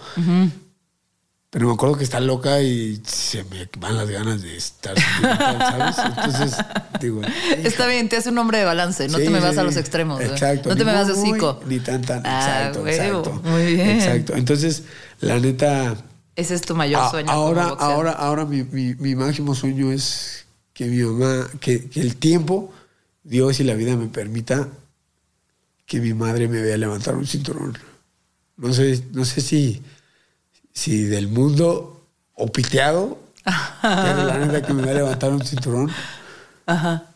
Pero 1.51 1.67
me 1.67 1.73
acuerdo 1.73 1.97
que 1.97 2.03
está 2.03 2.19
loca 2.19 2.61
y 2.61 3.01
se 3.07 3.43
me 3.45 3.67
van 3.79 3.97
las 3.97 4.07
ganas 4.07 4.41
de 4.43 4.55
estar, 4.55 4.95
¿sabes? 4.99 5.95
Entonces, 6.05 6.55
digo, 7.01 7.21
Está 7.63 7.87
bien, 7.87 8.07
te 8.07 8.17
hace 8.17 8.29
un 8.29 8.37
hombre 8.37 8.59
de 8.59 8.65
balance. 8.65 9.07
No 9.07 9.17
Sí, 9.17 9.23
te 9.23 9.29
me 9.31 9.39
vas 9.39 9.55
sí, 9.55 9.59
a 9.59 9.63
los 9.63 9.75
extremos. 9.75 10.19
güey. 10.19 10.29
Exacto. 10.29 10.69
No 10.69 10.75
te 10.75 10.85
me 10.85 10.93
vas 10.93 11.07
de 11.07 11.13
hocico. 11.13 11.59
Ni 11.65 11.79
tan 11.79 12.01
tan. 12.03 12.21
Ah, 12.23 12.71
exacto. 12.85 13.31
Muy 13.43 13.73
bien. 13.75 13.89
Exacto. 13.89 14.35
Entonces, 14.35 14.83
la 15.21 15.39
neta. 15.39 15.95
Ese 16.35 16.53
es 16.53 16.61
tu 16.61 16.75
mayor 16.75 17.09
sueño. 17.09 17.31
ahora, 17.31 17.65
ahora, 17.79 18.11
ahora 18.11 18.45
mi, 18.45 18.63
mi- 18.63 18.93
mi 18.95 19.15
máximo 19.15 19.55
sueño 19.55 19.91
es 19.91 20.45
que 20.73 20.85
mi 20.85 20.99
mamá, 21.03 21.47
que, 21.59 21.89
que 21.89 21.99
el 21.99 22.15
tiempo, 22.15 22.71
Dios 23.23 23.59
y 23.59 23.63
la 23.63 23.73
vida 23.73 23.95
me 23.97 24.07
permita 24.07 24.67
que 25.87 25.99
mi 25.99 26.13
madre 26.13 26.47
me 26.47 26.61
vea 26.61 26.77
levantar 26.77 27.15
un 27.15 27.25
cinturón. 27.25 27.75
No 28.55 28.71
sé, 28.73 29.03
no 29.13 29.25
sé 29.25 29.41
si, 29.41 29.81
si 30.79 31.03
del 31.03 31.27
mundo 31.27 32.01
o 32.35 32.49
piteado, 32.49 33.19
pero 33.43 34.23
la 34.23 34.37
neta 34.37 34.61
que 34.65 34.73
me 34.73 34.81
vea 34.81 34.93
levantar 34.93 35.29
un 35.33 35.45
cinturón 35.45 35.91
Ajá. 36.65 37.15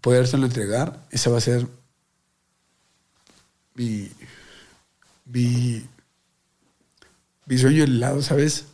podérselo 0.00 0.46
entregar, 0.46 1.04
ese 1.10 1.28
va 1.28 1.38
a 1.38 1.40
ser 1.40 1.66
mi, 3.74 4.08
mi, 5.24 5.84
mi 7.46 7.58
sueño 7.58 7.82
en 7.82 7.90
el 7.90 8.00
lado, 8.00 8.22
¿sabes? 8.22 8.66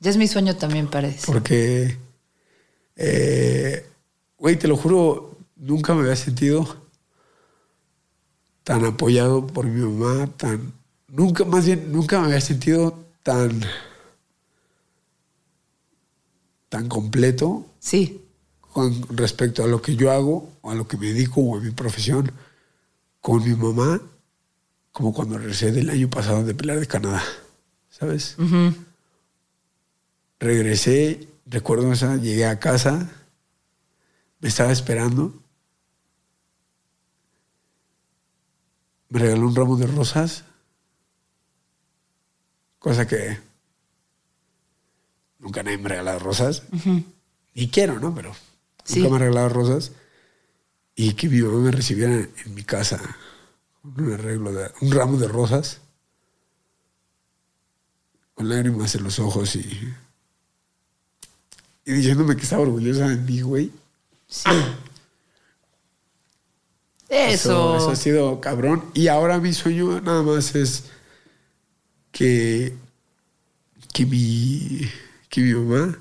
Ya 0.00 0.10
es 0.10 0.16
mi 0.16 0.26
sueño 0.26 0.56
también, 0.56 0.88
parece. 0.88 1.24
Porque, 1.24 1.96
eh, 2.96 3.86
güey, 4.38 4.56
te 4.56 4.66
lo 4.66 4.76
juro, 4.76 5.38
nunca 5.54 5.94
me 5.94 6.00
había 6.00 6.16
sentido 6.16 6.66
tan 8.64 8.84
apoyado 8.84 9.46
por 9.46 9.66
mi 9.66 9.80
mamá, 9.82 10.26
tan, 10.36 10.72
nunca, 11.06 11.44
más 11.44 11.64
bien, 11.64 11.92
nunca 11.92 12.18
me 12.18 12.26
había 12.26 12.40
sentido 12.40 13.06
tan, 13.28 13.60
tan 16.70 16.88
completo 16.88 17.66
Sí. 17.78 18.24
con 18.72 19.02
respecto 19.14 19.62
a 19.62 19.66
lo 19.66 19.82
que 19.82 19.96
yo 19.96 20.10
hago, 20.10 20.50
o 20.62 20.70
a 20.70 20.74
lo 20.74 20.88
que 20.88 20.96
me 20.96 21.08
dedico, 21.08 21.42
o 21.42 21.58
a 21.58 21.60
mi 21.60 21.70
profesión, 21.70 22.32
con 23.20 23.44
mi 23.44 23.54
mamá, 23.54 24.00
como 24.92 25.12
cuando 25.12 25.36
regresé 25.36 25.72
del 25.72 25.90
año 25.90 26.08
pasado 26.08 26.42
de 26.42 26.54
pelear 26.54 26.80
de 26.80 26.86
Canadá, 26.86 27.22
¿sabes? 27.90 28.34
Regresé, 30.40 31.28
recuerdo 31.44 31.92
esa, 31.92 32.16
llegué 32.16 32.46
a 32.46 32.58
casa, 32.58 33.10
me 34.40 34.48
estaba 34.48 34.72
esperando, 34.72 35.34
me 39.10 39.18
regaló 39.20 39.48
un 39.48 39.54
ramo 39.54 39.76
de 39.76 39.86
rosas, 39.86 40.44
cosa 42.78 43.06
que 43.06 43.38
nunca 45.38 45.62
nadie 45.62 45.78
me 45.78 45.86
ha 45.86 45.88
regalado 45.90 46.18
rosas, 46.18 46.62
y 47.54 47.68
quiero, 47.68 47.98
¿no? 48.00 48.14
Pero 48.14 48.34
Sí. 48.84 49.00
nunca 49.00 49.10
me 49.10 49.16
ha 49.16 49.18
regalado 49.20 49.48
rosas, 49.48 49.92
y 50.94 51.12
que 51.14 51.28
mi 51.28 51.40
mamá 51.40 51.58
me 51.58 51.70
recibiera 51.70 52.12
en, 52.14 52.54
mi 52.54 52.62
casa 52.64 53.00
con 53.82 54.04
un 54.04 54.12
arreglo 54.12 54.52
de 54.52 54.70
un 54.80 54.90
ramo 54.92 55.16
de 55.16 55.28
rosas, 55.28 55.80
con 58.34 58.48
lágrimas 58.48 58.94
en 58.94 59.04
los 59.04 59.18
ojos 59.18 59.56
y 59.56 59.94
y 61.84 61.92
diciéndome 61.92 62.36
que 62.36 62.42
estaba 62.42 62.60
orgullosa 62.62 63.08
de 63.08 63.16
mí, 63.16 63.40
güey. 63.40 63.72
Eso. 67.08 67.76
Eso 67.76 67.90
ha 67.90 67.96
sido 67.96 68.42
cabrón. 68.42 68.84
Y 68.92 69.08
ahora 69.08 69.38
mi 69.38 69.54
sueño 69.54 69.98
nada 70.02 70.22
más 70.22 70.54
es 70.54 70.84
que, 72.12 72.74
que, 73.92 74.06
mi, 74.06 74.80
que 75.28 75.40
mi 75.40 75.54
mamá 75.54 75.98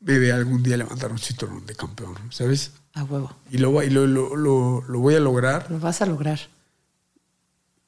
me 0.00 0.18
vea 0.18 0.34
algún 0.36 0.62
día 0.62 0.76
levantar 0.76 1.12
un 1.12 1.18
cinturón 1.18 1.66
de 1.66 1.74
campeón, 1.74 2.14
¿sabes? 2.30 2.72
A 2.94 3.04
huevo. 3.04 3.34
Y 3.50 3.58
lo, 3.58 3.72
va- 3.72 3.84
y 3.84 3.90
lo, 3.90 4.06
lo, 4.06 4.34
lo- 4.36 4.82
lo 4.86 4.98
voy 5.00 5.14
a 5.14 5.20
lograr. 5.20 5.70
Lo 5.70 5.78
vas 5.78 6.00
a 6.02 6.06
lograr. 6.06 6.40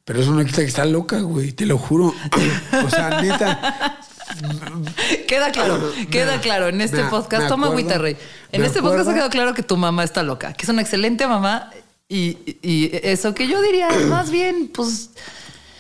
Pero 0.05 0.21
eso 0.21 0.33
no 0.33 0.45
quita 0.45 0.59
que 0.59 0.65
está 0.69 0.85
loca, 0.85 1.21
güey, 1.21 1.53
te 1.53 1.65
lo 1.65 1.79
juro. 1.79 2.13
o 2.85 2.91
sea, 2.91 3.21
neta. 3.23 3.99
Queda 5.29 5.53
claro, 5.53 5.81
queda 6.11 6.41
claro 6.41 6.69
en 6.69 6.81
este 6.81 7.03
me- 7.05 7.11
podcast. 7.11 7.45
me 7.45 7.49
Toma 7.49 7.67
agüita, 7.69 7.99
Rey. 7.99 8.17
En 8.51 8.65
este 8.65 8.81
podcast 8.83 9.09
ha 9.09 9.15
quedado 9.15 9.31
claro 9.31 9.55
que 9.55 9.63
tu 9.63 9.77
mamá 9.77 10.05
está 10.05 10.23
loca, 10.23 10.53
que 10.55 10.65
es 10.65 10.69
una 10.69 10.83
excelente 10.83 11.27
mamá 11.27 11.71
y, 12.09 12.37
y 12.63 12.91
eso 13.03 13.35
que 13.35 13.47
yo 13.49 13.63
diría 13.63 13.89
más 14.09 14.31
bien, 14.31 14.69
pues 14.75 15.11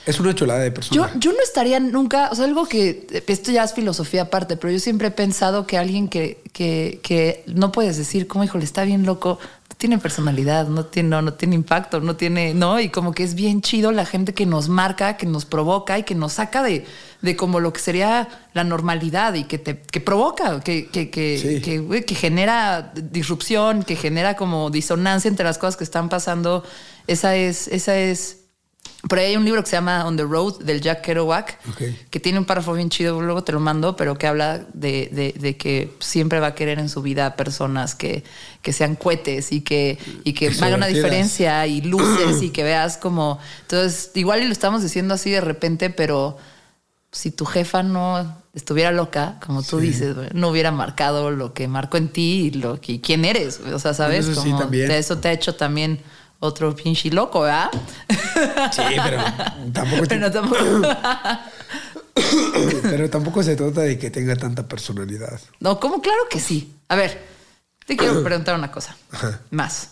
Es 0.07 0.19
una 0.19 0.35
chulada 0.35 0.61
de 0.61 0.69
yo, 0.71 0.75
persona. 0.75 1.13
yo 1.17 1.33
no 1.33 1.39
estaría 1.43 1.79
nunca, 1.79 2.29
o 2.33 2.35
sea, 2.35 2.45
algo 2.47 2.67
que 2.67 3.07
esto 3.27 3.53
ya 3.53 3.63
es 3.65 3.73
filosofía 3.73 4.23
aparte, 4.23 4.57
pero 4.57 4.73
yo 4.73 4.81
siempre 4.81 5.09
he 5.09 5.11
pensado 5.13 5.67
que 5.67 5.79
alguien 5.79 6.09
que, 6.09 6.41
que, 6.53 6.99
que 7.03 7.45
no 7.47 7.71
puedes 7.73 7.97
decir, 7.97 8.27
como 8.27 8.43
híjole, 8.45 8.65
está 8.65 8.83
bien 8.83 9.07
loco, 9.07 9.39
no 9.71 9.77
tiene 9.77 9.99
personalidad, 9.99 10.67
no 10.67 10.87
tiene, 10.87 11.09
no, 11.09 11.23
no 11.23 11.35
tiene 11.35 11.55
impacto, 11.55 12.01
no 12.01 12.17
tiene, 12.17 12.53
no, 12.53 12.81
y 12.81 12.89
como 12.89 13.13
que 13.13 13.23
es 13.23 13.35
bien 13.35 13.63
chido 13.63 13.93
la 13.93 14.05
gente 14.05 14.35
que 14.35 14.45
nos 14.45 14.69
marca, 14.69 15.17
que 15.17 15.27
nos 15.27 15.45
provoca 15.45 15.97
y 15.99 16.03
que 16.03 16.17
nos 16.17 16.33
saca 16.35 16.63
de, 16.65 16.85
de 17.21 17.37
como 17.37 17.61
lo 17.61 17.73
que 17.73 17.81
sería 17.81 18.29
la 18.55 18.65
normalidad 18.65 19.35
y 19.35 19.45
que 19.45 19.59
te 19.59 19.81
que 19.81 20.01
provoca, 20.01 20.61
que, 20.61 20.89
que, 20.89 21.11
que, 21.11 21.39
Sí. 21.39 21.61
que, 21.63 21.79
güey, 21.79 22.05
que 22.05 22.15
genera 22.17 22.93
disrupción, 22.95 23.85
que 23.85 23.95
genera 23.95 24.35
como 24.37 24.71
disonancia 24.71 25.29
entre 25.29 25.45
las 25.45 25.59
cosas 25.59 25.77
que 25.77 25.85
están 25.85 26.09
pasando. 26.09 26.65
Esa 27.07 27.37
es, 27.37 27.69
esa 27.69 27.97
es. 27.97 28.39
Por 29.09 29.19
ahí 29.19 29.27
hay 29.27 29.37
un 29.37 29.45
libro 29.45 29.63
que 29.65 29.69
se 29.69 29.75
llama 29.77 30.07
On 30.07 30.17
the 30.17 30.23
Road 30.23 30.61
del 30.61 30.81
Jack 30.81 31.03
Kerouac, 31.03 31.59
que 32.11 32.21
tiene 32.21 32.39
un 32.39 32.45
párrafo 32.45 32.73
bien 32.73 32.89
chido, 32.89 33.21
luego 33.21 33.43
te 33.43 33.51
lo 33.51 33.59
mando, 33.59 33.97
pero 33.97 34.17
que 34.17 34.29
habla 34.29 34.65
de, 34.75 35.09
de- 35.13 35.35
de 35.39 35.57
que 35.57 35.93
siempre 35.99 36.39
va 36.39 36.49
a 36.49 36.55
querer 36.55 36.79
en 36.79 36.89
su 36.89 37.03
vida 37.03 37.35
personas 37.35 37.97
que, 37.97 38.23
que 38.63 38.73
sean 38.73 38.95
cohetes 38.95 39.51
y 39.51 39.63
que, 39.63 39.99
y 40.23 40.35
que 40.35 40.49
hagan 40.49 40.75
una 40.75 40.87
diferencia 40.87 41.67
y 41.67 41.81
luces 41.81 42.43
y 42.43 42.51
que 42.53 42.63
veas 42.63 42.97
como. 42.97 43.41
Entonces, 43.63 44.13
igual 44.15 44.41
y 44.43 44.47
lo 44.47 44.53
estamos 44.53 44.83
diciendo 44.83 45.15
así 45.15 45.31
de 45.31 45.41
repente, 45.41 45.91
pero 45.91 46.37
si 47.11 47.31
tu 47.33 47.45
jefa 47.45 47.83
no 47.83 48.37
estuviera 48.55 48.93
loca, 48.93 49.39
como 49.45 49.63
tú 49.65 49.81
dices, 49.81 50.15
no 50.33 50.49
hubiera 50.49 50.71
marcado 50.71 51.31
lo 51.31 51.53
que 51.55 51.67
marcó 51.67 51.97
en 51.97 52.09
ti 52.09 52.51
y 52.55 52.59
lo 52.59 52.81
que 52.81 52.93
y 52.93 52.99
quién 53.01 53.25
eres. 53.25 53.59
O 53.61 53.79
sea, 53.79 53.95
¿sabes? 53.95 54.27
Eso 54.29 54.41
sí, 54.43 54.49
Como 54.51 54.61
también. 54.63 54.91
eso 54.93 55.19
te 55.19 55.29
ha 55.29 55.33
hecho 55.33 55.57
también 55.57 56.01
otro 56.43 56.75
pinche 56.75 57.09
loco, 57.11 57.43
¿verdad? 57.43 57.71
Sí, 58.73 58.83
pero 59.05 59.23
tampoco, 59.73 60.03
Pero 60.09 60.31
tampoco. 60.33 60.65
pero 62.83 63.09
tampoco 63.11 63.43
se 63.45 63.55
trata 63.55 63.83
de 63.83 63.97
que 63.97 64.11
tenga 64.11 64.35
tanta 64.35 64.67
personalidad. 64.67 65.41
No, 65.61 65.79
como 65.79 66.03
claro 66.03 66.23
que 66.29 66.41
sí. 66.41 66.75
A 66.89 66.97
ver, 66.97 67.23
te 67.87 67.97
quiero 67.97 68.23
preguntar 68.25 68.57
una 68.57 68.73
cosa 68.73 68.97
Ajá. 69.13 69.41
más. 69.51 69.91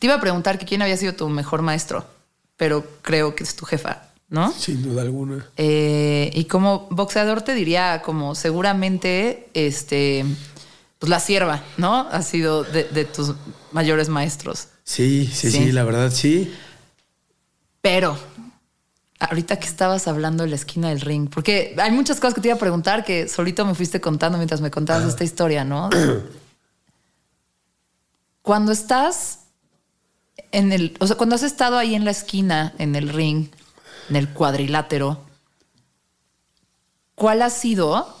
Te 0.00 0.06
iba 0.06 0.16
a 0.16 0.20
preguntar 0.20 0.58
que 0.58 0.66
quién 0.66 0.82
había 0.82 0.96
sido 0.96 1.14
tu 1.14 1.28
mejor 1.28 1.62
maestro, 1.62 2.04
pero 2.56 2.84
creo 3.02 3.36
que 3.36 3.44
es 3.44 3.54
tu 3.54 3.64
jefa. 3.64 4.08
¿no? 4.28 4.50
Sin 4.50 4.82
duda 4.82 5.02
alguna. 5.02 5.46
Eh, 5.58 6.30
y 6.34 6.46
como 6.46 6.88
boxeador 6.90 7.42
te 7.42 7.54
diría, 7.54 8.00
como 8.02 8.34
seguramente, 8.34 9.48
este, 9.54 10.24
pues 10.98 11.10
la 11.10 11.20
sierva, 11.20 11.62
¿no? 11.76 12.08
Ha 12.10 12.22
sido 12.22 12.64
de, 12.64 12.84
de 12.84 13.04
tus 13.04 13.34
mayores 13.72 14.08
maestros. 14.08 14.68
Sí, 14.84 15.26
sí, 15.32 15.50
sí, 15.50 15.58
Sí. 15.66 15.72
la 15.72 15.84
verdad 15.84 16.10
sí. 16.10 16.52
Pero, 17.80 18.18
ahorita 19.18 19.58
que 19.58 19.66
estabas 19.66 20.08
hablando 20.08 20.44
de 20.44 20.50
la 20.50 20.56
esquina 20.56 20.88
del 20.88 21.00
ring, 21.00 21.28
porque 21.28 21.74
hay 21.78 21.90
muchas 21.92 22.18
cosas 22.20 22.34
que 22.34 22.40
te 22.40 22.48
iba 22.48 22.56
a 22.56 22.60
preguntar 22.60 23.04
que 23.04 23.28
solito 23.28 23.64
me 23.64 23.74
fuiste 23.74 24.00
contando 24.00 24.38
mientras 24.38 24.60
me 24.60 24.70
contabas 24.70 25.08
esta 25.08 25.24
historia, 25.24 25.64
¿no? 25.64 25.88
Cuando 28.42 28.72
estás 28.72 29.40
en 30.50 30.72
el, 30.72 30.96
o 30.98 31.06
sea, 31.06 31.16
cuando 31.16 31.36
has 31.36 31.44
estado 31.44 31.78
ahí 31.78 31.94
en 31.94 32.04
la 32.04 32.10
esquina, 32.10 32.74
en 32.78 32.96
el 32.96 33.08
ring, 33.08 33.48
en 34.10 34.16
el 34.16 34.28
cuadrilátero, 34.28 35.20
¿cuál 37.14 37.42
ha 37.42 37.50
sido 37.50 38.16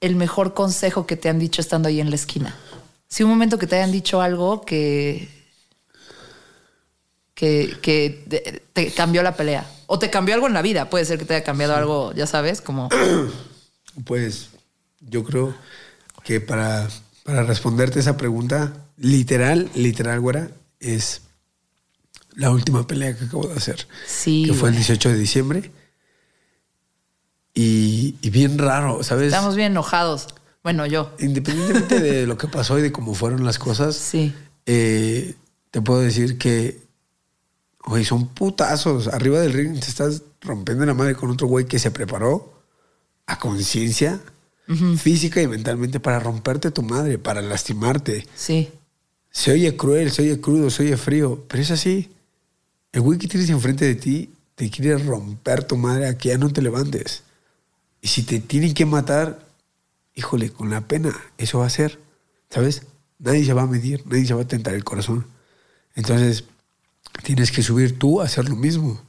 el 0.00 0.16
mejor 0.16 0.54
consejo 0.54 1.06
que 1.06 1.16
te 1.16 1.28
han 1.28 1.38
dicho 1.38 1.60
estando 1.60 1.88
ahí 1.88 2.00
en 2.00 2.10
la 2.10 2.16
esquina? 2.16 2.56
Si 3.08 3.22
un 3.22 3.30
momento 3.30 3.58
que 3.58 3.68
te 3.68 3.76
hayan 3.76 3.92
dicho 3.92 4.20
algo 4.20 4.62
que 4.62 5.28
que, 7.42 7.76
que 7.82 8.24
te, 8.28 8.62
te 8.72 8.92
cambió 8.92 9.20
la 9.24 9.34
pelea. 9.34 9.68
O 9.88 9.98
te 9.98 10.10
cambió 10.10 10.32
algo 10.36 10.46
en 10.46 10.52
la 10.52 10.62
vida. 10.62 10.88
Puede 10.88 11.04
ser 11.04 11.18
que 11.18 11.24
te 11.24 11.34
haya 11.34 11.42
cambiado 11.44 11.74
algo, 11.74 12.12
ya 12.14 12.28
sabes, 12.28 12.60
como... 12.60 12.88
Pues 14.04 14.50
yo 15.00 15.24
creo 15.24 15.52
que 16.22 16.40
para, 16.40 16.88
para 17.24 17.42
responderte 17.42 17.98
esa 17.98 18.16
pregunta, 18.16 18.72
literal, 18.96 19.68
literal, 19.74 20.20
güera, 20.20 20.50
es 20.78 21.22
la 22.36 22.50
última 22.52 22.86
pelea 22.86 23.18
que 23.18 23.24
acabo 23.24 23.48
de 23.48 23.54
hacer. 23.56 23.88
Sí, 24.06 24.44
Que 24.46 24.54
fue 24.54 24.68
el 24.68 24.76
güey. 24.76 24.84
18 24.86 25.08
de 25.10 25.18
diciembre. 25.18 25.70
Y, 27.54 28.14
y 28.22 28.30
bien 28.30 28.56
raro, 28.56 29.02
¿sabes? 29.02 29.26
Estamos 29.26 29.56
bien 29.56 29.72
enojados. 29.72 30.28
Bueno, 30.62 30.86
yo. 30.86 31.10
Independientemente 31.18 31.98
de 32.00 32.26
lo 32.28 32.38
que 32.38 32.46
pasó 32.48 32.78
y 32.78 32.82
de 32.82 32.92
cómo 32.92 33.14
fueron 33.14 33.44
las 33.44 33.58
cosas, 33.58 33.96
Sí. 33.96 34.32
eh, 34.64 35.34
te 35.72 35.82
puedo 35.82 36.00
decir 36.00 36.38
que, 36.38 36.80
güey, 37.84 38.04
son 38.04 38.28
putazos. 38.28 39.08
Arriba 39.08 39.40
del 39.40 39.52
ring 39.52 39.78
te 39.80 39.88
estás 39.88 40.22
rompiendo 40.40 40.84
la 40.86 40.94
madre 40.94 41.14
con 41.14 41.30
otro 41.30 41.46
güey 41.46 41.66
que 41.66 41.78
se 41.78 41.90
preparó 41.90 42.52
a 43.26 43.38
conciencia 43.38 44.20
física 44.96 45.42
y 45.42 45.46
mentalmente 45.46 46.00
para 46.00 46.18
romperte 46.18 46.70
tu 46.70 46.82
madre, 46.82 47.18
para 47.18 47.42
lastimarte. 47.42 48.26
Sí. 48.34 48.70
Se 49.30 49.52
oye 49.52 49.76
cruel, 49.76 50.10
se 50.10 50.22
oye 50.22 50.40
crudo, 50.40 50.70
se 50.70 50.84
oye 50.84 50.96
frío, 50.96 51.44
pero 51.48 51.62
es 51.62 51.70
así. 51.70 52.10
El 52.92 53.02
güey 53.02 53.18
que 53.18 53.28
tienes 53.28 53.50
enfrente 53.50 53.84
de 53.84 53.94
ti 53.94 54.32
te 54.54 54.70
quiere 54.70 54.96
romper 54.98 55.64
tu 55.64 55.76
madre 55.76 56.06
a 56.08 56.16
que 56.16 56.30
ya 56.30 56.38
no 56.38 56.50
te 56.52 56.62
levantes. 56.62 57.22
Y 58.00 58.08
si 58.08 58.22
te 58.22 58.40
tienen 58.40 58.74
que 58.74 58.86
matar, 58.86 59.46
híjole, 60.14 60.50
con 60.50 60.70
la 60.70 60.82
pena, 60.82 61.18
eso 61.38 61.58
va 61.58 61.66
a 61.66 61.70
ser, 61.70 61.98
¿sabes? 62.50 62.82
Nadie 63.18 63.44
se 63.44 63.52
va 63.52 63.62
a 63.62 63.66
medir, 63.66 64.06
nadie 64.06 64.26
se 64.26 64.34
va 64.34 64.42
a 64.42 64.48
tentar 64.48 64.74
el 64.74 64.84
corazón. 64.84 65.26
Entonces, 65.94 66.44
tienes 67.24 67.50
que 67.52 67.62
subir 67.62 67.98
tú 67.98 68.20
a 68.20 68.24
hacer 68.24 68.48
lo 68.48 68.56
mismo. 68.56 69.00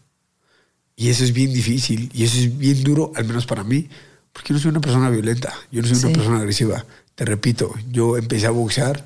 Y 0.96 1.10
eso 1.10 1.24
es 1.24 1.34
bien 1.34 1.54
difícil 1.54 2.12
y 2.14 2.24
eso 2.24 2.38
es 2.38 2.58
bien 2.58 2.84
duro, 2.84 3.12
al 3.16 3.26
menos 3.26 3.46
para 3.46 3.64
mí, 3.64 3.90
porque 4.32 4.50
yo 4.50 4.54
no 4.56 4.60
soy 4.60 4.70
una 4.72 4.82
persona 4.82 5.10
violenta, 5.10 5.54
yo 5.72 5.82
no 5.82 5.88
soy 5.88 5.98
Sí. 5.98 6.06
una 6.06 6.14
persona 6.16 6.38
agresiva. 6.38 6.86
Te 7.16 7.26
repito, 7.26 7.74
yo 7.90 8.18
empecé 8.18 8.46
a 8.48 8.52
boxear 8.52 9.06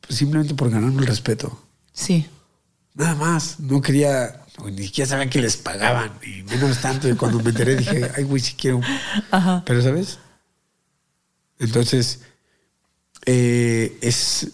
pues, 0.00 0.18
simplemente 0.18 0.54
por 0.54 0.70
ganarme 0.70 1.00
el 1.02 1.06
respeto. 1.08 1.60
Sí. 1.92 2.26
Nada 2.94 3.14
más. 3.14 3.60
No 3.60 3.80
quería, 3.82 4.42
ni 4.64 4.84
siquiera 4.84 5.08
sabía 5.10 5.28
que 5.28 5.40
les 5.40 5.56
pagaban, 5.56 6.12
y 6.24 6.42
menos 6.44 6.80
tanto. 6.80 7.08
Y 7.08 7.14
cuando 7.14 7.40
me 7.42 7.50
enteré 7.50 7.76
dije, 7.76 8.10
ay, 8.16 8.24
güey, 8.24 8.40
si 8.40 8.54
quiero. 8.54 8.80
Ajá. 9.30 9.62
Pero, 9.66 9.82
¿sabes? 9.82 10.18
Entonces, 11.58 12.20
eh, 13.26 13.98
es, 14.00 14.48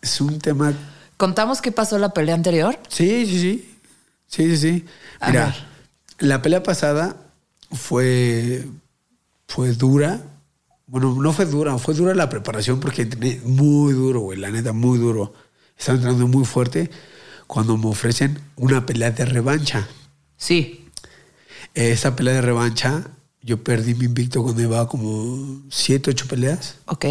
es 0.00 0.20
un 0.20 0.38
tema. 0.38 0.72
¿Contamos 1.16 1.60
qué 1.60 1.72
pasó 1.72 1.98
la 1.98 2.10
pelea 2.10 2.34
anterior? 2.34 2.78
Sí, 2.88 3.26
sí, 3.26 3.40
sí. 3.40 3.70
Sí, 4.26 4.50
sí, 4.50 4.56
sí. 4.56 4.84
Mira, 5.26 5.54
la 6.18 6.42
pelea 6.42 6.62
pasada 6.62 7.16
fue, 7.70 8.66
fue 9.46 9.72
dura. 9.72 10.22
Bueno, 10.86 11.14
no 11.14 11.32
fue 11.32 11.46
dura, 11.46 11.76
fue 11.78 11.94
dura 11.94 12.14
la 12.14 12.28
preparación 12.28 12.80
porque 12.80 13.02
entrené 13.02 13.40
muy 13.44 13.92
duro, 13.94 14.20
güey, 14.20 14.38
la 14.38 14.50
neta, 14.50 14.72
muy 14.72 14.98
duro. 14.98 15.32
Estaba 15.78 15.96
entrenando 15.96 16.26
muy 16.28 16.44
fuerte 16.44 16.90
cuando 17.46 17.76
me 17.76 17.86
ofrecen 17.86 18.38
una 18.56 18.84
pelea 18.86 19.10
de 19.10 19.24
revancha. 19.24 19.86
Sí. 20.36 20.88
Esa 21.74 22.14
pelea 22.16 22.34
de 22.34 22.42
revancha, 22.42 23.04
yo 23.42 23.62
perdí 23.62 23.94
mi 23.94 24.04
invicto 24.06 24.42
cuando 24.42 24.60
llevaba 24.60 24.88
como 24.88 25.62
7, 25.70 26.10
8 26.10 26.26
peleas 26.28 26.76
Ok. 26.86 27.04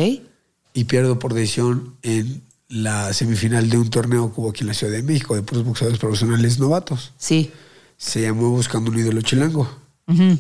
y 0.74 0.84
pierdo 0.86 1.20
por 1.20 1.34
decisión 1.34 1.96
en 2.04 2.42
la 2.70 3.14
semifinal 3.14 3.70
de 3.70 3.78
un 3.78 3.90
torneo 3.90 4.32
como 4.34 4.50
aquí 4.50 4.62
en 4.62 4.68
la 4.68 4.74
Ciudad 4.74 4.94
de 4.94 5.04
México 5.04 5.36
de 5.36 5.44
puros 5.44 5.64
boxeadores 5.66 6.00
profesionales 6.00 6.60
novatos. 6.60 7.14
Sí. 7.18 7.52
Se 7.98 8.22
llamó 8.22 8.50
Buscando 8.50 8.90
un 8.92 8.98
ídolo 9.00 9.22
chilango. 9.22 9.70
Ujú. 10.08 10.40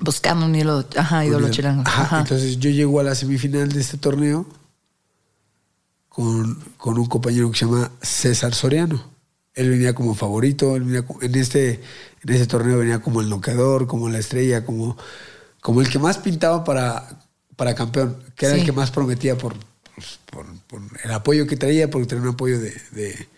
Buscando 0.00 0.44
un 0.46 0.54
hilo, 0.54 0.84
ajá, 0.96 1.24
ídolo 1.24 1.48
chilango. 1.50 1.82
Ajá, 1.86 2.02
Ajá. 2.02 2.18
Entonces 2.20 2.58
yo 2.58 2.68
llego 2.70 3.00
a 3.00 3.02
la 3.04 3.14
semifinal 3.14 3.70
de 3.72 3.80
este 3.80 3.96
torneo 3.96 4.46
con, 6.08 6.54
con 6.76 6.98
un 6.98 7.06
compañero 7.06 7.50
que 7.50 7.58
se 7.58 7.64
llama 7.66 7.90
César 8.02 8.54
Soriano. 8.54 9.02
Él 9.54 9.70
venía 9.70 9.94
como 9.94 10.14
favorito, 10.14 10.76
él 10.76 10.82
venía 10.84 11.06
como- 11.06 11.22
en, 11.22 11.34
este, 11.34 11.80
en 12.22 12.32
este 12.32 12.46
torneo 12.46 12.78
venía 12.78 12.98
como 13.00 13.20
el 13.20 13.28
noqueador, 13.30 13.86
como 13.86 14.08
la 14.08 14.18
estrella, 14.18 14.64
como, 14.66 14.96
como 15.62 15.80
el 15.80 15.88
que 15.88 15.98
más 15.98 16.18
pintaba 16.18 16.62
para, 16.64 17.20
para 17.56 17.74
campeón, 17.74 18.18
que 18.34 18.46
era 18.46 18.54
Sí. 18.54 18.60
el 18.60 18.66
que 18.66 18.72
más 18.72 18.90
prometía 18.90 19.38
por, 19.38 19.54
por, 20.30 20.46
por 20.66 20.80
el 21.04 21.10
apoyo 21.12 21.46
que 21.46 21.56
traía, 21.56 21.90
porque 21.90 22.06
tenía 22.08 22.22
un 22.24 22.30
apoyo 22.34 22.58
de, 22.60 22.70
de- 22.92 23.28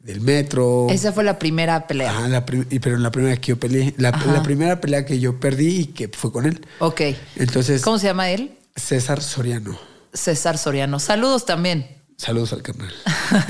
del 0.00 0.20
metro. 0.20 0.88
Esa 0.90 1.12
fue 1.12 1.22
la 1.22 1.38
primera 1.38 1.86
pelea. 1.86 2.10
Ajá, 2.10 2.28
la 2.28 2.44
prim- 2.44 2.66
pero 2.80 2.96
la 2.98 3.12
primera 3.12 3.36
que 3.36 3.48
yo 3.50 3.60
peleé, 3.60 3.94
la, 3.98 4.10
primera 4.42 4.80
pelea 4.80 5.04
que 5.06 5.20
yo 5.20 5.38
perdí 5.38 5.78
y 5.78 5.86
que 5.86 6.08
fue 6.08 6.32
con 6.32 6.44
él. 6.46 6.60
Ok. 6.80 7.02
Entonces, 7.36 7.82
¿Cómo 7.82 7.98
se 7.98 8.06
llama 8.08 8.28
él? 8.30 8.58
César 8.74 9.22
Soriano. 9.22 9.78
César 10.12 10.58
Soriano. 10.58 10.98
Saludos 10.98 11.46
también. 11.46 11.86
Saludos 12.16 12.52
al 12.52 12.62
carnal. 12.62 12.92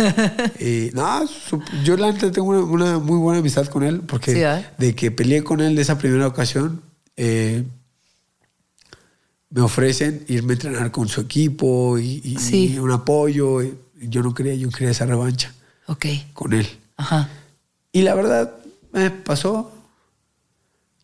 y 0.60 0.90
no, 0.94 1.24
yo 1.84 1.96
la 1.96 2.12
tengo 2.14 2.44
una, 2.48 2.60
una 2.60 2.98
muy 2.98 3.18
buena 3.18 3.40
amistad 3.40 3.66
con 3.66 3.82
él 3.82 4.00
porque 4.00 4.32
Sí, 4.34 4.40
¿eh? 4.42 4.66
de 4.78 4.94
que 4.94 5.10
peleé 5.10 5.42
con 5.42 5.60
él 5.60 5.74
de 5.74 5.82
esa 5.82 5.96
primera 5.98 6.26
ocasión, 6.26 6.82
eh, 7.16 7.64
me 9.54 9.60
ofrecen 9.60 10.24
irme 10.28 10.52
a 10.52 10.54
entrenar 10.54 10.90
con 10.90 11.08
su 11.08 11.20
equipo 11.20 11.98
y, 11.98 12.20
y- 12.24 12.36
Sí. 12.38 12.72
y 12.74 12.78
un 12.78 12.90
apoyo. 12.90 13.60
yo 14.00 14.22
no 14.22 14.34
quería, 14.34 14.54
yo 14.56 14.68
quería 14.70 14.90
esa 14.90 15.06
revancha 15.06 15.54
con 16.32 16.52
él. 16.54 16.66
Ajá. 16.96 17.28
Y 17.92 18.02
la 18.02 18.14
verdad, 18.14 18.52
me 18.92 19.10
pasó. 19.10 19.70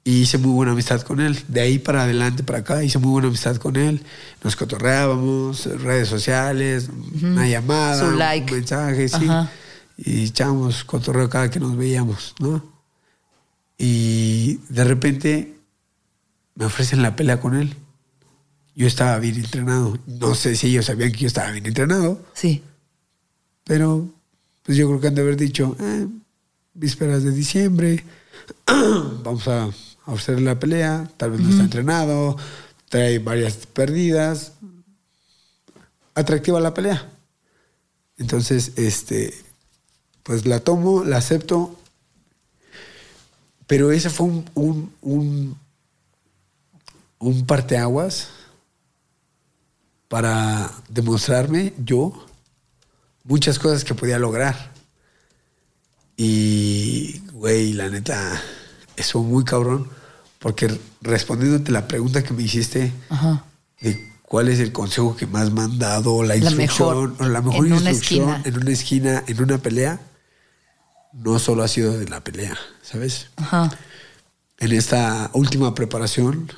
Y 0.03 0.23
hice 0.23 0.39
muy 0.39 0.53
buena 0.53 0.73
amistad 0.73 1.03
con 1.03 1.21
él. 1.21 1.39
De 1.49 1.61
ahí 1.61 1.79
para 1.79 2.05
adelante, 2.05 2.43
para 2.43 2.61
acá, 2.61 2.83
hice 2.83 2.99
muy 2.99 3.11
buena 3.11 3.29
amistad 3.29 3.57
con 3.57 3.77
él. 3.77 4.01
Nos 4.43 4.57
cotorreábamos, 4.57 5.67
redes 5.83 6.09
sociales, 6.09 6.89
una 7.23 7.47
llamada, 7.47 8.09
un 8.09 8.19
like. 8.19 8.53
mensaje, 8.53 9.09
sí. 9.09 9.27
Ajá. 9.27 9.51
Y 9.99 10.25
echábamos 10.25 10.83
cotorreo 10.85 11.29
cada 11.29 11.51
que 11.51 11.61
nos 11.61 11.77
veíamos, 11.77 12.35
¿no? 12.41 12.65
Y 13.77 14.57
de 14.71 14.85
repente 14.85 15.59
me 16.55 16.65
ofrecen 16.65 17.03
la 17.03 17.15
pelea 17.15 17.41
con 17.41 17.55
él. 17.55 17.77
Yo 18.79 18.87
estaba 18.87 19.19
bien 19.19 19.35
entrenado. 19.35 19.99
No 20.07 20.37
sé 20.37 20.55
si 20.55 20.69
ellos 20.69 20.87
sabían 20.87 21.11
que 21.11 21.19
yo 21.19 21.27
estaba 21.27 21.51
bien 21.51 21.67
entrenado. 21.67 22.25
Sí. 22.33 22.63
Pero 23.65 24.09
pues 24.63 24.79
yo 24.79 24.87
creo 24.87 25.01
que 25.01 25.09
han 25.09 25.17
de 25.17 25.23
haber 25.23 25.37
dicho, 25.37 25.77
eh, 25.81 26.07
vísperas 26.75 27.25
de 27.25 27.33
diciembre, 27.33 28.05
vamos 29.25 29.49
a, 29.49 29.65
a 29.65 30.13
hacer 30.13 30.41
la 30.41 30.61
pelea, 30.61 31.11
tal 31.17 31.33
vez 31.33 31.41
no 31.41 31.51
está 31.51 31.65
entrenado, 31.65 32.37
trae 32.89 33.19
varias 33.19 33.67
perdidas. 33.67 34.53
Atractiva 36.15 36.61
la 36.61 36.73
pelea. 36.73 37.11
Entonces, 38.17 38.75
este, 38.77 39.35
pues 40.23 40.47
la 40.47 40.61
tomo, 40.61 41.03
la 41.03 41.17
acepto. 41.17 41.77
Pero 43.67 43.91
ese 43.91 44.09
fue 44.09 44.29
un, 44.29 44.45
un, 44.55 44.93
un, 45.01 45.59
un 47.19 47.45
parteaguas 47.45 48.38
para 50.09 50.71
demostrarme 50.89 51.73
yo 51.85 52.27
muchas 53.25 53.59
cosas 53.59 53.85
que 53.85 53.95
podía 53.95 54.19
lograr. 54.19 54.73
Y, 56.17 57.21
güey, 57.33 57.73
la 57.75 57.89
neta, 57.89 58.41
eso 58.97 59.23
muy 59.23 59.45
cabrón, 59.45 59.89
porque 60.39 60.79
respondiéndote 61.01 61.71
la 61.71 61.87
pregunta 61.87 62.25
que 62.25 62.33
me 62.35 62.43
hiciste 62.43 62.93
Ajá. 63.09 63.45
de 63.81 64.13
cuál 64.23 64.49
es 64.49 64.59
el 64.59 64.73
consejo 64.73 65.17
que 65.17 65.27
más 65.27 65.53
me 65.53 65.61
han 65.63 65.79
dado, 65.79 66.23
la 66.23 66.29
La 66.29 66.37
instrucción, 66.37 67.13
mejor, 67.13 67.15
o 67.21 67.29
la 67.29 67.41
mejor 67.43 67.67
en 67.67 67.73
una 67.75 67.91
instrucción 67.91 68.29
esquina. 68.31 68.43
en 68.45 68.57
una 68.63 68.71
esquina, 68.73 69.25
en 69.27 69.43
una 69.43 69.59
pelea, 69.59 70.01
no 71.13 71.39
solo 71.39 71.63
ha 71.63 71.69
sido 71.69 71.97
de 71.99 72.09
la 72.09 72.23
pelea, 72.25 72.57
¿sabes? 72.83 73.29
Ajá. 73.37 73.71
En 74.59 74.73
esta 74.73 75.31
última 75.35 75.75
preparación, 75.75 76.51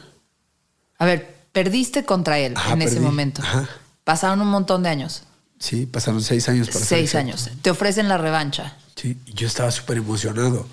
A 0.99 1.05
ver, 1.05 1.40
perdiste 1.53 2.05
contra 2.05 2.39
él 2.39 2.55
Ajá, 2.57 2.73
en 2.75 2.83
ese 2.83 3.01
momento. 3.01 3.43
Ajá. 3.43 3.69
Pasaron 4.05 4.41
un 4.41 4.49
montón 4.49 4.83
de 4.83 4.89
años. 4.89 5.23
sí, 5.59 5.87
pasaron 5.87 6.23
seis 6.23 6.49
años 6.49 6.69
para 6.71 6.85
Seis 6.85 7.15
años. 7.15 7.51
Te 7.63 7.71
ofrecen 7.71 8.09
la 8.09 8.19
revancha. 8.19 8.77
Sí, 8.97 9.17
yo 9.27 9.47
estaba 9.47 9.71
súper 9.71 9.99
emocionado. 9.99 10.67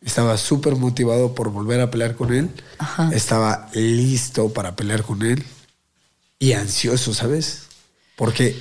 Estaba 0.00 0.36
súper 0.36 0.76
motivado 0.76 1.34
por 1.34 1.50
volver 1.50 1.80
a 1.80 1.90
pelear 1.90 2.14
con 2.14 2.32
él. 2.32 2.50
Ajá. 2.78 3.10
Estaba 3.12 3.68
listo 3.74 4.52
para 4.52 4.76
pelear 4.76 5.02
con 5.02 5.22
él. 5.22 5.44
Y 6.38 6.52
ansioso, 6.52 7.14
¿sabes? 7.14 7.64
Porque, 8.14 8.56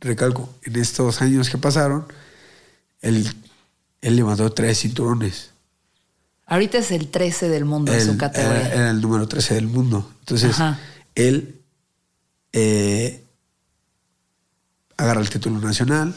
recalco, 0.00 0.48
en 0.62 0.76
estos 0.76 1.20
años 1.20 1.50
que 1.50 1.58
pasaron, 1.58 2.06
él, 3.02 3.30
él 4.00 4.16
levantó 4.16 4.50
tres 4.52 4.80
cinturones. 4.80 5.50
Ahorita 6.52 6.76
es 6.76 6.90
el 6.90 7.08
13 7.08 7.48
del 7.48 7.64
mundo 7.64 7.94
en 7.94 8.04
su 8.04 8.18
categoría. 8.18 8.66
Era, 8.66 8.74
era 8.74 8.90
el 8.90 9.00
número 9.00 9.26
13 9.26 9.54
del 9.54 9.68
mundo. 9.68 10.12
Entonces, 10.20 10.50
Ajá. 10.50 10.78
él 11.14 11.62
eh, 12.52 13.24
agarra 14.98 15.22
el 15.22 15.30
título 15.30 15.58
nacional, 15.60 16.14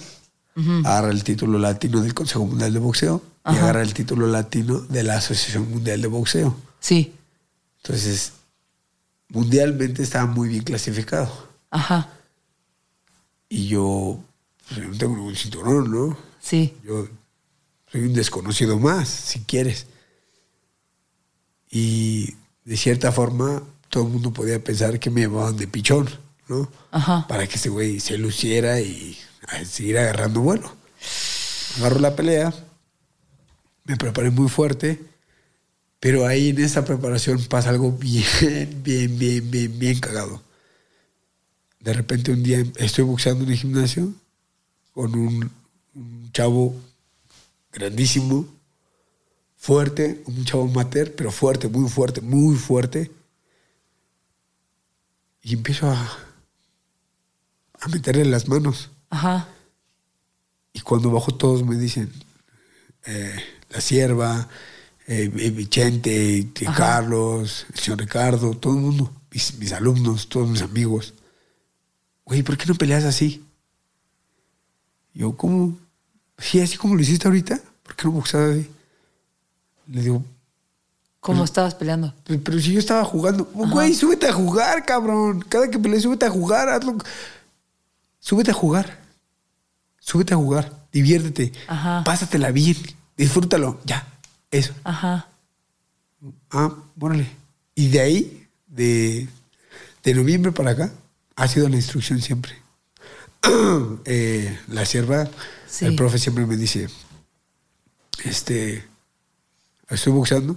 agarra 0.83 1.11
el 1.11 1.23
título 1.23 1.57
latino 1.57 2.01
del 2.01 2.13
Consejo 2.13 2.45
Mundial 2.45 2.73
de 2.73 2.79
Boxeo 2.79 3.21
y 3.45 3.55
agarra 3.55 3.81
el 3.81 3.93
título 3.93 4.27
latino 4.27 4.81
de 4.81 5.03
la 5.03 5.15
Asociación 5.15 5.71
Mundial 5.71 6.01
de 6.01 6.07
Boxeo. 6.09 6.53
Sí. 6.81 7.13
Entonces, 7.77 8.33
mundialmente 9.29 10.03
estaba 10.03 10.25
muy 10.25 10.49
bien 10.49 10.63
clasificado. 10.63 11.31
Ajá. 11.71 12.09
Y 13.47 13.69
yo, 13.69 14.19
pues, 14.67 14.81
yo 14.81 14.89
no 14.89 14.97
tengo 14.97 15.15
ningún 15.15 15.35
cinturón, 15.37 15.89
¿no? 15.89 16.17
Sí. 16.41 16.75
Yo 16.83 17.07
soy 17.89 18.01
un 18.01 18.13
desconocido 18.13 18.77
más, 18.77 19.07
si 19.07 19.39
quieres. 19.39 19.87
Y 21.75 22.33
de 22.63 22.77
cierta 22.77 23.11
forma, 23.11 23.61
todo 23.89 24.05
el 24.05 24.09
mundo 24.09 24.31
podía 24.31 24.63
pensar 24.63 24.97
que 24.97 25.09
me 25.09 25.23
llamaban 25.23 25.57
de 25.57 25.67
pichón, 25.67 26.09
¿no? 26.47 26.71
Ajá. 26.89 27.27
Para 27.27 27.45
que 27.47 27.55
ese 27.55 27.67
güey 27.67 27.99
se 27.99 28.17
luciera 28.17 28.79
y 28.79 29.17
seguir 29.65 29.97
agarrando 29.97 30.39
vuelo. 30.39 30.71
Agarro 31.77 31.99
la 31.99 32.15
pelea, 32.15 32.53
me 33.83 33.97
preparé 33.97 34.29
muy 34.29 34.47
fuerte, 34.47 35.03
pero 35.99 36.25
ahí 36.25 36.51
en 36.51 36.63
esa 36.63 36.85
preparación 36.85 37.43
pasa 37.43 37.71
algo 37.71 37.91
bien, 37.91 38.23
bien, 38.81 39.19
bien, 39.19 39.51
bien, 39.51 39.77
bien 39.77 39.99
cagado. 39.99 40.41
De 41.81 41.91
repente 41.91 42.31
un 42.31 42.41
día 42.41 42.63
estoy 42.77 43.03
boxeando 43.03 43.43
en 43.43 43.51
el 43.51 43.57
gimnasio 43.57 44.13
con 44.93 45.13
un, 45.13 45.51
un 45.93 46.31
chavo 46.31 46.73
grandísimo, 47.73 48.47
fuerte, 49.65 50.21
un 50.27 50.45
chavo 50.45 50.67
mater, 50.67 51.15
pero 51.15 51.31
fuerte, 51.31 51.67
muy 51.67 51.89
fuerte, 51.89 52.21
muy 52.21 52.55
fuerte. 52.55 53.11
Y 55.41 55.55
empiezo 55.55 55.89
a, 55.89 56.17
a 57.79 57.87
meterle 57.87 58.25
las 58.25 58.47
manos. 58.47 58.91
Ajá. 59.09 59.49
Y 60.71 60.81
cuando 60.81 61.09
bajo 61.09 61.33
todos 61.33 61.65
me 61.65 61.77
dicen, 61.77 62.13
eh, 63.07 63.35
la 63.71 63.81
sierva, 63.81 64.47
eh, 65.07 65.31
eh, 65.35 65.49
Vicente, 65.49 66.47
Ajá. 66.67 66.77
Carlos, 66.77 67.65
el 67.73 67.79
señor 67.79 68.01
Ricardo, 68.01 68.55
todo 68.55 68.73
el 68.75 68.81
mundo, 68.81 69.11
mis, 69.31 69.57
mis 69.57 69.71
alumnos, 69.73 70.29
todos 70.29 70.47
mis 70.47 70.61
amigos. 70.61 71.15
Güey, 72.23 72.43
¿por 72.43 72.55
qué 72.55 72.67
no 72.67 72.75
peleas 72.75 73.03
así? 73.03 73.43
Yo, 75.11 75.35
¿cómo? 75.35 75.75
Sí, 76.37 76.61
así 76.61 76.77
como 76.77 76.93
lo 76.93 77.01
hiciste 77.01 77.27
ahorita. 77.27 77.59
¿Por 77.81 77.95
qué 77.95 78.03
no 78.03 78.11
boxeas 78.11 78.51
así? 78.51 78.74
Le 79.87 80.01
digo, 80.01 80.23
¿Cómo 81.19 81.43
estabas 81.43 81.73
peleando? 81.73 82.13
pero, 82.23 82.39
pero 82.43 82.59
si 82.59 82.71
yo 82.73 82.79
estaba 82.79 83.03
jugando. 83.03 83.45
Güey, 83.45 83.93
súbete 83.95 84.27
a 84.27 84.33
jugar, 84.33 84.85
cabrón. 84.85 85.41
Cada 85.49 85.69
que 85.71 85.79
pelees, 85.79 86.03
súbete 86.03 86.25
a 86.25 86.29
jugar. 86.29 86.69
Hazlo. 86.69 86.97
Súbete 88.19 88.51
a 88.51 88.53
jugar. 88.53 88.99
Súbete 89.99 90.33
a 90.35 90.37
jugar. 90.37 90.71
Diviértete. 90.91 91.51
Ajá. 91.67 92.03
Pásatela 92.03 92.51
bien. 92.51 92.77
Disfrútalo. 93.17 93.79
Ya. 93.85 94.07
Eso. 94.51 94.73
Ajá. 94.83 95.27
Ah, 96.51 96.71
órale. 96.99 97.27
Y 97.73 97.87
de 97.89 97.99
ahí, 98.01 98.47
de, 98.67 99.27
de 100.03 100.13
noviembre 100.13 100.51
para 100.51 100.71
acá, 100.71 100.91
ha 101.35 101.47
sido 101.47 101.67
la 101.69 101.75
instrucción 101.75 102.21
siempre. 102.21 102.53
Eh, 104.05 104.59
la 104.69 104.85
sierva, 104.85 105.27
Sí. 105.67 105.85
el 105.85 105.95
profe 105.95 106.17
siempre 106.19 106.45
me 106.45 106.55
dice, 106.55 106.87
este, 108.23 108.83
estoy 109.89 110.13
boxeando. 110.13 110.53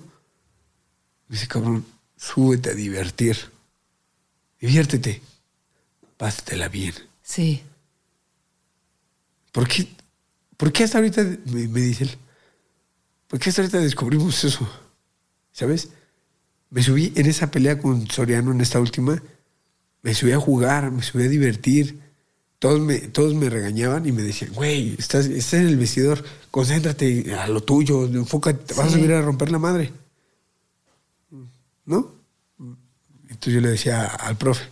Me 1.28 1.34
dice, 1.34 1.46
cabrón, 1.46 1.84
súbete 2.16 2.70
a 2.70 2.74
divertir. 2.74 3.36
Diviértete. 4.60 5.22
Pásatela 6.16 6.68
bien. 6.68 6.94
Sí. 7.22 7.62
¿Por 9.52 9.68
qué, 9.68 9.88
por 10.56 10.72
qué 10.72 10.84
hasta 10.84 10.98
ahorita, 10.98 11.22
me, 11.46 11.68
me 11.68 11.80
dice 11.80 12.04
él, 12.04 12.16
por 13.26 13.38
qué 13.38 13.50
hasta 13.50 13.62
ahorita 13.62 13.78
descubrimos 13.78 14.42
eso? 14.44 14.68
¿Sabes? 15.52 15.88
Me 16.70 16.82
subí 16.82 17.12
en 17.16 17.26
esa 17.26 17.50
pelea 17.50 17.78
con 17.78 18.08
Soriano, 18.10 18.52
en 18.52 18.60
esta 18.60 18.80
última, 18.80 19.22
me 20.02 20.14
subí 20.14 20.32
a 20.32 20.40
jugar, 20.40 20.90
me 20.90 21.02
subí 21.02 21.24
a 21.24 21.28
divertir. 21.28 22.07
Todos 22.58 22.80
me, 22.80 22.98
todos 22.98 23.34
me 23.34 23.48
regañaban 23.48 24.04
y 24.06 24.12
me 24.12 24.22
decían, 24.22 24.52
güey, 24.52 24.96
estás, 24.98 25.26
estás 25.26 25.60
en 25.60 25.68
el 25.68 25.76
vestidor, 25.76 26.24
concéntrate 26.50 27.32
a 27.34 27.46
lo 27.46 27.60
tuyo, 27.62 28.04
enfócate, 28.06 28.64
te 28.64 28.74
vas 28.74 28.86
a 28.86 28.90
Sí. 28.90 28.96
subir 28.96 29.12
a 29.12 29.22
romper 29.22 29.50
la 29.52 29.58
madre. 29.60 29.92
¿No? 31.86 32.12
Entonces 33.28 33.54
yo 33.54 33.60
le 33.60 33.68
decía 33.70 34.04
al 34.06 34.36
profe, 34.36 34.64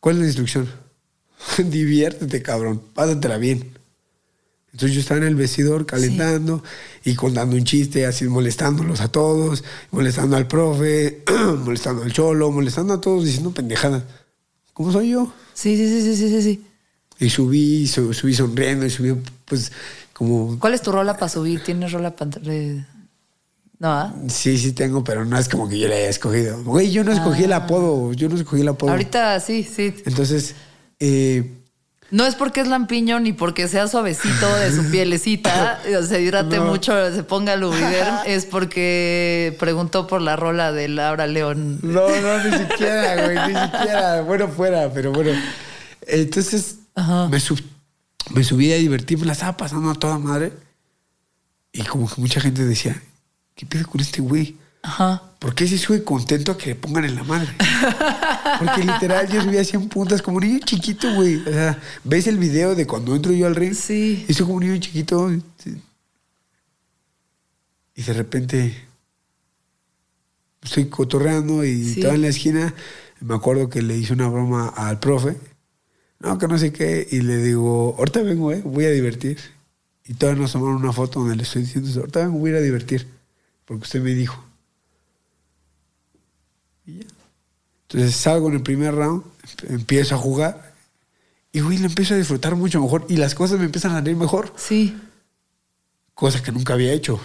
¿cuál 0.00 0.16
es 0.16 0.20
la 0.20 0.26
instrucción? 0.26 0.70
Diviértete, 1.58 2.42
cabrón, 2.42 2.80
pásatela 2.94 3.36
bien. 3.38 3.72
Entonces 4.72 4.94
yo 4.94 5.00
estaba 5.00 5.18
en 5.18 5.26
el 5.26 5.34
vestidor 5.36 5.86
calentando 5.86 6.62
y 7.04 7.14
contando 7.14 7.56
un 7.56 7.64
chiste, 7.64 8.04
así 8.06 8.26
molestándolos 8.26 9.00
a 9.00 9.08
todos, 9.08 9.64
molestando 9.90 10.36
al 10.36 10.46
profe, 10.46 11.24
molestando 11.64 12.02
al 12.02 12.12
cholo, 12.12 12.50
molestando 12.52 12.92
a 12.94 13.00
todos, 13.00 13.24
diciendo 13.24 13.52
pendejadas. 13.52 14.04
¿Cómo 14.74 14.92
soy 14.92 15.10
yo? 15.10 15.32
Sí, 15.54 15.76
sí, 15.76 15.88
sí, 15.88 16.02
sí, 16.02 16.16
sí, 16.16 16.28
sí, 16.28 16.42
sí. 16.42 16.65
Y 17.18 17.30
subí, 17.30 17.86
su- 17.86 18.12
subí 18.12 18.34
sonriendo 18.34 18.84
y 18.86 18.90
subí 18.90 19.14
pues 19.44 19.72
como... 20.12 20.58
¿Cuál 20.58 20.74
es 20.74 20.82
tu 20.82 20.92
rola 20.92 21.14
para 21.14 21.28
subir? 21.28 21.62
¿Tienes 21.64 21.92
rola 21.92 22.14
para... 22.14 22.30
No, 23.78 23.92
¿ah? 23.92 24.14
Sí, 24.28 24.56
sí 24.56 24.72
tengo, 24.72 25.04
pero 25.04 25.24
no 25.26 25.38
es 25.38 25.48
como 25.48 25.68
que 25.68 25.78
yo 25.78 25.86
la 25.88 25.96
haya 25.96 26.08
escogido. 26.08 26.62
Güey, 26.64 26.90
yo 26.90 27.04
no 27.04 27.12
escogí 27.12 27.44
el 27.44 27.52
apodo, 27.52 28.12
yo 28.14 28.28
no 28.28 28.36
escogí 28.36 28.62
el 28.62 28.68
apodo. 28.68 28.90
Ahorita 28.90 29.38
sí, 29.40 29.64
sí. 29.64 29.94
Entonces, 30.06 30.54
eh, 30.98 31.52
No 32.10 32.24
es 32.24 32.36
porque 32.36 32.60
es 32.62 32.68
lampiño 32.68 33.20
ni 33.20 33.34
porque 33.34 33.68
sea 33.68 33.86
suavecito 33.86 34.54
de 34.56 34.72
su 34.72 34.82
pielecita, 34.90 35.82
se 36.08 36.22
hidrate 36.22 36.56
No. 36.56 36.64
mucho, 36.66 37.14
se 37.14 37.22
ponga 37.22 37.54
lubriderm, 37.56 38.16
es 38.26 38.46
porque 38.46 39.54
preguntó 39.60 40.06
por 40.06 40.22
la 40.22 40.36
rola 40.36 40.72
de 40.72 40.88
Laura 40.88 41.26
León. 41.26 41.78
No, 41.82 42.08
no, 42.08 42.44
ni 42.44 42.56
siquiera, 42.56 43.24
güey, 43.24 43.36
ni 43.52 43.60
siquiera. 43.60 44.22
Bueno, 44.22 44.48
fuera, 44.48 44.90
pero 44.90 45.12
bueno. 45.12 45.32
Entonces, 46.06 46.76
Ajá. 46.96 47.28
me, 47.28 47.38
sub- 47.38 47.62
me 48.30 48.42
subí 48.42 48.72
a 48.72 48.76
divertir, 48.76 49.18
me 49.18 49.26
la 49.26 49.32
estaba 49.34 49.56
pasando 49.56 49.90
a 49.90 49.94
toda 49.94 50.18
madre. 50.18 50.52
Y 51.72 51.82
como 51.84 52.08
que 52.08 52.20
mucha 52.20 52.40
gente 52.40 52.64
decía, 52.64 53.00
¿qué 53.54 53.66
pedo 53.66 53.86
con 53.86 54.00
este 54.00 54.20
güey? 54.22 54.56
Ajá. 54.82 55.22
¿Por 55.38 55.54
qué 55.54 55.66
se 55.68 55.76
sube 55.78 56.02
contento 56.04 56.52
a 56.52 56.56
que 56.58 56.68
le 56.70 56.74
pongan 56.74 57.04
en 57.04 57.14
la 57.16 57.24
madre? 57.24 57.48
Porque 58.58 58.82
literal 58.84 59.28
yo 59.30 59.42
subía 59.42 59.62
100 59.64 59.88
puntas 59.88 60.22
como 60.22 60.38
un 60.38 60.44
niño 60.44 60.60
chiquito, 60.64 61.12
güey. 61.14 61.36
O 61.36 61.44
sea, 61.52 61.78
¿ves 62.04 62.26
el 62.28 62.38
video 62.38 62.74
de 62.74 62.86
cuando 62.86 63.14
entro 63.14 63.32
yo 63.32 63.46
al 63.46 63.54
ring? 63.56 63.74
Sí. 63.74 64.24
Y 64.28 64.32
soy 64.32 64.46
como 64.46 64.56
un 64.58 64.62
niño 64.66 64.78
chiquito. 64.80 65.30
Y 67.94 68.02
de 68.02 68.12
repente 68.12 68.86
estoy 70.62 70.86
cotorreando 70.88 71.64
y 71.64 71.84
Sí. 71.84 71.92
estaba 72.00 72.14
en 72.14 72.22
la 72.22 72.28
esquina. 72.28 72.74
Me 73.20 73.34
acuerdo 73.34 73.68
que 73.68 73.82
le 73.82 73.96
hice 73.96 74.12
una 74.12 74.28
broma 74.28 74.68
al 74.68 74.98
profe. 75.00 75.36
No, 76.18 76.38
que 76.38 76.48
no 76.48 76.58
sé 76.58 76.72
qué. 76.72 77.06
Y 77.10 77.20
le 77.20 77.38
digo, 77.38 77.94
ahorita 77.98 78.22
vengo, 78.22 78.52
eh, 78.52 78.62
voy 78.64 78.84
a 78.86 78.90
divertir. 78.90 79.38
Y 80.04 80.14
todavía 80.14 80.42
nos 80.42 80.52
tomaron 80.52 80.76
una 80.76 80.92
foto 80.92 81.20
donde 81.20 81.36
le 81.36 81.42
estoy 81.42 81.62
diciendo, 81.62 81.90
ahorita 82.00 82.20
vengo, 82.20 82.38
voy 82.38 82.50
a 82.50 82.52
ir 82.54 82.58
a 82.58 82.62
divertir. 82.62 83.08
Porque 83.64 83.82
usted 83.82 84.00
me 84.00 84.14
dijo. 84.14 84.42
Y 86.86 86.98
ya. 87.00 87.06
Entonces 87.82 88.14
salgo 88.16 88.48
en 88.48 88.54
el 88.54 88.62
primer 88.62 88.94
round, 88.94 89.24
em- 89.68 89.74
empiezo 89.76 90.14
a 90.14 90.18
jugar. 90.18 90.74
Y 91.52 91.60
güey, 91.60 91.78
lo 91.78 91.86
empiezo 91.86 92.14
a 92.14 92.16
disfrutar 92.18 92.54
mucho 92.56 92.80
mejor. 92.80 93.06
Y 93.08 93.16
las 93.16 93.34
cosas 93.34 93.58
me 93.58 93.64
empiezan 93.64 93.92
a 93.92 93.96
salir 93.96 94.16
mejor. 94.16 94.52
Sí. 94.56 94.96
Cosa 96.14 96.42
que 96.42 96.52
nunca 96.52 96.74
había 96.74 96.92
hecho. 96.92 97.20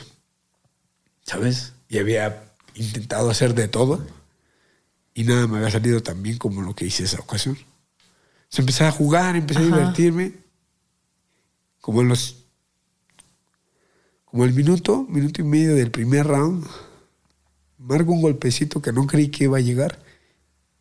¿Sabes? 1.23 1.73
Y 1.89 1.97
había 1.99 2.43
intentado 2.75 3.29
hacer 3.29 3.53
de 3.53 3.67
todo. 3.67 4.05
Y 5.13 5.23
nada 5.23 5.47
me 5.47 5.57
había 5.57 5.71
salido 5.71 6.01
tan 6.01 6.23
bien 6.23 6.37
como 6.37 6.61
lo 6.61 6.73
que 6.75 6.85
hice 6.85 7.03
esa 7.03 7.19
ocasión. 7.19 7.57
Entonces 8.51 8.59
empecé 8.59 8.83
a 8.83 8.91
jugar, 8.91 9.37
empecé 9.37 9.61
Ajá. 9.61 9.73
a 9.73 9.77
divertirme. 9.77 10.33
Como 11.79 12.01
en 12.01 12.09
los. 12.09 12.43
como 14.25 14.43
el 14.43 14.51
minuto, 14.51 15.05
minuto 15.07 15.39
y 15.39 15.45
medio 15.45 15.73
del 15.73 15.89
primer 15.89 16.27
round, 16.27 16.67
marco 17.77 18.11
un 18.11 18.21
golpecito 18.21 18.81
que 18.81 18.91
no 18.91 19.07
creí 19.07 19.29
que 19.29 19.45
iba 19.45 19.57
a 19.57 19.61
llegar 19.61 19.99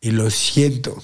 y 0.01 0.11
lo 0.11 0.29
siento. 0.29 1.01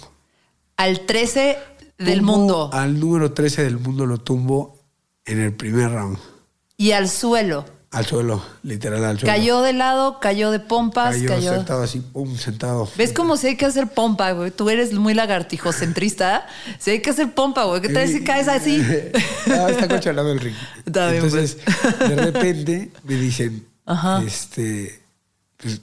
Al 0.76 1.06
13 1.06 1.58
del 2.00 2.20
Tumbo 2.20 2.38
mundo. 2.38 2.70
Al 2.74 3.00
número 3.00 3.32
13 3.32 3.64
del 3.64 3.80
mundo 3.80 4.06
lo 4.06 4.18
tumbo 4.18 4.78
en 5.24 5.40
el 5.40 5.54
primer 5.54 5.92
round. 5.92 6.18
Y 6.76 6.92
al 6.92 7.08
suelo. 7.08 7.64
Al 7.98 8.06
suelo, 8.06 8.44
literal 8.62 9.04
al 9.04 9.18
suelo. 9.18 9.34
Cayó 9.34 9.62
de 9.64 9.74
lado, 9.74 10.20
cayó 10.20 10.52
de 10.52 10.60
pompas, 10.60 11.16
Cayó 11.16 11.30
cayó. 11.30 11.56
sentado 11.56 11.82
así, 11.82 12.00
pum, 12.00 12.38
sentado. 12.38 12.88
¿Ves 12.96 13.12
cómo 13.12 13.38
si 13.38 13.48
hay 13.48 13.58
que 13.58 13.66
hacer 13.66 13.88
pompa, 13.88 14.34
güey? 14.34 14.52
Tú 14.52 14.70
eres 14.70 14.94
muy 14.94 15.16
lagartijocentrista. 15.16 16.46
Si 16.78 16.92
hay 16.92 17.02
que 17.02 17.10
hacer 17.10 17.34
pompa, 17.34 17.64
güey. 17.64 17.82
¿Qué 17.82 17.90
tal 17.90 18.08
si 18.08 18.24
caes 18.24 18.48
así? 18.48 18.84
ah, 19.48 19.70
está 19.72 19.88
coche 19.88 20.12
al 20.12 20.16
lado 20.16 20.30
del 20.30 20.40
ring. 20.40 20.54
Está 20.86 21.10
bien, 21.10 21.28
pues. 21.28 21.34
Entonces, 21.34 22.08
de 22.08 22.16
repente 22.18 22.92
me 23.04 23.16
dicen, 23.16 23.66
Ajá. 23.88 24.22
este, 24.22 25.02
pues, 25.58 25.82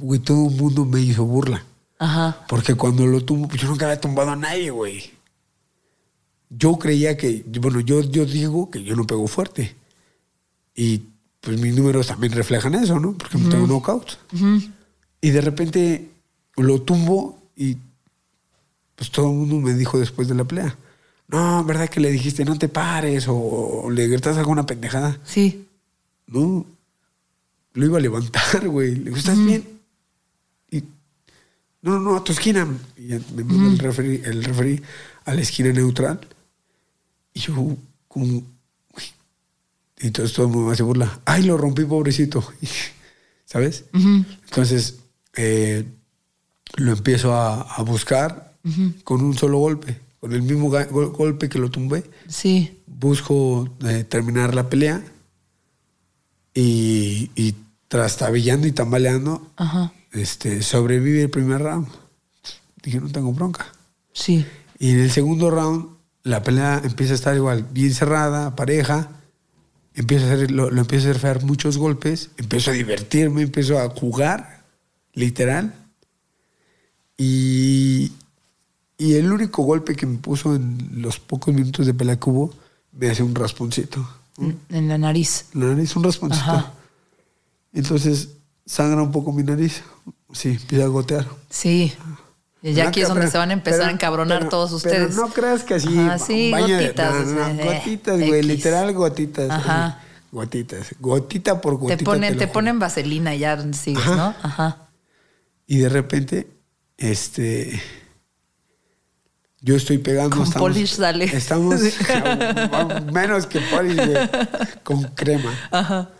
güey, 0.00 0.18
todo 0.18 0.48
el 0.48 0.56
mundo 0.56 0.84
me 0.84 1.00
hizo 1.00 1.24
burla. 1.24 1.64
Ajá. 2.00 2.44
Porque 2.48 2.74
cuando 2.74 3.06
lo 3.06 3.24
tumbo, 3.24 3.46
pues 3.46 3.62
yo 3.62 3.68
nunca 3.68 3.84
había 3.84 4.00
tumbado 4.00 4.30
a 4.30 4.36
nadie, 4.36 4.70
güey. 4.70 5.12
Yo 6.48 6.76
creía 6.76 7.16
que, 7.16 7.44
bueno, 7.60 7.78
yo, 7.78 8.00
yo 8.00 8.26
digo 8.26 8.68
que 8.68 8.82
yo 8.82 8.96
no 8.96 9.06
pego 9.06 9.28
fuerte. 9.28 9.76
Y 10.74 11.09
pues 11.40 11.60
mis 11.60 11.74
números 11.74 12.06
también 12.06 12.32
reflejan 12.32 12.74
eso, 12.74 12.98
¿no? 13.00 13.12
Porque 13.12 13.38
no 13.38 13.48
tengo 13.48 13.66
knockouts. 13.66 14.18
Y 15.20 15.30
de 15.30 15.40
repente 15.40 16.10
lo 16.56 16.82
tumbo 16.82 17.42
y 17.56 17.76
pues 18.96 19.10
todo 19.10 19.30
el 19.30 19.36
mundo 19.36 19.56
me 19.56 19.74
dijo 19.74 19.98
después 19.98 20.28
de 20.28 20.34
la 20.34 20.44
pelea. 20.44 20.76
No, 21.28 21.64
¿verdad 21.64 21.88
que 21.88 22.00
le 22.00 22.10
dijiste 22.10 22.44
no 22.44 22.58
te 22.58 22.68
pares 22.68 23.28
o, 23.28 23.36
o 23.36 23.90
le 23.90 24.08
gritas 24.08 24.36
alguna 24.36 24.66
pendejada? 24.66 25.18
Sí. 25.24 25.66
No, 26.26 26.66
lo 27.72 27.84
iba 27.84 27.98
a 27.98 28.00
levantar, 28.00 28.68
güey. 28.68 28.94
Le 28.94 29.04
digo, 29.04 29.16
¿estás 29.16 29.38
bien? 29.38 29.64
Y, 30.70 30.82
no, 31.82 31.92
no, 31.92 32.00
no, 32.00 32.16
a 32.16 32.24
tu 32.24 32.32
esquina. 32.32 32.66
Y 32.96 33.14
me 33.34 33.44
manda 33.44 33.70
el 33.70 33.78
referee, 33.78 34.22
el 34.24 34.44
referee 34.44 34.82
a 35.24 35.34
la 35.34 35.40
esquina 35.40 35.72
neutral. 35.72 36.20
Y 37.32 37.40
yo, 37.40 37.76
como. 38.08 38.42
Y 40.00 40.06
entonces 40.08 40.34
todo 40.34 40.46
el 40.46 40.52
mundo 40.52 40.70
hace 40.72 40.82
burla. 40.82 41.20
Ay, 41.26 41.42
lo 41.44 41.56
rompí, 41.56 41.84
pobrecito. 41.84 42.42
¿Sabes? 43.44 43.84
Entonces, 43.92 45.00
eh, 45.36 45.84
lo 46.76 46.92
empiezo 46.92 47.34
a, 47.34 47.62
a 47.62 47.82
buscar 47.82 48.54
con 49.04 49.22
un 49.22 49.36
solo 49.36 49.58
golpe. 49.58 50.00
Con 50.20 50.32
el 50.32 50.42
mismo 50.42 50.70
golpe 50.70 51.48
que 51.48 51.58
lo 51.58 51.70
tumbé 51.70 52.04
Sí. 52.28 52.78
busco 52.86 53.68
eh, 53.86 54.04
terminar 54.04 54.54
la 54.54 54.68
pelea 54.68 55.02
y, 56.54 57.30
y 57.34 57.54
trastabillando 57.88 58.66
y 58.66 58.72
tambaleando, 58.72 59.50
Ajá. 59.56 59.92
este, 60.12 60.62
sobrevive 60.62 61.22
el 61.22 61.30
primer 61.30 61.62
round. 61.62 61.88
Dije, 62.82 63.00
no 63.00 63.08
tengo 63.10 63.32
bronca. 63.32 63.66
Sí. 64.12 64.44
Y 64.78 64.90
en 64.90 65.00
el 65.00 65.10
segundo 65.10 65.50
round, 65.50 65.86
la 66.22 66.42
pelea 66.42 66.80
empieza 66.84 67.12
a 67.12 67.16
estar 67.16 67.34
igual, 67.36 67.66
bien 67.70 67.92
cerrada, 67.94 68.54
pareja. 68.56 69.10
Empiezo 70.00 70.24
a 70.24 70.32
hacer, 70.32 70.50
lo, 70.50 70.70
lo 70.70 70.80
empiezo 70.80 71.08
a 71.08 71.10
hacer 71.10 71.44
muchos 71.44 71.76
golpes, 71.76 72.30
empiezo 72.38 72.70
a 72.70 72.74
divertirme, 72.74 73.42
empiezo 73.42 73.78
a 73.78 73.90
jugar, 73.90 74.64
literal. 75.12 75.74
Y, 77.18 78.10
y 78.96 79.14
el 79.16 79.30
único 79.30 79.62
golpe 79.62 79.94
que 79.94 80.06
me 80.06 80.16
puso 80.16 80.54
en 80.56 81.02
los 81.02 81.20
pocos 81.20 81.52
minutos 81.52 81.84
de 81.84 81.92
pelea 81.92 82.18
que 82.18 82.30
hubo, 82.30 82.54
me 82.92 83.10
hace 83.10 83.22
un 83.22 83.34
rasponcito. 83.34 84.08
En 84.70 84.88
la 84.88 84.96
nariz. 84.96 85.48
La 85.52 85.66
nariz, 85.66 85.94
un 85.94 86.04
rasponcito. 86.04 86.44
Ajá. 86.44 86.72
Entonces, 87.74 88.30
sangra 88.64 89.02
un 89.02 89.12
poco 89.12 89.32
mi 89.32 89.42
nariz. 89.42 89.82
Sí, 90.32 90.48
empieza 90.48 90.84
a 90.84 90.88
gotear. 90.88 91.28
Sí. 91.50 91.92
Y 92.62 92.74
ya 92.74 92.84
No, 92.84 92.88
aquí 92.90 93.00
es 93.00 93.06
pero- 93.06 93.14
donde 93.14 93.30
se 93.30 93.38
van 93.38 93.50
a 93.50 93.52
empezar 93.54 93.78
pero- 93.80 93.90
a 93.90 93.92
encabronar 93.92 94.38
pero- 94.40 94.50
todos 94.50 94.72
ustedes. 94.72 95.14
Pero 95.14 95.26
no 95.26 95.32
creas 95.32 95.62
que 95.64 95.74
así. 95.74 95.98
Ajá, 95.98 96.18
sí, 96.18 96.50
baño 96.50 96.76
de- 96.76 96.82
gotitas. 96.88 97.26
no, 97.26 97.54
no, 97.54 97.64
gotitas, 97.64 98.20
güey. 98.20 98.42
Literal, 98.42 98.92
gotitas. 98.92 99.50
Ajá. 99.50 99.86
así, 99.86 100.06
Gotitas. 100.32 100.94
Gotita 101.00 101.60
por 101.60 101.74
gotita. 101.76 101.96
Te 101.96 102.04
ponen, 102.04 102.36
te 102.38 102.46
vaselina 102.78 103.34
y 103.34 103.40
ya 103.40 103.60
sigues, 103.72 104.02
Ajá. 104.06 104.14
¿no? 104.16 104.34
Ajá. 104.42 104.88
Y 105.66 105.78
de 105.78 105.88
repente, 105.88 106.46
este. 106.98 107.82
Yo 109.62 109.74
estoy 109.76 109.98
pegando. 109.98 110.36
Con 110.36 110.50
polish 110.52 110.94
sale. 110.96 111.24
Estamos. 111.24 111.80
menos 113.12 113.46
que 113.46 113.60
polish, 113.60 113.96
güey. 113.96 114.28
Con 114.84 115.02
crema. 115.14 115.52
Ajá. 115.70 116.10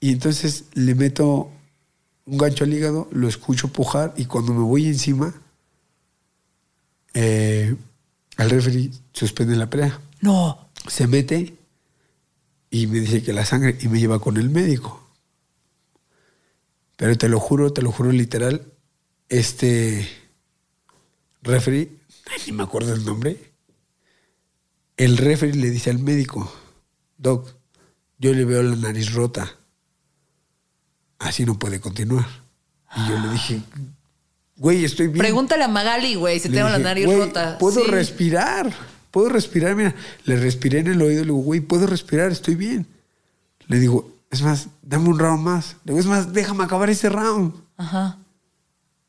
Y 0.00 0.12
entonces 0.12 0.64
le 0.74 0.94
meto 0.94 1.50
un 2.24 2.38
gancho 2.38 2.64
al 2.64 2.72
hígado, 2.72 3.08
lo 3.12 3.28
escucho 3.28 3.68
pujar 3.68 4.14
y 4.16 4.24
cuando 4.24 4.52
me 4.54 4.62
voy 4.62 4.86
encima, 4.86 5.34
eh, 7.14 7.74
al 8.36 8.50
referee 8.50 8.90
suspende 9.12 9.56
la 9.56 9.70
pelea. 9.70 10.00
No. 10.20 10.68
Se 10.86 11.06
mete 11.06 11.54
y 12.70 12.86
me 12.86 13.00
dice 13.00 13.22
que 13.22 13.32
la 13.32 13.44
sangre 13.44 13.76
y 13.80 13.88
me 13.88 14.00
lleva 14.00 14.18
con 14.18 14.36
el 14.36 14.48
médico. 14.48 15.02
Pero 16.96 17.16
te 17.18 17.28
lo 17.28 17.38
juro, 17.40 17.72
te 17.72 17.82
lo 17.82 17.92
juro 17.92 18.12
literal, 18.12 18.72
este 19.28 20.08
referee, 21.42 21.90
ni 22.46 22.52
me 22.52 22.62
acuerdo 22.62 22.94
el 22.94 23.04
nombre, 23.04 23.52
el 24.96 25.16
referee 25.16 25.56
le 25.56 25.70
dice 25.70 25.90
al 25.90 25.98
médico, 25.98 26.52
Doc, 27.18 27.54
yo 28.18 28.32
le 28.32 28.44
veo 28.44 28.62
la 28.62 28.76
nariz 28.76 29.12
rota. 29.12 29.58
Así 31.18 31.44
no 31.44 31.58
puede 31.58 31.80
continuar. 31.80 32.26
Y 32.96 33.08
yo 33.08 33.18
le 33.18 33.28
dije, 33.30 33.62
güey, 34.62 34.84
estoy 34.84 35.08
bien. 35.08 35.18
Pregúntale 35.18 35.64
a 35.64 35.68
Magali, 35.68 36.14
güey, 36.14 36.38
si 36.38 36.48
tengo 36.48 36.68
la 36.68 36.78
nariz 36.78 37.04
"Güey, 37.06 37.18
rota. 37.18 37.58
Puedo 37.58 37.84
Sí. 37.84 37.90
respirar, 37.90 38.72
puedo 39.10 39.28
respirar. 39.28 39.74
Mira, 39.74 39.94
le 40.24 40.36
respiré 40.36 40.78
en 40.78 40.86
el 40.86 41.02
oído. 41.02 41.20
Le 41.20 41.26
digo, 41.32 41.38
güey, 41.38 41.60
puedo 41.60 41.86
respirar, 41.86 42.30
estoy 42.30 42.54
bien. 42.54 42.86
Le 43.66 43.78
digo, 43.80 44.08
es 44.30 44.40
más, 44.42 44.68
dame 44.82 45.08
un 45.08 45.18
round 45.18 45.42
más. 45.42 45.76
Le 45.84 45.92
digo, 45.92 45.98
es 46.00 46.06
más, 46.06 46.32
déjame 46.32 46.62
acabar 46.64 46.88
ese 46.90 47.08
round. 47.08 47.52
Ajá. 47.76 48.18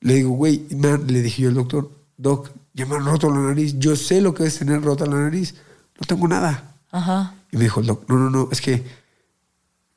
Le 0.01 0.15
digo, 0.15 0.31
güey, 0.31 0.65
man, 0.75 1.03
le 1.07 1.21
dije 1.21 1.43
yo 1.43 1.49
al 1.49 1.55
doctor, 1.55 1.91
doc, 2.17 2.49
ya 2.73 2.85
me 2.87 2.95
han 2.95 3.05
roto 3.05 3.29
la 3.29 3.39
nariz. 3.39 3.75
Yo 3.77 3.95
sé 3.95 4.19
lo 4.21 4.33
que 4.33 4.45
es 4.45 4.57
tener 4.59 4.81
rota 4.81 5.05
la 5.05 5.17
nariz. 5.19 5.53
No 5.99 6.07
tengo 6.07 6.27
nada. 6.27 6.75
Ajá. 6.91 7.35
Y 7.51 7.57
me 7.57 7.63
dijo 7.63 7.79
el 7.79 7.85
doc, 7.85 8.09
no, 8.09 8.17
no, 8.17 8.29
no, 8.29 8.49
es 8.51 8.59
que 8.59 8.83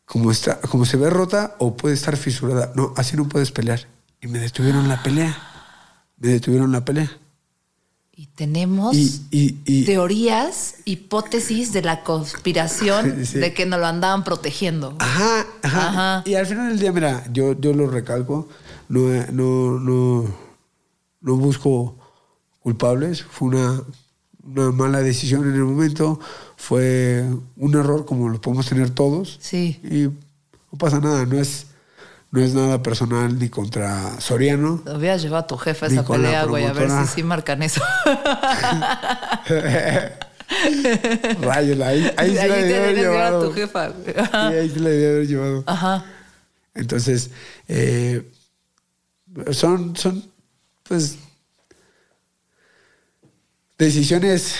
como, 0.05 0.31
está, 0.31 0.61
como 0.61 0.85
se 0.85 0.97
ve 0.99 1.09
rota 1.11 1.57
o 1.59 1.77
puede 1.77 1.95
estar 1.95 2.17
fisurada. 2.17 2.73
No, 2.77 2.93
así 2.97 3.17
no 3.17 3.27
puedes 3.29 3.51
pelear. 3.51 3.87
Y 4.21 4.27
me 4.29 4.39
detuvieron 4.39 4.89
la 4.89 5.03
pelea. 5.03 5.37
Me 6.19 6.29
detuvieron 6.29 6.73
la 6.73 6.85
pelea. 6.85 7.11
Y 8.19 8.27
tenemos 8.29 8.97
Y, 8.97 9.27
y, 9.31 9.59
y, 9.67 9.85
teorías, 9.85 10.77
hipótesis 10.87 11.75
de 11.75 11.83
la 11.83 12.03
conspiración 12.03 13.27
Sí. 13.27 13.39
de 13.39 13.53
que 13.53 13.67
nos 13.67 13.79
lo 13.79 13.87
andaban 13.87 14.25
protegiendo. 14.25 14.97
Ajá, 14.99 15.47
ajá, 15.63 15.89
Ajá. 15.89 16.23
Y 16.25 16.35
al 16.35 16.47
final 16.47 16.71
del 16.71 16.79
día, 16.79 16.93
mira, 16.93 17.25
yo, 17.33 17.59
yo 17.61 17.75
lo 17.75 17.87
recalco, 17.89 18.49
no, 18.89 19.01
no, 19.33 19.79
no, 19.79 20.35
no 21.21 21.37
busco 21.37 21.99
culpables, 22.61 23.23
fue 23.23 23.49
una, 23.49 23.83
una 24.45 24.71
mala 24.73 25.03
decisión 25.03 25.47
en 25.47 25.55
el 25.55 25.65
momento, 25.65 26.19
fue 26.57 27.23
un 27.59 27.75
error 27.75 28.07
como 28.07 28.31
lo 28.31 28.41
podemos 28.41 28.67
tener 28.67 28.89
todos. 28.91 29.37
Sí. 29.43 29.79
Y 29.85 30.05
no 30.73 30.79
pasa 30.79 31.01
nada, 31.01 31.27
no 31.27 31.39
es, 31.39 31.67
no 32.37 32.43
es 32.45 32.53
nada 32.55 32.83
personal 32.83 33.39
ni 33.39 33.49
contra 33.49 34.21
Soriano. 34.21 34.83
Lo 34.85 34.97
hubieras 34.99 35.23
llevado 35.23 35.45
a 35.45 35.47
tu 35.47 35.57
jefe 35.57 35.87
a 35.87 35.89
esa 35.89 36.05
pelea, 36.05 36.45
güey, 36.45 36.67
a 36.67 36.73
ver 36.75 36.91
si 36.91 37.07
sí 37.15 37.23
marcan 37.23 37.63
eso. 37.63 37.81
Rayos, 41.41 41.81
ahí, 41.81 42.13
ahí 42.17 42.31
sí 42.33 42.39
Ahí 42.39 42.49
la 42.49 42.55
te 42.55 42.63
debí 42.63 42.75
haber 42.75 42.97
llevar 42.97 43.17
a 43.23 43.27
llevado. 43.31 43.49
tu 43.49 43.53
jefa. 43.55 43.91
Sí, 43.91 44.57
ahí 44.57 44.71
sí 44.71 44.79
la 44.79 44.89
debí 44.91 45.05
haber 45.05 45.27
llevado. 45.27 45.65
Ajá. 45.67 46.05
Entonces, 46.75 47.31
eh, 47.69 48.31
son, 49.53 49.97
son, 49.97 50.25
pues, 50.89 51.17
decisiones 53.79 54.55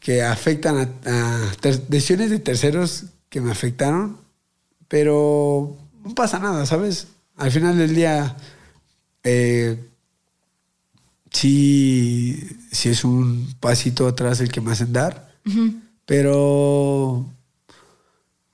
que 0.00 0.22
afectan 0.22 0.78
a, 0.78 0.88
a 1.10 1.52
ter- 1.60 1.86
decisiones 1.88 2.30
de 2.30 2.38
terceros 2.38 3.04
que 3.28 3.40
me 3.40 3.50
afectaron, 3.52 4.18
pero 4.88 5.76
no 6.04 6.14
pasa 6.14 6.38
nada, 6.38 6.64
¿sabes? 6.66 7.08
Al 7.38 7.52
final 7.52 7.78
del 7.78 7.94
día, 7.94 8.36
eh, 9.22 9.88
sí, 11.30 12.42
sí 12.72 12.88
es 12.88 13.04
un 13.04 13.54
pasito 13.60 14.08
atrás 14.08 14.40
el 14.40 14.50
que 14.50 14.60
me 14.60 14.72
hacen 14.72 14.92
dar, 14.92 15.32
pero 16.04 17.24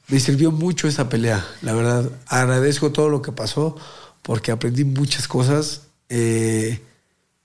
me 0.09 0.21
sirvió 0.21 0.53
mucho 0.53 0.87
esa 0.87 1.09
pelea, 1.09 1.43
la 1.63 1.73
verdad. 1.73 2.11
Agradezco 2.27 2.93
todo 2.93 3.09
lo 3.09 3.23
que 3.23 3.33
pasó 3.33 3.75
porque 4.21 4.53
aprendí 4.53 4.85
muchas 4.85 5.29
cosas 5.29 5.85
eh, 6.11 6.83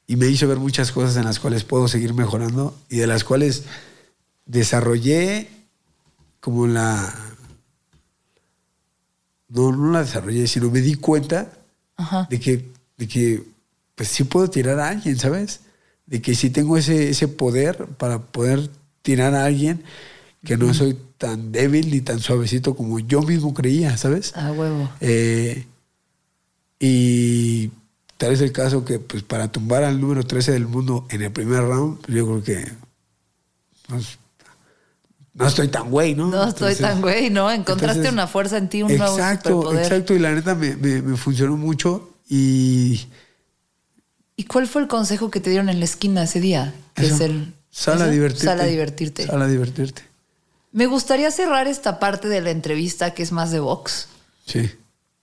y 0.08 0.18
me 0.18 0.28
hizo 0.28 0.46
ver 0.46 0.58
muchas 0.58 0.92
cosas 0.92 1.16
en 1.16 1.24
las 1.24 1.40
cuales 1.40 1.64
puedo 1.64 1.88
seguir 1.88 2.14
mejorando 2.14 2.78
y 2.90 2.98
de 2.98 3.08
las 3.08 3.24
cuales 3.24 3.64
desarrollé 4.46 5.48
como 6.42 6.68
la, 6.68 7.14
no, 9.50 9.72
no 9.72 9.92
la 9.92 10.02
desarrollé, 10.02 10.48
sino 10.48 10.70
me 10.70 10.82
di 10.82 10.96
cuenta 10.96 11.52
Ajá. 11.98 12.28
de 12.30 12.40
que, 12.40 12.72
de 12.98 13.08
que 13.08 13.44
pues 13.96 14.10
sí 14.10 14.24
puedo 14.24 14.50
tirar 14.50 14.80
a 14.80 14.90
alguien, 14.90 15.18
¿sabes? 15.18 15.62
De 16.06 16.22
que 16.22 16.36
sí 16.36 16.50
tengo 16.50 16.78
ese, 16.78 17.10
ese 17.10 17.28
poder 17.28 17.86
para 17.98 18.20
poder 18.20 18.70
tirar 19.02 19.36
a 19.36 19.46
alguien, 19.46 19.84
que 20.44 20.58
no 20.58 20.74
soy 20.74 20.98
tan 21.18 21.52
débil 21.52 21.92
ni 21.92 22.02
tan 22.02 22.20
suavecito 22.20 22.76
como 22.76 23.00
yo 23.00 23.22
mismo 23.22 23.54
creía, 23.54 23.98
¿sabes? 23.98 24.36
A 24.36 24.52
huevo. 24.52 24.90
Eh, 25.02 25.66
y 26.80 27.72
tal 28.18 28.32
es 28.32 28.42
el 28.42 28.54
caso 28.54 28.86
que 28.86 29.00
pues 29.00 29.24
para 29.24 29.52
tumbar 29.52 29.84
al 29.84 30.00
número 30.00 30.26
13 30.26 30.54
del 30.54 30.68
mundo 30.68 31.06
en 31.10 31.22
el 31.22 31.32
primer 31.32 31.64
round, 31.64 32.00
yo 32.08 32.26
creo 32.26 32.44
que 32.44 32.72
pues, 33.88 34.18
no 35.40 35.48
estoy 35.48 35.68
tan 35.70 35.90
güey, 35.90 36.14
¿no? 36.16 36.28
No 36.28 36.44
estoy 36.44 36.74
Entonces- 36.74 36.80
tan 36.80 37.02
güey, 37.02 37.30
¿no? 37.30 37.50
Encontraste 37.52 37.98
entonces- 38.00 38.14
una 38.14 38.28
fuerza 38.28 38.58
en 38.58 38.70
ti, 38.70 38.84
un 38.84 38.96
nuevo 38.96 39.16
Exacto, 39.18 39.50
superpoder. 39.50 39.84
exacto. 39.86 40.14
Y 40.14 40.20
la 40.20 40.32
neta 40.34 40.54
me, 40.54 40.76
me- 40.76 41.02
me 41.02 41.18
funcionó 41.18 41.58
mucho 41.58 42.10
y... 42.30 43.08
¿Y 44.36 44.44
cuál 44.46 44.68
fue 44.68 44.82
el 44.84 44.88
consejo 44.88 45.30
que 45.32 45.40
te 45.42 45.50
dieron 45.50 45.68
en 45.70 45.80
la 45.80 45.86
esquina 45.86 46.24
ese 46.24 46.40
día? 46.40 46.74
Que 46.94 47.06
eso, 47.08 47.16
es 47.16 47.22
el 47.22 47.54
sal 47.72 48.02
a 48.02 48.08
divertirte. 48.08 48.46
Sal 48.46 48.62
a 48.62 48.66
divertirte. 48.66 49.26
Sal 49.28 49.42
a 49.42 49.48
divertirte. 49.48 50.02
Me 50.72 50.86
gustaría 50.86 51.30
cerrar 51.32 51.68
esta 51.68 52.00
parte 52.00 52.28
de 52.30 52.40
la 52.42 52.52
entrevista 52.52 53.14
que 53.14 53.24
es 53.24 53.32
más 53.32 53.52
de 53.52 53.60
box 53.60 54.08
Sí. 54.46 54.70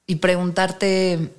y 0.07 0.17
preguntarte 0.17 1.31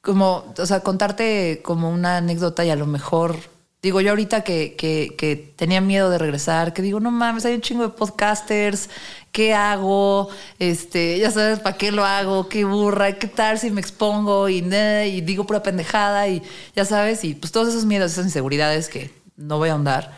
como, 0.00 0.44
o 0.56 0.66
sea, 0.66 0.80
contarte 0.80 1.60
como 1.64 1.90
una 1.90 2.18
anécdota 2.18 2.64
y 2.64 2.70
a 2.70 2.76
lo 2.76 2.86
mejor, 2.86 3.36
digo 3.82 4.00
yo 4.00 4.10
ahorita 4.10 4.42
que, 4.42 4.74
que, 4.76 5.14
que 5.16 5.36
tenía 5.36 5.80
miedo 5.80 6.10
de 6.10 6.18
regresar, 6.18 6.72
que 6.72 6.82
digo, 6.82 7.00
no 7.00 7.10
mames, 7.10 7.44
hay 7.44 7.54
un 7.54 7.60
chingo 7.60 7.82
de 7.84 7.90
podcasters, 7.90 8.88
¿qué 9.32 9.54
hago? 9.54 10.28
Este, 10.58 11.18
ya 11.18 11.30
sabes, 11.30 11.60
¿para 11.60 11.76
qué 11.76 11.92
lo 11.92 12.04
hago? 12.04 12.48
¿Qué 12.48 12.64
burra? 12.64 13.12
¿Qué 13.18 13.28
tal 13.28 13.58
si 13.58 13.70
me 13.70 13.80
expongo? 13.80 14.48
Y, 14.48 14.58
y 14.58 15.20
digo 15.20 15.46
pura 15.46 15.62
pendejada 15.62 16.26
y 16.28 16.42
ya 16.74 16.84
sabes, 16.84 17.22
y 17.24 17.34
pues 17.34 17.52
todos 17.52 17.68
esos 17.68 17.84
miedos, 17.84 18.12
esas 18.12 18.26
inseguridades 18.26 18.88
que 18.88 19.12
no 19.36 19.58
voy 19.58 19.68
a 19.68 19.72
ahondar. 19.72 20.16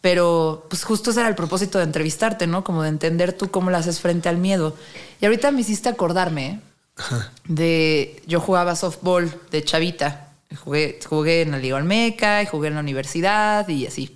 Pero 0.00 0.66
pues 0.68 0.84
justo 0.84 1.10
ese 1.10 1.20
era 1.20 1.28
el 1.28 1.34
propósito 1.34 1.78
de 1.78 1.84
entrevistarte, 1.84 2.46
¿no? 2.46 2.62
Como 2.64 2.82
de 2.82 2.90
entender 2.90 3.32
tú 3.32 3.50
cómo 3.50 3.70
lo 3.70 3.76
haces 3.76 4.00
frente 4.00 4.28
al 4.28 4.36
miedo. 4.36 4.76
Y 5.20 5.24
ahorita 5.24 5.50
me 5.50 5.62
hiciste 5.62 5.88
acordarme 5.88 6.60
de... 7.48 8.22
Yo 8.26 8.40
jugaba 8.40 8.76
softball 8.76 9.32
de 9.50 9.64
chavita. 9.64 10.25
Jugué, 10.54 10.98
jugué 11.04 11.42
en 11.42 11.50
la 11.50 11.58
Liga 11.58 11.76
Olmeca 11.76 12.42
y 12.42 12.46
jugué 12.46 12.68
en 12.68 12.74
la 12.74 12.80
universidad 12.80 13.66
y 13.68 13.86
así. 13.86 14.14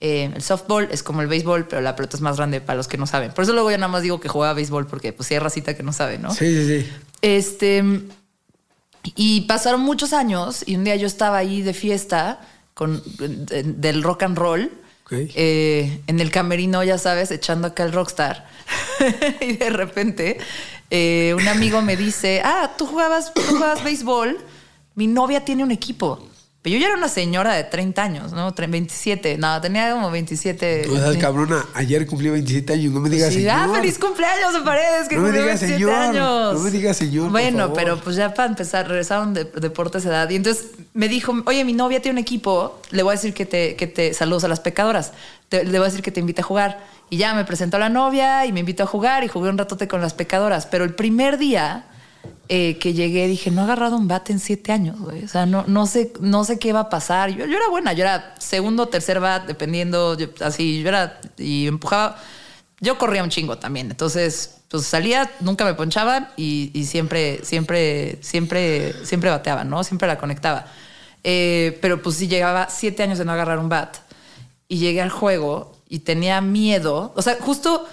Eh, 0.00 0.30
el 0.34 0.42
softball 0.42 0.88
es 0.92 1.02
como 1.02 1.22
el 1.22 1.28
béisbol, 1.28 1.66
pero 1.66 1.82
la 1.82 1.96
pelota 1.96 2.16
es 2.16 2.20
más 2.22 2.36
grande 2.36 2.60
para 2.60 2.76
los 2.76 2.86
que 2.88 2.96
no 2.96 3.06
saben. 3.06 3.32
Por 3.32 3.44
eso 3.44 3.52
luego 3.52 3.70
yo 3.70 3.76
nada 3.78 3.88
más 3.92 4.02
digo 4.02 4.20
que 4.20 4.28
jugaba 4.28 4.54
béisbol 4.54 4.86
porque 4.86 5.12
pues 5.12 5.26
sí 5.28 5.34
hay 5.34 5.40
racita 5.40 5.76
que 5.76 5.82
no 5.82 5.92
sabe, 5.92 6.18
¿no? 6.18 6.32
Sí, 6.32 6.46
sí, 6.54 6.82
sí. 6.84 6.90
Este. 7.20 7.82
Y 9.16 9.42
pasaron 9.42 9.80
muchos 9.80 10.12
años 10.12 10.62
y 10.66 10.76
un 10.76 10.84
día 10.84 10.96
yo 10.96 11.06
estaba 11.06 11.38
ahí 11.38 11.62
de 11.62 11.72
fiesta 11.74 12.40
con, 12.74 13.02
de- 13.18 13.62
del 13.64 14.02
rock 14.02 14.22
and 14.24 14.38
roll. 14.38 14.70
Ok. 15.04 15.12
eh, 15.34 16.00
en 16.06 16.20
el 16.20 16.30
camerino, 16.30 16.84
ya 16.84 16.98
sabes, 16.98 17.30
echando 17.30 17.68
acá 17.68 17.82
el 17.84 17.92
rockstar. 17.92 18.46
y 19.40 19.56
de 19.56 19.70
repente, 19.70 20.36
eh, 20.90 21.34
un 21.36 21.48
amigo 21.48 21.80
me 21.82 21.96
dice: 21.96 22.42
Ah, 22.44 22.72
tú 22.76 22.86
jugabas, 22.86 23.32
tú 23.32 23.40
jugabas 23.48 23.82
béisbol. 23.82 24.38
Mi 24.98 25.06
novia 25.06 25.44
tiene 25.44 25.62
un 25.62 25.70
equipo. 25.70 26.18
Pero 26.60 26.74
yo 26.74 26.80
ya 26.80 26.88
era 26.88 26.96
una 26.96 27.06
señora 27.08 27.54
de 27.54 27.62
30 27.62 28.02
años, 28.02 28.32
¿no? 28.32 28.52
Tre- 28.52 28.68
27. 28.68 29.38
No, 29.38 29.60
tenía 29.60 29.92
como 29.92 30.10
27. 30.10 30.88
O 30.90 30.96
sea, 30.96 31.12
sí. 31.12 31.18
cabrona, 31.18 31.64
ayer 31.72 32.04
cumplí 32.04 32.30
27 32.30 32.72
años, 32.72 32.92
no 32.92 32.98
me 33.00 33.08
digas 33.08 33.28
Sí, 33.32 33.42
señor. 33.42 33.52
ah, 33.54 33.68
feliz 33.72 33.96
cumpleaños 33.96 34.52
de 34.52 34.60
Paredes, 34.62 35.08
que 35.08 35.14
No 35.14 35.22
me 35.22 35.28
digas 35.30 35.60
27 35.60 35.74
señor, 35.78 35.92
años. 35.94 36.54
no 36.54 36.58
me 36.60 36.70
digas 36.72 36.96
señor, 36.96 37.22
por 37.26 37.30
Bueno, 37.30 37.58
favor. 37.58 37.74
pero 37.76 38.00
pues 38.00 38.16
ya 38.16 38.34
para 38.34 38.48
empezar, 38.48 38.88
regresaron 38.88 39.34
de 39.34 39.44
deportes 39.44 40.02
de 40.02 40.10
edad. 40.10 40.28
Y 40.30 40.34
entonces 40.34 40.66
me 40.94 41.08
dijo, 41.08 41.32
oye, 41.46 41.64
mi 41.64 41.74
novia 41.74 42.02
tiene 42.02 42.14
un 42.18 42.22
equipo, 42.22 42.80
le 42.90 43.04
voy 43.04 43.12
a 43.12 43.14
decir 43.14 43.32
que 43.34 43.46
te, 43.46 43.76
que 43.76 43.86
te 43.86 44.12
saludos 44.12 44.42
a 44.42 44.48
las 44.48 44.58
pecadoras. 44.58 45.12
Te- 45.48 45.62
le 45.64 45.70
voy 45.78 45.86
a 45.86 45.90
decir 45.90 46.02
que 46.02 46.10
te 46.10 46.18
invite 46.18 46.40
a 46.40 46.44
jugar. 46.44 46.84
Y 47.08 47.18
ya 47.18 47.34
me 47.34 47.44
presentó 47.44 47.76
a 47.76 47.80
la 47.80 47.88
novia 47.88 48.44
y 48.46 48.52
me 48.52 48.60
invitó 48.60 48.82
a 48.82 48.86
jugar 48.86 49.22
y 49.22 49.28
jugué 49.28 49.48
un 49.48 49.58
ratote 49.58 49.86
con 49.86 50.00
las 50.00 50.12
pecadoras. 50.12 50.66
Pero 50.66 50.82
el 50.84 50.94
primer 50.96 51.38
día 51.38 51.84
eh, 52.48 52.78
que 52.78 52.94
llegué 52.94 53.26
dije, 53.28 53.50
no 53.50 53.60
he 53.62 53.64
agarrado 53.64 53.96
un 53.96 54.08
bate 54.08 54.32
en 54.32 54.38
siete 54.38 54.72
años, 54.72 54.98
güey. 54.98 55.24
O 55.24 55.28
sea, 55.28 55.46
no, 55.46 55.64
no, 55.66 55.86
sé, 55.86 56.12
no 56.20 56.44
sé 56.44 56.58
qué 56.58 56.72
va 56.72 56.80
a 56.80 56.88
pasar. 56.88 57.30
Yo, 57.30 57.44
yo 57.46 57.56
era 57.56 57.68
buena, 57.68 57.92
yo 57.92 58.04
era 58.04 58.34
segundo 58.38 58.88
tercer 58.88 59.20
bat, 59.20 59.46
dependiendo, 59.46 60.16
yo- 60.18 60.28
así, 60.40 60.82
yo 60.82 60.88
era, 60.88 61.20
y 61.36 61.66
empujaba. 61.66 62.16
Yo 62.80 62.96
corría 62.96 63.24
un 63.24 63.30
chingo 63.30 63.58
también, 63.58 63.90
entonces, 63.90 64.60
pues 64.70 64.86
salía, 64.86 65.28
nunca 65.40 65.64
me 65.64 65.74
ponchaban 65.74 66.28
y, 66.36 66.70
y 66.74 66.84
siempre, 66.86 67.40
siempre, 67.44 68.18
siempre, 68.22 68.94
siempre 69.04 69.30
bateaban, 69.30 69.68
¿no? 69.68 69.82
Siempre 69.82 70.06
la 70.06 70.16
conectaba. 70.16 70.66
Eh, 71.24 71.76
pero 71.82 72.00
pues 72.02 72.16
sí 72.16 72.28
llegaba 72.28 72.68
siete 72.70 73.02
años 73.02 73.18
de 73.18 73.24
no 73.24 73.32
agarrar 73.32 73.58
un 73.58 73.68
bat 73.68 73.96
y 74.68 74.78
llegué 74.78 75.02
al 75.02 75.10
juego 75.10 75.76
y 75.88 76.00
tenía 76.00 76.40
miedo. 76.40 77.12
O 77.16 77.22
sea, 77.22 77.36
justo 77.40 77.84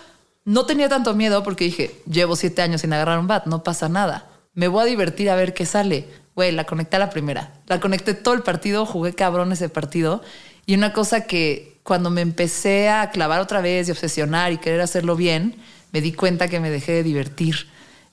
no 0.45 0.65
tenía 0.67 0.88
tanto 0.88 1.15
miedo 1.15 1.43
porque 1.43 1.65
dije, 1.65 2.01
llevo 2.09 2.35
siete 2.35 2.61
años 2.61 2.81
sin 2.81 2.93
agarrar 2.93 3.19
un 3.19 3.27
bat, 3.27 3.47
no 3.47 3.63
pasa 3.63 3.89
nada. 3.89 4.30
Me 4.53 4.67
voy 4.67 4.84
a 4.84 4.85
divertir 4.85 5.30
a 5.30 5.35
ver 5.35 5.53
qué 5.53 5.65
sale. 5.65 6.07
Güey, 6.35 6.51
la 6.51 6.65
conecté 6.65 6.95
a 6.95 6.99
la 6.99 7.09
primera. 7.09 7.53
La 7.67 7.80
conecté 7.80 8.13
todo 8.13 8.35
el 8.35 8.43
partido, 8.43 8.85
jugué 8.85 9.13
cabrón 9.13 9.51
ese 9.51 9.69
partido. 9.69 10.22
Y 10.65 10.76
una 10.76 10.93
cosa 10.93 11.26
que 11.26 11.80
cuando 11.84 12.09
me 12.09 12.22
empecé 12.22 12.89
a 12.89 13.09
clavar 13.09 13.41
otra 13.41 13.61
vez 13.61 13.88
y 13.88 13.91
obsesionar 13.91 14.51
y 14.51 14.57
querer 14.57 14.81
hacerlo 14.81 15.15
bien, 15.15 15.55
me 15.91 16.01
di 16.01 16.13
cuenta 16.13 16.47
que 16.47 16.59
me 16.59 16.69
dejé 16.69 16.93
de 16.93 17.03
divertir. 17.03 17.67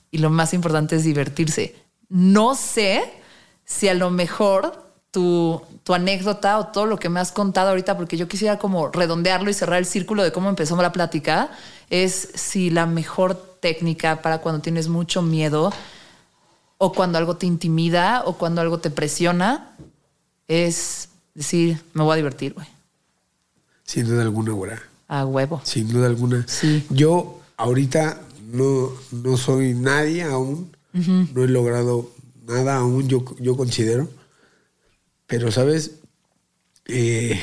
Y 0.09 0.17
lo 0.17 0.29
más 0.29 0.53
importante 0.53 0.95
es 0.95 1.03
divertirse. 1.03 1.75
No 2.09 2.55
sé 2.55 3.03
si 3.65 3.87
a 3.89 3.93
lo 3.93 4.09
mejor 4.09 4.91
tu, 5.11 5.61
tu 5.83 5.93
anécdota 5.93 6.57
o 6.59 6.67
todo 6.67 6.85
lo 6.85 6.97
que 6.97 7.09
me 7.09 7.19
has 7.19 7.31
contado 7.31 7.69
ahorita, 7.69 7.97
porque 7.97 8.17
yo 8.17 8.27
quisiera 8.27 8.57
como 8.57 8.89
redondearlo 8.89 9.49
y 9.49 9.53
cerrar 9.53 9.79
el 9.79 9.85
círculo 9.85 10.23
de 10.23 10.31
cómo 10.31 10.49
empezó 10.49 10.79
la 10.81 10.91
plática, 10.91 11.51
es 11.93 12.29
si 12.33 12.71
la 12.71 12.87
mejor 12.87 13.35
técnica 13.59 14.23
para 14.23 14.39
cuando 14.39 14.61
tienes 14.61 14.87
mucho 14.87 15.21
miedo 15.21 15.71
o 16.79 16.91
cuando 16.91 17.19
algo 17.19 17.37
te 17.37 17.45
intimida 17.45 18.23
o 18.25 18.33
cuando 18.33 18.61
algo 18.61 18.79
te 18.79 18.89
presiona 18.89 19.75
es 20.47 21.09
decir, 21.35 21.79
me 21.93 22.03
voy 22.03 22.13
a 22.13 22.15
divertir, 22.17 22.53
güey. 22.53 22.65
Sin 23.83 24.07
duda 24.07 24.23
alguna, 24.23 24.53
güera. 24.53 24.81
A 25.07 25.23
huevo. 25.23 25.61
Sin 25.63 25.87
duda 25.87 26.07
alguna. 26.07 26.45
Sí. 26.47 26.83
Yo 26.89 27.41
ahorita 27.57 28.21
no, 28.51 28.89
no 29.11 29.37
soy 29.37 29.75
nadie 29.75 30.23
aún. 30.23 30.71
No 30.93 31.43
he 31.43 31.47
logrado 31.47 32.11
nada 32.47 32.77
aún, 32.77 33.07
yo, 33.07 33.23
yo 33.39 33.55
considero. 33.55 34.09
Pero, 35.27 35.51
¿sabes? 35.51 35.99
Eh, 36.85 37.39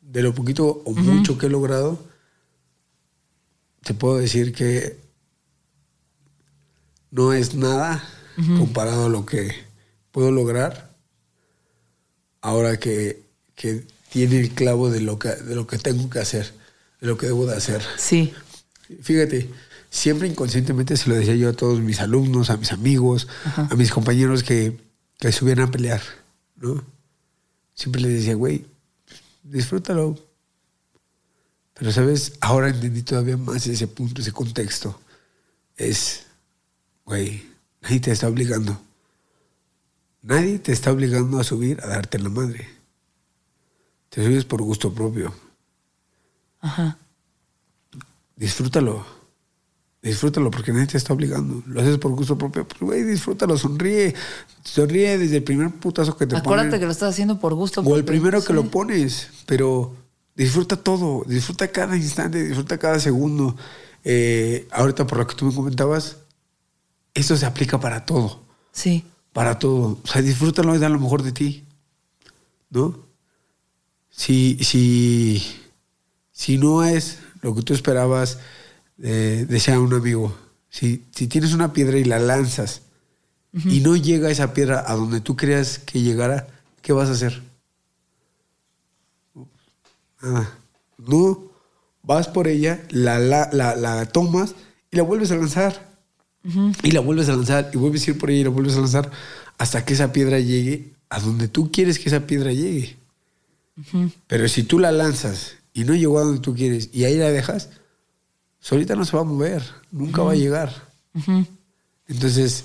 de 0.00 0.22
lo 0.22 0.34
poquito 0.34 0.82
o 0.84 0.92
mucho 0.92 1.38
que 1.38 1.46
he 1.46 1.50
logrado, 1.50 1.98
te 3.86 3.94
puedo 3.94 4.18
decir 4.18 4.52
que 4.52 4.98
no 7.12 7.32
es 7.32 7.54
nada 7.54 8.02
comparado 8.58 9.06
a 9.06 9.08
lo 9.08 9.24
que 9.24 9.52
puedo 10.10 10.32
lograr 10.32 10.92
ahora 12.40 12.78
que, 12.80 13.22
que 13.54 13.86
tiene 14.10 14.40
el 14.40 14.50
clavo 14.50 14.90
de 14.90 15.00
lo 15.00 15.20
que, 15.20 15.28
de 15.28 15.54
lo 15.54 15.68
que 15.68 15.78
tengo 15.78 16.10
que 16.10 16.18
hacer, 16.18 16.52
de 17.00 17.06
lo 17.06 17.16
que 17.16 17.26
debo 17.26 17.46
de 17.46 17.56
hacer. 17.56 17.80
Sí. 17.96 18.34
Fíjate, 19.02 19.48
siempre 19.88 20.26
inconscientemente 20.26 20.96
se 20.96 21.08
lo 21.08 21.14
decía 21.14 21.36
yo 21.36 21.50
a 21.50 21.52
todos 21.52 21.80
mis 21.80 22.00
alumnos, 22.00 22.50
a 22.50 22.56
mis 22.56 22.72
amigos, 22.72 23.28
a 23.54 23.74
mis 23.76 23.92
compañeros 23.92 24.42
que, 24.42 24.76
que 25.20 25.30
subían 25.30 25.60
a 25.60 25.70
pelear, 25.70 26.02
¿no? 26.56 26.84
Siempre 27.72 28.02
les 28.02 28.14
decía, 28.14 28.34
güey, 28.34 28.66
disfrútalo. 29.44 30.18
Pero, 31.78 31.92
¿sabes? 31.92 32.32
Ahora 32.40 32.68
entendí 32.70 33.02
todavía 33.02 33.36
más 33.36 33.66
ese 33.66 33.86
punto, 33.86 34.22
ese 34.22 34.32
contexto. 34.32 34.98
Es, 35.76 36.24
güey, 37.04 37.46
nadie 37.82 38.00
te 38.00 38.12
está 38.12 38.28
obligando. 38.28 38.80
Nadie 40.22 40.58
te 40.58 40.72
está 40.72 40.90
obligando 40.90 41.38
a 41.38 41.44
subir 41.44 41.80
a 41.82 41.86
darte 41.88 42.18
la 42.18 42.30
madre. 42.30 42.68
Te 44.08 44.24
subes 44.24 44.44
por 44.44 44.62
gusto 44.62 44.92
propio. 44.92 45.34
Ajá. 46.60 46.98
disfrútalo. 48.34 49.04
Disfrútalo 50.02 50.50
porque 50.50 50.72
nadie 50.72 50.86
te 50.86 50.96
está 50.96 51.12
obligando. 51.12 51.62
Lo 51.66 51.80
haces 51.80 51.98
por 51.98 52.12
gusto 52.12 52.38
propio. 52.38 52.66
Pues, 52.66 52.80
güey, 52.80 53.02
disfrútalo, 53.02 53.58
sonríe. 53.58 54.14
Sonríe 54.64 55.18
desde 55.18 55.38
el 55.38 55.42
primer 55.44 55.70
putazo 55.74 56.16
que 56.16 56.26
te 56.26 56.36
Acuérdate 56.36 56.68
ponen. 56.68 56.80
que 56.80 56.86
lo 56.86 56.92
estás 56.92 57.10
haciendo 57.10 57.38
por 57.38 57.54
gusto. 57.54 57.82
O 57.82 57.96
el 57.96 58.04
primero 58.04 58.42
que 58.42 58.52
lo 58.52 58.70
pones. 58.70 59.28
Pero 59.46 59.94
disfruta 60.36 60.76
todo. 60.76 61.24
Disfruta 61.26 61.68
cada 61.68 61.96
instante. 61.96 62.44
Disfruta 62.44 62.78
cada 62.78 63.00
segundo. 63.00 63.56
Eh, 64.04 64.68
ahorita, 64.70 65.06
por 65.06 65.18
lo 65.18 65.26
que 65.26 65.34
tú 65.34 65.46
me 65.46 65.54
comentabas, 65.54 66.18
esto 67.14 67.36
se 67.36 67.46
aplica 67.46 67.80
para 67.80 68.04
todo. 68.04 68.42
Sí. 68.72 69.04
Para 69.32 69.58
todo. 69.58 69.98
O 70.02 70.06
sea, 70.06 70.22
disfrútalo 70.22 70.74
y 70.74 70.78
da 70.78 70.88
lo 70.88 71.00
mejor 71.00 71.22
de 71.22 71.32
ti. 71.32 71.64
¿No? 72.70 73.06
Si, 74.10 74.58
si, 74.62 75.42
si 76.32 76.56
no 76.58 76.84
es 76.84 77.18
lo 77.42 77.54
que 77.54 77.62
tú 77.62 77.74
esperabas, 77.74 78.38
eh, 79.02 79.46
decía 79.48 79.78
un 79.78 79.92
amigo, 79.92 80.36
Si, 80.70 81.04
si 81.14 81.26
tienes 81.26 81.52
una 81.52 81.72
piedra 81.72 81.98
y 81.98 82.04
la 82.04 82.18
lanzas 82.18 82.82
y 83.64 83.80
no 83.80 83.96
llega 83.96 84.30
esa 84.30 84.52
piedra 84.52 84.84
a 84.86 84.94
donde 84.94 85.22
tú 85.22 85.34
creas 85.34 85.78
que 85.78 86.02
llegara, 86.02 86.46
¿qué 86.82 86.92
vas 86.92 87.08
a 87.08 87.12
hacer? 87.12 87.42
Nada. 90.22 90.58
No. 90.98 91.50
Vas 92.02 92.28
por 92.28 92.46
ella, 92.46 92.84
la, 92.90 93.18
la, 93.18 93.50
la, 93.52 93.74
la 93.74 94.06
tomas 94.06 94.54
y 94.90 94.96
la 94.96 95.02
vuelves 95.02 95.30
a 95.32 95.36
lanzar. 95.36 95.94
Y 96.84 96.92
la 96.92 97.00
vuelves 97.00 97.28
a 97.28 97.32
lanzar 97.32 97.70
y 97.74 97.76
vuelves 97.76 98.06
a 98.06 98.12
ir 98.12 98.18
por 98.18 98.30
ella 98.30 98.42
y 98.42 98.44
la 98.44 98.50
vuelves 98.50 98.76
a 98.76 98.80
lanzar 98.80 99.10
hasta 99.58 99.84
que 99.84 99.94
esa 99.94 100.12
piedra 100.12 100.38
llegue 100.38 100.92
a 101.08 101.18
donde 101.18 101.48
tú 101.48 101.72
quieres 101.72 101.98
que 101.98 102.08
esa 102.08 102.26
piedra 102.28 102.52
llegue. 102.52 102.96
Pero 104.28 104.46
si 104.46 104.62
tú 104.62 104.78
la 104.78 104.92
lanzas 104.92 105.56
y 105.74 105.82
no 105.82 105.94
llegó 105.96 106.18
a 106.18 106.22
donde 106.22 106.40
tú 106.40 106.54
quieres 106.54 106.90
y 106.92 107.04
ahí 107.04 107.16
la 107.16 107.30
dejas, 107.30 107.70
solita 108.60 108.94
no 108.94 109.04
se 109.04 109.16
va 109.16 109.22
a 109.22 109.24
mover, 109.24 109.62
nunca 109.90 110.22
va 110.22 110.32
a 110.32 110.36
llegar. 110.36 110.72
Entonces, 112.06 112.62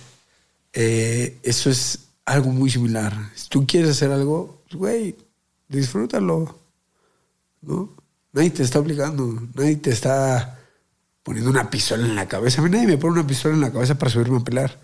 eh, 0.73 1.39
eso 1.41 1.71
es 1.71 2.07
algo 2.25 2.51
muy 2.51 2.69
similar. 2.69 3.31
Si 3.35 3.49
tú 3.49 3.65
quieres 3.65 3.89
hacer 3.89 4.11
algo, 4.11 4.61
pues, 4.69 4.75
güey, 4.75 5.15
disfrútalo. 5.67 6.60
¿No? 7.61 7.95
Nadie 8.33 8.49
te 8.49 8.63
está 8.63 8.79
obligando, 8.79 9.47
nadie 9.53 9.75
te 9.75 9.91
está 9.91 10.59
poniendo 11.23 11.49
una 11.49 11.69
pistola 11.69 12.05
en 12.05 12.15
la 12.15 12.27
cabeza. 12.27 12.61
A 12.61 12.63
mí 12.63 12.69
nadie 12.69 12.87
me 12.87 12.97
pone 12.97 13.13
una 13.13 13.27
pistola 13.27 13.55
en 13.55 13.61
la 13.61 13.71
cabeza 13.71 13.97
para 13.97 14.11
subirme 14.11 14.37
a 14.37 14.43
pelear. 14.43 14.79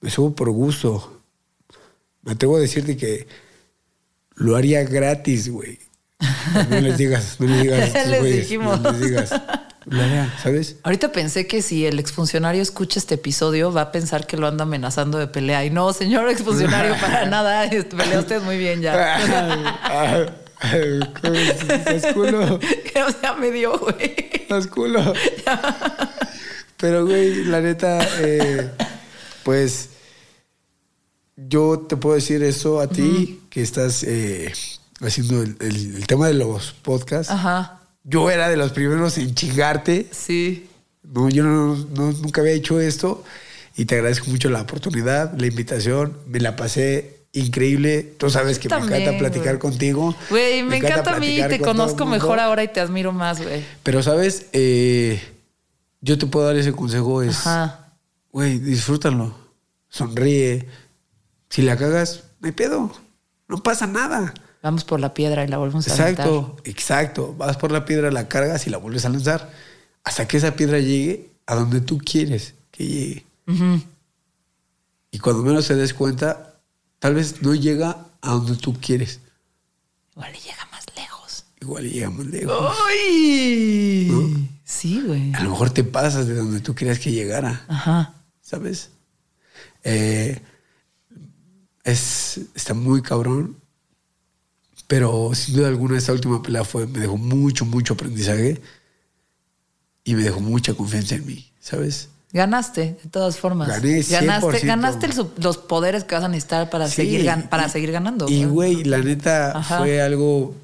Me 0.00 0.10
subo 0.10 0.34
por 0.34 0.50
gusto. 0.50 1.22
Me 2.22 2.32
atrevo 2.32 2.56
a 2.56 2.60
decirte 2.60 2.96
que 2.96 3.26
lo 4.34 4.56
haría 4.56 4.84
gratis, 4.84 5.48
güey. 5.50 5.78
No 6.68 6.80
les 6.80 6.98
digas, 6.98 7.36
no 7.38 7.46
les 7.46 7.62
digas. 7.62 7.80
a 7.80 7.84
estos 7.86 8.06
Les 8.08 8.20
güeyes, 8.20 8.36
dijimos. 8.36 8.80
No 8.80 8.92
les 8.92 9.00
digas. 9.00 9.30
Lo 9.86 10.02
haría, 10.02 10.38
¿sabes? 10.42 10.76
Ahorita 10.82 11.10
pensé 11.10 11.46
que 11.46 11.62
si 11.62 11.86
el 11.86 11.98
exfuncionario 11.98 12.60
escucha 12.60 12.98
este 12.98 13.14
episodio 13.14 13.72
va 13.72 13.82
a 13.82 13.92
pensar 13.92 14.26
que 14.26 14.36
lo 14.36 14.46
anda 14.46 14.64
amenazando 14.64 15.18
de 15.18 15.26
pelea. 15.26 15.64
Y 15.64 15.70
no, 15.70 15.92
señor 15.92 16.28
exfuncionario, 16.28 16.94
para 17.00 17.26
nada. 17.26 17.64
Este, 17.64 17.96
Pelea 17.96 18.20
usted 18.20 18.42
muy 18.42 18.58
bien 18.58 18.82
ya. 18.82 20.34
Estás 20.62 22.12
culo. 22.12 22.54
o 23.06 23.12
sea, 23.20 23.34
me 23.34 23.50
dio, 23.50 23.78
güey. 23.78 24.14
Estás 24.32 24.66
culo. 24.66 25.12
Pero, 26.76 27.06
güey, 27.06 27.44
la 27.44 27.60
neta, 27.60 27.98
eh, 28.20 28.70
pues 29.42 29.90
yo 31.36 31.80
te 31.88 31.96
puedo 31.96 32.14
decir 32.16 32.42
eso 32.42 32.80
a 32.80 32.88
ti, 32.88 33.40
que 33.50 33.62
estás 33.62 34.02
eh, 34.02 34.52
haciendo 35.00 35.42
el, 35.42 35.56
el- 35.60 35.96
el 35.96 36.06
tema 36.06 36.26
de 36.28 36.34
los 36.34 36.72
podcasts. 36.72 37.32
Ajá. 37.32 37.80
Yo 38.04 38.30
era 38.30 38.48
de 38.48 38.56
los 38.56 38.72
primeros 38.72 39.18
en 39.18 39.34
chingarte. 39.34 40.06
Sí. 40.10 40.68
No, 41.02 41.28
yo 41.28 41.44
no, 41.44 41.76
no- 41.76 42.12
nunca 42.12 42.40
había 42.40 42.52
hecho 42.54 42.80
esto 42.80 43.24
y 43.76 43.84
te 43.84 43.96
agradezco 43.96 44.30
mucho 44.30 44.48
la 44.50 44.62
oportunidad, 44.62 45.32
la 45.38 45.46
invitación. 45.46 46.16
Me 46.26 46.40
la 46.40 46.56
pasé 46.56 47.19
increíble. 47.32 48.02
Tú 48.18 48.30
sabes 48.30 48.58
que 48.58 48.68
me 48.68 48.76
encanta 48.76 49.18
platicar 49.18 49.58
contigo. 49.58 50.14
Güey, 50.30 50.62
me, 50.62 50.78
encanta, 50.78 51.16
a 51.16 51.20
mí. 51.20 51.40
Te 51.48 51.58
con 51.58 51.76
conozco 51.76 52.06
mejor 52.06 52.40
ahora 52.40 52.64
y 52.64 52.68
te 52.68 52.80
admiro 52.80 53.12
más, 53.12 53.42
güey. 53.42 53.64
Pero, 53.82 54.02
¿sabes? 54.02 54.46
Eh, 54.52 55.20
yo 56.00 56.18
te 56.18 56.26
puedo 56.26 56.46
dar 56.46 56.56
ese 56.56 56.72
consejo. 56.72 57.22
Es, 57.22 57.44
güey, 58.32 58.58
disfrútalo. 58.58 59.34
Sonríe. 59.88 60.66
Si 61.48 61.62
la 61.62 61.76
cagas, 61.76 62.24
no 62.40 62.46
hay 62.46 62.52
pedo. 62.52 62.92
No 63.48 63.62
pasa 63.62 63.86
nada. 63.86 64.32
Vamos 64.62 64.84
por 64.84 65.00
la 65.00 65.14
piedra 65.14 65.44
y 65.44 65.48
la 65.48 65.56
volvemos 65.58 65.88
a 65.88 65.94
aventar. 65.94 66.26
Exacto, 66.26 66.56
exacto. 66.64 67.34
Vas 67.36 67.56
por 67.56 67.72
la 67.72 67.84
piedra, 67.84 68.10
la 68.10 68.28
cargas 68.28 68.66
y 68.66 68.70
la 68.70 68.76
vuelves 68.76 69.04
a 69.04 69.08
lanzar. 69.08 69.50
Hasta 70.04 70.28
que 70.28 70.36
esa 70.36 70.54
piedra 70.54 70.78
llegue 70.78 71.30
a 71.46 71.54
donde 71.54 71.80
tú 71.80 71.98
quieres 71.98 72.54
que 72.70 72.86
llegue. 72.86 73.24
Y 75.10 75.18
cuando 75.18 75.42
menos 75.42 75.66
te 75.66 75.74
des 75.74 75.92
cuenta, 75.92 76.49
tal 77.00 77.14
vez 77.14 77.42
no 77.42 77.54
llega 77.56 78.06
a 78.20 78.30
donde 78.30 78.56
tú 78.56 78.78
quieres. 78.80 79.18
Igual 80.12 80.32
le 80.32 80.38
llega 80.38 80.68
más 80.70 80.84
lejos. 80.94 81.44
Igual 81.60 81.86
y 81.86 81.90
llega 81.90 82.10
más 82.10 82.26
lejos. 82.26 82.76
¡Ay! 82.88 84.48
Sí, 84.64 85.02
güey. 85.04 85.34
A 85.34 85.42
lo 85.42 85.50
mejor 85.50 85.70
te 85.70 85.82
pasas 85.82 86.28
de 86.28 86.34
donde 86.34 86.60
tú 86.60 86.74
querías 86.74 86.98
que 86.98 87.10
llegara. 87.10 87.64
Ajá. 87.68 88.14
¿Sabes? 88.40 88.90
Eh, 89.82 90.40
es, 91.82 92.40
está 92.54 92.74
muy 92.74 93.02
cabrón. 93.02 93.56
Pero 94.86 95.32
sin 95.34 95.56
duda 95.56 95.68
alguna 95.68 95.96
esta 95.96 96.12
última 96.12 96.42
pelea 96.42 96.64
fue, 96.64 96.86
me 96.86 96.98
dejó 96.98 97.16
mucho, 97.16 97.64
mucho 97.64 97.94
aprendizaje. 97.94 98.60
Y 100.04 100.14
me 100.14 100.22
dejó 100.22 100.40
mucha 100.40 100.74
confianza 100.74 101.14
en 101.14 101.26
mí, 101.26 101.50
¿sabes? 101.60 102.09
Ganaste, 102.32 102.96
de 103.02 103.10
todas 103.10 103.38
formas. 103.38 103.68
Gané 103.68 104.02
100%. 104.02 104.10
Ganaste, 104.10 104.66
ganaste 104.66 105.06
el 105.06 105.12
los 105.42 105.58
poderes 105.58 106.04
que 106.04 106.14
vas 106.14 106.24
a 106.24 106.28
necesitar 106.28 106.70
para, 106.70 106.86
Sí, 106.88 106.94
seguir, 106.96 107.24
gan- 107.24 107.48
para 107.48 107.66
y- 107.66 107.70
seguir 107.70 107.90
ganando. 107.90 108.28
Y, 108.28 108.44
güey, 108.44 108.84
la 108.84 108.98
neta 108.98 109.58
Ajá. 109.58 109.78
fue 109.78 110.00
algo 110.00 110.54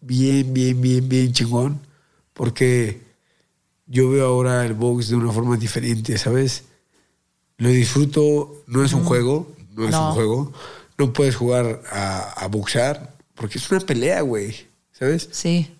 bien, 0.00 0.52
bien, 0.54 0.80
bien, 0.80 1.08
bien 1.08 1.32
chingón. 1.32 1.80
Porque 2.32 3.02
yo 3.86 4.10
veo 4.10 4.26
ahora 4.26 4.64
el 4.64 4.74
box 4.74 5.08
de 5.08 5.16
una 5.16 5.32
forma 5.32 5.56
diferente, 5.56 6.16
¿sabes? 6.18 6.64
Lo 7.58 7.68
disfruto, 7.68 8.62
no 8.66 8.84
es 8.84 8.92
un 8.94 9.04
juego, 9.04 9.52
no 9.74 9.84
es 9.84 9.90
No. 9.90 10.08
un 10.08 10.14
juego. 10.14 10.52
No 10.98 11.12
puedes 11.12 11.36
jugar 11.36 11.82
a, 11.90 12.20
a 12.32 12.46
boxear 12.48 13.14
porque 13.34 13.58
es 13.58 13.70
una 13.70 13.80
pelea, 13.80 14.22
güey, 14.22 14.54
¿sabes? 14.92 15.28
Sí. 15.32 15.70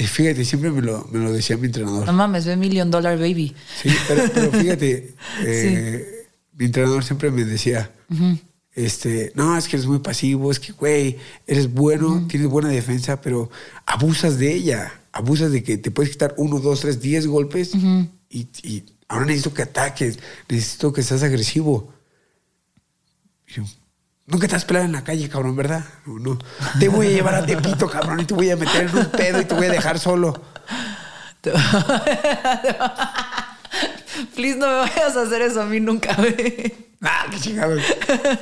Y 0.00 0.06
fíjate, 0.06 0.46
siempre 0.46 0.70
me 0.70 0.80
lo, 0.80 1.06
me 1.12 1.18
lo 1.18 1.30
decía 1.30 1.58
mi 1.58 1.66
entrenador. 1.66 2.06
No 2.06 2.14
mames, 2.14 2.46
ve 2.46 2.56
Million 2.56 2.90
Dollar 2.90 3.18
Baby. 3.18 3.54
Sí, 3.82 3.90
pero, 4.08 4.22
pero 4.32 4.50
fíjate, 4.58 5.14
eh, 5.44 6.26
mi 6.54 6.64
entrenador 6.64 7.04
siempre 7.04 7.30
me 7.30 7.44
decía, 7.44 7.92
este, 8.72 9.30
no, 9.34 9.58
es 9.58 9.68
que 9.68 9.76
eres 9.76 9.86
muy 9.86 9.98
pasivo, 9.98 10.50
es 10.50 10.58
que, 10.58 10.72
güey, 10.72 11.18
eres 11.46 11.70
bueno, 11.70 12.26
tienes 12.28 12.48
buena 12.48 12.70
defensa, 12.70 13.20
pero 13.20 13.50
abusas 13.84 14.38
de 14.38 14.54
ella, 14.54 15.02
abusas 15.12 15.52
de 15.52 15.62
que 15.62 15.76
te 15.76 15.90
puedes 15.90 16.12
quitar 16.12 16.34
uno, 16.38 16.60
dos, 16.60 16.80
tres, 16.80 17.02
diez 17.02 17.26
golpes 17.26 17.72
y, 18.30 18.48
y 18.62 18.84
ahora 19.06 19.26
necesito 19.26 19.52
que 19.52 19.62
ataques, 19.62 20.18
necesito 20.48 20.94
que 20.94 21.02
seas 21.02 21.22
agresivo. 21.22 21.92
Y 23.46 23.52
yo, 23.52 23.64
Nunca 24.30 24.46
te 24.48 24.56
has 24.56 24.64
peleado 24.64 24.86
en 24.86 24.92
la 24.92 25.02
calle, 25.04 25.28
cabrón, 25.28 25.56
¿verdad? 25.56 25.84
No, 26.06 26.18
no. 26.18 26.38
Te 26.78 26.88
voy 26.88 27.08
a 27.08 27.10
llevar 27.10 27.34
a 27.34 27.44
Tepito, 27.46 27.88
cabrón, 27.88 28.20
y 28.20 28.24
te 28.24 28.34
voy 28.34 28.50
a 28.50 28.56
meter 28.56 28.88
en 28.88 28.96
un 28.96 29.06
pedo 29.06 29.40
y 29.40 29.44
te 29.44 29.54
voy 29.54 29.66
a 29.66 29.70
dejar 29.70 29.98
solo. 29.98 30.40
Please 34.34 34.56
no 34.58 34.66
me 34.66 34.74
vayas 34.74 35.16
a 35.16 35.22
hacer 35.22 35.42
eso 35.42 35.62
a 35.62 35.66
mí 35.66 35.80
nunca, 35.80 36.14
güey. 36.16 36.74
Ah, 37.02 37.26
qué 37.30 37.38
chingados. 37.40 37.82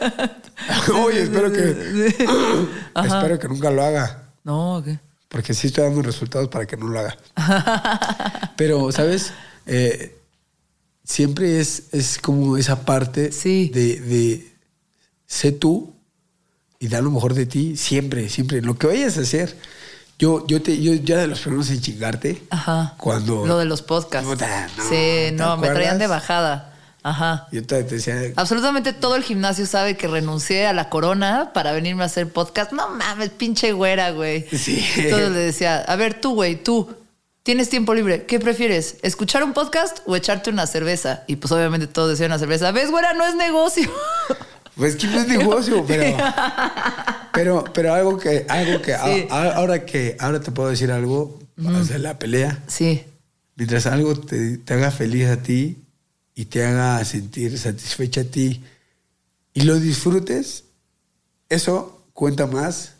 Oye, 1.05 1.23
espero 1.23 1.53
que. 1.53 2.07
espero 3.05 3.39
que 3.39 3.49
nunca 3.49 3.71
lo 3.71 3.85
haga. 3.85 4.31
No, 4.45 4.83
¿qué? 4.85 4.99
Porque 5.29 5.55
sí 5.55 5.69
estoy 5.69 5.85
dando 5.85 6.03
resultados 6.03 6.49
para 6.49 6.67
que 6.67 6.77
no 6.77 6.89
lo 6.89 6.99
haga. 6.99 7.17
Pero, 8.57 8.91
¿sabes? 8.91 9.33
Eh, 9.67 10.19
siempre 11.05 11.61
es, 11.61 11.85
es 11.93 12.19
como 12.19 12.57
esa 12.57 12.85
parte 12.85 13.31
Sí. 13.31 13.71
de, 13.73 14.01
de 14.01 14.48
sé 15.29 15.53
tú 15.53 15.95
y 16.81 16.89
da 16.89 17.01
lo 17.01 17.13
mejor 17.13 17.35
de 17.35 17.47
ti 17.47 17.77
siempre, 17.77 18.29
siempre. 18.29 18.61
Lo 18.63 18.77
que 18.77 18.89
vayas 18.89 19.19
a 19.19 19.21
hacer. 19.21 19.57
Yo, 20.19 20.45
yo, 20.49 20.61
te, 20.61 20.83
yo 20.83 20.95
ya 20.95 21.19
de 21.19 21.29
los 21.29 21.41
primeros 21.41 21.71
en 21.71 21.81
chingarte. 21.81 22.43
Ajá. 22.51 22.95
Cuando. 22.99 23.47
Lo 23.47 23.59
de 23.59 23.67
los 23.67 23.83
podcasts. 23.83 24.29
Puta, 24.29 24.69
no, 24.77 24.83
sí, 24.85 24.89
¿te 24.91 25.33
no, 25.33 25.57
me 25.57 25.69
traían 25.69 25.99
de 25.99 26.09
bajada. 26.09 26.75
Ajá. 27.05 27.47
Yo 27.53 27.65
te, 27.65 27.85
te 27.85 27.97
decía. 27.97 28.17
Absolutamente 28.35 28.93
todo 28.93 29.15
el 29.15 29.23
gimnasio 29.23 29.65
sabe 29.67 29.97
que 29.97 30.09
renuncié 30.09 30.67
a 30.67 30.73
la 30.73 30.89
corona 30.89 31.53
para 31.55 31.71
venirme 31.73 32.03
a 32.03 32.07
hacer 32.07 32.33
podcast. 32.33 32.73
No 32.73 32.89
mames, 32.89 33.31
pinche 33.31 33.73
güera, 33.73 34.11
güey. 34.11 34.47
Sí. 34.51 34.85
Entonces 34.97 35.31
le 35.31 35.39
decía, 35.39 35.79
a 35.79 35.95
ver, 35.95 36.21
tú, 36.21 36.35
güey, 36.35 36.57
tú, 36.57 36.93
tienes 37.45 37.71
tiempo 37.71 37.95
libre. 37.95 38.27
¿Qué 38.27 38.41
prefieres? 38.41 38.97
¿Escuchar 39.03 39.45
un 39.45 39.53
podcast 39.53 40.01
o 40.07 40.17
echarte 40.17 40.51
una 40.51 40.67
cerveza? 40.67 41.23
Y 41.29 41.37
pues 41.37 41.53
obviamente 41.53 41.87
todos 41.87 42.11
decían 42.11 42.31
una 42.33 42.39
cerveza. 42.41 42.73
¿Ves, 42.73 42.91
güera? 42.91 43.15
No 43.15 43.25
es 43.25 43.37
negocio. 43.37 43.89
Pues 44.79 44.97
que 44.97 45.07
no 45.09 45.21
es 45.21 45.29
negocio, 45.29 45.85
pero, 45.89 46.17
pero, 47.35 47.65
pero 47.75 47.93
algo 47.95 48.17
que, 48.19 48.47
algo 48.49 48.81
que, 48.81 48.93
Sí. 48.93 49.27
a- 49.31 49.43
a- 49.43 49.53
ahora 49.57 49.85
que, 49.85 50.17
ahora 50.19 50.41
te 50.41 50.51
puedo 50.53 50.71
decir 50.71 50.91
algo, 50.91 51.39
o 51.63 51.85
sea, 51.85 51.99
la 51.99 52.19
pelea, 52.19 52.63
Sí, 52.69 53.03
mientras 53.57 53.87
algo 53.87 54.15
te, 54.19 54.59
te 54.59 54.75
haga 54.75 54.91
feliz 54.91 55.27
a 55.27 55.43
ti 55.43 55.79
y 56.35 56.45
te 56.47 56.65
haga 56.65 57.05
sentir 57.05 57.59
satisfecha 57.59 58.21
a 58.23 58.25
ti 58.25 58.63
y 59.53 59.63
lo 59.63 59.79
disfrutes, 59.81 60.65
eso 61.49 62.05
cuenta 62.13 62.47
más 62.47 62.95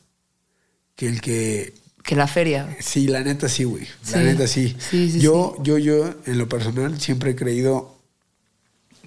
que 0.97 1.07
el 1.07 1.21
que, 1.21 1.75
que 2.03 2.17
la 2.17 2.27
feria. 2.27 2.77
sí, 2.81 3.07
la 3.07 3.21
neta 3.23 3.49
sí, 3.49 3.63
güey, 3.65 3.87
la 4.11 4.19
neta 4.23 4.49
sí. 4.49 4.77
Sí, 4.81 5.13
sí, 5.13 5.21
yo, 5.21 5.55
yo, 5.63 5.79
yo, 5.79 6.13
en 6.27 6.39
lo 6.39 6.49
personal, 6.49 7.01
siempre 7.01 7.31
he 7.31 7.37
creído 7.37 7.97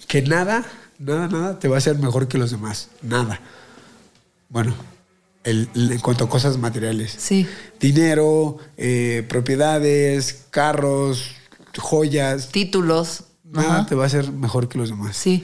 que 0.08 0.22
nada, 0.22 0.64
nada, 1.02 1.28
nada 1.28 1.60
te 1.60 1.68
va 1.68 1.76
a 1.76 1.78
hacer 1.80 1.98
mejor 1.98 2.28
que 2.28 2.38
los 2.38 2.52
demás. 2.52 2.90
Nada. 3.02 3.40
Bueno, 4.50 4.76
el- 5.44 5.70
el- 5.76 5.92
en 5.92 6.00
cuanto 6.00 6.26
a 6.26 6.30
cosas 6.30 6.58
materiales. 6.58 7.16
Sí. 7.18 7.48
Dinero, 7.80 8.58
eh, 8.78 9.26
propiedades, 9.28 10.46
carros, 10.50 11.32
joyas. 11.78 12.50
Títulos. 12.50 13.24
Nada 13.44 13.80
Ajá. 13.80 13.86
te 13.86 13.96
va 13.96 14.04
a 14.04 14.08
hacer 14.08 14.32
mejor 14.32 14.70
que 14.70 14.78
los 14.78 14.90
demás. 14.90 15.18
Sí. 15.18 15.44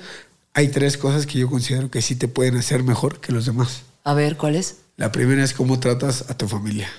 Hay 0.54 0.70
tres 0.70 0.98
cosas 0.98 1.26
que 1.26 1.38
yo 1.40 1.50
considero 1.50 1.92
que 1.92 2.02
sí 2.02 2.16
te 2.16 2.28
pueden 2.28 2.56
hacer 2.58 2.84
mejor 2.84 3.20
que 3.20 3.32
los 3.32 3.46
demás. 3.46 3.82
A 4.04 4.14
ver, 4.14 4.38
¿cuál 4.38 4.56
es? 4.56 4.78
La 4.96 5.12
primera 5.12 5.44
es 5.44 5.54
cómo 5.54 5.80
tratas 5.80 6.26
a 6.30 6.38
tu 6.38 6.48
familia. 6.48 6.90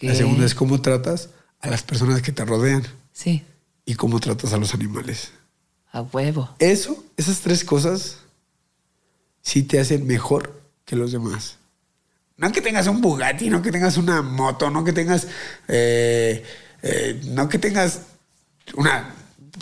La 0.00 0.14
segunda 0.14 0.44
es 0.44 0.54
cómo 0.54 0.80
tratas 0.82 1.30
a 1.60 1.70
las 1.70 1.82
personas 1.82 2.22
que 2.22 2.32
te 2.32 2.44
rodean 2.44 2.84
Sí. 3.12 3.44
y 3.84 3.94
cómo 3.94 4.20
tratas 4.20 4.52
a 4.52 4.58
los 4.58 4.74
animales. 4.74 5.30
A 5.92 6.02
huevo. 6.02 6.48
Eso, 6.58 7.02
esas 7.16 7.40
tres 7.40 7.64
cosas, 7.64 8.18
sí 9.42 9.62
te 9.62 9.80
hacen 9.80 10.06
mejor 10.06 10.60
que 10.84 10.96
los 10.96 11.12
demás. 11.12 11.56
No 12.36 12.52
que 12.52 12.60
tengas 12.60 12.86
un 12.86 13.00
Bugatti, 13.00 13.50
no 13.50 13.62
que 13.62 13.72
tengas 13.72 13.96
una 13.96 14.22
moto, 14.22 14.70
no 14.70 14.84
que 14.84 14.92
tengas, 14.92 15.26
eh, 15.66 16.44
eh, 16.82 17.20
no 17.26 17.48
que 17.48 17.58
tengas 17.58 18.02
una 18.74 19.14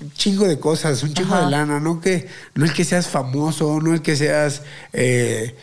un 0.02 0.12
chingo 0.12 0.46
de 0.46 0.58
cosas, 0.60 1.02
un 1.02 1.14
chingo 1.14 1.34
Ajá. 1.34 1.46
de 1.46 1.50
lana, 1.50 1.80
no 1.80 2.02
que, 2.02 2.28
no 2.54 2.66
el 2.66 2.74
que 2.74 2.84
seas 2.84 3.08
famoso, 3.08 3.80
no 3.80 3.94
el 3.94 4.02
que 4.02 4.14
seas 4.14 4.60
eh, 4.92 5.56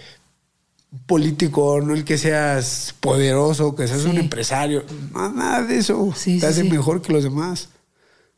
político, 1.06 1.82
no 1.82 1.94
el 1.94 2.04
que 2.04 2.18
seas 2.18 2.96
poderoso, 3.00 3.76
que 3.76 3.88
seas 3.88 4.02
Sí. 4.02 4.10
un 4.10 4.18
empresario, 4.18 4.86
no, 5.12 5.30
nada 5.32 5.64
de 5.64 5.78
eso. 5.78 6.14
Sí, 6.16 6.40
te 6.40 6.42
sí, 6.42 6.46
hace 6.48 6.64
mejor 6.64 7.02
que 7.04 7.14
los 7.14 7.24
demás, 7.24 7.70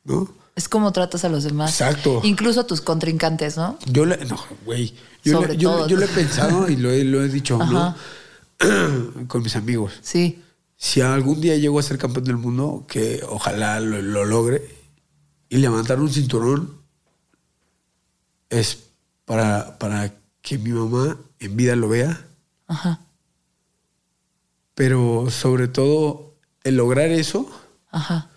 ¿no? 0.03 0.27
Es 0.55 0.69
como 0.69 0.91
tratas 0.93 1.25
a 1.25 1.29
los 1.29 1.43
demás. 1.43 1.71
Exacto. 1.71 2.21
Incluso 2.23 2.61
a 2.61 2.67
tus 2.67 2.79
contrincantes, 2.81 3.57
¿no? 3.57 3.77
Yo 3.87 4.05
le, 4.05 4.23
no, 4.25 4.37
güey. 4.65 4.93
Yo, 5.23 5.45
le- 5.45 5.57
yo, 5.57 5.87
yo 5.87 5.97
lo 5.97 6.05
he 6.05 6.07
pensado 6.07 6.69
y 6.69 6.77
lo 6.77 6.91
he, 6.91 7.03
lo 7.03 7.21
he 7.23 7.27
dicho, 7.27 7.57
¿no? 7.57 7.95
Con 9.27 9.43
mis 9.43 9.55
amigos. 9.57 9.93
Sí. 10.01 10.41
Si 10.77 11.01
algún 11.01 11.41
día 11.41 11.55
llego 11.57 11.77
a 11.79 11.83
ser 11.83 11.97
campeón 11.97 12.23
del 12.25 12.37
mundo, 12.37 12.85
que 12.87 13.21
ojalá 13.27 13.79
lo, 13.81 14.01
lo 14.01 14.23
logre, 14.25 14.69
y 15.49 15.57
levantar 15.57 15.99
un 15.99 16.09
cinturón 16.11 16.77
es 18.49 18.77
para, 19.25 19.77
para 19.77 20.13
que 20.41 20.57
mi 20.57 20.69
mamá 20.71 21.17
en 21.39 21.57
vida 21.57 21.75
lo 21.75 21.89
vea, 21.89 22.25
Ajá. 22.67 22.99
pero 24.73 25.29
sobre 25.29 25.67
todo 25.67 26.35
el 26.63 26.75
lograr 26.77 27.09
eso, 27.09 27.49
Ajá. 27.91 28.29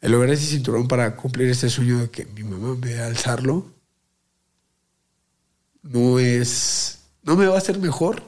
El 0.00 0.12
lograr 0.12 0.32
ese 0.32 0.46
cinturón 0.46 0.88
para 0.88 1.14
cumplir 1.16 1.48
ese 1.50 1.68
sueño 1.68 1.98
de 1.98 2.10
que 2.10 2.24
mi 2.26 2.42
mamá 2.42 2.74
me 2.74 2.86
vea 2.88 3.06
alzarlo, 3.06 3.66
no 5.82 6.18
es. 6.18 6.98
No 7.22 7.36
me 7.36 7.46
va 7.46 7.54
a 7.54 7.58
hacer 7.58 7.78
mejor 7.78 8.22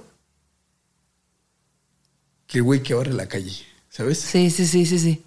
que 2.46 2.58
el 2.58 2.64
güey 2.64 2.82
que 2.82 2.92
abre 2.92 3.12
la 3.12 3.26
calle, 3.26 3.64
¿sabes? 3.88 4.18
Sí, 4.18 4.50
sí, 4.50 4.66
sí, 4.66 4.84
sí, 4.84 4.98
sí. 4.98 5.24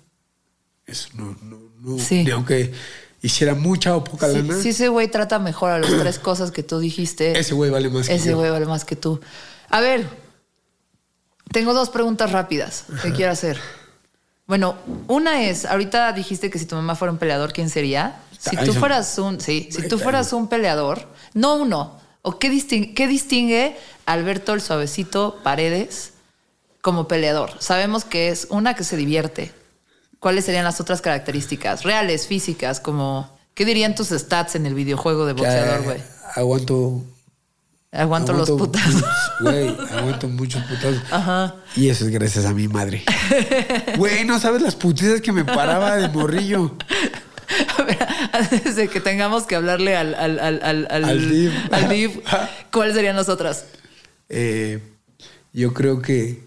Eso 0.85 1.09
no, 1.15 1.35
no, 1.41 1.59
no. 1.80 1.97
Sí. 1.97 2.30
Aunque 2.30 2.72
hiciera 3.22 3.55
mucha 3.55 3.95
o 3.95 4.03
poca 4.03 4.27
Sí, 4.30 4.35
lana, 4.38 4.61
sí, 4.61 4.69
ese 4.69 4.88
güey 4.89 5.09
trata 5.09 5.39
mejor 5.39 5.72
a 5.72 5.80
las 5.80 5.89
tres 5.99 6.19
cosas 6.19 6.51
que 6.51 6.61
tú 6.61 6.77
dijiste. 6.80 7.38
ese 7.38 7.55
güey 7.55 7.72
vale 7.72 7.89
más 7.89 8.07
que 8.07 8.15
Ese 8.15 8.35
güey 8.35 8.51
vale 8.51 8.67
más 8.67 8.85
que 8.85 8.95
tú. 8.95 9.19
A 9.69 9.81
ver, 9.81 10.07
tengo 11.51 11.73
dos 11.73 11.89
preguntas 11.89 12.31
rápidas 12.31 12.85
que 13.01 13.11
quiero 13.13 13.31
hacer. 13.31 13.59
Bueno, 14.47 14.76
una 15.07 15.43
es, 15.43 15.65
ahorita 15.65 16.11
dijiste 16.11 16.49
que 16.49 16.59
si 16.59 16.65
tu 16.65 16.76
mamá 16.76 16.95
fuera 16.95 17.11
un 17.11 17.17
peleador, 17.17 17.51
¿quién 17.51 17.69
sería? 17.69 18.22
Si 18.38 18.55
tú 18.57 18.73
fueras 18.73 19.17
un, 19.17 19.41
sí, 19.41 19.69
si 19.72 19.88
tú 19.88 19.97
fueras 19.97 20.31
un 20.34 20.47
peleador, 20.47 21.07
no 21.34 21.55
uno, 21.55 21.99
o 22.22 22.38
qué 22.38 22.49
distingue, 22.49 22.93
qué 22.93 23.07
distingue 23.07 23.76
a 24.05 24.13
Alberto 24.13 24.53
el 24.53 24.61
suavecito 24.61 25.39
Paredes 25.43 26.13
como 26.81 27.07
peleador. 27.07 27.53
Sabemos 27.59 28.05
que 28.05 28.30
es 28.30 28.45
una 28.51 28.76
que 28.76 28.84
se 28.84 28.97
divierte. 28.97 29.51
¿Cuáles 30.19 30.45
serían 30.45 30.63
las 30.63 30.80
otras 30.80 31.01
características 31.01 31.84
reales, 31.84 32.27
físicas, 32.27 32.80
como 32.80 33.30
qué 33.55 33.65
dirían 33.65 33.95
tus 33.95 34.09
stats 34.09 34.55
en 34.55 34.67
el 34.67 34.76
videojuego 34.76 35.26
de 35.26 35.34
boxeador, 35.34 35.84
güey? 35.84 35.97
Aguanto. 36.35 37.03
Aguanto, 37.95 38.34
los 38.34 38.49
putazos. 38.51 39.03
Güey, 39.39 39.69
aguanto 39.69 40.27
muchos 40.27 40.63
putazos. 40.63 41.01
Ajá. 41.11 41.55
Y 41.76 41.89
eso 41.89 42.05
es 42.05 42.11
gracias 42.11 42.45
a 42.45 42.53
mi 42.53 42.67
madre. 42.67 43.03
Güey, 43.97 44.26
no 44.26 44.39
sabes 44.39 44.61
las 44.61 44.76
putizas 44.76 45.22
que 45.22 45.31
me 45.31 45.45
paraba 45.45 45.95
de 45.95 46.09
morrillo. 46.09 46.76
A 47.77 47.84
ver, 47.84 48.07
antes 48.31 48.76
de 48.76 48.88
que 48.88 48.99
tengamos 48.99 49.43
que 49.43 49.55
hablarle 49.55 49.95
al, 49.95 50.15
al, 50.15 50.39
al, 50.39 50.61
al, 50.63 50.88
al, 50.89 51.30
div. 51.30 51.51
al 51.72 51.89
div, 51.89 52.23
¿cuáles 52.72 52.95
serían 52.95 53.15
las 53.15 53.30
otras? 53.30 53.65
Eh, 54.30 54.81
yo 55.53 55.73
creo 55.73 56.01
que 56.01 56.41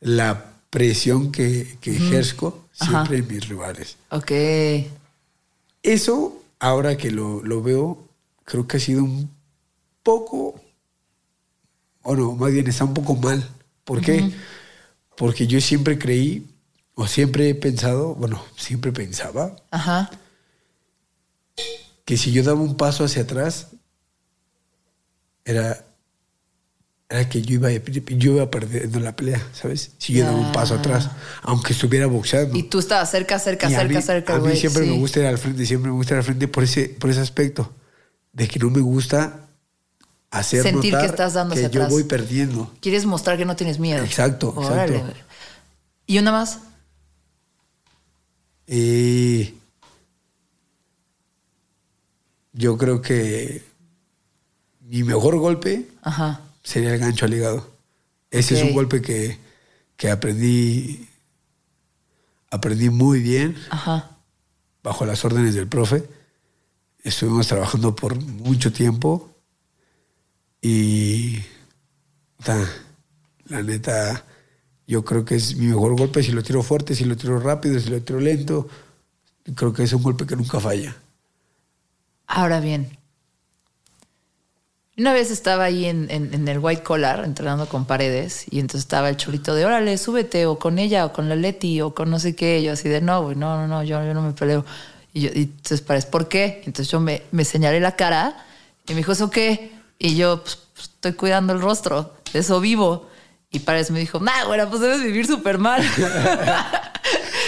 la 0.00 0.44
presión 0.70 1.30
que, 1.32 1.78
que 1.80 1.96
ejerzo 1.96 2.66
siempre 2.72 3.18
en 3.18 3.28
mis 3.28 3.48
rivales. 3.48 3.96
Ok. 4.10 4.32
Eso, 5.82 6.42
ahora 6.58 6.96
que 6.96 7.10
lo, 7.10 7.42
lo 7.42 7.62
veo, 7.62 7.98
creo 8.44 8.66
que 8.66 8.78
ha 8.78 8.80
sido 8.80 9.04
un 9.04 9.30
poco, 10.02 10.60
o 12.04 12.14
no, 12.14 12.32
más 12.36 12.52
bien 12.52 12.66
está 12.68 12.84
un 12.84 12.94
poco 12.94 13.16
mal. 13.16 13.46
¿Por 13.84 14.00
qué? 14.00 14.30
Porque 15.16 15.46
yo 15.46 15.60
siempre 15.60 15.98
creí, 15.98 16.46
o 16.94 17.06
siempre 17.06 17.48
he 17.50 17.54
pensado, 17.54 18.14
bueno, 18.14 18.42
siempre 18.56 18.92
pensaba, 18.92 19.56
Ajá. 19.70 20.10
que 22.04 22.16
si 22.16 22.32
yo 22.32 22.42
daba 22.42 22.60
un 22.60 22.76
paso 22.76 23.04
hacia 23.04 23.22
atrás, 23.22 23.68
era, 25.44 25.84
era 27.08 27.28
que 27.28 27.42
yo 27.42 27.54
iba, 27.54 27.70
yo 27.70 28.32
iba 28.36 28.50
perdiendo 28.50 29.00
la 29.00 29.14
pelea, 29.16 29.42
¿sabes? 29.52 29.92
Si 29.98 30.12
yo 30.14 30.24
daba 30.24 30.36
un 30.38 30.52
paso 30.52 30.74
Ya. 30.74 30.80
atrás, 30.80 31.10
aunque 31.42 31.72
estuviera 31.72 32.06
boxeando. 32.06 32.56
Y 32.56 32.64
tú 32.64 32.78
estabas 32.78 33.10
cerca, 33.10 33.38
cerca, 33.38 33.70
Y 33.70 33.74
a 33.74 33.78
cerca, 33.80 33.94
mí, 33.96 34.02
cerca, 34.02 34.34
a 34.36 34.38
mí 34.40 34.56
siempre 34.56 34.84
sí. 34.84 34.90
me 34.90 34.98
gusta 34.98 35.20
ir 35.20 35.26
al 35.26 35.38
frente, 35.38 35.66
siempre 35.66 35.90
me 35.90 35.96
gusta 35.96 36.14
ir 36.14 36.18
al 36.18 36.24
frente 36.24 36.48
por 36.48 36.64
ese, 36.64 36.88
por 36.88 37.10
ese 37.10 37.20
aspecto. 37.20 37.72
De 38.32 38.48
que 38.48 38.58
no 38.58 38.68
me 38.70 38.80
gusta 38.80 39.48
hacer 40.34 40.62
Sentir 40.62 40.96
que 40.98 41.06
estás 41.06 41.34
dando 41.34 41.54
que 41.54 41.70
yo 41.70 41.88
voy 41.88 42.04
perdiendo. 42.04 42.72
Quieres 42.80 43.06
mostrar 43.06 43.38
que 43.38 43.44
no 43.44 43.54
tienes 43.54 43.78
miedo. 43.78 44.04
Exacto, 44.04 44.52
Órale, 44.56 44.98
exacto. 44.98 45.20
¿Y 46.06 46.18
una 46.18 46.32
más? 46.32 46.58
Y 48.66 49.54
yo 52.52 52.76
creo 52.76 53.00
que 53.00 53.62
mi 54.80 55.04
mejor 55.04 55.38
golpe 55.38 55.88
Ajá. 56.02 56.40
sería 56.62 56.92
el 56.92 56.98
gancho 56.98 57.26
al 57.26 57.34
hígado. 57.34 57.70
Ese 58.30 58.56
es 58.56 58.64
un 58.64 58.74
golpe 58.74 59.00
que, 59.00 59.38
que 59.96 60.10
aprendí, 60.10 61.08
aprendí 62.50 62.90
muy 62.90 63.20
bien 63.20 63.56
Ajá. 63.70 64.16
bajo 64.82 65.06
las 65.06 65.24
órdenes 65.24 65.54
del 65.54 65.68
profe. 65.68 66.02
Estuvimos 67.04 67.46
trabajando 67.46 67.94
por 67.94 68.16
mucho 68.20 68.72
tiempo 68.72 69.33
y 70.64 71.40
ta, 72.44 72.56
la 73.48 73.62
neta, 73.62 74.24
yo 74.86 75.04
creo 75.04 75.24
que 75.24 75.36
es 75.36 75.56
mi 75.56 75.66
mejor 75.68 75.96
golpe 75.96 76.22
si 76.22 76.32
lo 76.32 76.42
tiro 76.42 76.62
fuerte, 76.62 76.94
si 76.96 77.04
lo 77.06 77.16
tiro 77.16 77.40
rápido, 77.40 77.80
si 77.80 77.90
lo 77.90 78.02
tiro 78.02 78.20
lento. 78.20 78.68
Creo 79.56 79.72
que 79.74 79.84
es 79.84 79.92
un 79.94 80.02
golpe 80.04 80.26
que 80.26 80.36
nunca 80.36 80.60
falla. 80.60 80.96
Ahora 82.26 82.60
bien, 82.60 82.98
una 84.96 85.12
vez 85.12 85.30
estaba 85.32 85.64
ahí 85.64 85.86
en, 85.86 86.08
en- 86.10 86.32
en 86.34 86.46
el 86.48 86.58
White 86.60 86.82
Collar 86.84 87.24
entrenando 87.24 87.68
con 87.68 87.84
paredes 87.84 88.44
y 88.50 88.60
entonces 88.60 88.82
estaba 88.84 89.08
el 89.08 89.16
chulito 89.16 89.54
de 89.54 89.64
órale, 89.66 89.98
súbete 89.98 90.46
o 90.46 90.58
con 90.58 90.78
ella 90.78 91.04
o 91.06 91.12
con 91.12 91.28
la 91.28 91.34
Leti 91.36 91.80
o 91.80 91.94
con 91.94 92.10
no 92.10 92.18
sé 92.20 92.36
qué. 92.36 92.62
Yo 92.62 92.72
así 92.72 92.88
de 92.88 93.00
no, 93.00 93.34
no, 93.34 93.56
no, 93.56 93.66
no, 93.66 93.82
yo, 93.82 94.04
yo 94.04 94.14
no 94.14 94.22
me 94.22 94.32
peleo. 94.32 94.64
Y, 95.12 95.22
yo, 95.22 95.30
y 95.34 95.42
entonces 95.44 95.80
¿por 96.06 96.28
qué? 96.28 96.62
Entonces 96.66 96.88
yo 96.90 97.00
me, 97.00 97.22
me 97.32 97.44
señalé 97.44 97.80
la 97.80 97.96
cara 97.96 98.36
y 98.86 98.92
me 98.92 98.98
dijo, 98.98 99.12
¿eso 99.12 99.30
qué? 99.30 99.72
Y 99.98 100.16
yo, 100.16 100.42
pues, 100.42 100.58
pues, 100.74 100.86
estoy 100.88 101.12
cuidando 101.12 101.52
el 101.52 101.60
rostro, 101.60 102.14
de 102.32 102.40
eso 102.40 102.60
vivo. 102.60 103.08
Y 103.50 103.60
Paredes 103.60 103.90
me 103.90 104.00
dijo, 104.00 104.18
nah, 104.20 104.44
güey, 104.46 104.60
pues 104.68 104.80
debes 104.80 105.02
vivir 105.02 105.26
súper 105.26 105.58
mal. 105.58 105.82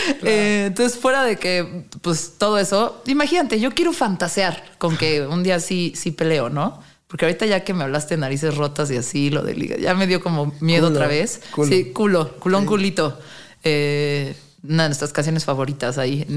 Eh, 0.23 0.67
entonces, 0.69 0.99
fuera 0.99 1.25
de 1.25 1.37
que, 1.37 1.85
pues 2.01 2.35
todo 2.39 2.59
eso, 2.59 3.03
imagínate, 3.07 3.59
yo 3.61 3.73
quiero 3.73 3.93
fantasear 3.93 4.63
con 4.79 4.97
que 4.97 5.27
un 5.27 5.43
día 5.43 5.61
sí, 5.61 5.93
sí 5.97 6.11
peleo, 6.13 6.49
¿no? 6.49 6.81
Porque 7.07 7.25
ahorita 7.25 7.47
ya 7.47 7.65
que 7.65 7.75
me 7.75 7.85
hablaste 7.85 8.15
de 8.15 8.21
narices 8.21 8.57
rotas 8.57 8.91
y 8.91 8.97
así, 8.97 9.31
lo 9.31 9.43
de 9.43 9.55
liga, 9.55 9.77
ya 9.77 9.95
me 9.95 10.07
dio 10.07 10.21
como 10.21 10.53
miedo 10.61 10.89
Culo, 10.89 10.97
otra 10.97 11.09
vez. 11.09 11.41
culo. 11.51 11.69
Sí, 11.69 11.93
culo, 11.93 12.37
culón, 12.39 12.67
culito. 12.67 13.19
Eh, 13.63 14.35
una 14.63 14.85
de 14.85 14.89
nuestras 14.91 15.13
canciones 15.13 15.45
favoritas 15.45 15.99
ahí. 15.99 16.27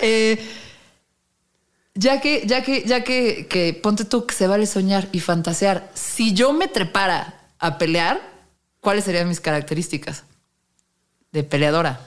Eh, 0.00 0.38
ya 1.94 2.20
que, 2.20 2.44
ya 2.46 2.62
que, 2.62 2.82
ya 2.84 3.04
que, 3.04 3.46
que 3.48 3.72
ponte 3.74 4.04
tú 4.04 4.26
que 4.26 4.34
se 4.34 4.46
vale 4.46 4.66
soñar 4.66 5.08
y 5.12 5.20
fantasear. 5.20 5.90
Si 5.94 6.32
yo 6.34 6.52
me 6.52 6.68
trepara 6.68 7.40
a 7.58 7.78
pelear, 7.78 8.20
¿cuáles 8.80 9.04
serían 9.04 9.28
mis 9.28 9.40
características? 9.40 10.24
De 11.32 11.42
peleadora. 11.44 12.00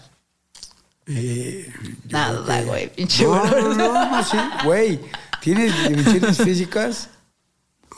Eh, 1.05 1.71
Nada, 2.09 2.61
güey, 2.63 2.93
pinche 2.93 3.23
No, 3.23 3.45
no, 3.45 3.73
no, 3.73 4.11
no, 4.11 4.23
sí, 4.23 4.37
güey. 4.65 4.99
Tienes 5.41 5.71
dimensiones 5.87 6.37
físicas 6.43 7.09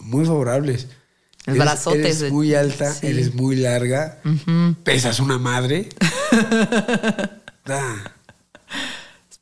muy 0.01 0.25
favorables. 0.25 0.87
El 1.45 1.55
Eres- 1.55 1.59
brazote 1.65 1.99
Eres 2.01 2.19
de- 2.19 2.29
muy 2.31 2.53
alta, 2.53 2.93
sí. 2.93 3.07
eres 3.07 3.33
muy 3.33 3.55
larga, 3.55 4.19
pesas 4.83 5.19
una 5.19 5.39
madre. 5.39 5.89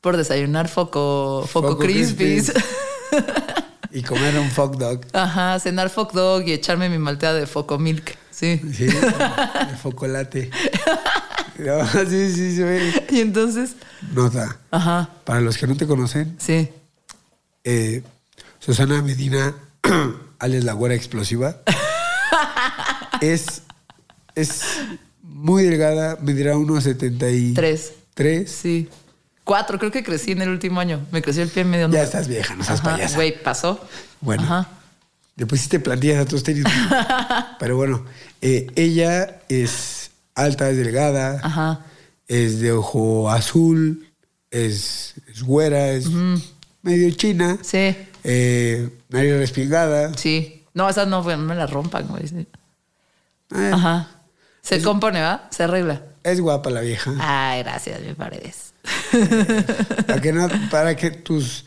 por 0.08 0.16
desayunar 0.16 0.70
foco, 0.70 1.46
foco, 1.52 1.72
Foco 1.72 1.80
crispies. 1.80 2.54
Crispies. 2.54 2.64
Y 3.92 4.04
comer 4.04 4.38
un 4.38 4.50
fuck 4.52 4.76
dog. 4.78 5.02
Ajá, 5.12 5.60
cenar 5.60 5.90
foc 5.90 6.14
dog 6.14 6.44
y 6.48 6.52
echarme 6.54 6.88
mi 6.88 6.98
malteada 6.98 7.40
de 7.40 7.46
foco 7.48 7.78
milk. 7.80 8.16
Sí. 8.32 8.62
Sí, 8.74 8.86
el 8.86 9.78
focolate. 9.82 10.50
No, 11.60 11.84
sí, 11.88 12.32
sí, 12.36 12.56
sí. 12.56 12.64
Y 13.10 13.20
entonces, 13.22 13.72
Nota. 14.14 14.60
ajá, 14.70 15.10
Para 15.26 15.42
los 15.42 15.58
que 15.58 15.66
no 15.66 15.76
te 15.76 15.88
conocen, 15.88 16.36
sí. 16.38 16.70
eh, 17.64 18.04
Susana 18.60 19.02
Medina, 19.02 19.56
alias 20.40 20.64
la 20.64 20.74
güera 20.74 20.94
explosiva, 20.94 21.58
es, 23.22 23.64
es 24.36 24.62
muy 25.24 25.64
delgada, 25.64 26.18
medirá 26.22 26.56
unos 26.58 26.84
73. 26.84 27.54
Tres. 27.56 27.94
Tres. 28.14 28.52
Sí. 28.52 28.88
Cuatro, 29.48 29.80
creo 29.80 29.92
que 29.92 30.04
crecí 30.04 30.34
en 30.34 30.42
el 30.42 30.50
último 30.50 30.80
año. 30.82 31.06
Me 31.12 31.22
creció 31.22 31.42
el 31.42 31.50
pie 31.50 31.62
en 31.62 31.70
medio. 31.70 31.90
Ya 31.90 32.04
estás 32.04 32.28
vieja, 32.28 32.54
no 32.56 32.64
seas 32.66 32.82
Ajá, 32.82 32.92
payasa. 32.92 33.16
Güey, 33.16 33.42
pasó. 33.42 33.80
Bueno. 34.22 34.44
Ajá. 34.44 34.68
Le 35.38 35.46
pusiste 35.46 35.80
plantillas 35.80 36.20
a 36.22 36.26
tus 36.26 36.44
tenis. 36.44 36.66
Pero 37.60 37.78
bueno, 37.78 38.06
eh, 38.42 38.68
ella 38.76 39.40
es 39.48 40.12
alta, 40.36 40.70
es 40.70 40.76
delgada, 40.78 41.40
Ajá. 41.42 41.86
es 42.28 42.60
de 42.60 42.74
ojo 42.74 43.30
azul, 43.32 44.10
es, 44.52 45.14
es 45.28 45.44
güera, 45.44 45.90
es 45.92 46.08
medio 46.82 47.10
china, 47.12 47.58
Sí, 47.62 47.96
eh, 48.26 48.90
nariz 49.10 49.34
respingada. 49.38 50.14
sí. 50.16 50.54
No, 50.74 50.88
esas 50.90 51.08
no, 51.08 51.24
no 51.24 51.38
me 51.38 51.56
las 51.56 51.72
rompan, 51.72 52.06
güey. 52.08 52.28
sí. 52.28 52.46
Eh, 53.56 53.72
Ajá. 53.74 54.10
Se 54.62 54.82
compone, 54.84 55.22
¿va? 55.22 55.48
Se 55.50 55.64
arregla. 55.64 56.04
Es 56.24 56.40
guapa 56.42 56.70
la 56.70 56.82
vieja. 56.82 57.14
Ay, 57.20 57.64
gracias, 57.64 58.02
mi 58.02 58.14
paredes. 58.14 58.67
Para 60.08 60.22
que, 60.22 60.32
no, 60.34 60.48
para 60.72 60.96
que 60.96 61.12
tus, 61.12 61.66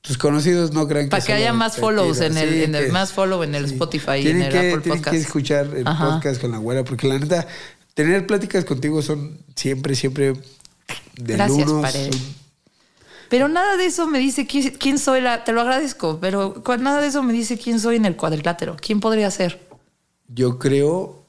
tus 0.00 0.16
conocidos 0.18 0.72
no 0.72 0.86
crean 0.88 1.06
que 1.06 1.10
Para 1.10 1.24
que 1.24 1.32
haya 1.32 1.52
más 1.52 1.76
follows 1.76 2.20
en 2.20 2.36
el, 2.36 2.48
Sí, 2.50 2.62
en 2.64 2.74
el 2.74 2.86
que- 2.86 2.92
más 2.92 3.12
follow 3.12 3.42
en 3.42 3.54
el 3.54 3.66
sí. 3.66 3.72
Spotify 3.74 4.12
y 4.12 4.18
en 4.18 4.22
Tienen 4.22 4.42
el 4.42 4.50
que, 4.52 4.58
Apple 4.58 4.80
tienen 4.82 4.98
Podcast. 4.98 5.10
que 5.10 5.16
escuchar 5.22 5.66
el 5.76 5.86
Ajá. 5.86 6.10
podcast 6.14 6.40
con 6.40 6.50
la 6.52 6.58
güera, 6.58 6.84
porque 6.84 7.06
la 7.08 7.18
neta, 7.18 7.46
tener 7.94 8.26
pláticas 8.26 8.64
contigo 8.64 9.02
son 9.02 9.38
siempre, 9.56 9.94
siempre 9.94 10.32
de 11.16 11.34
Gracias, 11.34 11.68
unos, 11.68 11.82
Paredes. 11.82 12.16
son- 12.16 12.34
Pero 13.28 13.48
nada 13.48 13.76
de 13.76 13.86
eso 13.86 14.06
me 14.06 14.18
dice 14.18 14.46
qui- 14.48 14.76
quién 14.78 14.98
soy, 14.98 15.20
la, 15.20 15.44
te 15.44 15.52
lo 15.52 15.60
agradezco, 15.60 16.18
pero 16.20 16.62
nada 16.80 17.00
de 17.00 17.08
eso 17.08 17.22
me 17.22 17.32
dice 17.32 17.58
quién 17.58 17.78
soy 17.78 17.96
en 17.96 18.04
el 18.06 18.16
cuadrilátero. 18.16 18.76
¿Quién 18.80 19.00
podría 19.00 19.30
ser? 19.30 19.60
Yo 20.28 20.58
creo. 20.58 21.19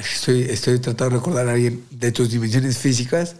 Estoy, 0.00 0.42
estoy 0.42 0.78
tratando 0.78 1.10
de 1.16 1.20
recordar 1.20 1.48
a 1.48 1.52
alguien 1.52 1.84
de 1.90 2.12
tus 2.12 2.30
dimensiones 2.30 2.78
físicas 2.78 3.36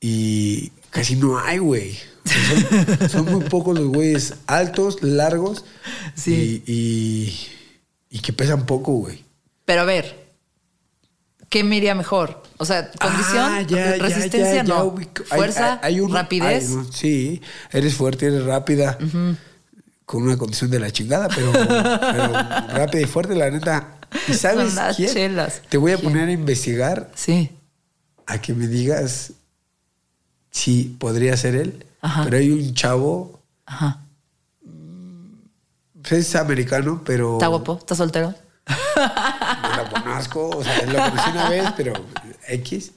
y 0.00 0.70
casi 0.90 1.16
no 1.16 1.38
hay, 1.38 1.58
güey. 1.58 1.98
Son, 2.24 3.08
son 3.10 3.24
muy 3.32 3.44
pocos 3.48 3.78
los 3.78 3.88
güeyes 3.88 4.34
altos, 4.46 5.02
largos 5.02 5.64
Sí. 6.14 6.62
y, 6.66 6.72
y, 6.72 7.48
y 8.10 8.18
que 8.20 8.32
pesan 8.32 8.66
poco, 8.66 8.92
güey. 8.92 9.24
Pero 9.64 9.82
a 9.82 9.84
ver, 9.84 10.26
¿qué 11.48 11.64
me 11.64 11.76
iría 11.76 11.94
mejor? 11.94 12.42
O 12.58 12.64
sea, 12.64 12.90
condición, 12.92 13.38
Ah, 13.52 13.62
ya, 13.62 13.92
resistencia, 13.96 14.54
ya, 14.54 14.54
ya 14.56 14.62
no. 14.64 14.94
Fuerza, 15.26 15.74
hay- 15.82 15.94
hay 15.94 16.00
uno- 16.00 16.14
rapidez. 16.14 16.70
hay 16.70 16.88
sí, 16.92 17.42
eres 17.72 17.94
fuerte, 17.94 18.26
eres 18.26 18.44
rápida. 18.44 18.98
Con 20.04 20.24
una 20.24 20.36
condición 20.36 20.70
de 20.72 20.80
la 20.80 20.90
chingada, 20.90 21.28
pero, 21.28 21.52
pero 21.52 22.32
rápida 22.76 23.00
y 23.00 23.04
fuerte, 23.06 23.34
la 23.36 23.48
neta. 23.50 23.96
¿Y 24.28 24.34
sabes 24.34 24.74
las 24.74 24.96
quién? 24.96 25.12
chelas. 25.12 25.62
Te 25.68 25.76
voy 25.78 25.92
a 25.92 25.96
¿Quién? 25.96 26.10
poner 26.12 26.28
a 26.28 26.32
investigar 26.32 27.10
Sí. 27.14 27.50
a 28.26 28.40
que 28.40 28.52
me 28.54 28.66
digas 28.66 29.32
si 30.50 30.84
podría 30.98 31.36
ser 31.36 31.54
él. 31.54 31.86
Ajá. 32.02 32.24
Pero 32.24 32.36
hay 32.38 32.50
un 32.50 32.74
chavo, 32.74 33.40
Ajá. 33.66 34.00
pues, 36.02 36.12
es 36.12 36.34
americano, 36.36 37.02
pero. 37.04 37.34
¿Está 37.34 37.46
guapo? 37.48 37.76
¿Está 37.78 37.94
soltero? 37.94 38.34
No 38.66 39.76
lo 39.84 39.90
conozco, 39.90 40.48
o 40.50 40.62
sea, 40.64 40.86
lo 40.86 40.92
conocí 41.10 41.30
una 41.30 41.48
vez, 41.50 41.64
pero 41.76 41.92
X. 42.48 42.92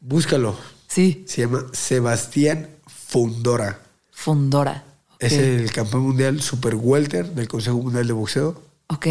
Búscalo. 0.00 0.56
Sí. 0.88 1.24
Se 1.26 1.42
llama 1.42 1.64
Sebastián 1.72 2.68
Fundora. 2.86 3.78
Fundora. 4.12 4.84
Es 5.18 5.32
el 5.32 5.70
campeón 5.72 6.02
mundial 6.02 6.40
super 6.42 6.74
welter 6.76 7.26
del 7.32 7.48
Consejo 7.48 7.78
Mundial 7.78 8.06
de 8.06 8.12
Boxeo. 8.12 8.62
Ok. 8.88 9.06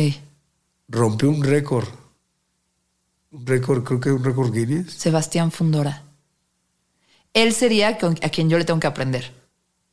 Rompió 0.88 1.30
un 1.30 1.44
récord. 1.44 1.88
Un 3.32 3.45
récord, 3.45 3.84
creo 3.84 3.99
que 3.99 4.12
un 4.12 4.24
récord 4.24 4.52
Guinness. 4.52 4.94
Sebastián 4.94 5.52
Fundora. 5.52 6.03
Él 7.34 7.53
sería 7.53 7.90
a 7.90 8.30
quien 8.30 8.49
yo 8.49 8.57
le 8.57 8.64
tengo 8.66 8.80
que 8.80 8.88
aprender. 8.88 9.34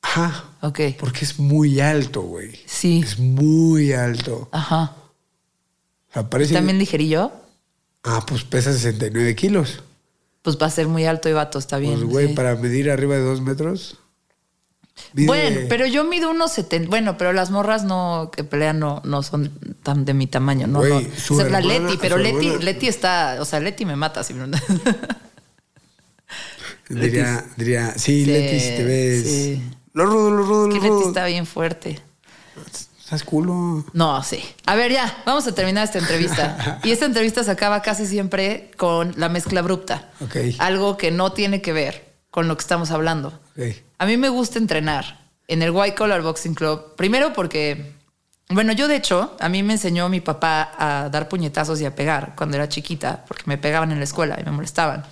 Ajá. 0.02 0.44
Ok. 0.60 0.81
Porque 0.98 1.24
es 1.24 1.39
muy 1.39 1.81
alto, 1.81 2.23
güey. 2.23 2.52
Sí. 2.66 3.01
Es 3.05 3.19
muy 3.19 3.93
alto. 3.93 4.48
Ajá. 4.52 4.97
O 6.10 6.12
sea, 6.12 6.28
parece. 6.28 6.55
¿También 6.55 6.78
ligerillo? 6.78 7.32
Ah, 8.05 8.24
pues 8.27 8.44
pesa 8.44 8.73
69 8.73 9.35
kilos. 9.35 9.82
Pues 10.43 10.59
va 10.60 10.66
a 10.66 10.70
ser 10.70 10.89
muy 10.89 11.06
alto 11.06 11.28
y 11.28 11.32
vato, 11.32 11.59
está 11.59 11.78
bien. 11.78 11.94
Pues, 11.94 12.05
güey, 12.05 12.28
sí. 12.28 12.35
para 12.35 12.55
medir 12.56 12.90
arriba 12.90 13.14
de 13.14 13.23
dos 13.23 13.40
metros. 13.40 13.98
Bueno, 15.14 15.60
pero 15.69 15.86
yo 15.86 16.05
mido 16.05 16.31
unos 16.31 16.52
70. 16.52 16.89
Bueno, 16.89 17.16
pero 17.19 17.32
las 17.32 17.51
morras 17.51 17.85
no 17.85 18.31
que 18.35 18.44
pelean 18.44 18.78
no, 18.78 19.01
no 19.05 19.23
son 19.23 19.51
tan 19.82 20.05
de 20.05 20.14
mi 20.14 20.27
tamaño. 20.27 20.66
No, 20.66 20.78
Güey, 20.81 21.05
no. 21.09 21.14
su 21.19 21.35
O 21.35 21.39
sea, 21.39 21.48
la 21.48 21.60
Leti, 21.60 21.98
pero 22.01 22.16
Leti, 22.19 22.47
hermana- 22.48 22.64
Leti 22.64 22.89
está. 22.89 23.36
O 23.40 23.44
sea, 23.44 23.60
Leti 23.60 23.85
me 23.85 23.97
mata. 23.97 24.23
Si 24.24 24.32
me... 24.35 24.47
Diría, 26.89 27.44
diría, 27.56 27.93
sí, 27.97 28.24
Sí, 28.24 28.27
Leti, 28.27 28.60
si 28.60 28.69
te 28.77 28.85
ves. 28.85 29.23
sí. 29.24 29.62
Lo 29.94 30.06
rudo, 30.06 30.31
lo 30.31 30.43
rudo, 30.43 30.69
que 30.69 30.77
lo 30.86 30.94
Leti 30.97 31.09
está 31.09 31.27
bien 31.27 31.47
fuerte. 31.47 32.01
Estás 32.98 33.24
culo. 33.24 33.85
No, 33.93 34.23
sí. 34.23 34.43
A 34.66 34.74
ver, 34.74 34.90
ya, 34.93 35.23
vamos 35.27 35.47
a 35.47 35.55
terminar 35.55 35.85
esta 35.85 35.98
entrevista. 35.98 36.81
Y 36.85 36.90
esta 36.90 37.05
entrevista 37.06 37.44
se 37.44 37.51
acaba 37.51 37.82
casi 37.82 38.06
siempre 38.06 38.70
con 38.77 39.12
la 39.16 39.28
mezcla 39.28 39.60
abrupta. 39.60 40.10
Ok. 40.20 40.36
Algo 40.59 40.97
que 40.97 41.10
no 41.10 41.32
tiene 41.32 41.60
que 41.62 41.73
ver 41.73 42.12
con 42.31 42.48
lo 42.48 42.56
que 42.56 42.62
estamos 42.62 42.90
hablando. 42.90 43.39
A 43.99 44.07
mí 44.07 44.16
me 44.16 44.29
gusta 44.29 44.59
entrenar 44.59 45.29
en 45.49 45.62
el 45.62 45.70
White 45.70 45.95
Collar 45.95 46.23
Boxing 46.23 46.55
Club. 46.55 46.95
Primero 46.97 47.33
porque, 47.33 47.93
bueno, 48.49 48.73
yo 48.73 48.89
de 48.89 48.97
hecho, 48.97 49.37
a 49.39 49.49
mí 49.49 49.62
me 49.62 49.74
enseñó 49.74 50.09
mi 50.09 50.20
papá 50.20 50.73
a 50.79 51.09
dar 51.11 51.29
puñetazos 51.29 51.81
y 51.81 51.85
a 51.85 51.95
pegar 51.95 52.35
cuando 52.37 52.57
era 52.57 52.69
chiquita, 52.69 53.24
porque 53.27 53.45
me 53.47 53.59
pegaban 53.59 53.93
en 53.93 53.99
la 53.99 54.05
escuela 54.05 54.39
y 54.41 54.45
me 54.45 54.51
molestaban. 54.51 55.05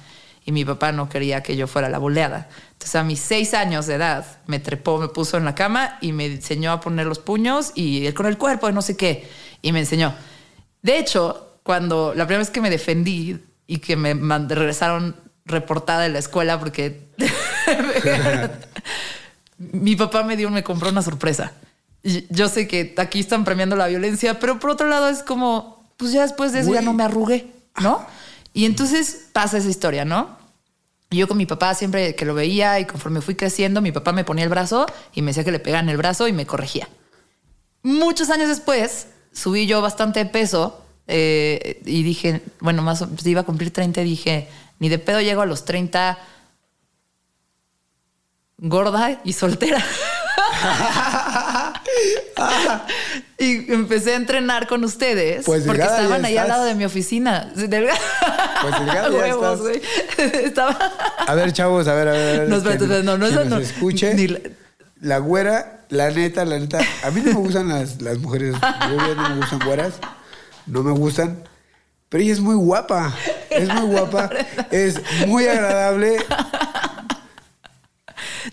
Y 0.44 0.52
mi 0.52 0.64
papá 0.64 0.90
no 0.92 1.08
quería 1.08 1.42
que 1.42 1.56
yo 1.56 1.66
fuera 1.66 1.90
la 1.90 1.98
boleada. 1.98 2.48
Entonces 2.72 2.96
a 2.96 3.04
mis 3.04 3.20
seis 3.20 3.52
años 3.52 3.86
de 3.86 3.94
edad 3.94 4.24
me 4.46 4.58
trepó, 4.58 4.98
me 4.98 5.08
puso 5.08 5.36
en 5.36 5.44
la 5.44 5.54
cama 5.54 5.98
y 6.00 6.12
me 6.12 6.26
enseñó 6.26 6.72
a 6.72 6.80
poner 6.80 7.06
los 7.06 7.18
puños 7.18 7.72
y 7.74 8.10
con 8.12 8.26
el 8.26 8.38
cuerpo 8.38 8.66
de 8.66 8.72
no 8.72 8.80
sé 8.80 8.96
qué. 8.96 9.28
Y 9.60 9.72
me 9.72 9.80
enseñó. 9.80 10.14
De 10.80 10.98
hecho, 10.98 11.58
cuando 11.62 12.14
la 12.14 12.24
primera 12.24 12.38
vez 12.38 12.50
que 12.50 12.62
me 12.62 12.70
defendí 12.70 13.38
y 13.66 13.78
que 13.78 13.96
me 13.96 14.14
regresaron 14.48 15.14
reportada 15.44 16.02
de 16.02 16.08
la 16.08 16.18
escuela 16.18 16.58
porque 16.58 17.10
mi 19.58 19.96
papá 19.96 20.22
me 20.22 20.36
dio, 20.36 20.50
me 20.50 20.62
compró 20.62 20.88
una 20.88 21.02
sorpresa. 21.02 21.52
Y 22.02 22.26
yo 22.34 22.48
sé 22.48 22.66
que 22.66 22.94
aquí 22.96 23.20
están 23.20 23.44
premiando 23.44 23.76
la 23.76 23.86
violencia, 23.86 24.38
pero 24.38 24.58
por 24.58 24.70
otro 24.70 24.88
lado 24.88 25.08
es 25.08 25.22
como, 25.22 25.84
pues 25.96 26.12
ya 26.12 26.22
después 26.22 26.52
de 26.52 26.60
eso 26.60 26.72
ya 26.72 26.82
no 26.82 26.94
me 26.94 27.04
arrugué, 27.04 27.52
¿no? 27.80 28.04
Y 28.52 28.64
entonces 28.64 29.28
pasa 29.32 29.58
esa 29.58 29.68
historia, 29.68 30.04
¿no? 30.04 30.38
Yo 31.10 31.26
con 31.28 31.36
mi 31.36 31.46
papá 31.46 31.74
siempre 31.74 32.14
que 32.14 32.24
lo 32.24 32.34
veía 32.34 32.78
y 32.78 32.86
conforme 32.86 33.20
fui 33.20 33.34
creciendo, 33.34 33.80
mi 33.80 33.92
papá 33.92 34.12
me 34.12 34.24
ponía 34.24 34.44
el 34.44 34.50
brazo 34.50 34.86
y 35.12 35.22
me 35.22 35.30
decía 35.30 35.44
que 35.44 35.50
le 35.50 35.58
pegaba 35.58 35.82
en 35.82 35.88
el 35.88 35.96
brazo 35.96 36.28
y 36.28 36.32
me 36.32 36.46
corregía. 36.46 36.88
Muchos 37.82 38.30
años 38.30 38.48
después 38.48 39.08
subí 39.32 39.66
yo 39.66 39.82
bastante 39.82 40.20
de 40.20 40.26
peso 40.26 40.84
eh, 41.08 41.82
y 41.84 42.02
dije, 42.02 42.42
bueno, 42.60 42.82
más 42.82 43.04
pues 43.04 43.26
iba 43.26 43.40
a 43.40 43.44
cumplir 43.44 43.72
30 43.72 44.00
y 44.02 44.04
dije, 44.04 44.48
ni 44.78 44.88
de 44.88 44.98
pedo 44.98 45.20
llego 45.20 45.42
a 45.42 45.46
los 45.46 45.64
30 45.64 46.18
gorda 48.60 49.20
y 49.24 49.32
soltera. 49.32 49.82
y 53.38 53.72
empecé 53.72 54.12
a 54.12 54.16
entrenar 54.16 54.66
con 54.66 54.84
ustedes 54.84 55.44
Pues 55.44 55.64
porque 55.64 55.82
estaban 55.82 56.24
ahí 56.24 56.36
al 56.36 56.48
lado 56.48 56.64
de 56.64 56.74
mi 56.74 56.84
oficina. 56.84 57.50
Delgada. 57.54 57.98
Pues 58.62 58.78
delgada 58.78 59.10
Huevos, 59.16 59.60
güey. 59.60 59.80
Estaba. 60.44 60.76
A 61.26 61.34
ver, 61.34 61.52
chavos, 61.52 61.86
a 61.88 61.94
ver, 61.94 62.08
a 62.08 62.12
ver. 62.12 62.36
a 62.36 62.38
ver, 62.40 62.48
No, 62.48 62.56
espérate, 62.56 62.78
que- 62.78 62.84
espérate, 62.84 63.06
no, 63.06 63.18
no, 63.18 63.26
que 63.26 63.32
eso 63.32 63.40
nos 63.44 63.50
no. 63.50 63.58
escuche. 63.58 64.14
Ni 64.14 64.28
la- 64.28 64.40
La 65.00 65.18
güera, 65.18 65.80
la 65.88 66.10
neta, 66.10 66.44
la 66.44 66.58
neta. 66.58 66.78
A 67.04 67.10
mí 67.10 67.20
no 67.24 67.32
me 67.32 67.38
gustan 67.40 67.68
las, 67.68 68.00
las 68.02 68.18
mujeres 68.18 68.54
rubias, 68.54 69.16
no 69.16 69.28
me 69.30 69.36
gustan 69.36 69.58
güeras. 69.64 69.94
No 70.66 70.82
me 70.82 70.92
gustan. 70.92 71.44
Pero 72.08 72.24
ella 72.24 72.32
es 72.32 72.40
muy 72.40 72.56
guapa. 72.56 73.14
Es 73.50 73.68
muy 73.72 73.86
guapa. 73.86 74.30
Es 74.70 75.00
muy 75.26 75.46
agradable. 75.46 76.16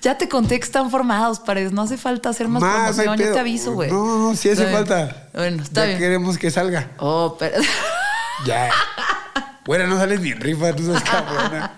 Ya 0.01 0.17
te 0.17 0.29
conté 0.29 0.59
que 0.59 0.65
están 0.65 0.91
formados, 0.91 1.39
paredes. 1.39 1.71
No 1.71 1.81
hace 1.83 1.97
falta 1.97 2.29
hacer 2.29 2.47
más, 2.47 2.61
promoción. 2.63 3.17
Yo 3.17 3.33
te 3.33 3.39
aviso, 3.39 3.73
güey. 3.73 3.89
No, 3.91 4.19
no, 4.19 4.35
sí 4.35 4.49
hace 4.49 4.63
Está 4.63 4.65
bien. 4.65 4.87
falta. 4.87 5.27
Bueno, 5.33 5.63
está 5.63 5.81
ya 5.81 5.87
bien. 5.87 5.99
queremos 5.99 6.37
que 6.37 6.51
salga. 6.51 6.91
Oh, 6.97 7.35
pero. 7.39 7.57
Ya. 8.45 8.69
Bueno, 9.65 9.87
no 9.87 9.97
sales 9.97 10.21
ni 10.21 10.29
en 10.29 10.39
rifa, 10.39 10.75
tú 10.75 10.85
sos 10.85 11.01
cabrona. 11.01 11.71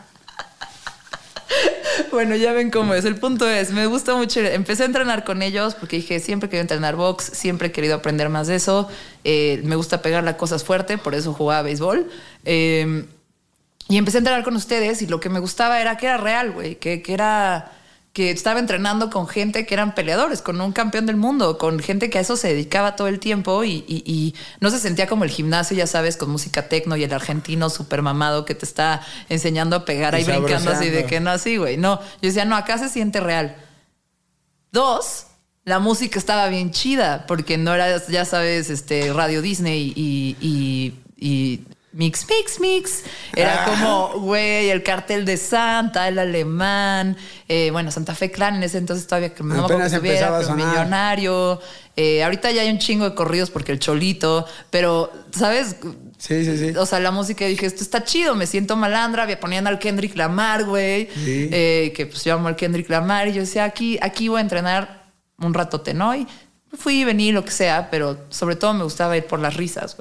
Bueno, 2.12 2.36
ya 2.36 2.52
ven 2.54 2.70
cómo 2.70 2.94
es. 2.94 3.06
El 3.06 3.16
punto 3.16 3.48
es, 3.50 3.72
me 3.72 3.86
gusta 3.86 4.16
mucho. 4.16 4.40
Empecé 4.42 4.84
a 4.84 4.86
entrenar 4.88 5.24
con 5.24 5.42
ellos 5.42 5.76
porque 5.76 5.96
dije, 5.98 6.20
siempre 6.20 6.48
he 6.48 6.50
querido 6.50 6.62
entrenar 6.64 6.96
box, 6.96 7.32
siempre 7.34 7.70
he 7.70 7.72
querido 7.72 7.96
aprender 7.96 8.30
más 8.30 8.48
de 8.48 8.56
eso. 8.56 8.90
Eh, 9.24 9.62
me 9.64 9.76
gusta 9.76 10.02
pegar 10.02 10.24
las 10.24 10.36
cosas 10.36 10.64
fuerte, 10.64 10.98
por 10.98 11.16
eso 11.16 11.34
jugaba 11.34 11.62
béisbol. 11.62 12.10
Eh, 12.46 13.06
y 13.88 13.98
empecé 13.98 14.18
a 14.18 14.20
entrenar 14.20 14.44
con 14.44 14.56
ustedes 14.56 15.02
y 15.02 15.08
lo 15.08 15.20
que 15.20 15.30
me 15.30 15.40
gustaba 15.40 15.80
era 15.80 15.98
que 15.98 16.08
era 16.08 16.18
real, 16.18 16.52
güey, 16.52 16.76
que, 16.76 17.02
que 17.02 17.14
era 17.14 17.72
que 18.14 18.32
estaba 18.32 18.60
entrenando 18.60 19.10
con 19.12 19.28
gente 19.28 19.66
que 19.68 19.74
eran 19.76 19.94
peleadores, 19.94 20.42
con 20.42 20.60
un 20.60 20.72
campeón 20.72 21.06
del 21.06 21.16
mundo, 21.16 21.58
con 21.60 21.80
gente 21.80 22.10
que 22.10 22.18
a 22.18 22.22
eso 22.22 22.36
se 22.38 22.48
dedicaba 22.50 22.96
todo 22.96 23.08
el 23.08 23.20
tiempo 23.20 23.64
y, 23.64 23.86
y- 23.88 24.04
y 24.06 24.36
no 24.60 24.72
se 24.72 24.80
sentía 24.80 25.06
como 25.08 25.24
el 25.26 25.30
gimnasio, 25.30 25.78
ya 25.78 25.86
sabes, 25.86 26.18
con 26.18 26.30
música 26.32 26.68
tecno 26.68 26.96
y 26.98 27.04
el 27.04 27.14
argentino 27.14 27.70
super 27.70 28.02
mamado 28.02 28.46
que 28.46 28.56
te 28.56 28.66
está 28.66 29.02
enseñando 29.30 29.76
a 29.76 29.86
pegar 29.86 30.16
ahí 30.16 30.24
brincando 30.42 30.72
así 30.72 30.90
de 30.90 31.06
que 31.06 31.20
no, 31.20 31.30
así, 31.30 31.58
güey. 31.58 31.78
No, 31.78 32.00
yo 32.02 32.08
decía, 32.22 32.46
no, 32.46 32.56
acá 32.56 32.78
se 32.80 32.90
siente 32.90 33.20
real. 33.20 33.56
Dos, 34.72 35.28
la 35.66 35.80
música 35.80 36.18
estaba 36.20 36.48
bien 36.48 36.72
chida, 36.72 37.26
porque 37.28 37.58
no 37.58 37.74
era, 37.74 38.06
ya 38.08 38.26
sabes, 38.26 38.70
este 38.70 39.14
Radio 39.14 39.42
Disney 39.42 39.94
y- 39.96 40.36
y 40.42 41.64
mix, 41.92 42.26
mix, 42.30 42.60
mix. 42.60 43.04
Era 43.36 43.64
Ah. 43.64 43.66
como, 43.66 44.26
güey, 44.26 44.70
el 44.70 44.84
cartel 44.84 45.26
de 45.26 45.38
Santa, 45.38 46.08
el 46.08 46.20
alemán, 46.20 47.18
eh, 47.48 47.70
bueno, 47.72 47.92
Santa 47.92 48.14
Fe 48.16 48.30
Clan 48.32 48.56
en 48.56 48.64
ese 48.64 48.78
entonces 48.78 49.08
todavía 49.08 49.34
que 49.34 49.44
no 49.44 49.56
me 49.56 49.60
Apenas 49.60 49.90
que 49.92 49.96
estuviera, 49.98 50.40
pero 50.40 50.56
millonario. 50.56 51.60
Eh, 51.96 52.24
ahorita 52.24 52.52
ya 52.52 52.62
hay 52.62 52.70
un 52.70 52.80
chingo 52.80 53.10
de 53.10 53.16
corridos 53.16 53.50
porque 53.50 53.72
el 53.72 53.80
cholito, 53.80 54.46
pero, 54.70 55.12
¿sabes? 55.32 55.76
Sí, 56.18 56.46
sí, 56.46 56.58
sí. 56.58 56.78
O 56.78 56.86
sea, 56.86 57.00
la 57.00 57.12
música 57.12 57.46
dije, 57.46 57.66
esto 57.66 57.84
está 57.84 58.04
chido, 58.04 58.36
me 58.36 58.46
siento 58.48 58.76
malandra, 58.76 59.26
me 59.26 59.36
ponían 59.38 59.68
al 59.68 59.80
Kendrick 59.80 60.16
Lamar, 60.16 60.64
güey, 60.66 61.10
Sí. 61.14 61.50
eh, 61.52 61.94
que 61.96 62.06
pues 62.06 62.24
yo 62.24 62.36
amo 62.36 62.48
al 62.48 62.56
Kendrick 62.56 62.90
Lamar, 62.90 63.28
y 63.28 63.34
yo 63.34 63.42
decía, 63.42 63.64
aquí, 63.66 63.98
aquí 64.02 64.28
voy 64.30 64.38
a 64.40 64.42
entrenar 64.42 65.12
un 65.40 65.54
rato 65.54 65.82
¿no? 65.94 66.16
Y 66.16 66.28
fui 66.78 67.02
y 67.02 67.04
vení, 67.04 67.32
lo 67.32 67.44
que 67.44 67.52
sea, 67.52 67.90
pero 67.90 68.26
sobre 68.30 68.56
todo 68.56 68.74
me 68.74 68.84
gustaba 68.84 69.18
ir 69.18 69.26
por 69.26 69.40
las 69.40 69.56
risas. 69.56 69.98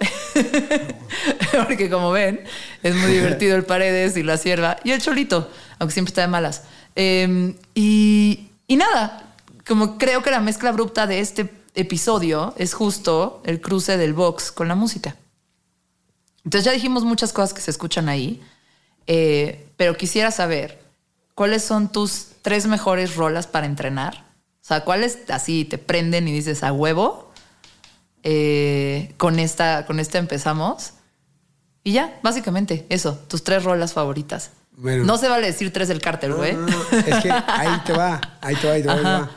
Porque 1.66 1.88
como 1.90 2.10
ven, 2.10 2.44
es 2.82 2.94
muy 2.94 3.12
divertido 3.12 3.56
el 3.56 3.64
Paredes 3.64 4.16
y 4.16 4.22
la 4.22 4.36
sierva 4.36 4.76
y 4.84 4.92
el 4.92 5.00
Cholito, 5.00 5.50
aunque 5.78 5.92
siempre 5.92 6.10
está 6.10 6.22
de 6.22 6.28
malas. 6.28 6.62
Eh, 6.94 7.54
y, 7.74 8.50
y 8.66 8.76
nada, 8.76 9.34
como 9.66 9.98
creo 9.98 10.22
que 10.22 10.30
la 10.30 10.40
mezcla 10.40 10.70
abrupta 10.70 11.06
de 11.06 11.20
este 11.20 11.50
episodio 11.74 12.54
es 12.56 12.74
justo 12.74 13.42
el 13.44 13.60
cruce 13.60 13.96
del 13.96 14.14
box 14.14 14.50
con 14.50 14.68
la 14.68 14.74
música. 14.74 15.16
Entonces 16.44 16.64
ya 16.64 16.72
dijimos 16.72 17.04
muchas 17.04 17.32
cosas 17.32 17.54
que 17.54 17.60
se 17.60 17.70
escuchan 17.70 18.08
ahí, 18.08 18.42
eh, 19.06 19.68
pero 19.76 19.96
quisiera 19.96 20.30
saber 20.30 20.82
cuáles 21.34 21.62
son 21.62 21.92
tus 21.92 22.28
tres 22.42 22.66
mejores 22.66 23.14
rolas 23.16 23.46
para 23.46 23.66
entrenar. 23.66 24.27
O 24.68 24.74
sea, 24.74 24.84
cuáles 24.84 25.20
así 25.30 25.64
te 25.64 25.78
prenden 25.78 26.28
y 26.28 26.32
dices 26.32 26.62
a 26.62 26.74
huevo. 26.74 27.32
Eh, 28.22 29.14
con 29.16 29.38
esta, 29.38 29.86
con 29.86 29.98
esta 29.98 30.18
empezamos. 30.18 30.92
Y 31.84 31.92
ya, 31.92 32.20
básicamente, 32.22 32.84
eso, 32.90 33.14
tus 33.28 33.44
tres 33.44 33.64
rolas 33.64 33.94
favoritas. 33.94 34.50
Bueno. 34.76 35.04
no 35.04 35.16
se 35.16 35.26
vale 35.26 35.46
decir 35.46 35.72
tres 35.72 35.88
del 35.88 36.02
cártel, 36.02 36.34
güey. 36.34 36.52
no, 36.54 36.66
no, 36.66 36.82
Es 36.98 37.22
que 37.22 37.30
ahí 37.32 37.80
te 37.86 37.94
va, 37.94 38.20
ahí 38.42 38.56
te 38.56 38.66
va, 38.66 38.72
ahí 38.74 38.82
te 38.82 38.88
va, 38.88 38.92
ahí 38.94 38.98
te 38.98 39.04
va. 39.04 39.30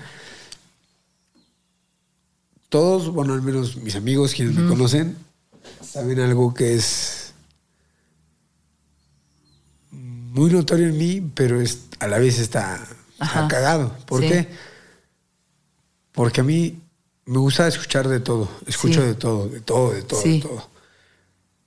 Todos, 2.67 3.07
bueno, 3.13 3.33
al 3.33 3.41
menos 3.41 3.77
mis 3.77 3.95
amigos 3.95 4.33
quienes 4.33 4.53
me 4.55 4.67
conocen, 4.67 5.15
saben 5.81 6.19
algo 6.19 6.53
que 6.53 6.73
es 6.75 7.33
muy 9.91 10.51
notorio 10.51 10.87
en 10.89 10.97
mí, 10.97 11.31
pero 11.33 11.61
es, 11.61 11.85
a 11.99 12.07
la 12.07 12.17
vez 12.17 12.37
está, 12.37 12.85
está 13.21 13.47
cagado. 13.47 13.95
¿Por 14.05 14.19
Sí. 14.21 14.27
qué? 14.27 14.70
Porque 16.13 16.41
a 16.41 16.43
mí 16.43 16.79
me 17.25 17.37
gusta 17.37 17.67
escuchar 17.67 18.07
de 18.07 18.19
todo, 18.19 18.49
escucho 18.65 19.01
Sí. 19.01 19.07
de 19.07 19.13
todo, 19.15 19.47
de 19.47 19.61
todo, 19.61 19.91
de 19.91 20.01
todo, 20.03 20.21
Sí. 20.21 20.41
de 20.41 20.47
todo. 20.47 20.69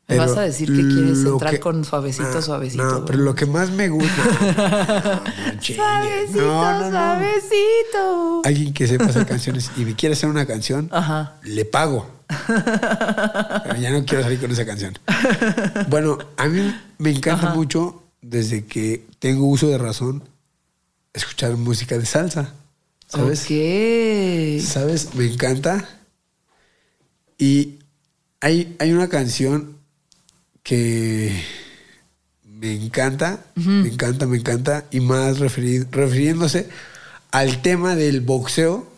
Me 0.07 0.19
vas 0.19 0.37
a 0.37 0.43
decir 0.43 0.69
que 0.69 0.83
quieres 0.87 1.25
entrar 1.25 1.53
que- 1.53 1.61
con 1.61 1.83
suavecito, 1.83 2.29
No, 2.31 2.43
suavecito. 2.43 2.85
No, 2.85 3.05
pero 3.07 3.21
lo 3.21 3.35
que 3.35 3.47
más 3.47 3.71
me 3.71 3.89
gusta. 3.89 4.23
No. 4.23 5.63
Suavecito, 5.63 6.41
No, 6.43 6.73
no, 6.79 6.85
no. 6.85 6.91
suavecito. 6.91 8.43
Alguien 8.45 8.75
que 8.75 8.87
sepa 8.87 9.07
hacer 9.07 9.25
canciones 9.27 9.71
y 9.79 9.85
me 9.87 9.95
quiere 9.95 10.13
hacer 10.13 10.29
una 10.29 10.45
canción, 10.45 10.91
Ajá. 10.93 11.37
le 11.45 11.65
pago. 11.65 12.07
Pero 12.47 13.77
ya 13.81 13.91
no 13.93 14.05
quiero 14.05 14.23
salir 14.25 14.39
con 14.41 14.51
esa 14.51 14.67
canción. 14.67 14.99
Bueno, 15.89 16.19
a 16.37 16.49
mí 16.49 16.75
me 16.99 17.11
encanta 17.11 17.55
mucho, 17.55 18.03
desde 18.21 18.67
que 18.67 19.07
tengo 19.21 19.47
uso 19.47 19.69
de 19.69 19.79
razón, 19.79 20.23
escuchar 21.15 21.53
música 21.57 21.97
de 21.97 22.05
salsa. 22.05 22.53
¿Sabes? 23.15 23.43
Ok. 23.45 24.67
¿Sabes? 24.67 25.15
Me 25.15 25.27
encanta. 25.27 25.89
Y 27.39 27.79
hay, 28.41 28.77
hay 28.79 28.93
una 28.93 29.09
canción 29.09 29.77
que 30.63 31.31
me 32.45 32.73
encanta, 32.73 33.45
me 33.55 33.89
encanta, 33.89 34.27
me 34.27 34.39
encanta, 34.39 34.85
y 34.91 35.01
más 35.01 35.39
referi- 35.39 35.87
refiriéndose 35.91 36.69
al 37.31 37.61
tema 37.63 37.95
del 37.97 38.21
boxeo 38.21 38.89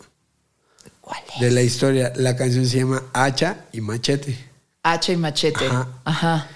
¿Cuál 1.01 1.19
es? 1.35 1.41
de 1.41 1.51
la 1.51 1.61
historia. 1.61 2.13
La 2.15 2.35
canción 2.35 2.65
se 2.65 2.77
llama 2.79 3.03
Hacha 3.13 3.65
y 3.73 3.81
Machete. 3.81 4.37
Hacha 4.83 5.11
y 5.11 5.17
machete. 5.17 5.65
Ajá. 5.67 5.89
Ajá. 6.05 6.49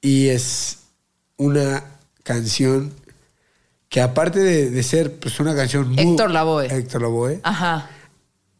Y 0.00 0.28
es 0.28 0.78
una 1.36 1.84
canción 2.22 2.94
que 3.94 4.00
aparte 4.00 4.40
de, 4.40 4.70
de 4.70 4.82
ser 4.82 5.20
pues, 5.20 5.38
una 5.38 5.54
canción 5.54 5.88
muy... 5.88 6.00
Héctor 6.02 6.32
Lavoe. 6.32 6.66
Héctor 6.66 7.02
Lavoe. 7.02 7.38
Ajá. 7.44 7.88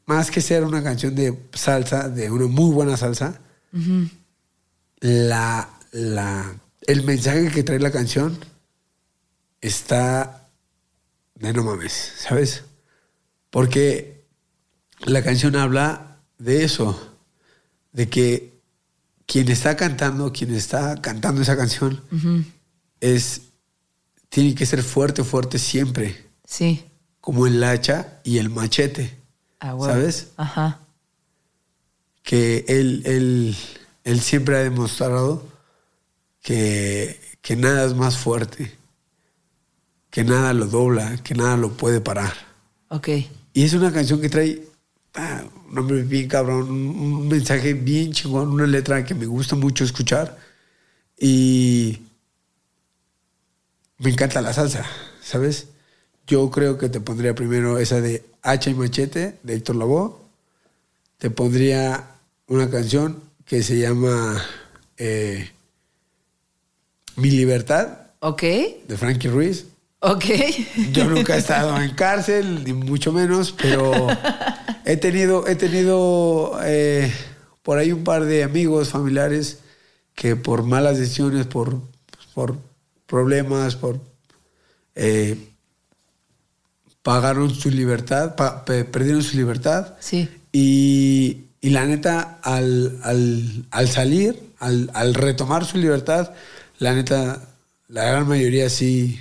más 0.07 0.31
que 0.31 0.41
ser 0.41 0.63
una 0.63 0.81
canción 0.81 1.17
de 1.17 1.37
salsa, 1.53 2.09
de 2.09 2.31
una 2.31 2.47
muy 2.47 2.73
buena 2.73 2.97
salsa, 2.97 3.41
la, 5.01 5.69
la, 5.91 6.55
el 6.83 7.03
mensaje 7.03 7.51
que 7.51 7.65
trae 7.65 7.81
la 7.81 7.91
canción 7.91 8.39
está 9.61 10.51
de 11.35 11.53
no 11.53 11.65
mames, 11.65 12.13
¿sabes? 12.17 12.63
Porque 13.51 14.29
la 15.01 15.25
canción 15.25 15.57
habla 15.57 16.21
de 16.39 16.63
eso, 16.63 17.17
de 17.91 18.09
que 18.09 18.63
quien 19.27 19.49
está 19.49 19.75
cantando, 19.75 20.33
quien 20.33 20.55
está 20.55 21.03
cantando 21.03 21.43
esa 21.43 21.57
canción, 21.57 22.05
es, 23.01 23.41
tiene 24.35 24.53
que 24.57 24.67
ser 24.67 24.83
fuerte, 24.83 25.23
fuerte 25.23 25.61
siempre, 25.61 26.27
Sí. 26.45 26.85
como 27.21 27.47
el 27.47 27.63
hacha 27.63 28.21
y 28.25 28.39
el 28.39 28.51
machete. 28.51 29.17
Ah, 29.61 29.77
huevo. 29.77 29.87
¿Sabes? 29.93 30.33
Ajá. 30.37 30.81
que 32.25 32.65
él, 32.69 33.03
él, 33.07 33.55
él 34.03 34.21
siempre 34.21 34.57
ha 34.57 34.61
demostrado 34.61 35.47
que, 36.43 37.21
que 37.43 37.55
nada 37.55 37.85
es 37.87 37.95
más 37.95 38.17
fuerte, 38.17 38.73
que 40.11 40.25
nada 40.25 40.53
lo 40.55 40.67
dobla, 40.67 41.19
que 41.23 41.35
nada 41.35 41.57
lo 41.57 41.77
puede 41.77 42.01
parar. 42.01 42.33
Ok. 42.89 43.09
Y 43.53 43.63
es 43.63 43.75
una 43.75 43.93
canción 43.93 44.21
que 44.21 44.29
trae 44.31 44.63
ah, 45.15 45.45
un 45.69 45.75
nombre 45.75 46.03
bien 46.03 46.27
cabrón, 46.27 46.71
un, 46.71 46.87
un 47.03 47.29
mensaje 47.29 47.75
bien 47.75 48.13
chingón, 48.13 48.49
una 48.49 48.67
letra 48.67 49.05
que 49.05 49.15
me 49.15 49.27
gusta 49.27 49.55
mucho 49.55 49.85
escuchar. 49.85 50.37
Y 51.19 52.01
me 53.99 54.11
encanta 54.11 54.41
la 54.41 54.53
salsa, 54.53 54.85
¿sabes? 55.23 55.69
Yo 56.27 56.51
creo 56.51 56.79
que 56.79 56.89
te 56.89 57.01
pondría 57.01 57.35
primero 57.35 57.79
esa 57.79 58.01
de 58.01 58.25
Hacha 58.43 58.71
y 58.71 58.75
Machete 58.75 59.39
de 59.43 59.55
Héctor 59.55 59.77
Lavoe. 59.77 60.15
Te 61.19 61.31
pondría 61.31 62.05
una 62.49 62.71
canción 62.71 63.23
que 63.45 63.63
se 63.63 63.79
llama 63.79 64.43
eh, 64.97 65.51
Mi 67.17 67.31
Libertad 67.31 67.89
Ok. 68.21 68.43
de 68.43 68.97
Frankie 68.97 69.29
Ruiz. 69.29 69.67
Ok. 70.01 70.25
Yo 70.93 71.05
nunca 71.05 71.35
he 71.35 71.39
estado 71.39 71.81
en 71.81 71.95
cárcel, 71.95 72.65
ni 72.65 72.73
mucho 72.73 73.13
menos, 73.13 73.53
pero 73.53 74.07
he 74.85 74.97
tenido, 74.97 75.47
he 75.47 75.57
tenido 75.57 76.59
eh, 76.63 77.13
por 77.63 77.79
ahí 77.79 77.93
un 77.93 78.05
par 78.05 78.25
de 78.25 78.43
amigos, 78.43 78.91
familiares, 78.91 79.59
que 80.15 80.37
por 80.37 80.63
malas 80.63 80.99
decisiones, 80.99 81.47
por, 81.47 81.81
por 82.35 82.59
problemas, 83.15 83.77
por 83.77 84.01
eh, 84.97 85.37
pagaron 87.03 87.55
su 87.55 87.71
libertad, 87.71 88.35
pa- 88.35 88.65
pe- 88.65 88.85
perdieron 88.85 89.23
su 89.23 89.37
libertad. 89.37 89.95
Sí. 90.01 90.29
Y, 90.53 91.45
y 91.61 91.71
la 91.71 91.85
neta, 91.87 92.39
al, 92.43 92.99
al- 93.03 93.67
al 93.71 93.89
salir, 93.89 94.41
al, 94.59 94.91
al 94.95 95.15
retomar 95.15 95.65
su 95.65 95.79
libertad, 95.79 96.33
la 96.79 96.93
neta, 96.95 97.41
la 97.89 98.05
gran 98.05 98.27
mayoría 98.27 98.69
sí, 98.69 99.19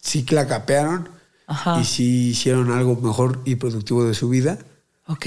sí 0.00 0.24
clacapearon 0.24 1.08
Ajá. 1.46 1.78
y 1.80 1.84
sí 1.84 2.28
hicieron 2.30 2.70
algo 2.70 2.96
mejor 2.96 3.42
y 3.44 3.56
productivo 3.56 4.04
de 4.04 4.14
su 4.14 4.28
vida. 4.30 4.58
Ok. 5.06 5.26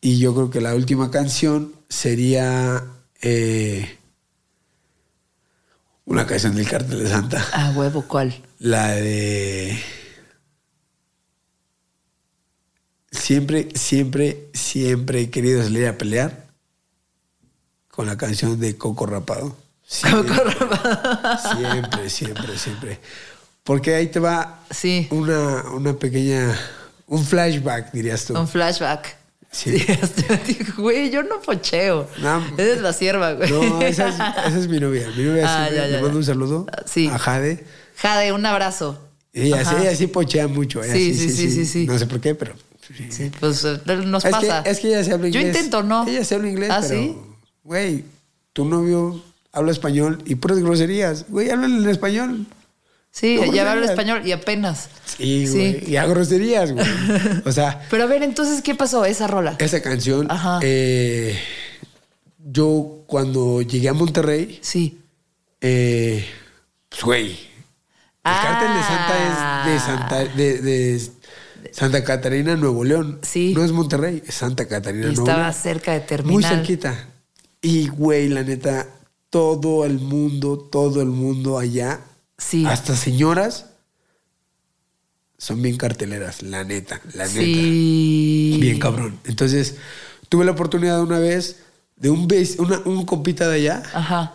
Y 0.00 0.18
yo 0.18 0.34
creo 0.34 0.50
que 0.50 0.60
la 0.60 0.74
última 0.74 1.10
canción 1.10 1.72
sería 1.88 2.84
eh, 3.22 3.96
Una 6.06 6.26
canción 6.26 6.54
del 6.54 6.68
Cártel 6.68 7.02
de 7.04 7.08
Santa. 7.08 7.44
Ah, 7.52 7.72
huevo, 7.74 8.02
¿cuál? 8.06 8.34
La 8.58 8.88
de. 8.88 9.78
Siempre, 13.10 13.68
siempre, 13.74 14.48
siempre 14.52 15.20
he 15.22 15.30
querido 15.30 15.62
salir 15.62 15.86
a 15.86 15.96
pelear 15.96 16.46
con 17.88 18.06
la 18.06 18.16
canción 18.16 18.58
de 18.58 18.76
Coco 18.76 19.06
Rapado. 19.06 19.56
Siempre, 19.86 20.34
siempre, 21.56 22.10
siempre, 22.10 22.58
siempre. 22.58 23.00
Porque 23.62 23.94
ahí 23.94 24.08
te 24.08 24.18
va 24.18 24.60
Sí. 24.70 25.06
una, 25.10 25.62
una 25.72 25.94
pequeña. 25.94 26.54
Un 27.06 27.24
flashback, 27.24 27.92
dirías 27.92 28.24
tú. 28.24 28.36
Un 28.38 28.48
flashback. 28.48 29.16
Sí. 29.54 29.78
Sí, 29.78 29.86
hasta 30.02 30.36
digo, 30.38 30.82
güey, 30.82 31.10
yo 31.10 31.22
no 31.22 31.40
pocheo. 31.40 32.08
No. 32.20 32.44
Eres 32.58 32.80
la 32.80 32.92
sierva, 32.92 33.34
güey. 33.34 33.48
No, 33.50 33.80
esa 33.82 34.08
es, 34.08 34.14
esa 34.16 34.58
es 34.58 34.66
mi 34.68 34.80
novia. 34.80 35.08
Mi 35.16 35.22
novia 35.22 35.44
Ah, 35.46 35.56
siempre 35.68 35.76
ya, 35.76 35.88
ya, 35.88 35.96
le 35.96 36.02
mando 36.02 36.18
un 36.18 36.24
saludo 36.24 36.66
Sí. 36.86 37.06
a 37.06 37.18
Jade. 37.18 37.64
Jade, 37.96 38.32
un 38.32 38.44
abrazo. 38.44 38.98
Ella, 39.32 39.62
ella 39.80 39.94
sí 39.94 40.08
pochea 40.08 40.48
mucho. 40.48 40.82
ella 40.82 40.92
Sí, 40.92 41.14
sí, 41.14 41.30
sí, 41.30 41.50
sí, 41.50 41.66
sí. 41.66 41.86
No 41.86 41.96
sé 41.98 42.06
por 42.06 42.20
qué, 42.20 42.34
pero. 42.34 42.54
sí. 43.10 43.30
Pues 43.40 43.64
eh, 43.64 43.78
nos 44.06 44.24
Es 44.24 44.30
pasa. 44.32 44.62
que, 44.64 44.70
es 44.70 44.80
que 44.80 44.88
ella 44.88 45.04
se 45.04 45.12
habla 45.12 45.28
Yo 45.28 45.40
inglés. 45.40 45.56
intento, 45.56 45.82
¿no? 45.84 46.06
Ella 46.06 46.24
se 46.24 46.34
habla 46.34 46.48
inglés, 46.48 46.70
¿Ah, 46.72 46.80
pero. 46.82 47.00
sí? 47.00 47.16
Güey, 47.62 48.04
tu 48.52 48.64
novio 48.64 49.22
habla 49.52 49.70
español 49.72 50.20
y 50.26 50.34
puras 50.34 50.58
groserías. 50.58 51.26
Güey, 51.28 51.50
hablan 51.50 51.82
en 51.82 51.88
español. 51.88 52.46
Sí, 53.16 53.36
No, 53.36 53.52
ya 53.54 53.70
hablo 53.70 53.84
español 53.84 54.26
y 54.26 54.32
apenas. 54.32 54.88
Sí, 55.04 55.46
güey. 55.48 55.80
Sí. 55.80 55.92
Y 55.92 55.96
a 55.96 56.04
groserías, 56.06 56.72
güey. 56.72 56.84
O 57.44 57.52
sea, 57.52 57.86
Pero 57.90 58.02
a 58.02 58.06
ver, 58.06 58.24
entonces, 58.24 58.60
¿qué 58.60 58.74
pasó? 58.74 59.04
Esa 59.04 59.28
rola. 59.28 59.54
esa 59.60 59.80
canción. 59.80 60.28
Ajá. 60.28 60.58
eh, 60.62 61.38
yo 62.44 63.04
cuando 63.06 63.62
llegué 63.62 63.88
a 63.88 63.92
Monterrey, 63.92 64.58
Sí. 64.62 64.98
eh, 65.60 66.26
pues, 66.88 67.02
güey. 67.04 67.26
El 67.30 67.38
Ah. 68.24 68.40
cártel 68.42 68.76
de 68.76 68.82
Santa 68.82 69.64
es 69.64 69.72
de 69.72 69.78
Santa, 69.80 70.34
de, 70.36 70.58
de 70.62 71.10
Santa 71.72 72.04
Catarina, 72.04 72.56
Nuevo 72.56 72.82
León. 72.82 73.20
Sí. 73.22 73.52
No 73.54 73.64
es 73.64 73.70
Monterrey, 73.70 74.22
es 74.26 74.34
Santa 74.34 74.66
Catarina, 74.66 75.04
Y 75.04 75.14
Nuevo 75.14 75.22
estaba 75.22 75.42
León. 75.50 75.54
cerca 75.54 75.92
de 75.92 76.00
terminal. 76.00 76.32
Muy 76.34 76.42
cerquita. 76.42 77.08
Y, 77.62 77.86
güey, 77.88 78.28
la 78.28 78.42
neta, 78.42 78.88
todo 79.30 79.84
el 79.84 79.98
mundo, 80.00 80.58
todo 80.58 81.00
el 81.00 81.08
mundo 81.08 81.58
allá, 81.58 82.00
Sí. 82.46 82.66
hasta 82.66 82.94
señoras, 82.96 83.66
son 85.38 85.62
bien 85.62 85.76
carteleras, 85.76 86.42
la 86.42 86.64
neta, 86.64 87.00
la 87.14 87.26
neta. 87.26 87.40
Bien 87.40 88.78
cabrón. 88.78 89.18
Entonces, 89.24 89.76
tuve 90.28 90.44
la 90.44 90.52
oportunidad 90.52 91.00
una 91.02 91.18
vez 91.18 91.60
de 91.96 92.10
un, 92.10 92.28
una- 92.58 92.80
un 92.84 93.04
compita 93.06 93.48
de 93.48 93.56
allá, 93.56 93.82
Ajá. 93.92 94.34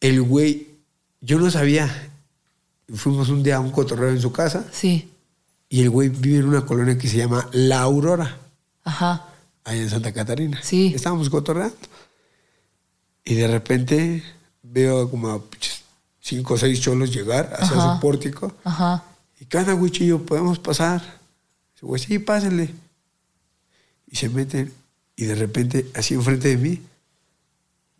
el 0.00 0.22
güey, 0.22 0.68
yo 1.20 1.38
no 1.38 1.50
sabía. 1.50 1.88
Fuimos 2.94 3.28
un 3.28 3.42
día 3.42 3.56
a 3.56 3.60
un 3.60 3.70
cotorreo 3.70 4.10
en 4.10 4.20
su 4.20 4.32
casa 4.32 4.64
Sí. 4.72 5.10
y 5.68 5.82
el 5.82 5.90
güey 5.90 6.08
vive 6.08 6.38
en 6.38 6.48
una 6.48 6.64
colonia 6.64 6.96
que 6.96 7.06
se 7.08 7.18
llama 7.18 7.48
La 7.52 7.80
Aurora. 7.80 8.38
Ajá. 8.84 9.24
allá 9.64 9.82
en 9.82 9.90
Santa 9.90 10.12
Catarina. 10.14 10.58
Sí. 10.62 10.92
Estábamos 10.94 11.28
cotorreando. 11.28 11.76
Y 13.24 13.34
de 13.34 13.46
repente 13.46 14.22
veo 14.62 15.10
como 15.10 15.28
a 15.28 15.42
cinco 16.28 16.54
o 16.54 16.58
seis 16.58 16.80
cholos 16.80 17.12
llegar 17.14 17.52
hacia 17.58 17.76
Ajá. 17.76 17.94
su 17.94 18.00
pórtico. 18.00 18.52
Ajá. 18.64 19.02
¿Y 19.40 19.56
onda, 19.56 19.74
Huichillo? 19.74 20.18
¿Podemos 20.26 20.58
pasar? 20.58 21.00
Güey, 21.80 22.02
sí, 22.02 22.18
pásenle. 22.18 22.74
Y 24.10 24.16
se 24.16 24.28
meten. 24.28 24.72
Y 25.16 25.24
de 25.24 25.34
repente, 25.34 25.86
así 25.94 26.14
enfrente 26.14 26.48
de 26.48 26.56
mí, 26.56 26.82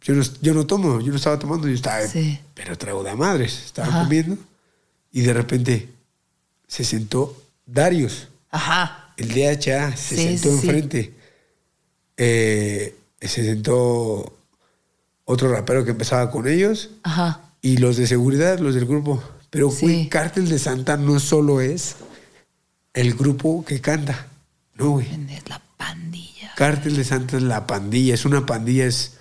yo 0.03 0.15
no, 0.15 0.23
yo 0.41 0.55
no 0.55 0.67
tomo, 0.67 1.01
yo 1.01 1.09
no 1.11 1.17
estaba 1.17 1.39
tomando, 1.39 1.67
yo 1.69 1.75
estaba, 1.75 2.07
Sí. 2.07 2.39
pero 2.55 2.77
trago 2.79 3.03
de 3.03 3.15
madres, 3.17 3.63
estaba 3.67 3.89
Ajá. 3.89 4.03
comiendo. 4.05 4.37
Y 5.11 5.23
de 5.23 5.33
repente 5.33 5.89
se 6.67 6.85
sentó 6.85 7.37
Darius. 7.67 8.29
Ajá. 8.51 9.13
El 9.17 9.29
DHA 9.35 9.97
se 9.97 10.17
Sí, 10.17 10.23
sentó 10.39 10.49
sí. 10.51 10.55
enfrente. 10.67 11.15
Eh, 12.17 12.97
se 13.21 13.45
sentó 13.45 14.37
otro 15.25 15.51
rapero 15.53 15.85
que 15.85 15.91
empezaba 15.93 16.31
con 16.31 16.49
ellos 16.49 16.91
Ajá. 17.03 17.48
Y 17.69 17.77
los 17.77 17.99
de 17.99 18.07
seguridad, 18.07 18.59
los 18.61 18.74
del 18.74 18.86
grupo. 18.86 19.23
Pero, 19.51 19.70
Sí. 19.70 20.09
Cártel 20.09 20.49
de 20.49 20.59
Santa 20.59 20.97
no 20.97 21.20
solo 21.20 21.61
es 21.61 21.97
el 22.95 23.12
grupo 23.15 23.62
que 23.62 23.82
canta. 23.82 24.27
No, 24.74 24.93
güey. 24.93 25.07
Es 25.31 25.47
la 25.51 25.61
pandilla. 25.77 26.55
Cártel 26.57 26.97
de 26.97 27.05
Santa 27.05 27.36
es 27.36 27.43
la 27.43 27.66
pandilla, 27.66 28.15
es 28.15 28.24
una 28.24 28.47
pandilla, 28.47 28.86
es. 28.86 29.19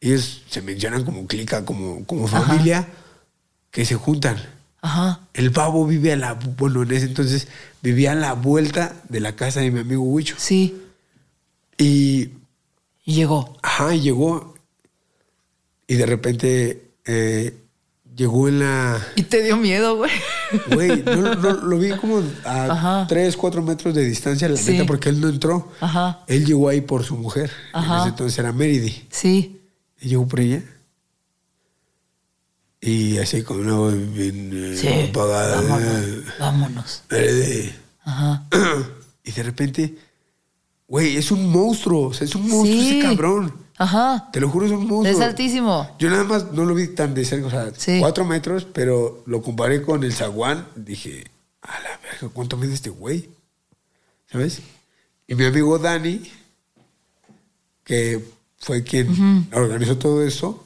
Ellos 0.00 0.42
se 0.48 0.62
mencionan 0.62 1.04
como 1.04 1.26
clica, 1.26 1.64
como, 1.66 2.04
como 2.06 2.26
familia, 2.26 2.88
que 3.70 3.84
se 3.84 3.96
juntan. 3.96 4.36
Ajá. 4.80 5.20
El 5.34 5.50
babo 5.50 5.86
vive 5.86 6.12
a 6.12 6.16
la. 6.16 6.34
Bueno, 6.34 6.84
en 6.84 6.92
ese 6.92 7.06
entonces 7.06 7.48
vivía 7.82 8.12
a 8.12 8.14
la 8.14 8.32
vuelta 8.32 8.96
de 9.10 9.20
la 9.20 9.36
casa 9.36 9.60
de 9.60 9.70
mi 9.70 9.80
amigo 9.80 10.02
Huicho. 10.04 10.36
Sí. 10.38 10.80
Y. 11.76 12.30
Y 13.04 13.14
llegó. 13.14 13.58
Ajá, 13.62 13.94
y 13.94 14.00
llegó. 14.00 14.54
Y 15.86 15.96
de 15.96 16.06
repente. 16.06 16.90
eh, 17.04 17.60
llegó 18.16 18.48
en 18.48 18.60
la. 18.60 19.00
Y 19.16 19.22
te 19.22 19.42
dio 19.42 19.56
miedo, 19.56 19.96
güey. 19.96 20.10
Güey, 20.72 21.02
no, 21.02 21.34
no, 21.34 21.52
lo 21.52 21.78
vi 21.78 21.90
como 21.92 22.22
a 22.44 22.64
Ajá. 22.66 23.06
3, 23.08 23.36
4 23.36 23.62
metros 23.62 23.94
de 23.94 24.04
distancia, 24.04 24.48
la 24.48 24.56
Sí. 24.56 24.72
neta, 24.72 24.86
porque 24.86 25.08
él 25.08 25.20
no 25.20 25.28
entró. 25.28 25.72
Ajá. 25.80 26.20
Él 26.26 26.44
llegó 26.46 26.68
ahí 26.68 26.80
por 26.80 27.02
su 27.04 27.16
mujer. 27.16 27.50
Ajá. 27.72 27.94
En 27.94 28.00
ese 28.00 28.08
entonces 28.10 28.38
era 28.38 28.52
Meridi. 28.52 29.06
Sí. 29.10 29.60
Y 30.00 30.08
llegó 30.08 30.26
por 30.28 30.40
ella. 30.40 30.62
Y 32.80 33.16
así 33.18 33.42
como 33.42 33.60
una 33.60 33.74
voz 33.74 33.94
bien 34.12 34.50
eh, 34.52 34.76
Sí. 34.76 34.88
apagada. 35.10 35.60
Vámonos. 35.62 36.24
Vámonos. 36.38 37.02
Meridi. 37.10 37.72
Ajá. 38.04 38.44
Y 39.26 39.32
de 39.32 39.42
repente, 39.42 39.94
güey, 40.86 41.16
es 41.16 41.30
un 41.30 41.50
monstruo. 41.50 42.08
O 42.08 42.12
sea, 42.12 42.26
es 42.26 42.34
un 42.34 42.42
monstruo 42.46 42.78
Sí. 42.82 42.98
ese 42.98 43.08
cabrón. 43.08 43.54
Ajá. 43.76 44.28
Te 44.32 44.40
lo 44.40 44.48
juro, 44.48 44.66
es 44.66 44.72
un 44.72 44.86
monstruo. 44.86 45.04
Es 45.04 45.20
altísimo. 45.20 45.90
Yo 45.98 46.08
nada 46.10 46.24
más 46.24 46.52
no 46.52 46.64
lo 46.64 46.74
vi 46.74 46.88
tan 46.88 47.12
de 47.14 47.24
cerca, 47.24 47.46
o 47.46 47.50
sea, 47.50 47.72
Sí. 47.76 47.98
cuatro 48.00 48.24
metros, 48.24 48.64
pero 48.64 49.22
lo 49.26 49.42
comparé 49.42 49.82
con 49.82 50.04
el 50.04 50.12
zaguán. 50.12 50.66
Dije, 50.76 51.24
a 51.62 51.80
la 51.80 51.98
verga, 52.02 52.28
¿cuánto 52.32 52.56
mide 52.56 52.74
este 52.74 52.90
güey? 52.90 53.28
¿Sabes? 54.30 54.60
Y 55.26 55.34
mi 55.34 55.44
amigo 55.44 55.78
Dani, 55.78 56.22
que 57.82 58.24
fue 58.58 58.82
quien 58.82 59.48
organizó 59.52 59.98
todo 59.98 60.22
eso, 60.24 60.62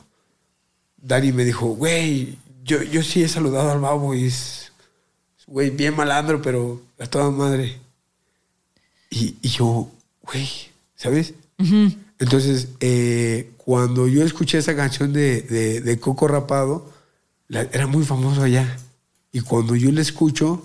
Dani 0.96 1.32
me 1.32 1.44
dijo, 1.44 1.66
güey, 1.68 2.36
yo, 2.64 2.82
yo 2.82 3.02
sí 3.02 3.22
he 3.22 3.28
saludado 3.28 3.70
al 3.70 3.80
babo 3.80 4.14
y 4.14 4.26
es, 4.26 4.72
es, 5.38 5.46
güey, 5.46 5.70
bien 5.70 5.96
malandro, 5.96 6.42
pero 6.42 6.82
a 6.98 7.06
toda 7.06 7.30
madre. 7.30 7.78
Y, 9.10 9.36
y 9.40 9.48
yo, 9.48 9.90
güey, 10.22 10.48
¿sabes? 10.96 11.32
Entonces, 12.18 12.68
eh, 12.80 13.52
cuando 13.58 14.08
yo 14.08 14.24
escuché 14.24 14.58
esa 14.58 14.74
canción 14.74 15.12
de, 15.12 15.42
de- 15.42 15.80
de 15.80 15.98
Coco 16.00 16.26
Rapado, 16.28 16.90
la- 17.48 17.62
era 17.72 17.86
muy 17.86 18.04
famoso 18.04 18.42
allá. 18.42 18.76
Y 19.32 19.40
cuando 19.40 19.76
yo 19.76 19.92
la 19.92 20.00
escucho, 20.00 20.62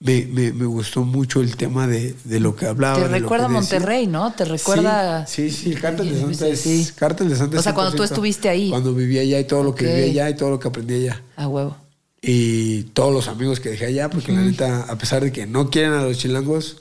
me, 0.00 0.24
me- 0.26 0.52
me 0.52 0.66
gustó 0.66 1.04
mucho 1.04 1.40
el 1.40 1.56
tema 1.56 1.86
de, 1.86 2.16
de 2.24 2.40
lo 2.40 2.56
que 2.56 2.66
hablaba. 2.66 2.96
Te 2.98 3.06
recuerda 3.06 3.46
a. 3.46 3.48
Monterrey, 3.48 4.08
¿no? 4.08 4.32
Te 4.32 4.44
recuerda. 4.44 5.24
Sí, 5.26 5.50
sí, 5.50 5.64
sí, 5.64 5.72
el 5.72 5.80
Cártel 5.80 6.12
de 6.12 6.20
Santa 6.20 6.48
es. 6.48 6.60
Sí. 6.60 6.88
Cártel 6.96 7.28
de 7.28 7.36
Santa 7.36 7.58
O 7.60 7.62
sea, 7.62 7.74
cuando 7.74 7.92
tú 7.92 8.02
100%. 8.02 8.04
estuviste 8.06 8.48
ahí. 8.48 8.70
Cuando 8.70 8.92
viví 8.94 9.18
allá 9.20 9.38
y 9.38 9.44
todo 9.46 9.62
lo 9.62 9.74
que 9.74 9.86
Ok. 9.86 9.94
viví 9.94 10.10
allá 10.10 10.30
y 10.30 10.36
todo 10.36 10.50
lo 10.50 10.58
que 10.58 10.66
aprendí 10.68 10.94
allá. 10.94 11.22
A 11.36 11.46
huevo. 11.46 11.76
Y 12.20 12.84
todos 12.94 13.12
los 13.12 13.28
amigos 13.28 13.60
que 13.60 13.70
dejé 13.70 13.86
allá, 13.86 14.08
porque 14.10 14.32
la 14.32 14.40
neta, 14.42 14.82
a 14.82 14.96
pesar 14.98 15.22
de 15.22 15.30
que 15.32 15.46
no 15.46 15.70
quieren 15.70 15.92
a 15.92 16.02
los 16.02 16.18
chilangos. 16.18 16.78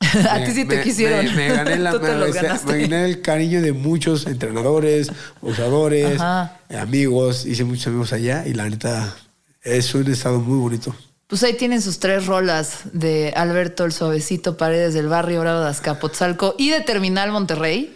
a 0.30 0.44
ti 0.44 0.52
sí 0.52 0.64
te 0.64 0.76
me- 0.76 0.82
quisieron. 0.82 1.24
Me, 1.26 1.32
me 1.34 1.48
gané 1.48 1.76
la, 1.76 1.92
me 2.66 3.04
el 3.04 3.20
cariño 3.22 3.60
de 3.60 3.72
muchos 3.72 4.26
entrenadores, 4.26 5.10
usadores, 5.42 6.20
Ajá. 6.20 6.60
amigos. 6.78 7.46
Hice 7.46 7.64
muchos 7.64 7.88
amigos 7.88 8.12
allá 8.12 8.44
y 8.46 8.54
la 8.54 8.68
neta, 8.68 9.14
es 9.62 9.94
un 9.94 10.10
estado 10.10 10.40
muy 10.40 10.58
bonito. 10.58 10.94
Pues 11.26 11.42
ahí 11.42 11.54
tienen 11.54 11.82
sus 11.82 11.98
tres 11.98 12.26
rolas 12.26 12.80
de 12.92 13.34
Alberto 13.36 13.84
el 13.84 13.92
Suavecito 13.92 14.56
Paredes 14.56 14.94
del 14.94 15.08
Barrio 15.08 15.40
Bravo 15.40 15.60
de 15.60 15.68
Azcapotzalco 15.68 16.54
y 16.56 16.70
de 16.70 16.80
Terminal 16.80 17.32
Monterrey. 17.32 17.94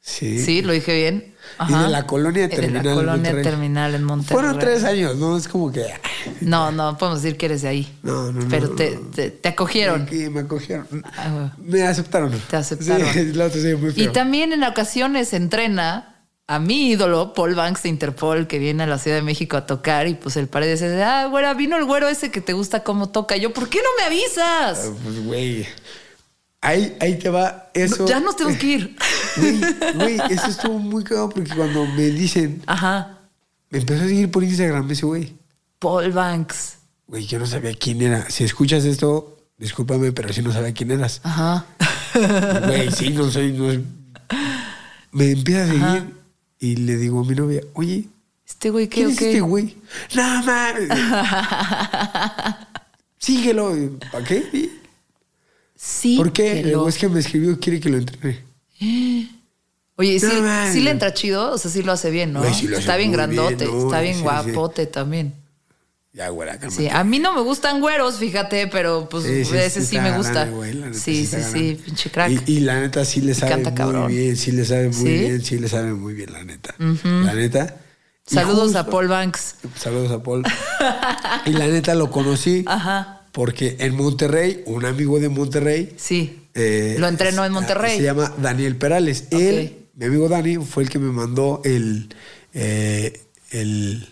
Sí. 0.00 0.38
Sí, 0.38 0.62
lo 0.62 0.72
dije 0.72 0.94
bien. 0.94 1.29
Y 1.68 1.72
de 1.74 1.88
la 1.88 2.06
colonia 2.06 2.44
Y 2.44 2.48
de 2.48 2.56
terminal. 2.56 2.84
la 2.84 2.90
en 2.90 2.96
colonia 2.96 3.16
Monterrey. 3.16 3.42
terminal 3.44 3.94
en 3.94 4.04
Monterrey. 4.04 4.34
Fueron 4.40 4.58
tres 4.58 4.84
años, 4.84 5.16
¿no? 5.16 5.36
Es 5.36 5.46
como 5.48 5.70
que. 5.70 5.86
No, 6.40 6.70
no, 6.72 6.96
podemos 6.96 7.22
decir 7.22 7.36
que 7.36 7.46
eres 7.46 7.62
de 7.62 7.68
ahí. 7.68 7.98
No, 8.02 8.32
no, 8.32 8.46
Pero 8.48 8.68
no, 8.68 8.74
te, 8.76 8.90
no. 8.96 9.00
te, 9.10 9.30
te 9.30 9.48
acogieron. 9.48 10.06
Que 10.06 10.30
me 10.30 10.40
acogieron. 10.40 10.86
Ah. 11.16 11.52
Me 11.58 11.82
aceptaron. 11.82 12.32
Te 12.48 12.56
aceptaron. 12.56 13.06
Sí, 13.12 13.24
la 13.34 13.46
otra 13.46 13.60
sí, 13.60 13.74
muy 13.74 13.90
Y 13.90 13.92
feo. 13.92 14.12
también 14.12 14.52
en 14.52 14.64
ocasiones 14.64 15.32
entrena 15.32 16.06
a 16.46 16.58
mi 16.58 16.88
ídolo, 16.90 17.32
Paul 17.32 17.54
Banks 17.54 17.84
de 17.84 17.90
Interpol, 17.90 18.48
que 18.48 18.58
viene 18.58 18.82
a 18.82 18.86
la 18.86 18.98
Ciudad 18.98 19.16
de 19.18 19.22
México 19.22 19.56
a 19.56 19.66
tocar 19.66 20.08
y 20.08 20.14
pues 20.14 20.36
el 20.36 20.48
Paredes 20.48 20.80
dice, 20.80 21.00
ah, 21.02 21.26
güera, 21.26 21.54
vino 21.54 21.76
el 21.76 21.84
güero 21.84 22.08
ese 22.08 22.32
que 22.32 22.40
te 22.40 22.54
gusta 22.54 22.82
cómo 22.82 23.10
toca. 23.10 23.36
Y 23.36 23.40
yo, 23.42 23.52
¿por 23.52 23.68
qué 23.68 23.78
no 23.78 23.88
me 23.98 24.04
avisas? 24.06 24.88
Ah, 24.90 24.92
Pues, 25.04 25.24
güey. 25.24 25.66
Ahí, 26.62 26.94
ahí 27.00 27.18
te 27.18 27.30
va 27.30 27.70
eso. 27.72 28.06
ya 28.06 28.20
nos 28.20 28.36
tenemos 28.36 28.58
que 28.58 28.66
ir. 28.66 28.96
Güey, 29.36 29.60
güey, 29.94 30.20
eso 30.30 30.46
estuvo 30.48 30.78
muy 30.78 31.02
cagado 31.04 31.30
porque 31.30 31.54
cuando 31.54 31.86
me 31.86 32.04
dicen, 32.10 32.62
Ajá. 32.66 33.16
Me 33.70 33.78
empezó 33.78 34.02
a 34.04 34.06
seguir 34.08 34.30
por 34.30 34.42
Instagram 34.44 34.90
ese 34.90 35.06
güey. 35.06 35.32
Paul 35.78 36.10
Banks. 36.12 36.76
Güey, 37.06 37.24
yo 37.26 37.38
no 37.38 37.46
sabía 37.46 37.72
quién 37.74 38.02
era. 38.02 38.28
Si 38.28 38.44
escuchas 38.44 38.84
esto, 38.84 39.38
discúlpame, 39.56 40.12
pero 40.12 40.32
sí 40.32 40.42
no 40.42 40.52
sabía 40.52 40.74
quién 40.74 40.90
eras. 40.90 41.20
Ajá. 41.22 41.64
Güey, 42.66 42.90
sí, 42.90 43.10
no 43.10 43.30
soy. 43.30 43.52
No 43.52 43.70
es- 43.70 43.80
Me 45.12 45.30
empieza 45.30 45.62
a 45.62 45.66
seguir 45.66 46.14
y 46.58 46.76
le 46.76 46.96
digo 46.96 47.20
a 47.20 47.24
mi 47.24 47.34
novia, 47.34 47.62
oye, 47.74 48.08
Este 48.46 48.70
güey, 48.70 48.88
¿qué 48.88 48.96
¿quién 48.96 49.10
es 49.10 49.22
este 49.22 49.40
güey? 49.40 49.76
No 50.14 50.22
mames. 50.44 50.88
Síguelo. 53.18 53.74
¿Para 54.12 54.24
qué? 54.24 54.70
Sí. 55.82 56.16
¿Por 56.18 56.32
qué? 56.32 56.62
lo- 56.64 56.86
Es 56.88 56.98
que 56.98 57.08
me 57.08 57.20
escribió, 57.20 57.58
quiere 57.58 57.80
que 57.80 57.88
lo 57.88 57.96
entrene. 57.96 58.44
Oye, 59.96 60.18
sí, 60.20 60.26
No, 60.26 60.42
man. 60.42 60.72
sí 60.72 60.80
le 60.80 60.90
entra 60.90 61.12
chido, 61.14 61.52
o 61.52 61.58
sea, 61.58 61.70
sí 61.70 61.82
lo 61.82 61.92
hace 61.92 62.10
bien, 62.10 62.32
¿no? 62.32 62.40
Güey, 62.40 62.54
sí 62.54 62.66
lo 62.66 62.76
hace 62.76 62.80
está 62.82 62.96
bien 62.96 63.12
grandote, 63.12 63.66
¿no? 63.66 63.84
está 63.84 64.00
bien 64.00 64.14
sí, 64.14 64.20
sí. 64.20 64.24
guapote 64.24 64.86
también. 64.86 65.34
Ya, 66.12 66.28
güera, 66.30 66.58
cálmate. 66.58 66.82
Sí, 66.82 66.88
a 66.88 67.04
mí 67.04 67.18
no 67.18 67.34
me 67.34 67.40
gustan 67.42 67.80
güeros, 67.80 68.16
fíjate, 68.16 68.66
pero 68.66 69.08
pues 69.08 69.24
ese 69.26 69.84
sí, 69.84 69.98
me 69.98 70.16
gusta. 70.16 70.46
neta 70.46 70.92
sí, 70.92 71.24
sí, 71.26 71.36
sí, 71.52 71.80
pinche 71.84 72.10
crack. 72.10 72.30
Y, 72.46 72.56
y 72.56 72.60
la 72.60 72.80
neta 72.80 73.04
sí 73.04 73.20
le 73.20 73.34
sabe 73.34 73.56
muy 73.58 73.74
cabrón. 73.74 74.08
bien, 74.08 74.36
sí 74.36 74.52
le 74.52 74.64
sabe 74.64 74.88
muy 74.88 75.10
bien, 75.12 75.44
sí 75.44 75.58
le 75.58 75.68
sabe 75.68 75.92
muy 75.92 76.14
bien, 76.14 76.32
la 76.32 76.44
neta. 76.44 76.74
La 76.78 77.34
neta. 77.34 77.76
Saludos 78.26 78.74
a 78.74 78.86
Paul 78.86 79.08
Banks. 79.08 79.56
Saludos 79.76 80.10
a 80.12 80.22
Paul. 80.22 80.44
y 81.46 81.50
la 81.52 81.66
neta 81.68 81.94
lo 81.94 82.10
conocí 82.10 82.64
Ajá. 82.66 83.19
Porque 83.32 83.76
en 83.80 83.94
Monterrey, 83.96 84.62
un 84.66 84.84
amigo 84.84 85.18
de 85.20 85.28
Monterrey. 85.28 85.94
Sí. 85.96 86.48
eh, 86.54 86.96
lo 86.98 87.08
entrenó 87.08 87.44
en 87.44 87.50
se- 87.50 87.54
Monterrey. 87.54 87.96
Se 87.98 88.02
llama 88.04 88.32
Daniel 88.40 88.76
Perales. 88.76 89.24
Él, 89.30 89.86
mi 89.94 90.06
amigo 90.06 90.28
Dani, 90.28 90.56
fue 90.56 90.82
el 90.82 90.88
que 90.90 90.98
me 90.98 91.10
mandó 91.12 91.60
el. 91.64 92.14
eh, 92.54 93.20
el 93.50 94.08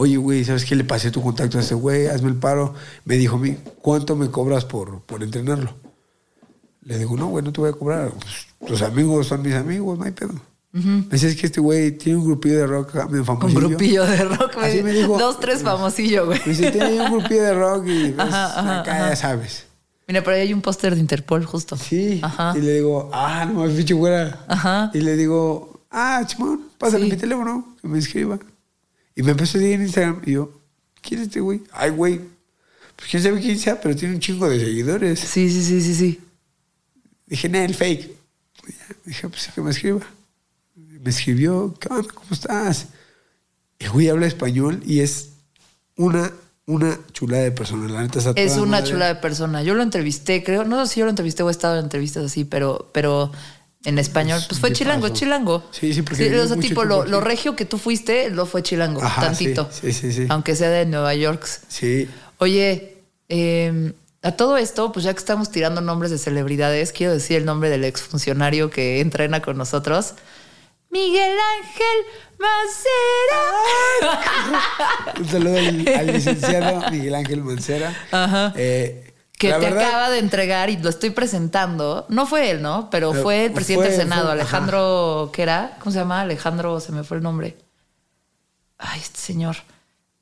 Oye, 0.00 0.16
güey, 0.16 0.44
¿sabes 0.44 0.64
qué? 0.64 0.76
Le 0.76 0.84
pasé 0.84 1.10
tu 1.10 1.20
contacto 1.20 1.58
a 1.58 1.60
ese 1.60 1.74
güey, 1.74 2.06
hazme 2.06 2.28
el 2.28 2.36
paro. 2.36 2.72
Me 3.04 3.16
dijo 3.16 3.40
¿cuánto 3.82 4.14
me 4.14 4.30
cobras 4.30 4.64
por, 4.64 5.02
por 5.02 5.24
entrenarlo? 5.24 5.74
Le 6.82 6.98
digo, 6.98 7.16
no, 7.16 7.26
güey, 7.26 7.44
no 7.44 7.52
te 7.52 7.60
voy 7.60 7.70
a 7.70 7.72
cobrar. 7.72 8.12
Pues, 8.12 8.46
tus 8.66 8.82
amigos 8.82 9.26
son 9.26 9.42
mis 9.42 9.54
amigos, 9.54 9.98
no 9.98 10.04
hay 10.04 10.12
pedo. 10.12 10.40
Me 10.72 11.04
dice, 11.10 11.28
es 11.28 11.36
que 11.36 11.46
este 11.46 11.60
güey 11.60 11.92
tiene 11.92 12.18
un 12.18 12.24
grupillo 12.26 12.58
de 12.58 12.66
rock 12.66 12.90
acá, 12.90 13.06
medio 13.06 13.20
Un 13.20 13.26
famosillo. 13.26 13.60
grupillo 13.68 14.04
de 14.04 14.24
rock. 14.24 14.56
me 14.58 14.66
Así 14.66 14.76
di- 14.78 14.82
me 14.82 14.92
dijo. 14.92 15.18
Dos, 15.18 15.40
tres 15.40 15.62
famosillo, 15.62 16.26
güey. 16.26 16.38
Me 16.44 16.52
dice, 16.52 16.70
tiene 16.70 17.00
un 17.00 17.10
grupillo 17.18 17.42
de 17.42 17.54
rock 17.54 17.84
y 17.86 18.08
pues, 18.10 18.28
Ajá, 18.28 18.58
ajá, 18.60 18.80
acá 18.80 18.94
ajá. 18.96 19.08
ya 19.10 19.16
sabes. 19.16 19.64
Mira, 20.06 20.22
por 20.22 20.32
ahí 20.34 20.42
hay 20.42 20.52
un 20.54 20.60
póster 20.62 20.94
de 20.94 21.00
Interpol 21.00 21.44
justo. 21.44 21.76
Sí. 21.76 22.20
Ajá. 22.22 22.54
Y 22.56 22.60
le 22.60 22.74
digo, 22.74 23.10
ah, 23.12 23.44
no 23.46 23.54
mames, 23.60 23.76
pinche 23.76 23.94
güera. 23.94 24.44
Ajá. 24.48 24.90
Y 24.94 25.00
le 25.00 25.16
digo, 25.16 25.82
ah, 25.90 26.22
Chimón, 26.26 26.62
pásale 26.78 27.04
Sí. 27.06 27.10
mi 27.12 27.16
teléfono, 27.16 27.76
que 27.80 27.88
me 27.88 27.98
escriba. 27.98 28.38
Y 29.16 29.22
me 29.22 29.32
empezó 29.32 29.58
a 29.58 29.60
seguir 29.60 29.74
en 29.76 29.82
Instagram. 29.82 30.22
Y 30.24 30.32
yo, 30.32 30.50
¿quién 31.02 31.20
es 31.20 31.26
este 31.28 31.40
güey? 31.40 31.62
Ay, 31.72 31.90
güey. 31.90 32.20
Pues 32.96 33.10
quién 33.10 33.22
sabe 33.22 33.40
quién 33.40 33.58
sea, 33.58 33.80
pero 33.80 33.94
tiene 33.96 34.14
un 34.14 34.20
chingo 34.20 34.48
de 34.48 34.58
seguidores. 34.60 35.20
Sí, 35.20 35.48
sí, 35.50 35.62
sí, 35.62 35.80
sí, 35.82 35.94
sí. 35.94 36.20
Dije, 37.26 37.48
no, 37.48 37.58
el 37.58 37.74
fake. 37.74 38.10
Dije, 39.04 39.28
pues 39.28 39.48
que 39.54 39.60
me 39.60 39.70
escriba. 39.70 40.00
Me 41.02 41.10
escribió, 41.10 41.74
¿qué 41.78 41.88
onda? 41.92 42.08
¿Cómo 42.12 42.28
estás? 42.30 42.86
El 43.78 43.90
güey 43.90 44.08
habla 44.08 44.26
español 44.26 44.82
y 44.84 45.00
es 45.00 45.30
una, 45.96 46.32
una 46.66 46.98
chulada 47.12 47.44
de 47.44 47.52
persona. 47.52 47.88
La 47.88 48.02
neta 48.02 48.18
Es 48.36 48.56
una 48.56 48.78
madre. 48.78 48.90
chula 48.90 49.06
de 49.06 49.14
persona. 49.16 49.62
Yo 49.62 49.74
lo 49.74 49.82
entrevisté, 49.82 50.42
creo. 50.42 50.64
No 50.64 50.84
sé 50.84 50.94
si 50.94 51.00
yo 51.00 51.06
lo 51.06 51.10
entrevisté 51.10 51.42
o 51.42 51.48
he 51.48 51.52
estado 51.52 51.78
en 51.78 51.84
entrevistas 51.84 52.24
así, 52.24 52.44
pero, 52.44 52.90
pero 52.92 53.30
en 53.84 53.98
español. 53.98 54.40
Pues 54.48 54.60
fue 54.60 54.72
chilango, 54.72 55.10
chilango. 55.10 55.64
Sí, 55.70 55.94
sí, 55.94 56.02
porque 56.02 56.24
vivió 56.24 56.42
o 56.42 56.48
sea, 56.48 56.56
tipo, 56.56 56.84
lo, 56.84 57.20
regio 57.20 57.54
que 57.54 57.64
tú 57.64 57.78
fuiste, 57.78 58.30
lo 58.30 58.46
fue 58.46 58.62
chilango, 58.62 59.02
Ajá, 59.02 59.22
tantito. 59.22 59.68
sí, 59.70 59.92
sí, 59.92 60.12
sí, 60.12 60.12
sí. 60.12 60.26
Aunque 60.28 60.56
sea 60.56 60.70
de 60.70 60.86
Nueva 60.86 61.14
York. 61.14 61.46
Sí. 61.68 62.08
Oye, 62.38 62.96
eh, 63.28 63.92
a 64.22 64.32
todo 64.32 64.56
esto, 64.56 64.90
pues 64.92 65.04
ya 65.04 65.12
que 65.12 65.18
estamos 65.18 65.50
tirando 65.50 65.80
nombres 65.80 66.10
de 66.10 66.18
celebridades, 66.18 66.92
quiero 66.92 67.12
decir 67.12 67.36
el 67.36 67.44
nombre 67.44 67.70
del 67.70 67.84
exfuncionario 67.84 68.68
que 68.70 69.00
entrena 69.00 69.42
con 69.42 69.56
nosotros. 69.56 70.14
Miguel 70.90 71.36
Ángel 71.58 72.06
Macera. 72.38 73.42
Un 75.18 75.28
saludo 75.28 75.58
al, 75.58 75.88
al 75.88 76.06
licenciado 76.12 76.90
Miguel 76.90 77.14
Ángel 77.14 77.42
Mancera. 77.42 77.94
Ajá. 78.10 78.52
Eh, 78.56 79.04
que 79.38 79.52
te 79.52 79.58
verdad, 79.58 79.86
acaba 79.86 80.10
de 80.10 80.18
entregar 80.18 80.70
y 80.70 80.78
lo 80.78 80.88
estoy 80.88 81.10
presentando. 81.10 82.06
No 82.08 82.26
fue 82.26 82.50
él, 82.50 82.62
¿no? 82.62 82.88
Pero 82.90 83.10
Pero 83.12 83.22
fue 83.22 83.44
el 83.46 83.52
presidente 83.52 83.88
fue- 83.88 83.96
del 83.96 84.00
Senado, 84.02 84.24
fue- 84.24 84.32
Alejandro, 84.32 85.30
¿qué 85.32 85.42
era? 85.42 85.76
¿Cómo 85.78 85.92
se 85.92 85.98
llama? 85.98 86.22
Alejandro, 86.22 86.80
se 86.80 86.92
me 86.92 87.04
fue 87.04 87.18
el 87.18 87.22
nombre. 87.22 87.56
Ay, 88.78 89.00
este 89.00 89.20
señor. 89.20 89.56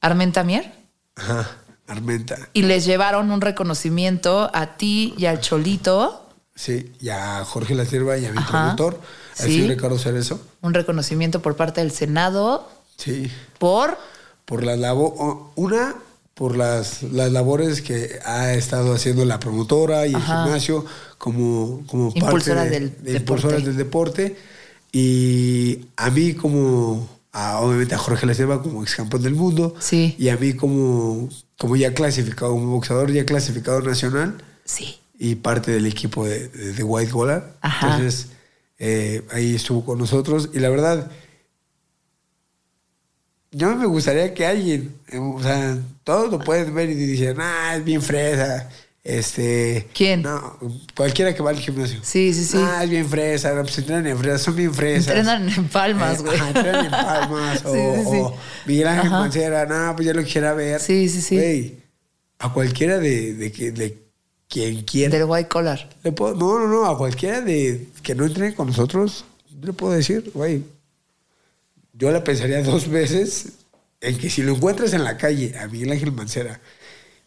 Armentamier. 0.01 0.71
Ajá, 1.15 1.49
Armenta. 1.87 2.37
Y 2.53 2.63
les 2.63 2.85
llevaron 2.85 3.31
un 3.31 3.41
reconocimiento 3.41 4.51
a 4.53 4.77
ti 4.77 5.15
y 5.17 5.27
al 5.27 5.41
Cholito. 5.41 6.29
Sí, 6.55 6.93
y 7.01 7.09
a 7.11 7.45
Jorge 7.45 7.75
La 7.75 7.85
Sierva 7.85 8.19
y 8.19 8.27
a 8.27 8.33
mi 8.33 8.39
Ajá. 8.39 8.75
productor, 8.77 9.01
Sí. 9.45 9.67
Ricardo 9.69 9.99
Cerezo. 9.99 10.41
Un 10.63 10.75
reconocimiento 10.75 11.43
por 11.43 11.57
parte 11.57 11.81
del 11.81 11.91
Senado 11.93 12.69
Sí. 12.97 13.31
por. 13.59 13.99
Por 14.45 14.63
las 14.65 14.79
labores, 14.79 15.21
una, 15.57 15.95
por 16.35 16.57
las, 16.57 17.03
las 17.03 17.33
labores 17.33 17.83
que 17.83 18.21
ha 18.25 18.53
estado 18.55 18.95
haciendo 18.95 19.25
la 19.25 19.41
promotora 19.41 20.07
y 20.07 20.15
el 20.15 20.21
gimnasio 20.23 20.85
como, 21.19 21.83
como 21.89 22.13
Impulsora 22.15 22.61
parte 22.63 22.71
de, 22.71 22.81
del 22.91 23.03
de 23.03 23.17
impulsoras 23.19 23.65
del 23.65 23.77
deporte. 23.77 24.37
Y 24.93 25.89
a 25.97 26.11
mí 26.11 26.35
como, 26.35 27.09
a- 27.33 27.61
obviamente 27.61 27.95
a 27.95 27.99
Jorge 27.99 28.33
Sierva 28.35 28.63
como 28.63 28.83
ex 28.83 28.95
campeón 28.95 29.23
del 29.23 29.35
mundo. 29.35 29.75
Sí. 29.81 30.15
Y 30.19 30.29
a 30.29 30.37
mí 30.37 30.55
como, 30.55 31.29
como 31.59 31.77
ya 31.77 31.93
clasificado, 31.93 32.53
como 32.53 32.69
boxeador 32.73 33.13
ya 33.13 33.27
clasificado 33.27 33.81
nacional. 33.83 34.43
Sí. 34.65 34.97
y 35.19 35.37
parte 35.37 35.71
del 35.71 35.87
equipo 35.87 36.25
de, 36.27 36.49
de- 36.49 36.73
de 36.73 36.83
White 36.83 37.11
Collar. 37.11 37.55
Ajá. 37.63 37.87
Entonces, 37.97 38.29
eh, 38.79 39.23
ahí 39.33 39.55
estuvo 39.55 39.85
con 39.85 39.99
nosotros 39.99 40.51
y 40.53 40.59
la 40.61 40.69
verdad, 40.71 41.11
yo 43.53 43.75
me 43.77 43.87
gustaría 43.87 44.35
que 44.35 44.45
alguien, 44.47 44.95
eh, 45.09 45.19
o 45.19 45.43
sea, 45.43 45.79
todos 46.05 46.31
lo 46.31 46.39
pueden 46.41 46.75
ver 46.75 46.91
y 46.91 46.95
dicen, 46.95 47.37
ah, 47.41 47.75
es 47.77 47.85
bien 47.85 48.03
fresa. 48.03 48.69
Este, 49.03 49.87
¿Quién? 49.95 50.23
No, 50.23 50.59
cualquiera 50.97 51.33
que 51.33 51.41
va 51.41 51.51
al 51.51 51.59
gimnasio. 51.61 52.01
Sí, 52.03 52.35
sí, 52.35 52.45
sí. 52.45 52.59
Ah, 52.61 52.83
es 52.83 52.91
bien 52.91 53.09
fresa, 53.09 53.55
pues 53.63 53.79
entrenan 53.79 54.05
en 54.09 54.19
fresas, 54.19 54.43
son 54.43 54.57
bien 54.57 54.75
fresas. 54.75 55.09
Entrenan 55.09 55.49
en 55.49 55.69
palmas, 55.69 56.19
Eh, 56.19 56.23
güey. 56.23 56.35
ajá, 56.37 56.49
entrenan 56.49 56.85
en 56.87 56.91
palmas. 56.91 57.63
o, 57.65 57.73
Sí, 57.73 57.81
sí, 57.95 58.03
sí. 58.11 58.17
o 58.19 58.37
Miguel 58.67 58.89
Ángel. 58.89 59.11
Mancera, 59.13 59.65
no, 59.65 59.95
pues 59.95 60.07
ya 60.07 60.13
lo 60.13 60.25
quisiera 60.25 60.53
ver. 60.55 60.81
Sí, 60.81 61.09
sí, 61.09 61.23
sí. 61.23 61.37
Güey, 61.37 61.77
a 62.41 62.53
cualquiera 62.53 62.99
de, 62.99 63.35
de, 63.35 63.53
que- 63.53 63.71
de 63.71 64.06
quien 64.49 64.83
quiera. 64.83 65.17
Del 65.19 65.27
white 65.29 65.49
collar. 65.49 65.89
Le 66.03 66.13
puedo- 66.13 66.35
no, 66.35 66.59
no, 66.59 66.69
no, 66.69 66.87
a 66.87 66.97
cualquiera 66.97 67.41
de 67.41 67.89
que 68.03 68.15
no 68.15 68.25
entrene 68.27 68.55
con 68.55 68.69
nosotros, 68.69 69.25
le 69.63 69.73
puedo 69.73 69.93
decir, 69.95 70.31
güey, 70.35 70.63
yo 71.93 72.11
la 72.11 72.23
pensaría 72.25 72.63
dos 72.63 72.89
veces 72.89 73.53
en 74.01 74.19
que 74.19 74.29
si 74.31 74.43
lo 74.43 74.55
encuentras 74.55 74.93
en 74.93 75.03
la 75.05 75.17
calle 75.17 75.57
a 75.59 75.67
Miguel 75.67 75.93
Ángel 75.93 76.13
Mancera 76.13 76.61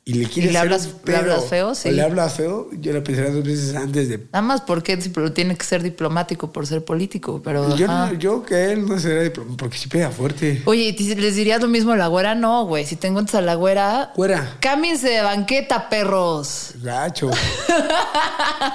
y 0.10 0.14
le 0.16 0.26
quieres 0.28 0.52
le 0.54 0.58
hacer 0.60 0.72
hablas- 0.72 0.90
le 1.06 1.16
hablas 1.16 1.46
feo, 1.46 1.70
o 1.70 1.76
sí. 1.76 1.92
le 1.92 2.02
hablas 2.02 2.34
feo, 2.34 2.70
yo 2.74 2.94
la 2.94 3.04
pensaría 3.04 3.32
dos 3.32 3.44
veces 3.44 3.76
antes 3.76 4.10
de... 4.10 4.18
Nada 4.32 4.42
más 4.42 4.62
porque 4.62 4.98
tiene 5.34 5.56
que 5.56 5.64
ser 5.66 5.84
diplomático 5.84 6.52
por 6.52 6.66
ser 6.66 6.84
político, 6.84 7.42
pero. 7.44 7.76
Yo, 7.76 7.88
no- 7.88 8.14
yo 8.14 8.44
que 8.44 8.72
él 8.72 8.88
no 8.88 8.98
sería 9.00 9.32
diplom- 9.32 9.56
porque 9.56 9.78
si 9.78 9.88
pega 9.88 10.10
fuerte. 10.10 10.62
Oye, 10.66 10.96
¿y 10.98 11.16
les 11.16 11.36
dirías 11.36 11.62
lo 11.62 11.68
mismo 11.68 11.92
a 11.92 11.98
la 11.98 12.08
güera? 12.08 12.34
No, 12.36 12.66
güey. 12.66 12.86
Si 12.86 12.96
te 12.96 13.08
encuentras 13.08 13.36
a 13.36 13.42
la 13.42 13.56
güera. 13.56 14.12
Güera. 14.16 14.58
Cámbiense 14.60 15.10
de 15.10 15.22
banqueta, 15.22 15.90
perros. 15.90 16.72
Gacho. 16.82 17.30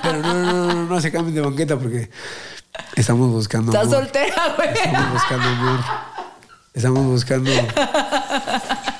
Pero 0.02 0.18
no, 0.22 0.34
no, 0.34 0.52
no, 0.52 0.74
no, 0.74 0.84
no 0.86 1.00
se 1.00 1.10
cambien 1.10 1.34
de 1.34 1.40
banqueta 1.40 1.76
porque 1.78 2.10
estamos 2.96 3.30
buscando 3.30 3.72
Estás 3.72 3.90
soltera, 3.90 4.54
güey. 4.56 4.68
Estamos 4.72 5.12
buscando 5.12 5.48
amor. 5.48 5.80
Estamos 6.74 7.06
buscando. 7.06 7.50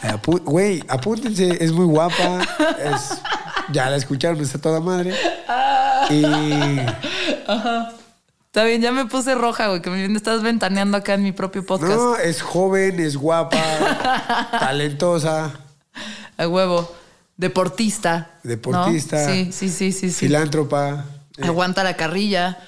Apu- 0.02 0.42
Güey, 0.44 0.82
apúntense, 0.88 1.62
es 1.62 1.72
muy 1.72 1.84
guapa. 1.86 2.40
Es... 2.78 3.18
Ya 3.72 3.88
la 3.90 3.96
escucharon, 3.96 4.40
está 4.40 4.58
toda 4.58 4.80
madre. 4.80 5.14
Y 6.10 6.22
Está 8.46 8.62
bien, 8.64 8.80
ya 8.82 8.92
me 8.92 9.06
puse 9.06 9.34
roja, 9.34 9.68
güey, 9.68 9.82
que 9.82 9.90
me 9.90 10.04
estás 10.16 10.42
ventaneando 10.42 10.96
acá 10.96 11.14
en 11.14 11.22
mi 11.24 11.32
propio 11.32 11.66
podcast. 11.66 11.92
no, 11.92 12.16
es 12.16 12.40
joven, 12.42 13.00
es 13.00 13.16
guapa, 13.16 13.56
talentosa, 14.60 15.50
A 16.36 16.46
huevo. 16.48 16.94
Deportista. 17.36 18.30
Deportista. 18.44 19.28
Sí, 19.28 19.50
sí, 19.50 19.68
sí, 19.68 19.90
sí. 19.90 20.10
sí. 20.10 20.26
filántropa. 20.26 21.04
Aguanta 21.42 21.82
la 21.82 21.94
carrilla. 21.96 22.58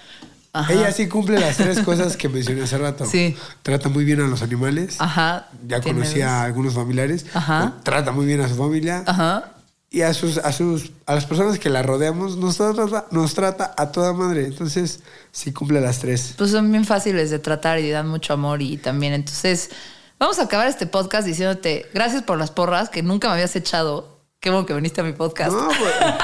Ajá. 0.60 0.72
Ella 0.72 0.92
sí 0.92 1.08
cumple 1.08 1.38
las 1.38 1.56
tres 1.56 1.80
cosas 1.80 2.16
que 2.16 2.28
mencioné 2.28 2.62
hace 2.62 2.78
rato. 2.78 3.04
Sí. 3.06 3.36
Trata 3.62 3.88
muy 3.88 4.04
bien 4.04 4.20
a 4.20 4.26
los 4.26 4.42
animales. 4.42 4.96
Ajá. 4.98 5.48
Ya 5.66 5.80
Tiene 5.80 6.00
conocí 6.00 6.20
a 6.20 6.42
algunos 6.42 6.74
familiares. 6.74 7.26
Ajá. 7.34 7.74
Trata 7.82 8.12
muy 8.12 8.26
bien 8.26 8.40
a 8.40 8.48
su 8.48 8.56
familia. 8.56 9.02
Ajá. 9.06 9.52
Y 9.90 10.02
a 10.02 10.12
sus, 10.14 10.38
a 10.38 10.52
sus, 10.52 10.92
a 11.06 11.14
las 11.14 11.26
personas 11.26 11.58
que 11.58 11.70
la 11.70 11.82
rodeamos, 11.82 12.36
nos 12.36 12.56
trata, 12.56 13.06
nos 13.10 13.34
trata 13.34 13.74
a 13.76 13.92
toda 13.92 14.12
madre. 14.12 14.46
Entonces, 14.46 15.00
sí 15.32 15.52
cumple 15.52 15.80
las 15.80 16.00
tres. 16.00 16.34
Pues 16.36 16.50
son 16.50 16.70
bien 16.70 16.84
fáciles 16.84 17.30
de 17.30 17.38
tratar 17.38 17.78
y 17.78 17.90
dan 17.90 18.08
mucho 18.08 18.32
amor 18.32 18.62
y 18.62 18.76
también, 18.76 19.12
entonces, 19.12 19.70
Vamos 20.18 20.38
a 20.38 20.44
acabar 20.44 20.66
este 20.66 20.86
podcast 20.86 21.26
diciéndote 21.26 21.90
gracias 21.92 22.22
por 22.22 22.38
las 22.38 22.50
porras 22.50 22.88
que 22.88 23.02
nunca 23.02 23.28
me 23.28 23.34
habías 23.34 23.54
echado. 23.54 24.15
Qué 24.40 24.50
bueno 24.50 24.66
que 24.66 24.74
viniste 24.74 25.00
a 25.00 25.04
mi 25.04 25.12
podcast. 25.12 25.52
No, 25.52 25.66
güey. 25.66 25.76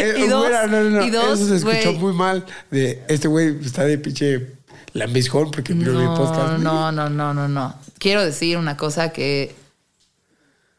Eh, 0.00 0.14
Y 0.18 0.26
dos, 0.26 0.50
no, 0.50 0.66
no, 0.66 0.82
no, 0.90 1.04
y 1.04 1.10
dos, 1.10 1.38
Eso 1.38 1.48
se 1.48 1.56
escuchó 1.56 1.90
güey. 1.92 1.98
muy 1.98 2.12
mal. 2.12 2.44
De 2.70 3.02
este 3.08 3.28
güey 3.28 3.58
está 3.64 3.84
de 3.84 3.98
pinche 3.98 4.54
lambiscón 4.94 5.50
porque 5.50 5.74
vino 5.74 5.92
mi 5.92 6.06
podcast. 6.16 6.58
No, 6.58 6.90
no, 6.90 7.08
no, 7.10 7.32
no, 7.34 7.46
no. 7.46 7.74
Quiero 7.98 8.24
decir 8.24 8.56
una 8.56 8.76
cosa 8.76 9.10
que 9.12 9.54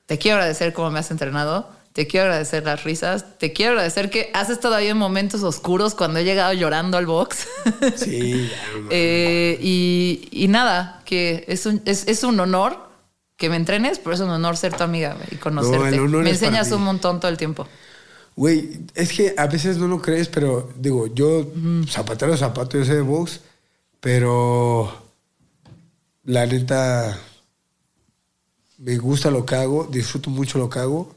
te 0.08 0.18
quiero 0.18 0.38
agradecer 0.38 0.74
cómo 0.74 0.90
me 0.92 1.00
has 1.00 1.10
entrenado. 1.12 1.70
Te 1.94 2.06
quiero 2.08 2.26
agradecer 2.26 2.64
las 2.64 2.84
risas. 2.84 3.38
Te 3.38 3.54
quiero 3.54 3.72
agradecer 3.74 4.10
que 4.10 4.30
haces 4.34 4.60
todavía 4.60 4.90
en 4.92 4.98
momentos 4.98 5.42
oscuros 5.44 5.94
cuando 5.96 6.20
he 6.20 6.24
llegado 6.24 6.54
llorando 6.54 6.98
al 6.98 7.06
box. 7.06 7.48
Sí, 7.96 8.50
no. 8.82 8.88
Eh, 8.92 9.58
y, 9.62 10.28
y 10.32 10.48
nada, 10.48 11.02
que 11.06 11.46
es 11.48 11.66
un, 11.68 11.82
es, 11.86 12.08
es 12.08 12.24
un 12.24 12.40
honor 12.40 12.87
que 13.38 13.50
me 13.50 13.56
entrenes, 13.56 14.00
pero 14.00 14.16
es 14.16 14.20
un 14.20 14.30
honor 14.30 14.58
ser 14.58 14.76
tu 14.76 14.84
amiga 14.84 15.16
y 15.32 15.36
conocerte. 15.36 15.98
No, 15.98 16.08
me 16.08 16.30
enseñas 16.30 16.72
un 16.72 16.84
montón 16.84 17.20
todo 17.20 17.32
el 17.32 17.38
tiempo. 17.38 17.68
Güey, 18.36 18.82
es 18.94 19.14
que 19.14 19.34
a 19.38 19.48
veces 19.48 19.78
no 19.78 19.88
lo 19.88 20.02
crees, 20.02 20.28
pero 20.28 20.72
digo, 20.76 21.08
yo 21.08 21.48
zapatero 21.88 22.32
de 22.32 22.38
zapato, 22.38 22.78
yo 22.78 22.86
sé 22.86 22.96
de 22.96 23.02
box, 23.02 23.40
pero 24.00 24.92
la 26.24 26.46
neta 26.46 27.18
me 28.78 28.98
gusta 28.98 29.32
lo 29.32 29.46
que 29.46 29.56
hago, 29.56 29.88
disfruto 29.90 30.30
mucho 30.30 30.60
lo 30.60 30.70
que 30.70 30.80
hago 30.80 31.16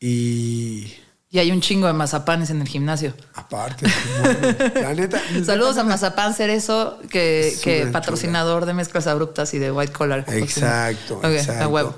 y 0.00 0.92
Y 1.30 1.38
hay 1.40 1.50
un 1.52 1.60
chingo 1.60 1.86
de 1.86 1.92
mazapanes 1.92 2.48
en 2.48 2.62
el 2.62 2.66
gimnasio. 2.68 3.12
aparte, 3.34 3.86
bueno, 4.22 4.38
la 4.80 4.94
neta. 4.94 5.20
Saludos 5.44 5.76
a 5.76 5.84
Mazapán 5.84 6.32
Cerezo, 6.32 6.98
que, 7.10 7.54
que 7.62 7.84
patrocinador 7.86 8.64
de 8.64 8.72
mezclas 8.72 9.06
abruptas 9.06 9.52
y 9.52 9.58
de 9.58 9.70
White 9.70 9.92
Collar. 9.92 10.24
Exacto, 10.28 11.20
exacto. 11.24 11.64
a 11.64 11.68
huevo. 11.68 11.94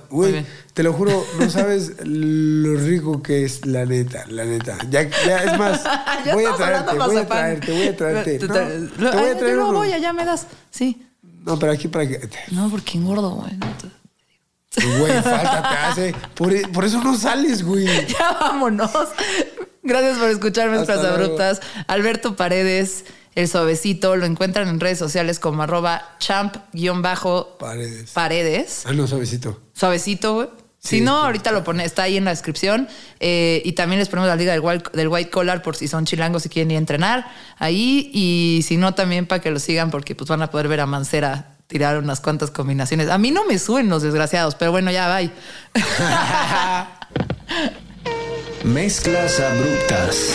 Te 0.74 0.82
lo 0.82 0.92
juro, 0.92 1.24
no 1.38 1.48
sabes 1.48 1.92
lo 2.04 2.74
rico 2.74 3.22
que 3.22 3.44
es 3.44 3.64
la 3.66 3.84
neta, 3.86 4.24
la 4.28 4.44
neta. 4.44 4.76
Ya, 4.90 5.08
ya 5.24 5.44
es 5.44 5.56
más, 5.58 5.84
Ya 6.24 6.34
voy 6.34 6.44
a 6.46 6.56
traerte, 6.56 6.98
voy 6.98 7.16
a 7.18 7.26
traerte, 7.28 7.72
voy 7.72 7.86
a 7.86 7.96
traerte. 7.96 8.38
Te- 8.40 8.46
No, 8.48 8.54
te- 8.54 8.60
te 9.10 9.16
voy 9.16 9.30
a 9.30 9.38
traer 9.38 9.54
yo 9.54 9.56
no 9.60 9.72
voy, 9.72 9.92
allá 9.92 10.12
me 10.12 10.24
das. 10.24 10.48
Sí. 10.72 11.06
No, 11.44 11.56
pero 11.56 11.70
aquí 11.70 11.86
para 11.86 12.06
que. 12.08 12.28
No, 12.50 12.68
porque 12.68 12.98
engordo, 12.98 13.30
güey. 13.30 13.56
No 13.58 13.66
Güey, 14.76 15.12
falta 15.22 15.62
te 15.62 15.76
hace. 15.76 16.14
Por, 16.34 16.72
por 16.72 16.84
eso 16.84 17.02
no 17.02 17.16
sales, 17.16 17.62
güey. 17.64 17.86
Ya 18.06 18.32
vámonos. 18.32 18.90
Gracias 19.82 20.18
por 20.18 20.28
escuchar 20.28 20.68
luego. 20.68 20.90
Abruptas. 20.92 21.60
Alberto 21.86 22.36
Paredes, 22.36 23.04
el 23.34 23.48
suavecito, 23.48 24.16
lo 24.16 24.26
encuentran 24.26 24.68
en 24.68 24.78
redes 24.78 24.98
sociales 24.98 25.40
como 25.40 25.62
arroba 25.62 26.16
champ-paredes. 26.18 28.10
Paredes. 28.12 28.84
Ah, 28.86 28.92
no, 28.92 29.06
suavecito. 29.06 29.60
Suavecito, 29.72 30.34
güey. 30.34 30.48
Sí, 30.82 30.96
si 30.96 31.00
no, 31.02 31.24
ahorita 31.24 31.52
lo 31.52 31.62
pone, 31.62 31.84
está 31.84 32.04
ahí 32.04 32.16
en 32.16 32.24
la 32.24 32.30
descripción. 32.30 32.88
Eh, 33.18 33.60
y 33.66 33.72
también 33.72 33.98
les 33.98 34.08
ponemos 34.08 34.28
la 34.28 34.36
liga 34.36 34.52
del 34.52 34.62
white, 34.62 34.90
del 34.94 35.08
white 35.08 35.28
Collar 35.28 35.62
por 35.62 35.76
si 35.76 35.88
son 35.88 36.06
chilangos 36.06 36.46
y 36.46 36.48
quieren 36.48 36.70
ir 36.70 36.76
a 36.76 36.78
entrenar 36.78 37.30
ahí. 37.58 38.10
Y 38.14 38.62
si 38.66 38.78
no, 38.78 38.94
también 38.94 39.26
para 39.26 39.42
que 39.42 39.50
lo 39.50 39.58
sigan 39.58 39.90
porque 39.90 40.14
pues 40.14 40.30
van 40.30 40.40
a 40.40 40.50
poder 40.50 40.68
ver 40.68 40.80
a 40.80 40.86
Mancera 40.86 41.58
tirar 41.70 41.98
unas 41.98 42.20
cuantas 42.20 42.50
combinaciones. 42.50 43.08
A 43.08 43.16
mí 43.16 43.30
no 43.30 43.46
me 43.46 43.56
suben 43.56 43.88
los 43.88 44.02
desgraciados, 44.02 44.56
pero 44.56 44.72
bueno, 44.72 44.90
ya, 44.90 45.16
bye. 45.16 45.30
Mezclas 48.64 49.38
abruptas. 49.38 50.34